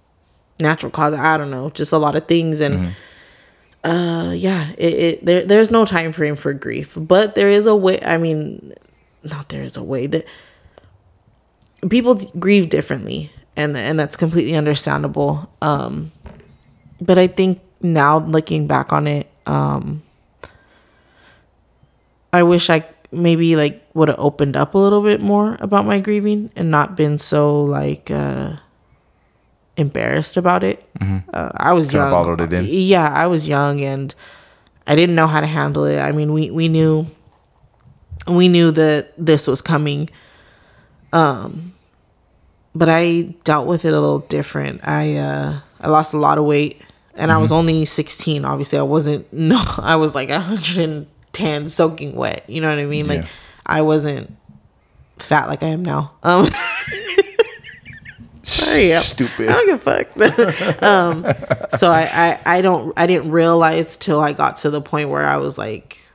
natural 0.59 0.91
cause. 0.91 1.13
I 1.13 1.37
don't 1.37 1.51
know, 1.51 1.69
just 1.69 1.91
a 1.91 1.97
lot 1.97 2.15
of 2.15 2.27
things, 2.27 2.59
and. 2.59 2.93
Uh 3.83 4.33
yeah, 4.35 4.71
it, 4.77 4.93
it 4.93 5.25
there 5.25 5.45
there's 5.45 5.71
no 5.71 5.85
time 5.85 6.11
frame 6.11 6.35
for 6.35 6.51
grief, 6.51 6.97
but 6.99 7.35
there 7.35 7.47
is 7.47 7.67
a 7.67 7.75
way. 7.75 7.99
I 8.03 8.17
mean, 8.17 8.73
not 9.23 9.49
there 9.49 9.61
is 9.61 9.77
a 9.77 9.83
way 9.83 10.07
that 10.07 10.25
people 11.89 12.15
d- 12.15 12.27
grieve 12.39 12.69
differently 12.69 13.31
and 13.55 13.75
and 13.77 13.99
that's 13.99 14.17
completely 14.17 14.55
understandable 14.55 15.49
um 15.61 16.11
but 17.01 17.17
i 17.17 17.27
think 17.27 17.59
now 17.81 18.17
looking 18.19 18.65
back 18.67 18.91
on 18.91 19.05
it 19.07 19.27
um 19.45 20.01
i 22.33 22.41
wish 22.43 22.69
i 22.69 22.83
maybe 23.11 23.55
like 23.55 23.81
would 23.93 24.07
have 24.09 24.19
opened 24.19 24.57
up 24.57 24.73
a 24.73 24.77
little 24.77 25.01
bit 25.01 25.21
more 25.21 25.55
about 25.59 25.85
my 25.85 25.99
grieving 25.99 26.49
and 26.55 26.69
not 26.71 26.95
been 26.97 27.17
so 27.17 27.61
like 27.63 28.11
uh 28.11 28.55
embarrassed 29.77 30.37
about 30.37 30.63
it. 30.63 30.83
Uh, 31.33 31.51
i 31.55 31.71
was 31.71 31.93
young. 31.93 32.09
bottled 32.09 32.41
it 32.41 32.51
in. 32.51 32.65
yeah 32.67 33.09
i 33.13 33.27
was 33.27 33.47
young 33.47 33.79
and 33.79 34.15
i 34.87 34.95
didn't 34.95 35.13
know 35.15 35.27
how 35.27 35.39
to 35.39 35.45
handle 35.45 35.85
it. 35.85 35.99
I 35.99 36.11
mean 36.11 36.33
we 36.33 36.49
we 36.49 36.67
knew 36.67 37.05
we 38.27 38.47
knew 38.49 38.71
that 38.71 39.13
this 39.17 39.45
was 39.47 39.61
coming 39.61 40.09
but 41.11 42.89
I 42.89 43.33
dealt 43.43 43.67
with 43.67 43.85
it 43.85 43.93
a 43.93 43.99
little 43.99 44.19
different. 44.19 44.87
I 44.87 45.17
uh 45.17 45.59
I 45.81 45.89
lost 45.89 46.13
a 46.13 46.17
lot 46.17 46.37
of 46.37 46.45
weight 46.45 46.81
and 47.15 47.31
I 47.31 47.37
was 47.37 47.51
only 47.51 47.85
16. 47.85 48.45
Obviously, 48.45 48.77
I 48.79 48.83
wasn't 48.83 49.31
no 49.33 49.61
I 49.77 49.95
was 49.95 50.13
like 50.15 50.29
110 50.29 51.69
soaking 51.69 52.15
wet. 52.15 52.43
You 52.47 52.61
know 52.61 52.69
what 52.69 52.79
I 52.79 52.85
mean? 52.85 53.07
Like 53.07 53.25
I 53.65 53.81
wasn't 53.81 54.35
fat 55.17 55.47
like 55.47 55.63
I 55.63 55.67
am 55.67 55.83
now. 55.83 56.13
Um 56.23 56.47
Sorry, 58.43 58.87
yeah. 58.87 58.99
Stupid. 59.01 59.49
I 59.49 59.53
don't 59.53 59.65
give 59.67 59.87
a 59.87 60.03
fuck. 60.03 60.83
um 60.83 61.25
so 61.71 61.91
I, 61.91 62.07
I 62.45 62.57
I 62.57 62.61
don't 62.61 62.93
I 62.95 63.07
didn't 63.07 63.31
realize 63.31 63.97
till 63.97 64.19
I 64.19 64.33
got 64.33 64.57
to 64.57 64.69
the 64.69 64.81
point 64.81 65.09
where 65.09 65.25
I 65.25 65.37
was 65.37 65.57
like 65.57 66.06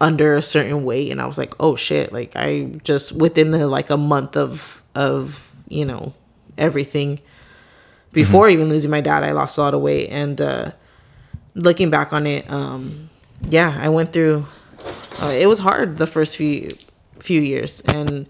under 0.00 0.36
a 0.36 0.42
certain 0.42 0.84
weight 0.84 1.10
and 1.10 1.20
I 1.20 1.26
was 1.26 1.38
like, 1.38 1.54
oh 1.58 1.76
shit, 1.76 2.12
like 2.12 2.32
I 2.36 2.64
just 2.84 3.12
within 3.12 3.50
the 3.50 3.66
like 3.66 3.90
a 3.90 3.96
month 3.96 4.36
of 4.36 4.82
of, 4.94 5.54
you 5.68 5.84
know, 5.84 6.14
everything 6.58 7.20
before 8.12 8.48
even 8.48 8.68
losing 8.68 8.90
my 8.90 9.00
dad, 9.00 9.22
I 9.22 9.32
lost 9.32 9.58
a 9.58 9.62
lot 9.62 9.74
of 9.74 9.80
weight 9.80 10.08
and 10.10 10.40
uh 10.40 10.72
looking 11.54 11.90
back 11.90 12.12
on 12.12 12.26
it, 12.26 12.50
um 12.50 13.10
yeah, 13.48 13.78
I 13.80 13.88
went 13.88 14.12
through 14.12 14.46
uh, 15.20 15.32
it 15.32 15.46
was 15.46 15.60
hard 15.60 15.96
the 15.96 16.06
first 16.06 16.36
few 16.36 16.68
few 17.18 17.40
years 17.40 17.80
and 17.80 18.28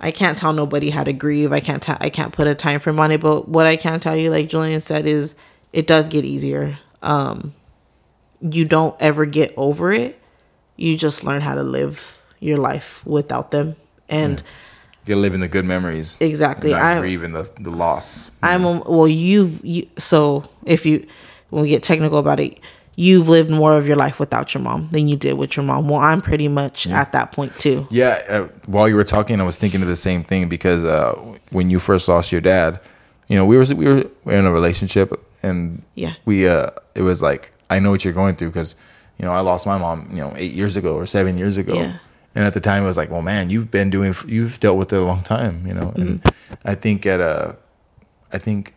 I 0.00 0.10
can't 0.10 0.38
tell 0.38 0.52
nobody 0.52 0.90
how 0.90 1.02
to 1.04 1.12
grieve. 1.12 1.52
I 1.52 1.60
can't 1.60 1.82
tell 1.82 1.96
I 2.00 2.10
can't 2.10 2.32
put 2.32 2.46
a 2.48 2.54
time 2.54 2.80
frame 2.80 2.98
on 2.98 3.12
it, 3.12 3.20
but 3.20 3.48
what 3.48 3.66
I 3.66 3.76
can 3.76 4.00
tell 4.00 4.16
you 4.16 4.30
like 4.30 4.48
Julian 4.48 4.80
said 4.80 5.06
is 5.06 5.36
it 5.72 5.86
does 5.86 6.08
get 6.08 6.24
easier. 6.24 6.78
Um 7.02 7.54
you 8.40 8.64
don't 8.64 8.96
ever 9.00 9.26
get 9.26 9.52
over 9.56 9.92
it. 9.92 10.17
You 10.78 10.96
just 10.96 11.24
learn 11.24 11.42
how 11.42 11.54
to 11.54 11.62
live 11.62 12.16
your 12.40 12.56
life 12.56 13.04
without 13.04 13.50
them. 13.50 13.76
And 14.08 14.42
you're 15.04 15.18
living 15.18 15.40
the 15.40 15.48
good 15.48 15.64
memories. 15.64 16.18
Exactly. 16.20 16.72
I'm- 16.72 17.00
grieve 17.02 17.22
in 17.22 17.32
the, 17.32 17.50
the 17.60 17.70
loss. 17.70 18.30
I'm 18.42 18.64
a, 18.64 18.72
well 18.80 19.08
you've 19.08 19.64
you 19.64 19.88
so 19.98 20.48
if 20.64 20.86
you 20.86 21.06
when 21.50 21.62
we 21.62 21.68
get 21.68 21.82
technical 21.82 22.18
about 22.18 22.38
it, 22.40 22.60
you've 22.94 23.28
lived 23.28 23.50
more 23.50 23.76
of 23.76 23.86
your 23.88 23.96
life 23.96 24.20
without 24.20 24.52
your 24.54 24.62
mom 24.62 24.88
than 24.90 25.08
you 25.08 25.16
did 25.16 25.34
with 25.34 25.56
your 25.56 25.64
mom. 25.64 25.88
Well, 25.88 26.00
I'm 26.00 26.20
pretty 26.20 26.46
much 26.48 26.86
at 26.86 27.12
that 27.12 27.32
point 27.32 27.54
too. 27.56 27.86
Yeah, 27.90 28.22
uh, 28.28 28.48
while 28.66 28.88
you 28.88 28.96
were 28.96 29.04
talking, 29.04 29.40
I 29.40 29.44
was 29.44 29.56
thinking 29.56 29.82
of 29.82 29.88
the 29.88 29.96
same 29.96 30.22
thing 30.24 30.48
because 30.48 30.84
uh, 30.84 31.14
when 31.50 31.70
you 31.70 31.78
first 31.80 32.08
lost 32.08 32.30
your 32.32 32.40
dad, 32.40 32.80
you 33.28 33.36
know, 33.36 33.46
we 33.46 33.56
were 33.56 33.64
we 33.74 33.84
were 33.86 34.04
in 34.32 34.46
a 34.46 34.52
relationship, 34.52 35.12
and 35.42 35.82
Yeah. 35.94 36.14
we 36.24 36.46
uh, 36.48 36.68
it 36.94 37.02
was 37.02 37.20
like 37.22 37.52
I 37.70 37.78
know 37.78 37.90
what 37.90 38.04
you're 38.04 38.14
going 38.14 38.36
through 38.36 38.48
because 38.50 38.76
you 39.18 39.24
know 39.26 39.32
I 39.32 39.40
lost 39.40 39.66
my 39.66 39.78
mom, 39.78 40.08
you 40.10 40.18
know, 40.22 40.32
eight 40.36 40.52
years 40.52 40.76
ago 40.76 40.94
or 40.94 41.06
seven 41.06 41.36
years 41.38 41.56
ago, 41.56 41.74
Yeah. 41.74 41.98
and 42.34 42.44
at 42.44 42.54
the 42.54 42.60
time 42.60 42.82
it 42.84 42.86
was 42.86 42.96
like, 42.96 43.10
well, 43.10 43.22
man, 43.22 43.50
you've 43.50 43.70
been 43.70 43.90
doing, 43.90 44.14
you've 44.26 44.58
dealt 44.60 44.78
with 44.78 44.92
it 44.92 44.98
a 45.00 45.04
long 45.04 45.22
time, 45.22 45.66
you 45.66 45.74
know, 45.74 45.92
and 45.96 46.22
Mm-hmm. 46.22 46.68
I 46.68 46.74
think 46.74 47.04
at 47.06 47.20
a, 47.20 47.56
I 48.32 48.38
think 48.38 48.74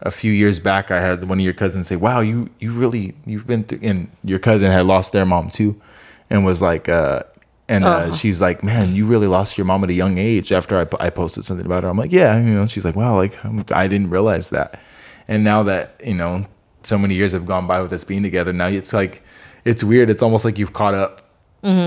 a 0.00 0.10
few 0.10 0.32
years 0.32 0.58
back, 0.58 0.90
I 0.90 1.00
had 1.00 1.28
one 1.28 1.38
of 1.38 1.44
your 1.44 1.54
cousins 1.54 1.86
say, 1.86 1.96
"Wow, 1.96 2.20
you 2.20 2.50
you 2.58 2.72
really 2.72 3.14
you've 3.24 3.46
been 3.46 3.62
through." 3.64 3.78
And 3.82 4.08
your 4.24 4.38
cousin 4.40 4.70
had 4.72 4.84
lost 4.86 5.12
their 5.12 5.24
mom 5.24 5.48
too, 5.48 5.80
and 6.28 6.44
was 6.44 6.60
like, 6.60 6.88
uh, 6.88 7.22
and 7.68 7.84
uh, 7.84 8.10
she's 8.12 8.40
like, 8.40 8.64
"Man, 8.64 8.96
you 8.96 9.06
really 9.06 9.28
lost 9.28 9.56
your 9.56 9.64
mom 9.64 9.84
at 9.84 9.90
a 9.90 9.94
young 9.94 10.18
age." 10.18 10.50
After 10.50 10.76
I, 10.80 10.86
I 11.06 11.10
posted 11.10 11.44
something 11.44 11.64
about 11.64 11.84
her, 11.84 11.88
I'm 11.88 11.96
like, 11.96 12.10
"Yeah," 12.12 12.36
you 12.42 12.52
know. 12.52 12.66
She's 12.66 12.84
like, 12.84 12.96
"Wow, 12.96 13.14
like 13.16 13.34
I'm- 13.44 13.64
I 13.72 13.86
didn't 13.86 14.10
realize 14.10 14.50
that." 14.50 14.80
And 15.28 15.44
now 15.44 15.62
that 15.62 16.00
you 16.04 16.14
know, 16.14 16.46
so 16.84 16.98
many 16.98 17.14
years 17.14 17.32
have 17.32 17.46
gone 17.46 17.66
by 17.66 17.80
with 17.80 17.92
us 17.92 18.04
being 18.04 18.22
together, 18.22 18.52
now 18.52 18.66
it's 18.66 18.92
like 18.92 19.22
it's 19.64 19.84
weird. 19.84 20.10
It's 20.10 20.22
almost 20.22 20.44
like 20.44 20.58
you've 20.58 20.72
caught 20.72 20.94
up 20.94 21.22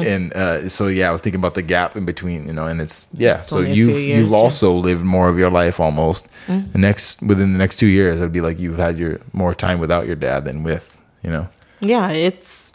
And 0.06 0.34
uh, 0.34 0.70
so 0.70 0.88
yeah, 0.88 1.10
I 1.10 1.12
was 1.12 1.20
thinking 1.20 1.40
about 1.40 1.54
the 1.54 1.62
gap 1.62 1.98
in 1.98 2.06
between, 2.06 2.48
you 2.48 2.54
know, 2.54 2.66
and 2.66 2.80
it's 2.80 3.10
yeah. 3.14 3.42
so 3.42 3.60
you've 3.60 3.90
years, 3.90 4.08
you've 4.08 4.30
yeah. 4.30 4.38
also 4.38 4.74
lived 4.74 5.04
more 5.04 5.28
of 5.28 5.38
your 5.38 5.52
life 5.52 5.82
almost. 5.82 6.30
The 6.48 6.78
next 6.78 7.22
within 7.22 7.52
the 7.52 7.60
next 7.60 7.78
two 7.78 7.88
years, 7.88 8.22
it'd 8.22 8.32
be 8.32 8.40
like 8.40 8.58
you've 8.58 8.78
had 8.78 8.98
your 8.98 9.20
more 9.34 9.54
time 9.54 9.80
without 9.80 10.08
your 10.08 10.16
dad 10.16 10.46
than 10.46 10.64
with, 10.64 10.98
you 11.24 11.30
know. 11.30 11.50
Yeah, 11.82 12.12
it's 12.12 12.72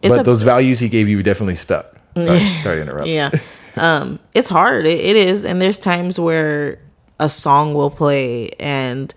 it's 0.00 0.14
but 0.14 0.20
a 0.20 0.22
those 0.22 0.42
values 0.42 0.78
he 0.78 0.88
gave 0.88 1.08
you 1.10 1.22
definitely 1.22 1.56
stuck. 1.56 1.94
Sorry, 2.18 2.38
sorry 2.58 2.76
to 2.76 2.82
interrupt. 2.82 3.08
yeah 3.08 3.30
um 3.76 4.20
it's 4.34 4.48
hard 4.48 4.86
it, 4.86 5.00
it 5.00 5.16
is 5.16 5.44
and 5.44 5.60
there's 5.60 5.80
times 5.80 6.20
where 6.20 6.78
a 7.18 7.28
song 7.28 7.74
will 7.74 7.90
play 7.90 8.50
and 8.60 9.12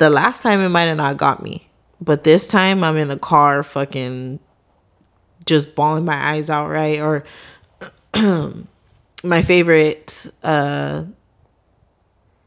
the 0.00 0.10
last 0.10 0.42
time 0.42 0.60
it 0.60 0.68
might 0.70 0.82
have 0.90 0.96
not 0.96 1.16
got 1.16 1.42
me 1.42 1.68
but 2.00 2.24
this 2.24 2.46
time 2.48 2.82
i'm 2.82 2.96
in 2.96 3.06
the 3.08 3.16
car 3.16 3.62
fucking 3.62 4.38
just 5.46 5.74
bawling 5.76 6.04
my 6.04 6.16
eyes 6.16 6.50
out 6.50 6.68
right 6.68 6.98
or 7.00 7.24
my 9.22 9.42
favorite 9.42 10.26
uh 10.42 11.04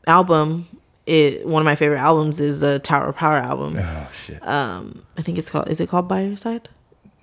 album 0.08 0.68
it 1.06 1.46
one 1.48 1.62
of 1.62 1.66
my 1.66 1.76
favorite 1.76 2.00
albums 2.00 2.40
is 2.40 2.62
the 2.62 2.80
tower 2.80 3.08
of 3.08 3.16
power 3.16 3.38
album 3.38 3.76
Oh 3.80 4.10
shit. 4.14 4.40
i 4.44 4.82
think 5.22 5.38
it's 5.38 5.52
called 5.52 5.70
is 5.70 5.80
it 5.80 5.90
called 5.90 6.08
by 6.08 6.22
your 6.22 6.38
side 6.38 6.70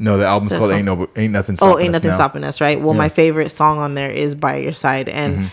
no, 0.02 0.16
the 0.16 0.24
album's 0.24 0.52
that's 0.52 0.60
called. 0.60 0.72
"Ain't 0.72 0.86
No 0.86 1.10
Ain't 1.14 1.34
Nothing." 1.34 1.56
Stopping 1.56 1.74
Oh, 1.74 1.78
ain't 1.78 1.92
nothing 1.92 2.08
Now. 2.08 2.14
stopping 2.14 2.42
us, 2.42 2.58
right? 2.62 2.80
Well, 2.80 2.94
my 2.94 3.10
favorite 3.10 3.50
song 3.50 3.76
on 3.80 3.92
there 3.92 4.08
is 4.10 4.34
"By 4.34 4.56
Your 4.56 4.72
Side," 4.72 5.10
and 5.10 5.36
Mm-hmm. 5.36 5.46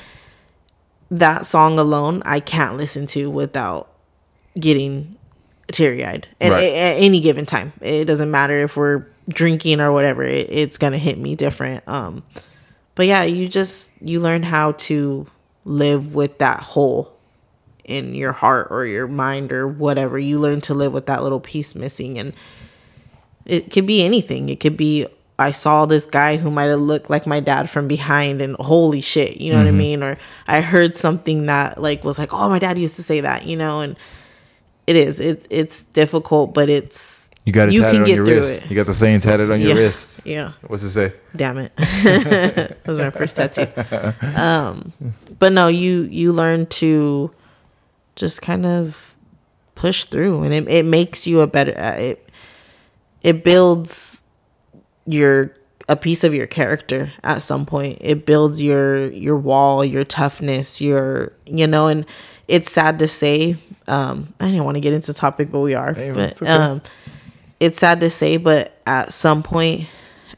that 1.18 1.46
song 1.46 1.78
alone, 1.78 2.22
I 2.24 2.40
can't 2.40 2.78
listen 2.78 3.08
to 3.08 3.30
without 3.30 3.90
getting 4.60 5.16
teary 5.72 6.06
eyed. 6.06 6.28
And 6.40 6.54
Right. 6.54 6.64
at 6.74 6.98
any 6.98 7.20
given 7.20 7.46
time, 7.46 7.74
it 7.82 8.06
doesn't 8.06 8.32
matter 8.32 8.64
if 8.64 8.78
we're 8.78 9.06
drinking 9.30 9.82
or 9.82 9.92
whatever. 9.92 10.24
It, 10.24 10.48
it's 10.50 10.78
gonna 10.78 10.98
hit 10.98 11.18
me 11.18 11.36
different. 11.36 11.84
Um, 11.88 12.24
but 12.96 13.06
yeah, 13.06 13.24
you 13.24 13.48
just 13.48 13.92
you 14.02 14.20
learn 14.20 14.44
how 14.44 14.72
to 14.74 15.28
live 15.66 16.16
with 16.16 16.38
that 16.40 16.62
hole 16.62 17.14
in 17.84 18.16
your 18.16 18.32
heart 18.32 18.68
or 18.72 18.86
your 18.86 19.08
mind 19.08 19.52
or 19.52 19.68
whatever. 19.68 20.18
You 20.18 20.40
learn 20.40 20.62
to 20.62 20.74
live 20.74 20.94
with 20.94 21.06
that 21.08 21.24
little 21.24 21.40
piece 21.40 21.76
missing 21.76 22.18
and 22.18 22.34
it 23.46 23.72
could 23.72 23.86
be 23.86 24.04
anything. 24.04 24.50
It 24.50 24.60
could 24.60 24.76
be 24.78 25.08
I 25.40 25.52
saw 25.52 25.86
this 25.86 26.06
guy 26.06 26.38
who 26.38 26.50
might 26.50 26.64
have 26.70 26.80
looked 26.80 27.10
like 27.12 27.28
my 27.28 27.40
dad 27.40 27.70
from 27.70 27.88
behind 27.88 28.42
and 28.42 28.56
holy 28.56 29.02
shit, 29.02 29.40
you 29.40 29.52
know 29.52 29.60
what 29.60 29.68
I 29.68 29.72
mean? 29.72 30.02
Or 30.02 30.18
I 30.48 30.62
heard 30.62 30.96
something 30.96 31.46
that 31.46 31.80
like 31.80 32.04
was 32.04 32.18
like, 32.18 32.34
"Oh, 32.34 32.50
my 32.50 32.58
dad 32.58 32.80
used 32.80 32.96
to 32.96 33.04
say 33.04 33.22
that," 33.22 33.46
you 33.46 33.56
know, 33.56 33.82
and 33.82 33.96
it 34.88 34.96
is. 34.96 35.20
It's 35.20 35.46
it's 35.50 35.84
difficult, 35.84 36.54
but 36.54 36.70
it's 36.70 37.30
You 37.46 37.54
got 37.54 37.68
it 37.70 37.74
You 37.74 37.82
can 37.82 37.98
on 37.98 38.04
get 38.06 38.16
your 38.16 38.26
through 38.26 38.36
wrist. 38.38 38.64
it. 38.64 38.70
You 38.72 38.76
got 38.76 38.86
the 38.88 38.94
saying 38.94 39.20
tatted 39.20 39.52
on 39.52 39.60
your 39.62 39.70
Yeah. 39.76 39.84
wrist. 39.84 40.22
Yeah. 40.26 40.52
What's 40.68 40.84
it 40.84 40.90
say? 40.92 41.14
Damn 41.36 41.58
it. 41.60 41.72
that 41.78 42.78
was 42.88 42.98
my 43.00 43.10
first 43.12 43.36
tattoo. 43.36 43.68
Um, 44.36 44.94
but 45.40 45.52
no, 45.54 45.68
you 45.68 46.02
you 46.04 46.34
learn 46.34 46.66
to 46.82 47.32
just 48.16 48.42
kind 48.42 48.66
of 48.66 49.16
push 49.76 50.06
through 50.06 50.42
and 50.44 50.54
it, 50.54 50.68
it 50.68 50.86
makes 50.86 51.28
you 51.28 51.40
a 51.42 51.46
better 51.48 51.78
uh, 51.78 51.92
it 51.96 52.28
it 53.22 53.44
builds 53.44 54.24
your 55.06 55.54
a 55.88 55.96
piece 55.96 56.24
of 56.26 56.34
your 56.34 56.48
character 56.48 57.14
at 57.24 57.42
some 57.42 57.66
point. 57.66 57.98
It 58.02 58.26
builds 58.26 58.62
your 58.62 59.08
your 59.12 59.38
wall, 59.38 59.86
your 59.86 60.04
toughness, 60.04 60.82
your 60.82 61.32
you 61.46 61.68
know, 61.68 61.88
and 61.88 62.06
it's 62.48 62.70
sad 62.72 63.00
to 63.00 63.08
say. 63.08 63.56
Um, 63.88 64.34
I 64.40 64.46
didn't 64.48 64.66
want 64.66 64.76
to 64.76 64.82
get 64.82 64.94
into 64.94 65.08
the 65.08 65.18
topic, 65.20 65.52
but 65.52 65.60
we 65.60 65.74
are. 65.74 65.94
Hey, 65.94 66.12
but 66.12 66.32
it's 66.32 66.42
okay. 66.42 66.52
um, 66.52 66.82
it's 67.60 67.80
sad 67.80 68.00
to 68.02 68.10
say, 68.10 68.38
but 68.38 68.80
at 68.86 69.14
some 69.14 69.44
point, 69.44 69.88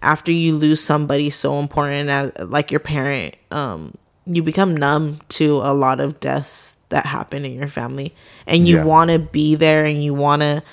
after 0.01 0.31
you 0.31 0.55
lose 0.55 0.81
somebody 0.81 1.29
so 1.29 1.59
important 1.59 2.09
as 2.09 2.31
like 2.47 2.71
your 2.71 2.79
parent, 2.79 3.35
um, 3.51 3.93
you 4.25 4.43
become 4.43 4.77
numb 4.77 5.19
to 5.29 5.57
a 5.57 5.73
lot 5.73 5.99
of 5.99 6.19
deaths 6.19 6.77
that 6.89 7.05
happen 7.07 7.45
in 7.45 7.53
your 7.53 7.67
family, 7.67 8.15
and 8.47 8.67
you 8.67 8.77
Yeah. 8.77 8.83
want 8.83 9.11
to 9.11 9.19
be 9.19 9.55
there 9.55 9.85
and 9.85 10.03
you 10.03 10.13
want 10.13 10.41
to 10.43 10.63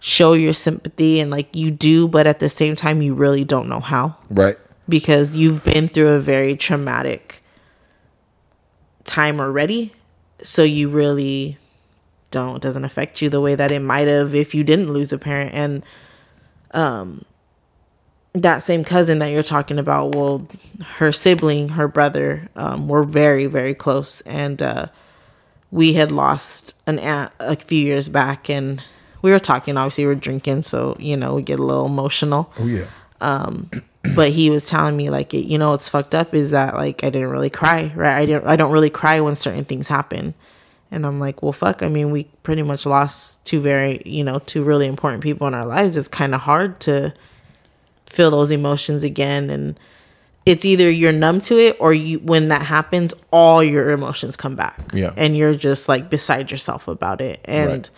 show 0.00 0.34
your 0.34 0.52
sympathy 0.52 1.18
and 1.20 1.30
like 1.30 1.48
you 1.56 1.70
do, 1.70 2.06
but 2.06 2.26
at 2.26 2.38
the 2.38 2.48
same 2.48 2.76
time, 2.76 3.00
you 3.02 3.14
really 3.14 3.44
don't 3.44 3.68
know 3.68 3.80
how 3.80 4.16
Right. 4.30 4.56
because 4.88 5.34
you've 5.36 5.64
been 5.64 5.88
through 5.88 6.10
a 6.10 6.18
very 6.20 6.54
traumatic 6.56 7.42
time 9.04 9.40
already. 9.40 9.92
So 10.42 10.62
you 10.62 10.88
really 10.88 11.58
don't, 12.30 12.60
doesn't 12.60 12.84
affect 12.84 13.22
you 13.22 13.28
the 13.28 13.40
way 13.40 13.54
that 13.54 13.70
it 13.70 13.80
might 13.80 14.08
have 14.08 14.34
if 14.34 14.54
you 14.54 14.64
didn't 14.64 14.92
lose 14.92 15.12
a 15.12 15.18
parent. 15.18 15.54
And 15.54 15.84
um, 16.72 17.24
that 18.34 18.58
same 18.58 18.84
cousin 18.84 19.18
that 19.20 19.30
you're 19.30 19.42
talking 19.42 19.78
about, 19.78 20.14
well, 20.14 20.46
her 20.96 21.12
sibling, 21.12 21.70
her 21.70 21.88
brother, 21.88 22.48
um, 22.56 22.88
were 22.88 23.04
very, 23.04 23.46
very 23.46 23.74
close. 23.74 24.20
And 24.22 24.60
uh, 24.60 24.86
we 25.70 25.94
had 25.94 26.12
lost 26.12 26.74
an 26.86 26.98
aunt 26.98 27.32
a 27.38 27.56
few 27.56 27.82
years 27.82 28.08
back. 28.08 28.50
And 28.50 28.82
we 29.22 29.30
were 29.30 29.38
talking, 29.38 29.76
obviously, 29.76 30.06
we 30.06 30.12
are 30.12 30.16
drinking. 30.16 30.64
So, 30.64 30.96
you 30.98 31.16
know, 31.16 31.34
we 31.34 31.42
get 31.42 31.58
a 31.58 31.64
little 31.64 31.86
emotional 31.86 32.52
Oh 32.58 32.66
yeah. 32.66 32.86
Um, 33.20 33.70
but 34.14 34.30
he 34.30 34.50
was 34.50 34.68
telling 34.68 34.96
me 34.96 35.10
like 35.10 35.34
it, 35.34 35.44
you 35.46 35.58
know 35.58 35.70
what's 35.70 35.88
fucked 35.88 36.14
up 36.14 36.34
is 36.34 36.50
that 36.50 36.74
like 36.74 37.02
I 37.02 37.10
didn't 37.10 37.30
really 37.30 37.50
cry 37.50 37.92
right 37.94 38.16
I 38.16 38.26
didn't 38.26 38.46
I 38.46 38.56
don't 38.56 38.72
really 38.72 38.90
cry 38.90 39.20
when 39.20 39.36
certain 39.36 39.64
things 39.64 39.88
happen 39.88 40.34
and 40.90 41.04
I'm 41.06 41.18
like 41.18 41.42
well 41.42 41.52
fuck 41.52 41.82
I 41.82 41.88
mean 41.88 42.10
we 42.10 42.24
pretty 42.42 42.62
much 42.62 42.86
lost 42.86 43.44
two 43.44 43.60
very 43.60 44.02
you 44.04 44.22
know 44.24 44.38
two 44.40 44.62
really 44.64 44.86
important 44.86 45.22
people 45.22 45.46
in 45.46 45.54
our 45.54 45.66
lives. 45.66 45.96
It's 45.96 46.08
kind 46.08 46.34
of 46.34 46.42
hard 46.42 46.80
to 46.80 47.12
feel 48.06 48.30
those 48.30 48.50
emotions 48.52 49.02
again. 49.04 49.50
And 49.50 49.78
it's 50.46 50.64
either 50.64 50.88
you're 50.88 51.12
numb 51.12 51.40
to 51.40 51.58
it 51.58 51.76
or 51.80 51.92
you 51.92 52.20
when 52.20 52.48
that 52.48 52.62
happens 52.62 53.12
all 53.32 53.62
your 53.64 53.90
emotions 53.90 54.36
come 54.36 54.54
back. 54.54 54.78
Yeah. 54.94 55.12
and 55.16 55.36
you're 55.36 55.54
just 55.54 55.88
like 55.88 56.08
beside 56.08 56.50
yourself 56.52 56.86
about 56.86 57.20
it. 57.20 57.40
And 57.46 57.68
Right. 57.70 57.90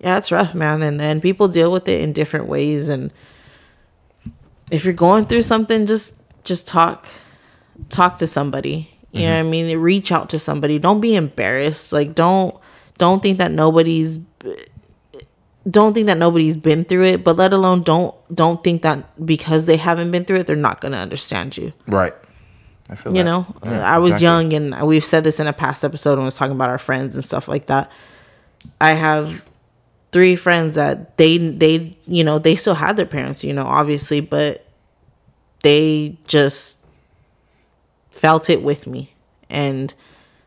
yeah 0.00 0.16
it's 0.18 0.30
rough 0.30 0.54
man. 0.54 0.82
And 0.82 1.02
and 1.02 1.20
people 1.20 1.48
deal 1.48 1.72
with 1.72 1.88
it 1.88 2.00
in 2.00 2.12
different 2.12 2.46
ways. 2.46 2.88
And 2.88 3.10
if 4.70 4.84
you're 4.84 4.94
going 4.94 5.26
through 5.26 5.42
something 5.42 5.84
just 5.86 6.14
just 6.44 6.68
talk 6.68 7.06
talk 7.88 8.18
to 8.18 8.26
somebody 8.26 8.88
you 9.12 9.26
know 9.26 9.32
what 9.34 9.40
i 9.40 9.42
mean 9.42 9.78
reach 9.78 10.12
out 10.12 10.28
to 10.30 10.38
somebody 10.38 10.78
don't 10.78 11.00
be 11.00 11.14
embarrassed 11.16 11.92
like 11.92 12.14
don't 12.14 12.54
don't 12.98 13.22
think 13.22 13.38
that 13.38 13.50
nobody's 13.50 14.18
don't 15.68 15.92
think 15.94 16.06
that 16.06 16.16
nobody's 16.16 16.56
been 16.56 16.84
through 16.84 17.04
it 17.04 17.22
but 17.24 17.36
let 17.36 17.52
alone 17.52 17.82
don't 17.82 18.14
don't 18.34 18.64
think 18.64 18.82
that 18.82 19.24
because 19.26 19.66
they 19.66 19.76
haven't 19.76 20.10
been 20.10 20.24
through 20.24 20.36
it 20.38 20.46
they're 20.46 20.56
not 20.56 20.80
going 20.80 20.92
to 20.92 20.98
understand 20.98 21.56
you 21.56 21.72
Right. 21.86 22.14
I 22.88 22.94
feel 22.94 23.12
you 23.12 23.18
that. 23.22 23.24
know 23.24 23.46
Yeah, 23.64 23.84
i 23.94 23.98
was 23.98 24.14
exactly. 24.14 24.24
young 24.24 24.52
and 24.74 24.86
we've 24.86 25.04
said 25.04 25.22
this 25.24 25.38
in 25.38 25.46
a 25.46 25.52
past 25.52 25.84
episode 25.84 26.12
when 26.12 26.22
i 26.22 26.24
was 26.24 26.34
talking 26.34 26.54
about 26.54 26.70
our 26.70 26.78
friends 26.78 27.14
and 27.14 27.24
stuff 27.24 27.46
like 27.48 27.66
that 27.66 27.90
i 28.80 28.92
have 28.92 29.44
three 30.12 30.34
friends 30.34 30.74
that 30.76 31.16
they 31.18 31.36
they 31.38 31.96
you 32.06 32.24
know 32.24 32.38
they 32.38 32.56
still 32.56 32.74
had 32.74 32.96
their 32.96 33.06
parents 33.06 33.44
you 33.44 33.52
know 33.52 33.64
obviously 33.64 34.20
but 34.20 34.66
they 35.62 36.16
just 36.26 36.79
felt 38.22 38.50
it 38.50 38.62
with 38.62 38.86
me 38.86 39.02
and 39.48 39.94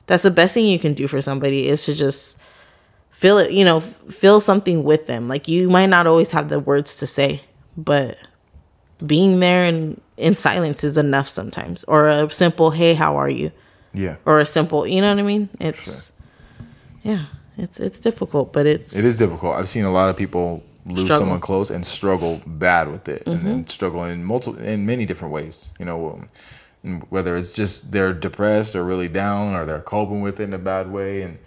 that's 0.07 0.23
the 0.23 0.31
best 0.39 0.53
thing 0.53 0.65
you 0.67 0.79
can 0.85 0.93
do 0.93 1.07
for 1.07 1.19
somebody 1.21 1.67
is 1.67 1.85
to 1.85 1.93
just 1.93 2.39
feel 3.09 3.37
it 3.43 3.51
you 3.51 3.65
know 3.69 3.79
feel 4.21 4.39
something 4.39 4.83
with 4.83 5.07
them 5.07 5.27
like 5.33 5.47
you 5.47 5.69
might 5.69 5.89
not 5.95 6.05
always 6.07 6.31
have 6.31 6.49
the 6.49 6.59
words 6.59 6.95
to 7.01 7.05
say 7.07 7.41
but 7.75 8.17
being 9.05 9.39
there 9.39 9.63
and 9.63 9.99
in 10.17 10.35
silence 10.35 10.83
is 10.83 10.97
enough 10.97 11.27
sometimes 11.29 11.83
or 11.85 12.07
a 12.07 12.29
simple 12.29 12.71
hey 12.71 12.93
how 12.93 13.15
are 13.17 13.29
you 13.29 13.51
Yeah. 13.93 14.15
or 14.25 14.39
a 14.39 14.45
simple 14.45 14.85
you 14.87 15.01
know 15.01 15.09
what 15.13 15.19
i 15.19 15.23
mean 15.33 15.49
it's 15.59 16.11
yeah 17.03 17.25
it's 17.57 17.79
it's 17.79 17.99
difficult 17.99 18.53
but 18.53 18.65
it's 18.65 18.95
It 18.95 19.05
is 19.05 19.17
difficult. 19.17 19.55
I've 19.57 19.67
seen 19.75 19.85
a 19.85 19.91
lot 19.91 20.09
of 20.09 20.15
people 20.17 20.63
lose 20.85 21.05
Struggle. 21.05 21.17
someone 21.21 21.39
close 21.39 21.69
and 21.75 21.85
struggle 21.85 22.41
bad 22.47 22.85
with 22.93 23.07
it, 23.07 23.21
and 23.27 23.45
then 23.47 23.67
struggle 23.67 24.03
in 24.05 24.23
multiple 24.23 24.59
in 24.59 24.85
many 24.85 25.05
different 25.05 25.33
ways. 25.33 25.71
You 25.79 25.85
know, 25.85 25.99
um, 26.11 26.29
whether 27.09 27.35
it's 27.35 27.51
just 27.51 27.91
they're 27.91 28.13
depressed 28.13 28.75
or 28.75 28.83
really 28.83 29.07
down, 29.07 29.53
or 29.53 29.65
they're 29.65 29.81
coping 29.81 30.21
with 30.21 30.39
it 30.39 30.43
in 30.43 30.53
a 30.53 30.59
bad 30.59 30.91
way, 30.91 31.21
and 31.21 31.37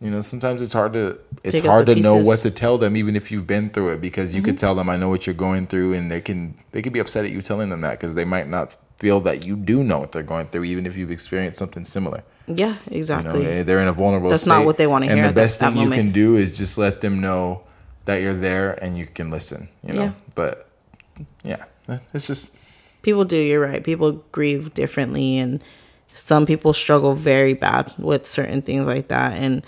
you 0.00 0.10
know, 0.10 0.20
sometimes 0.20 0.62
it's 0.62 0.72
hard 0.72 0.92
to 0.92 1.18
it's 1.42 1.60
Pick 1.60 1.68
hard 1.68 1.86
to 1.86 1.96
know 1.96 2.16
what 2.16 2.40
to 2.40 2.50
tell 2.50 2.78
them, 2.78 2.96
even 2.96 3.16
if 3.16 3.32
you've 3.32 3.46
been 3.46 3.70
through 3.70 3.90
it, 3.90 4.00
because 4.00 4.34
you 4.34 4.42
could 4.42 4.54
mm-hmm. 4.54 4.60
tell 4.66 4.74
them, 4.76 4.88
"I 4.88 4.96
know 4.96 5.08
what 5.08 5.26
you're 5.26 5.34
going 5.34 5.66
through," 5.66 5.94
and 5.94 6.10
they 6.10 6.20
can 6.20 6.54
they 6.70 6.82
can 6.82 6.92
be 6.92 7.00
upset 7.00 7.24
at 7.24 7.32
you 7.32 7.42
telling 7.42 7.70
them 7.70 7.80
that 7.80 7.98
because 7.98 8.14
they 8.14 8.24
might 8.24 8.48
not 8.48 8.76
feel 8.98 9.20
that 9.20 9.44
you 9.44 9.56
do 9.56 9.82
know 9.82 9.98
what 10.00 10.12
they're 10.12 10.22
going 10.22 10.46
through, 10.46 10.64
even 10.64 10.86
if 10.86 10.96
you've 10.96 11.10
experienced 11.10 11.58
something 11.58 11.84
similar. 11.84 12.22
yeah 12.46 12.54
You 12.56 12.72
know, 12.72 12.76
exactly 12.90 13.44
they- 13.44 13.62
they're 13.62 13.78
in 13.78 13.86
a 13.88 13.92
vulnerable. 13.92 14.30
That's 14.30 14.46
not 14.46 14.64
what 14.64 14.76
they 14.76 14.86
wanna 14.88 15.06
hear 15.06 15.14
And 15.16 15.24
the 15.24 15.28
that- 15.28 15.34
best 15.34 15.60
that 15.60 15.72
thing 15.74 15.82
you 15.82 15.90
can 15.90 16.10
do 16.10 16.34
is 16.36 16.50
just 16.56 16.78
let 16.78 17.00
them 17.00 17.20
know 17.20 17.62
that 18.06 18.22
you're 18.22 18.34
there 18.34 18.72
and 18.82 18.98
you 18.98 19.06
can 19.06 19.30
listen. 19.30 19.68
You 19.84 19.92
know, 19.94 20.02
Yeah. 20.02 20.12
but 20.34 20.66
yeah, 21.44 21.64
it's 22.12 22.26
just 22.26 22.56
people 23.08 23.24
do 23.24 23.36
you're 23.38 23.60
right. 23.70 23.82
People 23.82 24.22
grieve 24.32 24.74
differently 24.74 25.38
and 25.38 25.62
some 26.08 26.44
people 26.46 26.72
struggle 26.72 27.14
very 27.14 27.54
bad 27.54 27.92
with 27.98 28.26
certain 28.26 28.60
things 28.62 28.86
like 28.86 29.08
that 29.08 29.32
and 29.38 29.64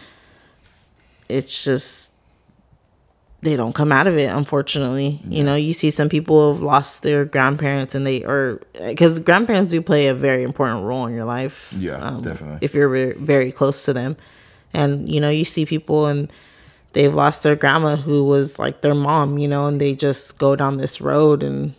it's 1.29 1.65
just 1.65 2.13
they 3.43 3.57
don't 3.57 3.75
come 3.75 3.91
out 3.93 4.07
of 4.07 4.19
it 4.19 4.27
unfortunately. 4.31 5.21
You 5.25 5.43
know 5.45 5.55
you 5.55 5.73
see 5.73 5.91
some 5.91 6.09
people 6.11 6.53
have 6.53 6.61
lost 6.63 7.03
their 7.03 7.25
grandparents 7.25 7.95
and 7.95 8.07
they 8.07 8.23
or 8.25 8.61
because 8.89 9.19
grandparents 9.21 9.73
do 9.73 9.81
play 9.81 10.09
a 10.09 10.15
very 10.15 10.43
important 10.43 10.85
role 10.85 11.07
in 11.07 11.15
your 11.15 11.25
life 11.25 11.73
um, 11.75 11.81
Yeah, 11.81 12.19
definitely. 12.21 12.59
if 12.61 12.75
you're 12.75 12.89
very, 12.91 13.13
very 13.15 13.53
close 13.53 13.85
to 13.87 13.93
them. 13.95 14.17
And 14.75 15.11
you 15.11 15.21
know 15.21 15.31
you 15.31 15.45
see 15.45 15.65
people 15.65 16.07
and 16.07 16.31
they've 16.93 17.15
lost 17.15 17.43
their 17.43 17.57
grandma 17.57 17.97
who 17.97 18.25
was 18.25 18.59
like 18.59 18.83
their 18.83 18.95
mom 18.95 19.39
you 19.39 19.49
know 19.49 19.67
and 19.67 19.81
they 19.81 19.95
just 19.95 20.39
go 20.39 20.55
down 20.55 20.77
this 20.77 21.01
road 21.01 21.43
and 21.43 21.75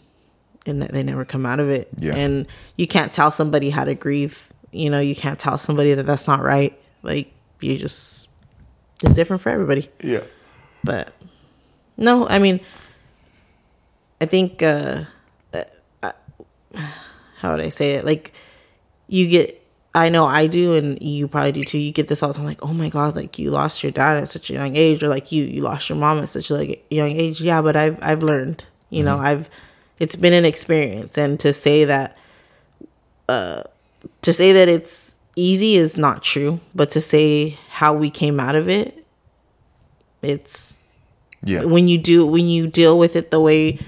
and 0.65 0.81
they 0.81 1.03
never 1.03 1.25
come 1.25 1.45
out 1.45 1.59
of 1.59 1.69
it. 1.69 1.89
Yeah. 1.97 2.15
and 2.15 2.47
you 2.75 2.87
can't 2.87 3.11
tell 3.11 3.31
somebody 3.31 3.69
how 3.71 3.83
to 3.83 3.95
grieve. 3.95 4.47
You 4.71 4.89
know 4.89 4.99
you 4.99 5.15
can't 5.15 5.39
tell 5.39 5.57
somebody 5.57 5.93
that 5.93 6.03
that's 6.03 6.27
not 6.27 6.41
right. 6.41 6.79
Like 7.03 7.31
you 7.59 7.77
just 7.77 8.29
it's 9.03 9.15
different 9.15 9.41
for 9.41 9.49
everybody. 9.49 9.89
Yeah. 10.03 10.21
but 10.83 11.13
no 11.97 12.27
i 12.27 12.39
mean 12.39 12.59
i 14.21 14.25
think 14.25 14.63
uh 14.63 15.03
uh, 15.53 16.11
how 17.37 17.51
would 17.51 17.59
i 17.59 17.69
say 17.69 17.91
it? 17.91 18.05
Like 18.05 18.33
you 19.07 19.27
get 19.27 19.57
i 19.93 20.07
know 20.09 20.25
i 20.25 20.47
do 20.47 20.73
and 20.73 21.01
you 21.01 21.27
probably 21.27 21.51
do 21.51 21.63
too. 21.63 21.77
You 21.77 21.91
get 21.91 22.07
this 22.07 22.23
all 22.23 22.29
the 22.29 22.35
time 22.35 22.45
like 22.45 22.63
oh 22.63 22.73
my 22.73 22.89
god 22.89 23.15
like 23.15 23.37
you 23.37 23.51
lost 23.51 23.83
your 23.83 23.91
dad 23.91 24.17
at 24.17 24.29
such 24.29 24.49
a 24.49 24.53
young 24.53 24.75
age 24.75 25.03
or 25.03 25.09
like 25.09 25.31
you 25.31 25.43
you 25.43 25.61
lost 25.61 25.89
your 25.89 25.97
mom 25.97 26.19
at 26.19 26.29
such 26.29 26.49
a 26.49 26.53
like 26.55 26.85
young 26.89 27.09
age. 27.11 27.41
Yeah 27.41 27.61
but 27.61 27.75
i've 27.75 27.97
i've 28.01 28.23
learned 28.23 28.63
you 28.89 29.03
know 29.03 29.17
i've 29.17 29.49
it's 30.01 30.15
been 30.15 30.33
an 30.33 30.45
experience 30.45 31.17
and 31.17 31.39
to 31.39 31.53
say 31.53 31.85
that 31.85 32.17
uh 33.29 33.61
to 34.21 34.33
say 34.33 34.51
that 34.51 34.67
it's 34.67 35.19
easy 35.35 35.75
is 35.75 35.95
not 35.97 36.21
true 36.23 36.59
but 36.73 36.89
to 36.89 36.99
say 36.99 37.57
how 37.69 37.93
we 37.93 38.09
came 38.09 38.39
out 38.39 38.55
of 38.55 38.67
it 38.67 39.05
it's 40.21 40.79
Yeah. 41.43 41.63
when 41.63 41.87
you 41.87 41.97
do 41.97 42.25
when 42.25 42.47
you 42.49 42.67
deal 42.67 42.97
with 42.97 43.15
it 43.15 43.31
the 43.31 43.39
way 43.39 43.79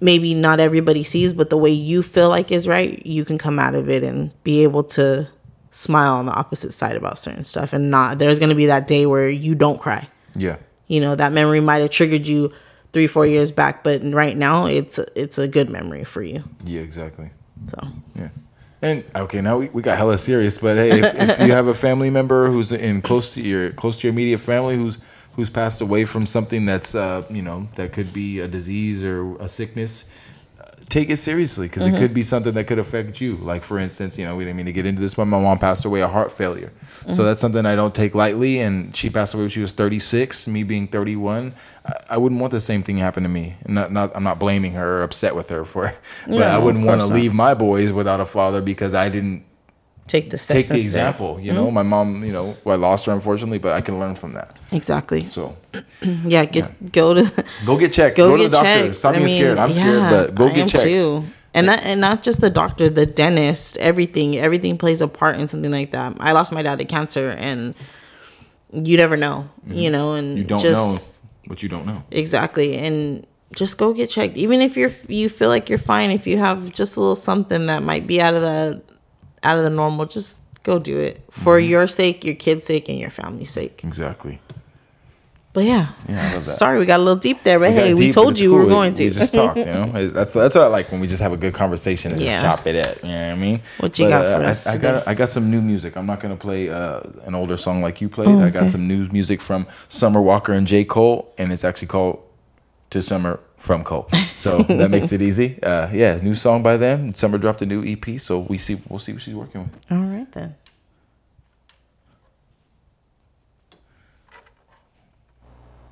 maybe 0.00 0.34
not 0.34 0.60
everybody 0.60 1.02
sees 1.02 1.32
but 1.32 1.48
the 1.50 1.56
way 1.56 1.70
you 1.70 2.02
feel 2.02 2.28
like 2.28 2.50
is 2.52 2.66
right 2.68 3.04
you 3.06 3.24
can 3.24 3.38
come 3.38 3.58
out 3.58 3.74
of 3.74 3.88
it 3.88 4.02
and 4.02 4.30
be 4.44 4.62
able 4.62 4.84
to 4.84 5.28
smile 5.70 6.14
on 6.14 6.26
the 6.26 6.32
opposite 6.32 6.72
side 6.72 6.96
about 6.96 7.18
certain 7.18 7.44
stuff 7.44 7.72
and 7.72 7.90
not 7.90 8.18
there's 8.18 8.38
going 8.38 8.48
to 8.50 8.54
be 8.54 8.66
that 8.66 8.86
day 8.86 9.06
where 9.06 9.28
you 9.28 9.54
don't 9.54 9.80
cry 9.80 10.06
Yeah. 10.36 10.56
you 10.88 11.00
know 11.00 11.14
that 11.14 11.32
memory 11.32 11.60
might 11.60 11.78
have 11.82 11.90
triggered 11.90 12.26
you 12.26 12.52
three 12.94 13.06
four 13.06 13.26
years 13.26 13.50
back 13.50 13.84
but 13.84 14.02
right 14.04 14.36
now 14.38 14.64
it's 14.64 14.98
it's 15.14 15.36
a 15.36 15.46
good 15.46 15.68
memory 15.68 16.04
for 16.04 16.22
you 16.22 16.42
Yeah, 16.64 16.80
exactly. 16.80 17.28
so 17.68 17.88
Yeah. 18.14 18.30
And 18.82 19.02
okay, 19.16 19.40
now 19.40 19.56
we, 19.58 19.68
we 19.70 19.80
got 19.80 19.96
hella 19.96 20.18
serious, 20.18 20.58
but 20.58 20.76
hey, 20.76 21.00
if, 21.00 21.14
if 21.14 21.40
you 21.40 21.52
have 21.52 21.68
a 21.68 21.74
family 21.74 22.10
member 22.10 22.48
who's 22.50 22.70
in 22.70 23.00
close 23.00 23.32
to 23.34 23.40
your 23.40 23.70
close 23.72 23.98
to 24.00 24.06
your 24.06 24.12
immediate 24.12 24.40
family 24.40 24.76
who's 24.76 24.98
who's 25.36 25.48
passed 25.48 25.80
away 25.80 26.04
from 26.04 26.26
something 26.26 26.66
that's 26.66 26.94
uh, 26.94 27.22
you 27.30 27.40
know 27.40 27.66
that 27.76 27.92
could 27.94 28.12
be 28.12 28.40
a 28.40 28.48
disease 28.48 29.02
or 29.02 29.36
a 29.36 29.48
sickness, 29.48 30.04
take 30.88 31.10
it 31.10 31.16
seriously 31.16 31.66
because 31.68 31.86
it 31.86 31.96
could 31.96 32.14
be 32.14 32.22
something 32.22 32.52
that 32.54 32.64
could 32.64 32.78
affect 32.78 33.20
you. 33.20 33.36
Like 33.36 33.62
for 33.62 33.78
instance, 33.78 34.18
you 34.18 34.24
know, 34.24 34.36
we 34.36 34.44
didn't 34.44 34.56
mean 34.56 34.66
to 34.66 34.72
get 34.72 34.86
into 34.86 35.00
this, 35.00 35.14
but 35.14 35.24
my 35.26 35.40
mom 35.40 35.58
passed 35.58 35.84
away 35.84 36.02
of 36.02 36.10
heart 36.10 36.32
failure, 36.32 36.72
so 37.10 37.24
that's 37.24 37.40
something 37.40 37.64
I 37.66 37.74
don't 37.74 37.94
take 37.94 38.14
lightly. 38.14 38.60
And 38.60 38.94
she 38.94 39.10
passed 39.10 39.34
away 39.34 39.44
when 39.44 39.50
she 39.50 39.60
was 39.60 39.72
36, 39.72 40.48
me 40.48 40.62
being 40.62 40.86
31. 40.88 41.54
I, 41.84 41.92
I 42.10 42.16
wouldn't 42.16 42.40
want 42.40 42.50
the 42.52 42.60
same 42.60 42.82
thing 42.82 42.96
happen 42.98 43.22
to 43.22 43.28
me. 43.28 43.56
Not, 43.66 43.92
not, 43.92 44.12
I'm 44.14 44.24
not 44.24 44.38
blaming 44.38 44.72
her 44.72 45.00
or 45.00 45.02
upset 45.02 45.34
with 45.34 45.48
her 45.48 45.64
for, 45.64 45.86
it, 45.86 45.98
but 46.26 46.38
No, 46.38 46.46
I 46.46 46.58
wouldn't 46.58 46.86
want 46.86 47.00
to 47.00 47.06
leave 47.06 47.34
my 47.34 47.54
boys 47.54 47.92
without 47.92 48.20
a 48.20 48.24
father 48.24 48.60
because 48.60 48.94
I 48.94 49.08
didn't 49.08 49.44
take 50.06 50.30
the 50.30 50.38
steps 50.38 50.54
take 50.60 50.68
the 50.68 50.74
example. 50.74 51.40
You 51.40 51.52
know, 51.52 51.70
my 51.70 51.82
mom, 51.82 52.24
you 52.24 52.32
know, 52.32 52.56
I 52.66 52.74
lost 52.76 53.06
her 53.06 53.12
unfortunately, 53.12 53.58
but 53.58 53.72
I 53.72 53.80
can 53.80 53.98
learn 53.98 54.14
from 54.16 54.34
that. 54.34 54.56
exactly 54.72 55.20
So 55.22 55.56
yeah 56.24 56.44
get 56.44 56.92
go 56.92 57.14
to 57.14 57.44
go 57.66 57.78
get 57.78 57.92
checked. 57.92 58.16
go, 58.16 58.30
Go, 58.30 58.36
to 58.36 58.42
get 58.44 58.50
the 58.50 58.56
doctor. 58.56 58.84
checked. 58.86 58.96
Stop 58.96 59.10
I 59.12 59.14
being 59.16 59.26
mean, 59.26 59.36
scared. 59.36 59.58
I'm 59.58 59.72
scared, 59.72 60.02
yeah, 60.02 60.10
but 60.10 60.34
go 60.34 60.46
I 60.46 60.48
get 60.50 60.58
am 60.58 60.68
checked. 60.68 60.84
too. 60.84 61.24
And 61.56 61.68
that 61.68 61.86
and 61.86 62.00
not 62.00 62.22
just 62.24 62.40
the 62.40 62.50
doctor, 62.50 62.90
the 62.90 63.06
dentist, 63.06 63.76
everything, 63.78 64.36
everything 64.36 64.76
plays 64.76 65.00
a 65.00 65.06
part 65.08 65.38
in 65.38 65.46
something 65.46 65.70
like 65.70 65.92
that. 65.92 66.16
I 66.18 66.32
lost 66.32 66.50
my 66.52 66.62
dad 66.62 66.80
to 66.80 66.84
cancer, 66.84 67.30
and 67.38 67.74
you 68.72 68.96
never 68.96 69.16
know, 69.16 69.48
you 69.66 69.88
know, 69.90 70.14
and 70.14 70.30
Mm-hmm. 70.30 70.38
You 70.38 70.44
don't 70.44 70.60
just, 70.60 71.22
know 71.22 71.22
what 71.46 71.62
you 71.62 71.68
don't 71.68 71.86
know. 71.86 72.02
exactly, 72.10 72.76
and 72.76 73.24
just 73.54 73.78
go 73.78 73.94
get 73.94 74.10
checked. 74.10 74.36
Even 74.36 74.60
if 74.62 74.76
you're 74.76 74.90
you 75.06 75.28
feel 75.28 75.48
like 75.48 75.68
you're 75.68 75.78
fine, 75.78 76.10
if 76.10 76.26
you 76.26 76.38
have 76.38 76.72
just 76.72 76.96
a 76.96 77.00
little 77.00 77.14
something 77.14 77.66
that 77.66 77.84
might 77.84 78.06
be 78.08 78.20
out 78.20 78.34
of 78.34 78.42
the 78.42 78.82
out 79.44 79.56
of 79.58 79.64
the 79.64 79.70
normal, 79.70 80.06
just 80.06 80.40
go 80.62 80.78
do 80.78 80.98
it 80.98 81.22
for 81.30 81.58
Mm-hmm. 81.58 81.70
your 81.70 81.86
sake, 81.86 82.24
your 82.24 82.34
kid's 82.34 82.64
sake, 82.66 82.88
and 82.88 82.98
your 82.98 83.10
family's 83.10 83.50
sake. 83.50 83.82
Exactly. 83.84 84.40
But 85.52 85.64
yeah, 85.66 85.90
Yeah, 86.08 86.20
I 86.30 86.34
love 86.34 86.46
that. 86.46 86.50
sorry 86.52 86.80
we 86.80 86.84
got 86.86 86.98
a 86.98 87.02
little 87.04 87.14
deep 87.20 87.44
there, 87.44 87.60
but 87.60 87.68
We 87.70 87.74
hey, 87.76 87.94
we 87.94 88.08
but 88.08 88.14
told 88.14 88.40
you 88.40 88.50
we 88.50 88.56
were 88.56 88.62
cool. 88.64 88.70
going 88.70 88.94
to. 88.94 89.04
We 89.04 89.10
just 89.10 89.32
talked, 89.32 89.56
you 89.58 89.66
know. 89.66 90.08
That's 90.08 90.32
that's 90.34 90.56
what 90.56 90.64
I 90.64 90.66
like 90.66 90.90
when 90.90 91.00
we 91.00 91.06
just 91.06 91.22
have 91.22 91.32
a 91.32 91.36
good 91.36 91.54
conversation 91.54 92.10
and 92.10 92.20
Yeah. 92.20 92.30
just 92.30 92.42
chop 92.44 92.66
it 92.66 92.74
at. 92.74 93.04
You 93.04 93.10
know 93.10 93.26
what 93.28 93.32
I 93.32 93.34
mean? 93.36 93.60
What 93.78 93.96
you 94.00 94.08
got 94.08 94.22
for 94.22 94.44
I, 94.44 94.50
us 94.50 94.66
I 94.66 94.72
today? 94.72 94.82
got 94.82 95.06
I 95.06 95.14
got 95.14 95.28
some 95.28 95.52
new 95.52 95.60
music. 95.62 95.96
I'm 95.96 96.06
not 96.06 96.18
gonna 96.18 96.34
play 96.34 96.70
uh, 96.70 97.02
an 97.24 97.36
older 97.36 97.56
song 97.56 97.82
like 97.82 98.00
you 98.00 98.08
played. 98.08 98.30
Oh, 98.30 98.40
I 98.44 98.50
got 98.50 98.68
some 98.70 98.88
new 98.88 99.06
music 99.12 99.40
from 99.40 99.68
Summer 99.88 100.20
Walker 100.20 100.52
and 100.52 100.66
J 100.66 100.84
Cole, 100.84 101.32
and 101.38 101.52
it's 101.52 101.62
actually 101.62 101.86
called 101.88 102.18
"To 102.94 103.02
Summer 103.02 103.40
from 103.58 103.82
Cole." 103.82 104.08
So 104.34 104.62
that 104.62 104.90
makes 104.90 105.12
it 105.12 105.20
easy. 105.20 105.58
Uh, 105.62 105.88
yeah, 105.92 106.18
new 106.22 106.34
song 106.34 106.62
by 106.62 106.76
them. 106.76 107.12
Summer 107.14 107.38
dropped 107.38 107.60
a 107.62 107.66
new 107.66 107.82
EP, 107.84 108.18
so 108.20 108.38
we 108.38 108.56
see 108.56 108.76
we'll 108.88 108.98
see 108.98 109.12
what 109.12 109.22
she's 109.22 109.34
working 109.34 109.62
with. 109.64 109.92
All 109.92 109.98
right 110.04 110.30
then. 110.32 110.54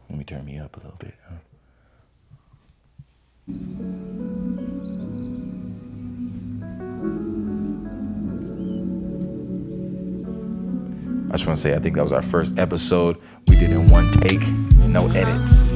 Let 0.08 0.18
me 0.18 0.24
turn 0.24 0.44
me 0.44 0.58
up 0.58 0.76
a 0.76 0.80
little 0.80 0.98
bit. 0.98 1.14
huh? 1.28 1.36
I 11.28 11.34
just 11.36 11.46
want 11.46 11.56
to 11.56 11.62
say, 11.62 11.74
I 11.74 11.78
think 11.78 11.96
that 11.96 12.02
was 12.02 12.12
our 12.12 12.20
first 12.20 12.58
episode. 12.58 13.16
We 13.48 13.56
did 13.56 13.70
in 13.70 13.88
one 13.88 14.10
take, 14.12 14.46
no 14.76 15.06
edits. 15.08 15.70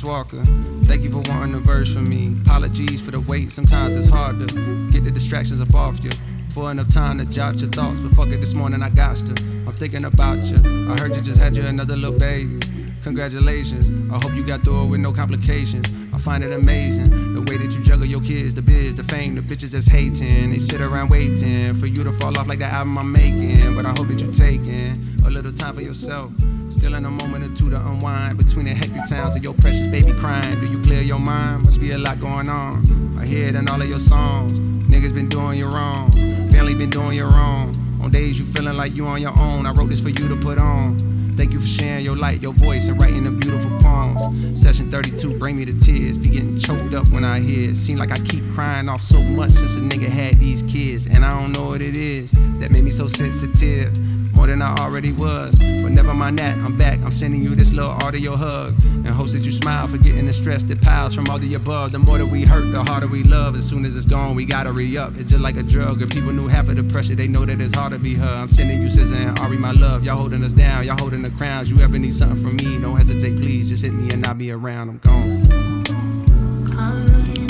Miss 0.00 0.08
Walker, 0.08 0.42
thank 0.84 1.02
you 1.02 1.10
for 1.10 1.20
wanting 1.30 1.54
a 1.56 1.58
verse 1.58 1.92
from 1.92 2.08
me. 2.08 2.34
Apologies 2.46 3.02
for 3.02 3.10
the 3.10 3.20
wait, 3.20 3.50
sometimes 3.50 3.94
it's 3.94 4.08
hard 4.08 4.38
to 4.38 4.90
get 4.90 5.04
the 5.04 5.10
distractions 5.10 5.60
up 5.60 5.74
off 5.74 6.02
you. 6.02 6.10
For 6.54 6.70
enough 6.70 6.90
time 6.90 7.18
to 7.18 7.26
jot 7.26 7.60
your 7.60 7.68
thoughts, 7.68 8.00
but 8.00 8.12
fuck 8.12 8.28
it, 8.28 8.38
this 8.38 8.54
morning 8.54 8.82
I 8.82 8.88
got 8.88 9.18
to. 9.18 9.32
I'm 9.66 9.72
thinking 9.72 10.06
about 10.06 10.38
you. 10.38 10.56
I 10.90 10.98
heard 10.98 11.14
you 11.14 11.20
just 11.20 11.38
had 11.38 11.54
you 11.54 11.66
another 11.66 11.96
little 11.96 12.18
baby. 12.18 12.60
Congratulations, 13.02 14.10
I 14.10 14.14
hope 14.14 14.32
you 14.32 14.42
got 14.42 14.62
through 14.62 14.84
it 14.84 14.86
with 14.86 15.00
no 15.00 15.12
complications. 15.12 15.86
I 16.14 16.18
find 16.18 16.42
it 16.42 16.52
amazing 16.52 17.34
the 17.34 17.42
way 17.42 17.58
that 17.58 17.70
you 17.76 17.84
juggle 17.84 18.06
your 18.06 18.22
kids, 18.22 18.54
the 18.54 18.62
biz, 18.62 18.94
the 18.94 19.04
fame, 19.04 19.34
the 19.34 19.42
bitches 19.42 19.72
that's 19.72 19.86
hating. 19.86 20.50
They 20.50 20.60
sit 20.60 20.80
around 20.80 21.10
waiting 21.10 21.74
for 21.74 21.84
you 21.84 22.04
to 22.04 22.12
fall 22.12 22.38
off 22.38 22.46
like 22.46 22.60
the 22.60 22.64
album 22.64 22.96
I'm 22.96 23.12
making. 23.12 23.76
But 23.76 23.84
I 23.84 23.90
hope 23.90 24.08
that 24.08 24.18
you're 24.18 24.32
taking 24.32 24.96
a 25.26 25.30
little 25.30 25.52
time 25.52 25.74
for 25.74 25.82
yourself. 25.82 26.32
Still 26.70 26.94
in 26.94 27.04
a 27.04 27.10
moment 27.10 27.44
or 27.44 27.54
two 27.56 27.68
to 27.70 27.76
unwind 27.76 28.38
between 28.38 28.66
the 28.66 28.74
hectic 28.74 29.02
sounds 29.02 29.36
of 29.36 29.42
your 29.42 29.54
precious 29.54 29.86
baby 29.88 30.12
crying. 30.12 30.60
Do 30.60 30.66
you 30.66 30.82
clear 30.82 31.02
your 31.02 31.18
mind? 31.18 31.64
Must 31.64 31.80
be 31.80 31.90
a 31.90 31.98
lot 31.98 32.20
going 32.20 32.48
on. 32.48 32.84
I 33.18 33.26
hear 33.26 33.48
it 33.48 33.54
in 33.54 33.68
all 33.68 33.82
of 33.82 33.88
your 33.88 33.98
songs. 33.98 34.52
Niggas 34.52 35.14
been 35.14 35.28
doing 35.28 35.58
you 35.58 35.68
wrong. 35.68 36.10
Family 36.50 36.74
been 36.74 36.90
doing 36.90 37.16
you 37.16 37.24
wrong. 37.24 37.74
On 38.00 38.10
days 38.10 38.38
you 38.38 38.44
feeling 38.44 38.76
like 38.76 38.96
you 38.96 39.06
on 39.06 39.20
your 39.20 39.38
own, 39.38 39.66
I 39.66 39.72
wrote 39.72 39.88
this 39.88 40.00
for 40.00 40.08
you 40.08 40.28
to 40.28 40.36
put 40.36 40.58
on. 40.58 40.96
Thank 41.36 41.52
you 41.52 41.60
for 41.60 41.66
sharing 41.66 42.04
your 42.04 42.16
light, 42.16 42.42
your 42.42 42.52
voice, 42.52 42.88
and 42.88 43.00
writing 43.00 43.24
the 43.24 43.30
beautiful 43.30 43.70
poems. 43.80 44.60
Session 44.60 44.90
32, 44.90 45.38
bring 45.38 45.56
me 45.56 45.64
to 45.64 45.72
tears. 45.78 46.18
Be 46.18 46.28
getting 46.28 46.58
choked 46.58 46.94
up 46.94 47.08
when 47.08 47.24
I 47.24 47.40
hear 47.40 47.70
it. 47.70 47.76
Seem 47.76 47.98
like 47.98 48.12
I 48.12 48.18
keep 48.18 48.44
crying 48.52 48.88
off 48.88 49.02
so 49.02 49.20
much 49.22 49.50
since 49.52 49.76
a 49.76 49.80
nigga 49.80 50.08
had 50.08 50.34
these 50.34 50.62
kids. 50.62 51.06
And 51.06 51.24
I 51.24 51.40
don't 51.40 51.52
know 51.52 51.64
what 51.64 51.82
it 51.82 51.96
is 51.96 52.32
that 52.60 52.70
made 52.70 52.84
me 52.84 52.90
so 52.90 53.06
sensitive. 53.06 53.96
More 54.40 54.46
than 54.46 54.62
I 54.62 54.74
already 54.76 55.12
was. 55.12 55.54
But 55.58 55.92
never 55.92 56.14
mind 56.14 56.38
that, 56.38 56.56
I'm 56.56 56.74
back. 56.78 56.98
I'm 57.00 57.12
sending 57.12 57.42
you 57.44 57.54
this 57.54 57.74
little 57.74 57.90
audio 57.90 58.36
hug. 58.36 58.72
And 58.82 59.08
hopes 59.08 59.34
that 59.34 59.44
you 59.44 59.52
smile, 59.52 59.86
forgetting 59.86 60.24
the 60.24 60.32
stress 60.32 60.62
that 60.64 60.80
piles 60.80 61.14
from 61.14 61.28
all 61.28 61.38
the 61.38 61.52
above. 61.52 61.92
The 61.92 61.98
more 61.98 62.16
that 62.16 62.24
we 62.24 62.46
hurt, 62.46 62.72
the 62.72 62.82
harder 62.82 63.06
we 63.06 63.22
love. 63.22 63.54
As 63.54 63.68
soon 63.68 63.84
as 63.84 63.94
it's 63.94 64.06
gone, 64.06 64.34
we 64.34 64.46
gotta 64.46 64.72
re 64.72 64.96
up. 64.96 65.12
It's 65.18 65.32
just 65.32 65.42
like 65.42 65.58
a 65.58 65.62
drug. 65.62 66.00
If 66.00 66.08
people 66.08 66.32
knew 66.32 66.48
half 66.48 66.70
of 66.70 66.76
the 66.76 66.84
pressure, 66.84 67.14
they 67.14 67.28
know 67.28 67.44
that 67.44 67.60
it's 67.60 67.76
hard 67.76 67.92
to 67.92 67.98
be 67.98 68.14
her. 68.14 68.26
I'm 68.26 68.48
sending 68.48 68.80
you 68.80 68.88
SZA 68.88 69.28
and 69.28 69.38
Ari, 69.40 69.58
my 69.58 69.72
love. 69.72 70.04
Y'all 70.04 70.16
holding 70.16 70.42
us 70.42 70.54
down, 70.54 70.86
y'all 70.86 70.96
holding 70.98 71.20
the 71.20 71.30
crowns. 71.32 71.70
You 71.70 71.78
ever 71.80 71.98
need 71.98 72.14
something 72.14 72.42
from 72.42 72.56
me, 72.56 72.80
don't 72.80 72.96
hesitate, 72.96 73.42
please. 73.42 73.68
Just 73.68 73.84
hit 73.84 73.92
me 73.92 74.08
and 74.10 74.26
I'll 74.26 74.32
be 74.32 74.52
around. 74.52 74.88
I'm 74.88 74.98
gone. 75.00 75.42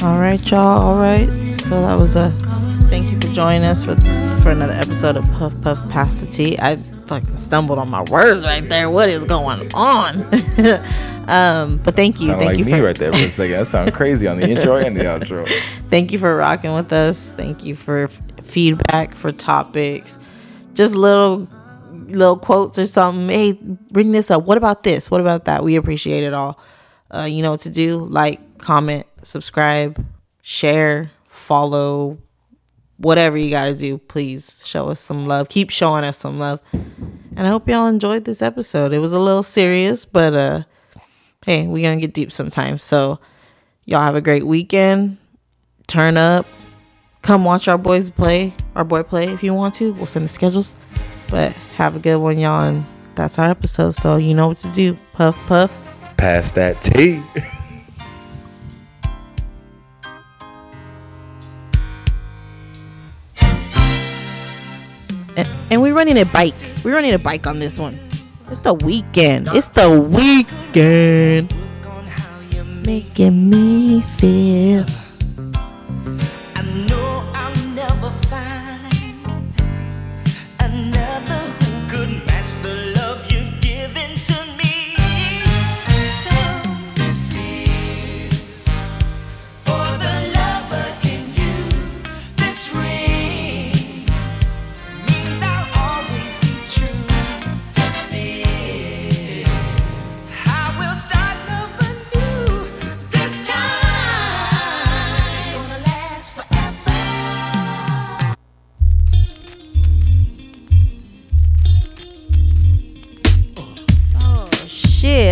All 0.02 0.18
right, 0.18 0.50
y'all. 0.50 0.82
All 0.82 0.98
right. 0.98 1.28
So 1.60 1.82
that 1.82 1.94
was 1.94 2.16
a 2.16 2.30
thank 2.90 3.12
you 3.12 3.20
for 3.20 3.28
joining 3.32 3.64
us 3.64 3.84
for 3.84 3.94
for 4.42 4.50
another 4.50 4.72
episode 4.72 5.16
of 5.16 5.24
Puff 5.32 5.52
Puff 5.62 5.78
Pacity. 5.90 6.58
I 6.58 6.76
fucking 7.06 7.36
stumbled 7.36 7.78
on 7.78 7.90
my 7.90 8.02
words 8.04 8.42
right 8.42 8.66
there. 8.66 8.88
What 8.88 9.10
is 9.10 9.26
going 9.26 9.70
on? 9.74 10.22
um, 11.28 11.76
but 11.84 11.94
thank 11.94 12.20
you, 12.20 12.28
Sound 12.28 12.40
thank 12.40 12.52
like 12.52 12.58
you 12.58 12.64
me 12.64 12.72
for 12.72 12.82
right 12.82 12.96
there 12.96 13.12
for 13.12 13.18
a 13.18 13.28
second. 13.28 13.58
That 13.58 13.66
sounded 13.66 13.92
crazy 13.92 14.26
on 14.26 14.38
the 14.38 14.48
intro 14.48 14.76
and 14.76 14.96
the 14.96 15.04
outro. 15.04 15.46
thank 15.90 16.10
you 16.10 16.18
for 16.18 16.34
rocking 16.36 16.74
with 16.74 16.90
us. 16.90 17.34
Thank 17.34 17.64
you 17.64 17.74
for 17.74 18.04
f- 18.04 18.20
feedback, 18.42 19.14
for 19.14 19.30
topics, 19.30 20.18
just 20.72 20.94
little 20.94 21.46
little 21.92 22.38
quotes 22.38 22.78
or 22.78 22.86
something. 22.86 23.28
Hey, 23.28 23.52
bring 23.90 24.12
this 24.12 24.30
up. 24.30 24.44
What 24.44 24.56
about 24.56 24.84
this? 24.84 25.10
What 25.10 25.20
about 25.20 25.44
that? 25.44 25.64
We 25.64 25.76
appreciate 25.76 26.24
it 26.24 26.32
all. 26.32 26.58
Uh, 27.10 27.24
you 27.24 27.42
know 27.42 27.50
what 27.50 27.60
to 27.60 27.70
do. 27.70 27.98
Like, 27.98 28.56
comment, 28.56 29.06
subscribe, 29.22 30.02
share, 30.40 31.10
follow, 31.28 32.18
whatever 33.00 33.36
you 33.36 33.50
got 33.50 33.64
to 33.64 33.74
do. 33.74 33.98
Please 33.98 34.62
show 34.66 34.88
us 34.90 35.00
some 35.00 35.26
love. 35.26 35.48
Keep 35.48 35.70
showing 35.70 36.04
us 36.04 36.18
some 36.18 36.38
love. 36.38 36.60
And 36.72 37.46
I 37.46 37.48
hope 37.48 37.68
y'all 37.68 37.86
enjoyed 37.86 38.24
this 38.24 38.42
episode. 38.42 38.92
It 38.92 38.98
was 38.98 39.12
a 39.12 39.18
little 39.18 39.42
serious, 39.42 40.04
but 40.04 40.34
uh, 40.34 40.62
hey, 41.44 41.66
we 41.66 41.82
gonna 41.82 41.96
get 41.96 42.12
deep 42.12 42.32
sometimes. 42.32 42.82
So 42.82 43.18
y'all 43.84 44.02
have 44.02 44.14
a 44.14 44.20
great 44.20 44.46
weekend. 44.46 45.16
Turn 45.86 46.16
up. 46.16 46.46
Come 47.22 47.44
watch 47.44 47.68
our 47.68 47.78
boys 47.78 48.10
play, 48.10 48.54
our 48.74 48.84
boy 48.84 49.02
play 49.02 49.26
if 49.26 49.42
you 49.42 49.52
want 49.52 49.74
to. 49.74 49.92
We'll 49.92 50.06
send 50.06 50.24
the 50.24 50.28
schedules. 50.28 50.74
But 51.28 51.52
have 51.76 51.96
a 51.96 51.98
good 51.98 52.16
one, 52.16 52.38
y'all. 52.38 52.62
And 52.62 52.84
that's 53.14 53.38
our 53.38 53.50
episode. 53.50 53.94
So 53.94 54.16
you 54.16 54.34
know 54.34 54.48
what 54.48 54.56
to 54.58 54.72
do. 54.72 54.94
Puff, 55.12 55.36
puff. 55.46 55.72
Pass 56.16 56.52
that 56.52 56.80
tea. 56.82 57.22
And, 65.70 65.80
we're 65.80 65.94
running 65.94 66.18
a 66.18 66.24
bike. 66.24 66.56
We're 66.84 66.94
running 66.94 67.14
a 67.14 67.18
bike 67.18 67.46
on 67.46 67.60
this 67.60 67.78
one. 67.78 67.96
It's 68.50 68.58
the 68.58 68.74
weekend. 68.74 69.48
It's 69.52 69.68
the 69.68 69.88
weekend. 70.00 71.54
Making 72.84 73.50
me 73.50 74.00
feel. 74.02 74.84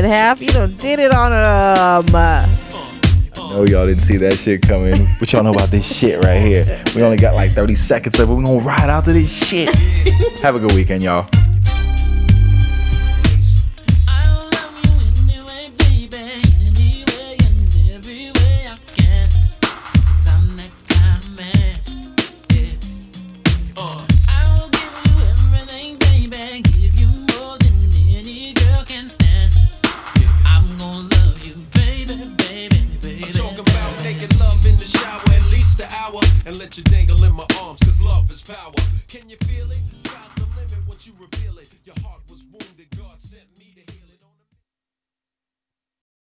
Half 0.08 0.40
you 0.40 0.48
done 0.48 0.74
did 0.78 0.98
it 0.98 1.12
on 1.12 1.32
um. 1.32 2.06
No, 3.36 3.64
y'all 3.64 3.86
didn't 3.86 4.00
see 4.00 4.16
that 4.18 4.34
shit 4.34 4.62
coming. 4.62 5.06
What 5.18 5.32
y'all 5.32 5.42
know 5.42 5.52
about 5.52 5.70
this 5.70 5.86
shit 5.86 6.22
right 6.24 6.40
here? 6.40 6.82
We 6.94 7.02
only 7.02 7.16
got 7.16 7.34
like 7.34 7.52
30 7.52 7.74
seconds 7.74 8.18
left, 8.18 8.28
but 8.28 8.36
we 8.36 8.44
gonna 8.44 8.60
ride 8.60 8.90
out 8.90 9.04
to 9.04 9.12
this 9.12 9.30
shit. 9.30 9.70
Have 10.40 10.54
a 10.54 10.58
good 10.58 10.72
weekend, 10.72 11.02
y'all. 11.02 11.28